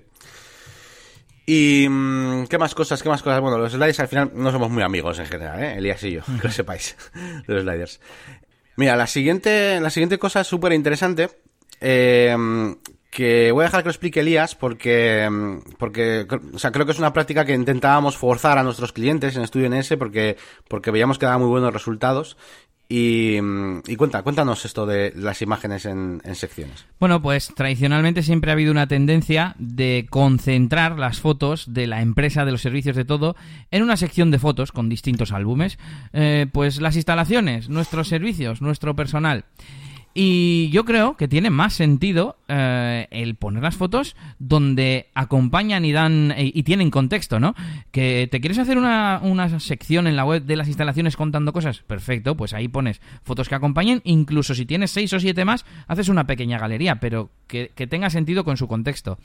Y 1.47 1.87
mm, 1.89 2.47
qué 2.47 2.59
más 2.59 2.74
cosas, 2.74 3.03
qué 3.03 3.09
más 3.09 3.22
cosas. 3.22 3.41
Bueno, 3.41 3.59
los 3.59 3.72
sliders 3.72 4.01
al 4.01 4.09
final 4.09 4.33
no 4.35 4.51
somos 4.51 4.70
muy 4.70 4.83
amigos 4.83 5.18
en 5.18 5.27
general, 5.27 5.62
¿eh? 5.62 5.74
Elías 5.79 6.03
y 6.03 6.12
yo, 6.12 6.22
que 6.41 6.49
lo 6.49 6.51
sepáis, 6.51 6.97
de 7.47 7.55
los 7.55 7.62
sliders. 7.62 8.01
Mira, 8.77 8.97
la 8.97 9.07
siguiente, 9.07 9.81
la 9.81 9.91
siguiente 9.91 10.18
cosa 10.18 10.45
súper 10.45 10.72
interesante, 10.72 11.31
eh, 11.81 12.37
que 13.16 13.51
voy 13.51 13.62
a 13.62 13.68
dejar 13.68 13.83
que 13.83 13.87
lo 13.87 13.93
explique 13.93 14.20
Elías 14.20 14.55
porque, 14.55 15.27
porque, 15.79 16.27
o 16.53 16.59
sea, 16.59 16.70
creo 16.70 16.85
que 16.85 16.93
es 16.93 16.99
una 16.99 17.14
práctica 17.14 17.47
que 17.47 17.55
intentábamos 17.55 18.18
forzar 18.18 18.59
a 18.59 18.62
nuestros 18.62 18.93
clientes 18.93 19.35
en 19.37 19.43
Estudio 19.43 19.70
NS 19.70 19.97
porque, 19.99 20.37
porque 20.68 20.91
veíamos 20.91 21.18
que 21.18 21.24
daba 21.24 21.39
muy 21.39 21.49
buenos 21.49 21.72
resultados 21.72 22.37
y, 22.89 23.41
cuenta, 23.97 24.22
cuéntanos 24.22 24.64
esto 24.64 24.87
de 24.87 25.12
las 25.16 25.43
imágenes 25.43 25.87
en, 25.87 26.20
secciones. 26.34 26.87
Bueno, 27.01 27.20
pues 27.20 27.53
tradicionalmente 27.55 28.22
siempre 28.22 28.51
ha 28.51 28.55
habido 28.55 28.70
una 28.70 28.87
tendencia 28.87 29.57
de 29.59 30.07
concentrar 30.09 30.99
las 30.99 31.20
fotos 31.20 31.72
de 31.72 31.87
la 31.87 32.01
empresa, 32.01 32.45
de 32.45 32.53
los 32.53 32.62
servicios, 32.62 32.95
de 32.95 33.05
todo, 33.05 33.34
en 33.70 33.82
una 33.82 33.97
sección 33.97 34.30
de 34.30 34.39
fotos 34.39 34.70
con 34.70 34.89
distintos 34.89 35.32
álbumes. 35.32 35.78
Eh, 36.12 36.47
pues 36.53 36.80
las 36.80 36.97
instalaciones, 36.97 37.68
nuestros 37.68 38.09
servicios, 38.09 38.62
nuestro 38.62 38.95
personal. 38.95 39.45
Y 40.19 40.71
yo 40.71 40.87
creo 40.87 41.14
que 41.19 41.29
tiene 41.29 41.51
más 41.51 41.75
sentido 41.75 42.39
eh, 42.49 43.07
el 43.11 43.35
poner 43.35 43.62
las 43.62 43.77
fotos 43.77 44.17
donde 44.39 45.11
acompañan 45.12 45.85
y 45.85 45.93
dan 45.93 46.33
y, 46.39 46.62
tienen 46.62 46.91
contexto, 46.91 47.39
¿no? 47.39 47.55
Que 47.91 48.27
te 48.31 48.41
quieres 48.41 48.57
hacer 48.57 48.79
una, 48.79 49.21
una, 49.23 49.61
sección 49.61 50.07
en 50.07 50.17
la 50.17 50.25
web 50.25 50.45
de 50.45 50.57
las 50.57 50.69
instalaciones 50.69 51.19
contando 51.19 51.53
cosas, 51.53 51.83
perfecto, 51.83 52.35
pues 52.35 52.55
ahí 52.55 52.67
pones 52.67 53.03
fotos 53.25 53.51
que 53.51 53.57
acompañen, 53.57 54.01
incluso 54.05 54.55
si 54.55 54.64
tienes 54.64 54.91
seis 54.91 55.12
o 55.12 55.21
siete 55.21 55.45
más, 55.45 55.67
haces 55.87 56.09
una 56.09 56.27
pequeña 56.27 56.59
galería, 56.59 56.99
pero 56.99 57.29
que, 57.47 57.73
que 57.75 57.87
tenga 57.87 58.09
sentido 58.09 58.43
con 58.43 58.57
su 58.57 58.69
contexto. 58.69 59.19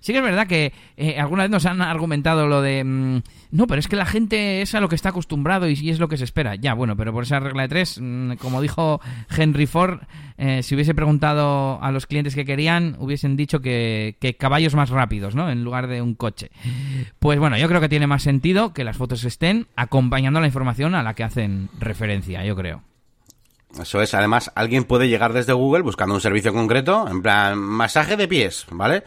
Sí 0.00 0.12
que 0.12 0.18
es 0.18 0.24
verdad 0.24 0.46
que 0.46 0.72
eh, 0.96 1.18
alguna 1.18 1.42
vez 1.42 1.50
nos 1.50 1.66
han 1.66 1.82
argumentado 1.82 2.46
lo 2.46 2.62
de... 2.62 2.84
Mm, 2.84 3.22
no, 3.52 3.66
pero 3.66 3.78
es 3.78 3.88
que 3.88 3.96
la 3.96 4.06
gente 4.06 4.62
es 4.62 4.74
a 4.74 4.80
lo 4.80 4.88
que 4.88 4.94
está 4.94 5.10
acostumbrado 5.10 5.68
y, 5.68 5.90
es 5.90 5.98
lo 5.98 6.08
que 6.08 6.16
se 6.16 6.24
espera. 6.24 6.54
Ya, 6.56 6.74
bueno, 6.74 6.96
pero 6.96 7.12
por 7.12 7.24
esa 7.24 7.40
regla 7.40 7.62
de 7.62 7.68
tres, 7.68 7.98
mm, 8.00 8.34
como 8.34 8.60
dijo 8.60 9.00
Henry 9.36 9.66
Ford, 9.66 10.00
eh, 10.38 10.62
si 10.62 10.74
hubiese 10.74 10.94
preguntado 10.94 11.82
a 11.82 11.90
los 11.92 12.06
clientes 12.06 12.34
que 12.34 12.44
querían, 12.44 12.96
hubiesen 12.98 13.36
dicho 13.36 13.60
que, 13.60 14.16
que, 14.20 14.34
caballos 14.34 14.74
más 14.74 14.90
rápidos, 14.90 15.34
¿no? 15.34 15.50
En 15.50 15.64
lugar 15.64 15.86
de 15.86 16.02
un 16.02 16.14
coche. 16.14 16.50
Pues 17.18 17.38
bueno, 17.38 17.56
yo 17.56 17.68
creo 17.68 17.80
que 17.80 17.88
tiene 17.88 18.06
más 18.06 18.22
sentido 18.22 18.72
que 18.72 18.84
las 18.84 18.96
fotos 18.96 19.24
estén 19.24 19.68
acompañando 19.76 20.40
la 20.40 20.46
información 20.46 20.94
a 20.94 21.02
la 21.02 21.14
que 21.14 21.24
hacen 21.24 21.68
referencia, 21.78 22.44
yo 22.44 22.56
creo. 22.56 22.82
Eso 23.80 24.00
es, 24.00 24.14
además, 24.14 24.50
alguien 24.54 24.84
puede 24.84 25.08
llegar 25.08 25.32
desde 25.32 25.52
Google 25.52 25.82
buscando 25.82 26.14
un 26.14 26.20
servicio 26.20 26.52
concreto, 26.52 27.06
en 27.08 27.22
plan, 27.22 27.58
masaje 27.58 28.16
de 28.16 28.28
pies, 28.28 28.66
¿vale? 28.70 29.04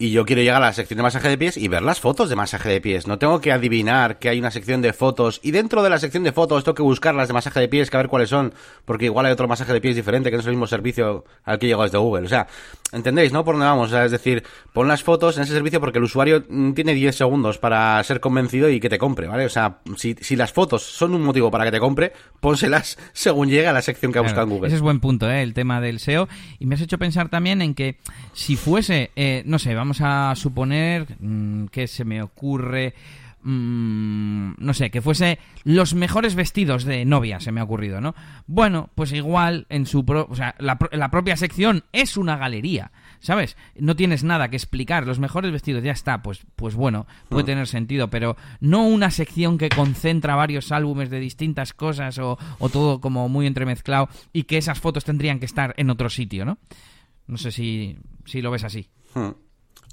Y 0.00 0.12
yo 0.12 0.24
quiero 0.24 0.40
llegar 0.40 0.62
a 0.62 0.66
la 0.66 0.72
sección 0.72 0.96
de 0.96 1.02
masaje 1.02 1.28
de 1.28 1.36
pies 1.36 1.58
y 1.58 1.68
ver 1.68 1.82
las 1.82 2.00
fotos 2.00 2.30
de 2.30 2.34
masaje 2.34 2.70
de 2.70 2.80
pies. 2.80 3.06
No 3.06 3.18
tengo 3.18 3.38
que 3.42 3.52
adivinar 3.52 4.18
que 4.18 4.30
hay 4.30 4.38
una 4.38 4.50
sección 4.50 4.80
de 4.80 4.94
fotos 4.94 5.40
y 5.42 5.50
dentro 5.50 5.82
de 5.82 5.90
la 5.90 5.98
sección 5.98 6.24
de 6.24 6.32
fotos 6.32 6.64
tengo 6.64 6.74
que 6.74 6.82
buscar 6.82 7.14
las 7.14 7.28
de 7.28 7.34
masaje 7.34 7.60
de 7.60 7.68
pies, 7.68 7.90
que 7.90 7.98
a 7.98 8.00
ver 8.00 8.08
cuáles 8.08 8.30
son, 8.30 8.54
porque 8.86 9.04
igual 9.04 9.26
hay 9.26 9.32
otro 9.32 9.46
masaje 9.46 9.74
de 9.74 9.80
pies 9.82 9.96
diferente 9.96 10.30
que 10.30 10.36
no 10.36 10.40
es 10.40 10.46
el 10.46 10.52
mismo 10.52 10.66
servicio 10.66 11.26
al 11.44 11.58
que 11.58 11.66
llego 11.66 11.82
desde 11.82 11.98
Google. 11.98 12.24
O 12.24 12.28
sea, 12.30 12.46
¿entendéis, 12.92 13.30
no? 13.30 13.44
Por 13.44 13.56
dónde 13.56 13.66
vamos. 13.66 13.88
O 13.88 13.90
sea, 13.90 14.06
es 14.06 14.10
decir, 14.10 14.42
pon 14.72 14.88
las 14.88 15.02
fotos 15.02 15.36
en 15.36 15.42
ese 15.42 15.52
servicio 15.52 15.80
porque 15.80 15.98
el 15.98 16.04
usuario 16.04 16.44
mm, 16.48 16.72
tiene 16.72 16.94
10 16.94 17.14
segundos 17.14 17.58
para 17.58 18.02
ser 18.02 18.20
convencido 18.20 18.70
y 18.70 18.80
que 18.80 18.88
te 18.88 18.96
compre, 18.96 19.26
¿vale? 19.26 19.44
O 19.44 19.50
sea, 19.50 19.80
si, 19.98 20.16
si 20.18 20.34
las 20.34 20.50
fotos 20.50 20.82
son 20.82 21.14
un 21.14 21.20
motivo 21.20 21.50
para 21.50 21.66
que 21.66 21.72
te 21.72 21.78
compre, 21.78 22.14
pónselas 22.40 22.96
según 23.12 23.50
llegue 23.50 23.68
a 23.68 23.74
la 23.74 23.82
sección 23.82 24.12
que 24.12 24.18
ha 24.18 24.22
buscado 24.22 24.44
en 24.44 24.48
Google. 24.48 24.68
Ese 24.68 24.76
es 24.76 24.82
buen 24.82 25.00
punto, 25.00 25.30
¿eh? 25.30 25.42
El 25.42 25.52
tema 25.52 25.82
del 25.82 26.00
SEO. 26.00 26.26
Y 26.58 26.64
me 26.64 26.76
has 26.76 26.80
hecho 26.80 26.96
pensar 26.96 27.28
también 27.28 27.60
en 27.60 27.74
que 27.74 27.98
si 28.32 28.56
fuese, 28.56 29.10
eh, 29.14 29.42
no 29.44 29.58
sé, 29.58 29.74
vamos 29.74 29.89
vamos 29.90 30.02
a 30.02 30.36
suponer 30.36 31.16
mm, 31.18 31.66
que 31.66 31.88
se 31.88 32.04
me 32.04 32.22
ocurre 32.22 32.94
mm, 33.42 34.52
no 34.58 34.72
sé, 34.72 34.92
que 34.92 35.02
fuese 35.02 35.40
los 35.64 35.94
mejores 35.94 36.36
vestidos 36.36 36.84
de 36.84 37.04
novia, 37.04 37.40
se 37.40 37.50
me 37.50 37.60
ha 37.60 37.64
ocurrido, 37.64 38.00
¿no? 38.00 38.14
Bueno, 38.46 38.90
pues 38.94 39.10
igual 39.12 39.66
en 39.68 39.86
su 39.86 40.04
o 40.06 40.34
sea, 40.36 40.54
la, 40.60 41.10
propia 41.10 41.36
sección 41.36 41.82
es 41.90 42.16
una 42.16 42.36
galería, 42.36 42.92
¿sabes? 43.18 43.56
No 43.74 43.96
tienes 43.96 44.22
nada 44.22 44.48
que 44.48 44.56
explicar, 44.56 45.08
los 45.08 45.18
mejores 45.18 45.50
vestidos 45.50 45.82
ya 45.82 45.90
está, 45.90 46.22
pues 46.22 46.46
pues 46.54 46.76
bueno, 46.76 47.08
puede 47.28 47.42
mm. 47.42 47.46
tener 47.46 47.66
sentido, 47.66 48.10
pero 48.10 48.36
no 48.60 48.86
una 48.86 49.10
sección 49.10 49.58
que 49.58 49.70
concentra 49.70 50.36
varios 50.36 50.70
álbumes 50.70 51.10
de 51.10 51.18
distintas 51.18 51.72
cosas 51.72 52.16
o, 52.20 52.38
todo 52.72 53.00
como 53.00 53.28
muy 53.28 53.48
entremezclado 53.48 54.08
y 54.32 54.44
que 54.44 54.56
esas 54.56 54.78
fotos 54.78 55.04
tendrían 55.04 55.40
que 55.40 55.46
estar 55.46 55.74
en 55.78 55.90
otro 55.90 56.10
sitio, 56.10 56.44
¿no? 56.44 56.58
No 57.26 57.38
sé 57.38 57.50
si, 57.50 57.96
si 58.24 58.40
lo 58.40 58.52
ves 58.52 58.62
así. 58.62 58.88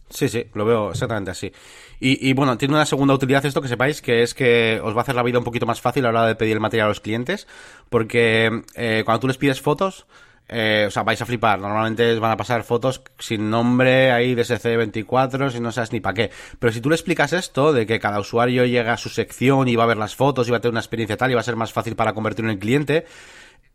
Sí, 0.09 0.29
sí, 0.29 0.45
lo 0.53 0.65
veo 0.65 0.91
exactamente 0.91 1.31
así. 1.31 1.51
Y, 1.99 2.29
y, 2.29 2.33
bueno, 2.33 2.57
tiene 2.57 2.75
una 2.75 2.85
segunda 2.85 3.13
utilidad 3.13 3.45
esto 3.45 3.61
que 3.61 3.67
sepáis, 3.67 4.01
que 4.01 4.23
es 4.23 4.33
que 4.33 4.79
os 4.81 4.93
va 4.93 4.99
a 4.99 5.01
hacer 5.01 5.15
la 5.15 5.23
vida 5.23 5.37
un 5.37 5.43
poquito 5.43 5.65
más 5.65 5.81
fácil 5.81 6.05
a 6.05 6.11
la 6.11 6.19
hora 6.21 6.27
de 6.29 6.35
pedir 6.35 6.53
el 6.53 6.59
material 6.61 6.85
a 6.85 6.89
los 6.89 7.01
clientes, 7.01 7.47
porque 7.89 8.61
eh, 8.75 9.01
cuando 9.03 9.19
tú 9.19 9.27
les 9.27 9.37
pides 9.37 9.61
fotos, 9.61 10.07
eh, 10.49 10.85
o 10.87 10.91
sea, 10.91 11.03
vais 11.03 11.21
a 11.21 11.25
flipar. 11.25 11.59
Normalmente 11.59 12.17
van 12.19 12.31
a 12.31 12.37
pasar 12.37 12.63
fotos 12.63 13.01
sin 13.19 13.49
nombre 13.49 14.11
ahí 14.11 14.33
de 14.33 14.43
SC24, 14.43 15.51
si 15.51 15.59
no 15.59 15.71
sabes 15.71 15.91
ni 15.91 15.99
para 15.99 16.13
qué. 16.13 16.31
Pero 16.59 16.71
si 16.71 16.79
tú 16.79 16.89
le 16.89 16.95
explicas 16.95 17.33
esto, 17.33 17.73
de 17.73 17.85
que 17.85 17.99
cada 17.99 18.19
usuario 18.19 18.65
llega 18.65 18.93
a 18.93 18.97
su 18.97 19.09
sección 19.09 19.67
y 19.67 19.75
va 19.75 19.83
a 19.83 19.87
ver 19.87 19.97
las 19.97 20.15
fotos 20.15 20.47
y 20.47 20.51
va 20.51 20.57
a 20.57 20.61
tener 20.61 20.71
una 20.71 20.79
experiencia 20.79 21.17
tal 21.17 21.31
y 21.31 21.33
va 21.33 21.41
a 21.41 21.43
ser 21.43 21.57
más 21.57 21.73
fácil 21.73 21.95
para 21.95 22.13
convertirlo 22.13 22.51
en 22.51 22.59
cliente, 22.59 23.05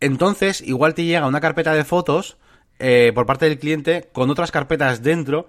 entonces 0.01 0.61
igual 0.63 0.95
te 0.95 1.05
llega 1.05 1.27
una 1.27 1.41
carpeta 1.41 1.75
de 1.75 1.85
fotos 1.85 2.39
eh, 2.79 3.13
por 3.15 3.27
parte 3.27 3.49
del 3.49 3.59
cliente 3.59 4.09
con 4.13 4.31
otras 4.31 4.51
carpetas 4.51 5.03
dentro 5.03 5.49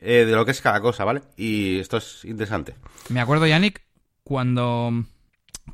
eh, 0.00 0.24
de 0.26 0.32
lo 0.32 0.44
que 0.44 0.50
es 0.52 0.60
cada 0.60 0.80
cosa, 0.80 1.04
¿vale? 1.04 1.22
Y 1.36 1.78
esto 1.78 1.96
es 1.96 2.24
interesante. 2.24 2.74
Me 3.08 3.20
acuerdo, 3.20 3.46
Yannick, 3.46 3.82
cuando 4.22 5.04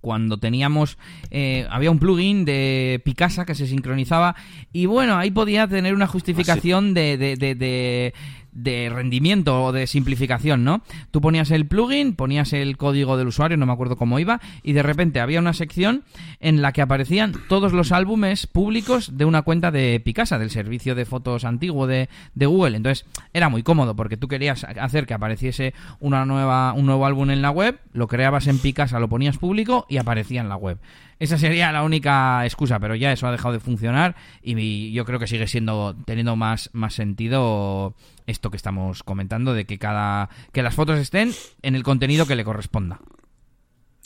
cuando 0.00 0.38
teníamos 0.38 0.98
eh, 1.30 1.66
había 1.68 1.90
un 1.90 1.98
plugin 1.98 2.44
de 2.44 3.02
Picasa 3.04 3.44
que 3.44 3.56
se 3.56 3.66
sincronizaba 3.66 4.36
y 4.72 4.86
bueno 4.86 5.16
ahí 5.16 5.32
podía 5.32 5.66
tener 5.66 5.94
una 5.94 6.06
justificación 6.06 6.94
de, 6.94 7.16
de, 7.18 7.36
de, 7.36 7.54
de 7.56 8.14
rendimiento 8.52 9.64
o 9.64 9.72
de 9.72 9.86
simplificación, 9.86 10.64
¿no? 10.64 10.82
Tú 11.10 11.20
ponías 11.20 11.50
el 11.50 11.66
plugin, 11.66 12.14
ponías 12.14 12.52
el 12.52 12.76
código 12.76 13.16
del 13.16 13.28
usuario, 13.28 13.56
no 13.56 13.66
me 13.66 13.72
acuerdo 13.72 13.96
cómo 13.96 14.18
iba, 14.18 14.40
y 14.62 14.72
de 14.72 14.82
repente 14.82 15.20
había 15.20 15.40
una 15.40 15.52
sección 15.52 16.04
en 16.40 16.62
la 16.62 16.72
que 16.72 16.82
aparecían 16.82 17.34
todos 17.48 17.72
los 17.72 17.92
álbumes 17.92 18.46
públicos 18.46 19.16
de 19.16 19.24
una 19.24 19.42
cuenta 19.42 19.70
de 19.70 20.00
Picasa, 20.00 20.38
del 20.38 20.50
servicio 20.50 20.94
de 20.94 21.04
fotos 21.04 21.44
antiguo 21.44 21.86
de, 21.86 22.08
de 22.34 22.46
Google. 22.46 22.76
Entonces 22.76 23.06
era 23.32 23.48
muy 23.48 23.62
cómodo 23.62 23.94
porque 23.96 24.16
tú 24.16 24.28
querías 24.28 24.64
hacer 24.64 25.06
que 25.06 25.14
apareciese 25.14 25.74
una 26.00 26.24
nueva, 26.24 26.72
un 26.72 26.86
nuevo 26.86 27.06
álbum 27.06 27.30
en 27.30 27.42
la 27.42 27.50
web, 27.50 27.78
lo 27.92 28.08
creabas 28.08 28.46
en 28.46 28.58
Picasa, 28.58 29.00
lo 29.00 29.08
ponías 29.08 29.38
público 29.38 29.86
y 29.88 29.98
aparecía 29.98 30.40
en 30.40 30.48
la 30.48 30.56
web. 30.56 30.78
Esa 31.20 31.36
sería 31.36 31.70
la 31.70 31.82
única 31.82 32.46
excusa, 32.46 32.80
pero 32.80 32.94
ya 32.94 33.12
eso 33.12 33.26
ha 33.26 33.30
dejado 33.30 33.52
de 33.52 33.60
funcionar 33.60 34.16
y 34.42 34.90
yo 34.92 35.04
creo 35.04 35.18
que 35.18 35.26
sigue 35.26 35.46
siendo 35.46 35.94
teniendo 36.06 36.34
más, 36.34 36.70
más 36.72 36.94
sentido 36.94 37.94
esto 38.26 38.50
que 38.50 38.56
estamos 38.56 39.02
comentando 39.02 39.52
de 39.52 39.66
que 39.66 39.78
cada 39.78 40.30
que 40.52 40.62
las 40.62 40.74
fotos 40.74 40.98
estén 40.98 41.34
en 41.60 41.74
el 41.74 41.82
contenido 41.82 42.24
que 42.24 42.36
le 42.36 42.44
corresponda. 42.44 43.00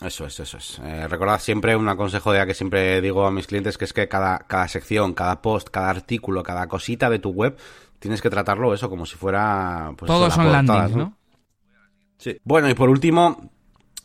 Eso 0.02 0.26
es, 0.26 0.40
eso 0.40 0.58
es. 0.58 0.80
Eh, 0.82 1.06
recordad 1.06 1.38
siempre 1.38 1.76
un 1.76 1.86
consejo 1.94 2.32
de 2.32 2.44
que 2.46 2.54
siempre 2.54 3.00
digo 3.00 3.24
a 3.24 3.30
mis 3.30 3.46
clientes 3.46 3.78
que 3.78 3.84
es 3.84 3.92
que 3.92 4.08
cada, 4.08 4.40
cada 4.40 4.66
sección, 4.66 5.14
cada 5.14 5.40
post, 5.40 5.68
cada 5.68 5.90
artículo, 5.90 6.42
cada 6.42 6.66
cosita 6.66 7.08
de 7.08 7.20
tu 7.20 7.30
web 7.30 7.56
tienes 8.00 8.20
que 8.20 8.28
tratarlo 8.28 8.74
eso 8.74 8.90
como 8.90 9.06
si 9.06 9.14
fuera 9.14 9.92
pues, 9.96 10.08
todos 10.08 10.34
son 10.34 10.50
landings, 10.50 10.96
¿no? 10.96 11.16
Sí. 12.18 12.40
Bueno 12.42 12.68
y 12.68 12.74
por 12.74 12.90
último 12.90 13.52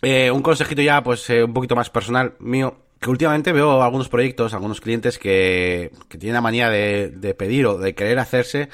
eh, 0.04 0.30
un 0.30 0.44
consejito 0.44 0.84
ya 0.84 1.02
pues 1.02 1.28
eh, 1.32 1.44
un 1.44 1.54
poquito 1.54 1.76
más 1.76 1.90
personal 1.90 2.36
mío 2.40 2.78
que 3.00 3.10
últimamente 3.10 3.54
veo 3.54 3.82
algunos 3.82 4.10
proyectos, 4.10 4.54
algunos 4.54 4.82
clientes 4.82 5.18
que, 5.18 5.92
que 6.10 6.18
tienen 6.18 6.34
la 6.34 6.42
manía 6.42 6.70
de, 6.70 7.10
de, 7.10 7.34
pedir 7.34 7.66
o 7.66 7.78
de 7.78 7.96
querer 7.96 8.20
hacerse 8.20 8.70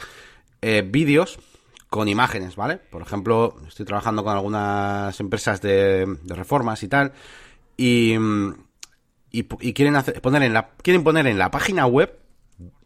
eh, 0.61 0.83
vídeos 0.85 1.39
con 1.89 2.07
imágenes, 2.07 2.55
¿vale? 2.55 2.77
Por 2.77 3.01
ejemplo, 3.01 3.55
estoy 3.67 3.85
trabajando 3.85 4.23
con 4.23 4.35
algunas 4.35 5.19
empresas 5.19 5.61
de, 5.61 6.05
de 6.23 6.35
reformas 6.35 6.81
y 6.83 6.87
tal, 6.87 7.13
y, 7.77 8.15
y, 9.31 9.47
y, 9.61 9.73
quieren, 9.73 9.95
hacer, 9.95 10.19
poner 10.21 10.41
en 10.43 10.53
la, 10.53 10.69
quieren 10.81 11.03
poner 11.03 11.27
en 11.27 11.37
la 11.37 11.51
página 11.51 11.85
web 11.85 12.17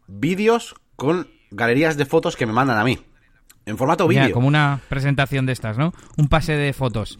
vídeos 0.06 0.74
con 0.96 1.28
galerías 1.50 1.96
de 1.96 2.04
fotos 2.04 2.36
que 2.36 2.46
me 2.46 2.52
mandan 2.52 2.78
a 2.78 2.84
mí. 2.84 2.98
En 3.66 3.78
formato 3.78 4.06
vídeo. 4.08 4.32
Como 4.32 4.48
una 4.48 4.80
presentación 4.88 5.46
de 5.46 5.52
estas, 5.52 5.78
¿no? 5.78 5.92
Un 6.16 6.28
pase 6.28 6.54
de 6.56 6.72
fotos. 6.72 7.18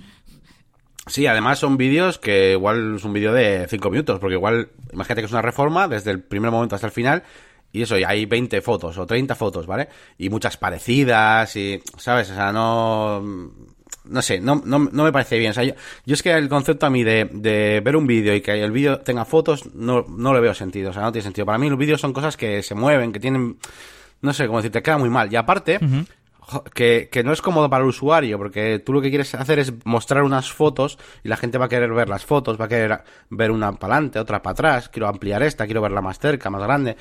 Sí, 1.07 1.27
además 1.27 1.59
son 1.59 1.77
vídeos 1.77 2.19
que 2.19 2.53
igual 2.53 2.97
es 2.97 3.05
un 3.05 3.13
vídeo 3.13 3.33
de 3.33 3.67
5 3.69 3.91
minutos, 3.91 4.21
porque 4.21 4.35
igual, 4.35 4.69
imagínate 4.93 5.23
que 5.23 5.27
es 5.27 5.33
una 5.33 5.43
reforma 5.43 5.89
desde 5.89 6.11
el 6.11 6.21
primer 6.23 6.51
momento 6.51 6.75
hasta 6.75 6.87
el 6.87 6.93
final, 6.93 7.23
y 7.73 7.83
eso, 7.83 7.97
y 7.99 8.05
hay 8.05 8.27
20 8.27 8.61
fotos 8.61 8.99
o 8.99 9.07
30 9.07 9.35
fotos, 9.35 9.67
¿vale? 9.67 9.89
Y 10.19 10.29
muchas 10.29 10.57
parecidas, 10.57 11.55
y, 11.57 11.83
¿sabes? 11.97 12.31
O 12.31 12.35
sea, 12.35 12.53
no. 12.53 13.23
No 14.03 14.23
sé, 14.23 14.41
no, 14.41 14.61
no, 14.65 14.79
no 14.79 15.05
me 15.05 15.13
parece 15.13 15.39
bien. 15.39 15.51
O 15.51 15.55
sea, 15.55 15.63
yo, 15.63 15.75
yo, 16.05 16.15
es 16.15 16.23
que 16.23 16.33
el 16.33 16.49
concepto 16.49 16.87
a 16.87 16.91
mí 16.91 17.05
de, 17.05 17.81
ver 17.85 17.97
un 17.97 18.07
vídeo 18.07 18.35
y 18.35 18.41
que 18.41 18.61
el 18.61 18.73
vídeo 18.73 18.99
tenga 19.01 19.25
fotos, 19.25 19.73
no, 19.75 20.05
no 20.09 20.35
le 20.35 20.41
veo 20.41 20.55
sentido. 20.55 20.91
O 20.91 20.93
sea, 20.93 21.03
no 21.03 21.13
tiene 21.13 21.25
sentido. 21.25 21.47
Para 21.47 21.59
mí 21.59 21.69
los 21.69 21.79
vídeos 21.79 22.01
son 22.01 22.13
cosas 22.13 22.37
que 22.37 22.63
se 22.63 22.75
mueven, 22.75 23.13
que 23.13 23.21
tienen. 23.21 23.59
No 24.23 24.33
sé 24.33 24.47
cómo 24.47 24.59
decir, 24.59 24.73
te 24.73 24.83
queda 24.83 24.99
muy 24.99 25.11
mal. 25.11 25.33
Y 25.33 25.37
aparte. 25.37 25.79
Que, 26.74 27.22
no 27.24 27.32
es 27.32 27.43
cómodo 27.43 27.68
para 27.68 27.84
el 27.84 27.91
usuario, 27.91 28.38
porque 28.38 28.78
tú 28.78 28.93
lo 28.93 29.01
que 29.01 29.11
quieres 29.11 29.34
hacer 29.34 29.59
es 29.59 29.72
mostrar 29.84 30.22
unas 30.22 30.53
fotos 30.53 30.99
y 31.22 31.28
la 31.28 31.36
gente 31.36 31.59
va 31.59 31.66
a 31.66 31.68
querer 31.68 31.93
ver 31.93 32.09
las 32.09 32.24
fotos, 32.24 32.61
va 32.61 32.64
a 32.64 32.68
querer 32.68 33.03
ver 33.28 33.51
una 33.51 33.72
para 33.72 33.95
adelante, 33.95 34.18
otra 34.18 34.43
para 34.43 34.53
atrás, 34.53 34.88
quiero 34.88 35.09
ampliar 35.09 35.43
esta, 35.43 35.66
quiero 35.66 35.82
verla 35.82 36.01
más 36.01 36.18
cerca, 36.18 36.51
más 36.51 36.62
grande. 36.62 36.97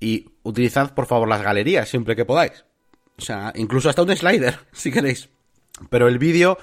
Y 0.00 0.26
utilizad, 0.42 0.94
por 0.94 1.06
favor, 1.06 1.28
las 1.28 1.42
galerías 1.42 1.88
siempre 1.88 2.16
que 2.16 2.24
podáis. 2.24 2.64
O 3.16 3.22
sea, 3.22 3.52
incluso 3.56 3.88
hasta 3.88 4.02
un 4.02 4.14
slider, 4.16 4.58
si 4.72 4.90
queréis. 4.90 5.28
Pero 5.90 6.08
el 6.08 6.18
vídeo, 6.18 6.58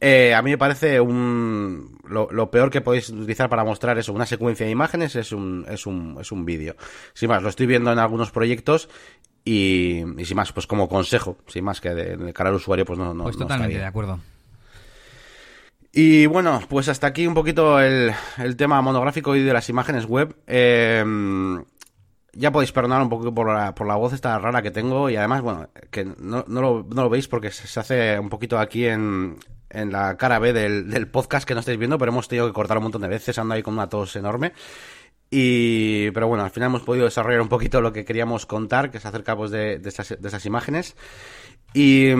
eh, 0.00 0.34
a 0.34 0.42
mí 0.42 0.50
me 0.50 0.58
parece 0.58 1.00
un... 1.00 1.98
Lo, 2.06 2.28
lo, 2.30 2.50
peor 2.50 2.70
que 2.70 2.82
podéis 2.82 3.08
utilizar 3.08 3.48
para 3.48 3.64
mostrar 3.64 3.98
eso, 3.98 4.12
una 4.12 4.26
secuencia 4.26 4.66
de 4.66 4.72
imágenes, 4.72 5.16
es 5.16 5.32
un, 5.32 5.64
es 5.68 5.86
un, 5.86 6.18
es 6.20 6.30
un 6.32 6.44
vídeo. 6.44 6.76
Sin 7.14 7.30
más, 7.30 7.42
lo 7.42 7.48
estoy 7.48 7.66
viendo 7.66 7.90
en 7.90 7.98
algunos 7.98 8.30
proyectos 8.30 8.88
y, 9.44 10.02
y, 10.20 10.24
sin 10.24 10.36
más, 10.36 10.52
pues 10.52 10.66
como 10.66 10.88
consejo, 10.88 11.36
sin 11.46 11.64
más 11.64 11.80
que 11.80 11.94
de, 11.94 12.16
de 12.16 12.32
cara 12.32 12.50
al 12.50 12.56
usuario, 12.56 12.84
pues 12.84 12.98
no. 12.98 13.12
no 13.12 13.24
pues 13.24 13.36
totalmente 13.36 13.74
no 13.74 13.80
de 13.80 13.86
acuerdo. 13.86 14.20
Y 15.92 16.26
bueno, 16.26 16.60
pues 16.68 16.88
hasta 16.88 17.06
aquí 17.06 17.26
un 17.26 17.34
poquito 17.34 17.78
el, 17.80 18.12
el 18.38 18.56
tema 18.56 18.82
monográfico 18.82 19.36
y 19.36 19.42
de 19.42 19.52
las 19.52 19.68
imágenes 19.68 20.06
web. 20.06 20.34
Eh, 20.46 21.04
ya 22.36 22.50
podéis 22.50 22.72
perdonar 22.72 23.02
un 23.02 23.08
poco 23.08 23.32
por 23.32 23.52
la, 23.52 23.74
por 23.74 23.86
la 23.86 23.96
voz 23.96 24.12
esta 24.12 24.38
rara 24.38 24.62
que 24.62 24.70
tengo 24.70 25.08
y 25.08 25.16
además, 25.16 25.42
bueno, 25.42 25.68
que 25.90 26.04
no, 26.04 26.44
no, 26.48 26.60
lo, 26.60 26.86
no 26.92 27.02
lo 27.02 27.10
veis 27.10 27.28
porque 27.28 27.50
se 27.50 27.78
hace 27.80 28.18
un 28.18 28.28
poquito 28.28 28.58
aquí 28.58 28.86
en, 28.86 29.36
en 29.70 29.92
la 29.92 30.16
cara 30.16 30.38
B 30.38 30.52
del, 30.52 30.90
del 30.90 31.08
podcast 31.08 31.46
que 31.46 31.54
no 31.54 31.60
estáis 31.60 31.78
viendo, 31.78 31.98
pero 31.98 32.10
hemos 32.10 32.28
tenido 32.28 32.46
que 32.46 32.52
cortar 32.52 32.78
un 32.78 32.84
montón 32.84 33.02
de 33.02 33.08
veces, 33.08 33.38
ando 33.38 33.54
ahí 33.54 33.62
con 33.62 33.74
una 33.74 33.88
tos 33.88 34.16
enorme. 34.16 34.52
Y, 35.36 36.12
pero 36.12 36.28
bueno, 36.28 36.44
al 36.44 36.50
final 36.50 36.68
hemos 36.68 36.82
podido 36.82 37.06
desarrollar 37.06 37.40
un 37.40 37.48
poquito 37.48 37.80
lo 37.80 37.92
que 37.92 38.04
queríamos 38.04 38.46
contar, 38.46 38.92
que 38.92 38.98
es 38.98 39.06
acerca 39.06 39.34
pues, 39.34 39.50
de, 39.50 39.80
de, 39.80 39.88
esas, 39.88 40.16
de 40.16 40.28
esas 40.28 40.46
imágenes. 40.46 40.94
Y, 41.72 42.10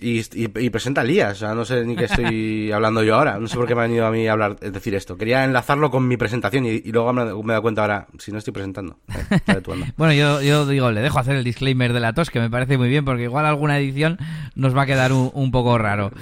y, 0.00 0.20
y, 0.20 0.44
y 0.60 0.70
presenta 0.70 1.02
Lías, 1.02 1.32
o 1.32 1.40
sea, 1.40 1.56
no 1.56 1.64
sé 1.64 1.84
ni 1.84 1.96
qué 1.96 2.04
estoy 2.04 2.70
hablando 2.72 3.02
yo 3.02 3.16
ahora, 3.16 3.40
no 3.40 3.48
sé 3.48 3.56
por 3.56 3.66
qué 3.66 3.74
me 3.74 3.80
ha 3.80 3.86
venido 3.88 4.06
a 4.06 4.12
mí 4.12 4.28
a 4.28 4.32
hablar, 4.32 4.58
es 4.60 4.72
decir 4.72 4.94
esto. 4.94 5.16
Quería 5.16 5.42
enlazarlo 5.42 5.90
con 5.90 6.06
mi 6.06 6.16
presentación 6.16 6.66
y, 6.66 6.82
y 6.84 6.92
luego 6.92 7.12
me, 7.12 7.24
me 7.24 7.30
he 7.30 7.46
dado 7.48 7.62
cuenta 7.62 7.80
ahora, 7.82 8.06
si 8.20 8.30
no 8.30 8.38
estoy 8.38 8.52
presentando. 8.52 8.98
Bueno, 9.96 10.12
yo, 10.14 10.40
yo 10.40 10.66
digo, 10.66 10.92
le 10.92 11.00
dejo 11.00 11.18
hacer 11.18 11.34
el 11.34 11.42
disclaimer 11.42 11.92
de 11.92 11.98
la 11.98 12.12
tos, 12.12 12.30
que 12.30 12.38
me 12.38 12.48
parece 12.48 12.78
muy 12.78 12.88
bien, 12.88 13.04
porque 13.04 13.24
igual 13.24 13.44
alguna 13.44 13.76
edición 13.76 14.18
nos 14.54 14.76
va 14.76 14.82
a 14.82 14.86
quedar 14.86 15.12
un, 15.12 15.32
un 15.34 15.50
poco 15.50 15.76
raro. 15.78 16.12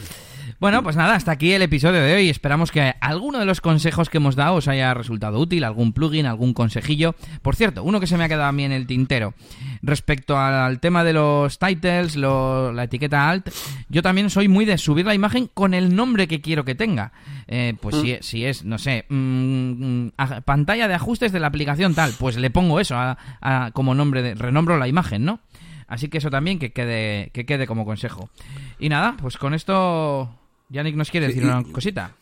Bueno, 0.59 0.83
pues 0.83 0.97
nada, 0.97 1.15
hasta 1.15 1.33
aquí 1.33 1.53
el 1.53 1.61
episodio 1.61 2.01
de 2.01 2.15
hoy. 2.15 2.31
Esperamos 2.31 2.73
que 2.73 2.95
alguno 3.01 3.39
de 3.39 3.45
los 3.45 3.61
consejos 3.61 4.09
que 4.09 4.17
hemos 4.17 4.37
dado 4.37 4.55
os 4.55 4.69
haya 4.69 4.95
resultado 4.95 5.39
útil, 5.39 5.65
algún 5.65 5.93
plugin, 5.93 6.25
algún 6.25 6.55
consejillo. 6.55 7.15
Por 7.43 7.57
cierto, 7.57 7.85
uno 7.85 8.01
que 8.01 8.07
se 8.07 8.17
me 8.17 8.25
ha 8.25 8.29
quedado 8.29 8.45
a 8.45 8.53
mí 8.53 8.65
en 8.65 8.73
el 8.73 8.87
tintero. 8.87 9.35
Respecto 9.83 10.39
al 10.39 10.81
tema 10.81 11.05
de 11.05 11.13
los 11.13 11.59
titles, 11.59 12.17
lo, 12.17 12.73
la 12.73 12.85
etiqueta 12.85 13.29
alt, 13.29 13.51
yo 13.91 14.01
también 14.01 14.31
soy 14.31 14.49
muy 14.49 14.65
de 14.65 14.79
subir 14.79 15.05
la 15.05 15.15
imagen 15.15 15.51
con 15.53 15.75
el 15.75 15.95
nombre 15.95 16.27
que 16.27 16.41
quiero 16.41 16.65
que 16.65 16.75
tenga. 16.75 17.13
Eh, 17.49 17.75
pues 17.79 17.97
mm. 17.97 18.01
si, 18.01 18.19
si, 18.23 18.45
es, 18.47 18.65
no 18.65 18.79
sé, 18.79 19.05
mmm, 19.11 20.09
a, 20.17 20.41
pantalla 20.41 20.89
de 20.89 20.95
ajustes 20.95 21.33
de 21.33 21.41
la 21.41 21.49
aplicación 21.49 21.95
tal, 21.95 22.15
pues 22.19 22.39
le 22.39 22.49
pongo 22.49 22.81
eso 22.81 22.97
a, 22.97 23.19
a, 23.43 23.73
como 23.73 23.95
nombre, 23.95 24.23
de, 24.23 24.35
renombro 24.35 24.79
la 24.79 24.89
imagen, 24.89 25.27
¿no? 25.27 25.41
Así 25.87 26.09
que 26.09 26.19
eso 26.19 26.31
también 26.31 26.59
que 26.59 26.73
quede, 26.73 27.31
que 27.33 27.45
quede 27.45 27.67
como 27.67 27.85
consejo. 27.85 28.31
Y 28.79 28.89
nada, 28.89 29.17
pues 29.21 29.37
con 29.37 29.55
esto 29.55 30.35
Yannick 30.69 30.97
nos 30.97 31.11
quiere 31.11 31.29
decir 31.29 31.43
sí, 31.43 31.49
una 31.49 31.63
cosita. 31.73 32.17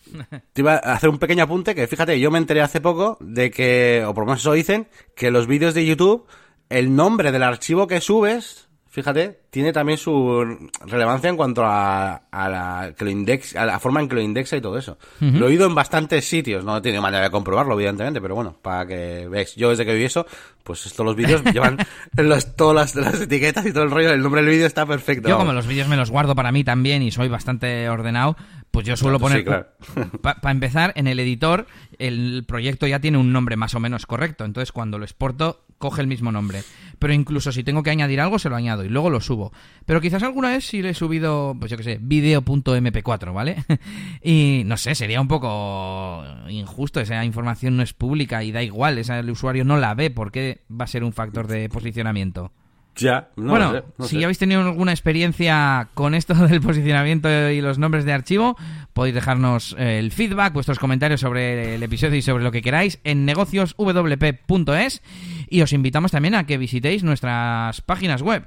Te 0.53 0.61
iba 0.61 0.75
a 0.75 0.95
hacer 0.95 1.09
un 1.09 1.19
pequeño 1.19 1.45
apunte 1.45 1.75
que 1.75 1.87
fíjate, 1.87 2.21
yo 2.21 2.31
me 2.31 2.39
enteré 2.39 2.61
hace 2.61 2.81
poco 2.81 3.17
de 3.21 3.51
que, 3.51 4.05
o 4.07 4.13
por 4.13 4.25
lo 4.25 4.27
menos 4.27 4.41
eso 4.41 4.53
dicen, 4.53 4.89
que 5.17 5.31
los 5.31 5.47
vídeos 5.47 5.75
de 5.75 5.87
YouTube, 5.87 6.27
el 6.69 6.95
nombre 6.95 7.33
del 7.33 7.43
archivo 7.43 7.87
que 7.87 8.01
subes, 8.01 8.69
fíjate, 8.89 9.41
tiene 9.55 9.73
también 9.73 9.99
su 9.99 10.69
relevancia 10.85 11.31
en 11.31 11.37
cuanto 11.37 11.65
a, 11.65 12.23
a, 12.29 12.49
la, 12.49 12.93
que 12.99 13.05
lo 13.05 13.11
index, 13.13 13.55
a 13.55 13.65
la 13.65 13.79
forma 13.79 14.01
en 14.01 14.09
que 14.09 14.17
lo 14.17 14.21
indexa 14.21 14.57
y 14.57 14.61
todo 14.61 14.77
eso. 14.77 14.99
Uh 15.21 15.27
-huh. 15.27 15.39
Lo 15.39 15.47
he 15.47 15.51
oído 15.51 15.65
en 15.69 15.77
bastantes 15.77 16.25
sitios, 16.25 16.65
no 16.65 16.77
he 16.77 16.81
tenido 16.81 17.01
manera 17.01 17.23
de 17.23 17.31
comprobarlo, 17.31 17.75
evidentemente, 17.75 18.21
pero 18.21 18.35
bueno, 18.35 18.57
para 18.61 18.85
que 18.85 19.29
veáis, 19.29 19.55
yo 19.55 19.71
desde 19.71 19.87
que 19.87 19.95
vi 19.95 20.03
eso, 20.03 20.27
pues 20.65 20.93
todos 20.93 21.07
los 21.07 21.15
vídeos 21.15 21.45
llevan 21.55 21.77
los, 22.17 22.57
todas 22.57 22.75
las, 22.75 22.97
las, 22.97 23.21
etiquetas 23.21 23.65
y 23.65 23.73
todo 23.73 23.85
el 23.85 23.93
rollo, 23.93 24.11
el 24.11 24.23
nombre 24.23 24.43
del 24.43 24.51
vídeo 24.51 24.67
está 24.67 24.87
perfecto. 24.87 25.29
Yo 25.29 25.39
como 25.39 25.53
los 25.53 25.69
vídeos 25.69 25.87
me 25.87 25.97
los 25.97 26.11
guardo 26.11 26.35
para 26.35 26.51
mí 26.51 26.65
también 26.65 27.03
y 27.05 27.13
soy 27.13 27.29
bastante 27.29 27.89
ordenado, 27.89 28.37
pues 28.73 28.85
yo 28.85 28.97
suelo 28.97 29.21
poner... 29.21 29.39
Sí, 29.39 29.45
claro. 29.45 29.69
Para 30.21 30.41
pa 30.41 30.51
empezar, 30.51 30.93
en 30.97 31.07
el 31.07 31.21
editor, 31.21 31.69
el 31.99 32.45
proyecto 32.45 32.89
ya 32.89 32.99
tiene 32.99 33.19
un 33.19 33.33
nombre 33.33 33.55
más 33.57 33.77
o 33.77 33.79
menos 33.79 34.05
correcto, 34.05 34.45
entonces 34.45 34.73
cuando 34.73 34.99
lo 34.99 35.05
exporto, 35.05 35.65
coge 35.79 36.01
el 36.01 36.09
mismo 36.09 36.33
nombre. 36.33 36.65
Pero 36.99 37.13
incluso 37.13 37.53
si 37.53 37.63
tengo 37.63 37.83
que 37.83 37.91
añadir 37.91 38.21
algo, 38.21 38.39
se 38.39 38.49
lo 38.49 38.57
añado 38.57 38.85
y 38.85 38.89
luego 38.89 39.11
lo 39.11 39.21
subo. 39.21 39.44
Pero 39.87 40.01
quizás 40.01 40.23
alguna 40.23 40.51
vez 40.51 40.65
sí 40.65 40.83
le 40.83 40.91
he 40.91 40.95
subido, 40.95 41.57
pues 41.59 41.71
yo 41.71 41.77
que 41.77 41.83
sé, 41.83 41.99
video.mp4, 42.01 43.33
¿vale? 43.33 43.57
y 44.23 44.63
no 44.67 44.77
sé, 44.77 44.95
sería 44.95 45.21
un 45.21 45.29
poco 45.29 46.25
injusto, 46.49 47.01
esa 47.01 47.25
información 47.25 47.77
no 47.77 47.83
es 47.83 47.93
pública 47.93 48.43
y 48.43 48.53
da 48.53 48.63
igual, 48.63 48.99
esa, 48.99 49.19
el 49.19 49.31
usuario 49.31 49.65
no 49.65 49.77
la 49.77 49.95
ve, 49.95 50.11
¿por 50.11 50.33
qué 50.33 50.63
va 50.71 50.85
a 50.85 50.89
ser 50.89 51.05
un 51.05 51.13
factor 51.13 51.47
de 51.47 51.69
posicionamiento? 51.69 52.53
Ya, 52.97 53.31
no 53.37 53.51
bueno, 53.51 53.73
sé, 53.73 53.83
no 53.99 54.05
si 54.07 54.19
sé. 54.19 54.25
habéis 54.25 54.39
tenido 54.39 54.61
alguna 54.63 54.93
experiencia 54.93 55.89
con 55.95 56.15
esto 56.15 56.35
del 56.47 56.61
posicionamiento 56.61 57.29
y 57.51 57.61
los 57.61 57.79
nombres 57.79 58.05
de 58.05 58.13
archivo, 58.13 58.57
podéis 58.93 59.17
dejarnos 59.17 59.75
eh, 59.79 59.99
el 59.99 60.13
feedback, 60.13 60.53
vuestros 60.53 60.79
comentarios 60.79 61.21
sobre 61.21 61.75
el 61.75 61.83
episodio 61.83 62.17
y 62.17 62.23
sobre 62.23 62.45
lo 62.45 62.53
que 62.53 62.63
queráis 62.63 63.01
en 63.05 63.25
negocioswp.es 63.25 65.03
y 65.49 65.63
os 65.63 65.73
invitamos 65.73 66.13
también 66.13 66.37
a 66.37 66.47
que 66.47 66.57
visitéis 66.57 67.03
nuestras 67.03 67.81
páginas 67.81 68.23
web. 68.23 68.47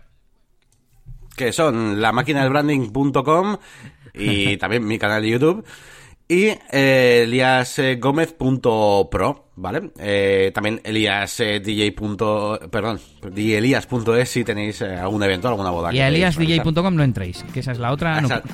Que 1.37 1.53
son 1.53 2.01
la 2.01 2.11
máquina 2.11 2.41
del 2.41 2.49
branding.com 2.49 3.55
y 4.13 4.57
también 4.61 4.85
mi 4.85 4.99
canal 4.99 5.21
de 5.21 5.29
YouTube 5.29 5.63
y 6.27 6.47
eh, 6.71 7.21
eliasgomez.pro, 7.23 9.45
¿vale? 9.55 9.91
Eh, 9.99 10.51
también 10.53 10.81
elias 10.83 11.37
DJ. 11.37 11.93
punto- 11.93 12.59
perdón, 12.69 12.99
elias.es 13.35 14.29
si 14.29 14.43
tenéis 14.43 14.81
eh, 14.81 14.95
algún 14.97 15.23
evento, 15.23 15.47
alguna 15.47 15.69
boda. 15.69 15.93
Y 15.93 15.99
a 15.99 16.09
eliasdj.com 16.09 16.93
no 16.95 17.03
entréis, 17.03 17.43
que 17.53 17.61
esa 17.61 17.71
es 17.71 17.79
la 17.79 17.93
otra, 17.93 18.19
no, 18.19 18.27
Exacto. 18.27 18.53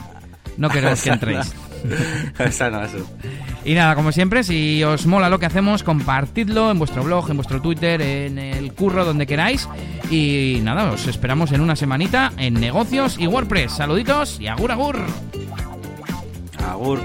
no 0.58 0.70
queremos 0.70 1.02
que 1.02 1.10
entréis. 1.14 1.52
Esa 2.40 2.70
no, 2.70 2.84
eso. 2.84 2.98
Y 3.66 3.74
nada, 3.74 3.96
como 3.96 4.12
siempre, 4.12 4.44
si 4.44 4.84
os 4.84 5.06
mola 5.06 5.30
lo 5.30 5.40
que 5.40 5.46
hacemos, 5.46 5.84
compartidlo 5.84 6.72
en 6.72 6.80
vuestro 6.80 7.04
blog, 7.04 7.30
en 7.30 7.38
vuestro 7.38 7.62
Twitter, 7.62 8.02
en 8.02 8.38
el 8.38 8.74
curro, 8.74 9.06
donde 9.06 9.26
queráis. 9.26 9.68
Y 10.10 10.60
nada, 10.64 10.92
os 10.92 11.08
esperamos 11.08 11.52
en 11.52 11.62
una 11.62 11.76
semanita 11.76 12.34
en 12.38 12.56
negocios 12.56 13.18
y 13.20 13.28
WordPress. 13.28 13.74
Saluditos 13.74 14.40
y 14.40 14.48
agur 14.48 14.72
agur. 14.72 15.00
Agur. 16.70 17.00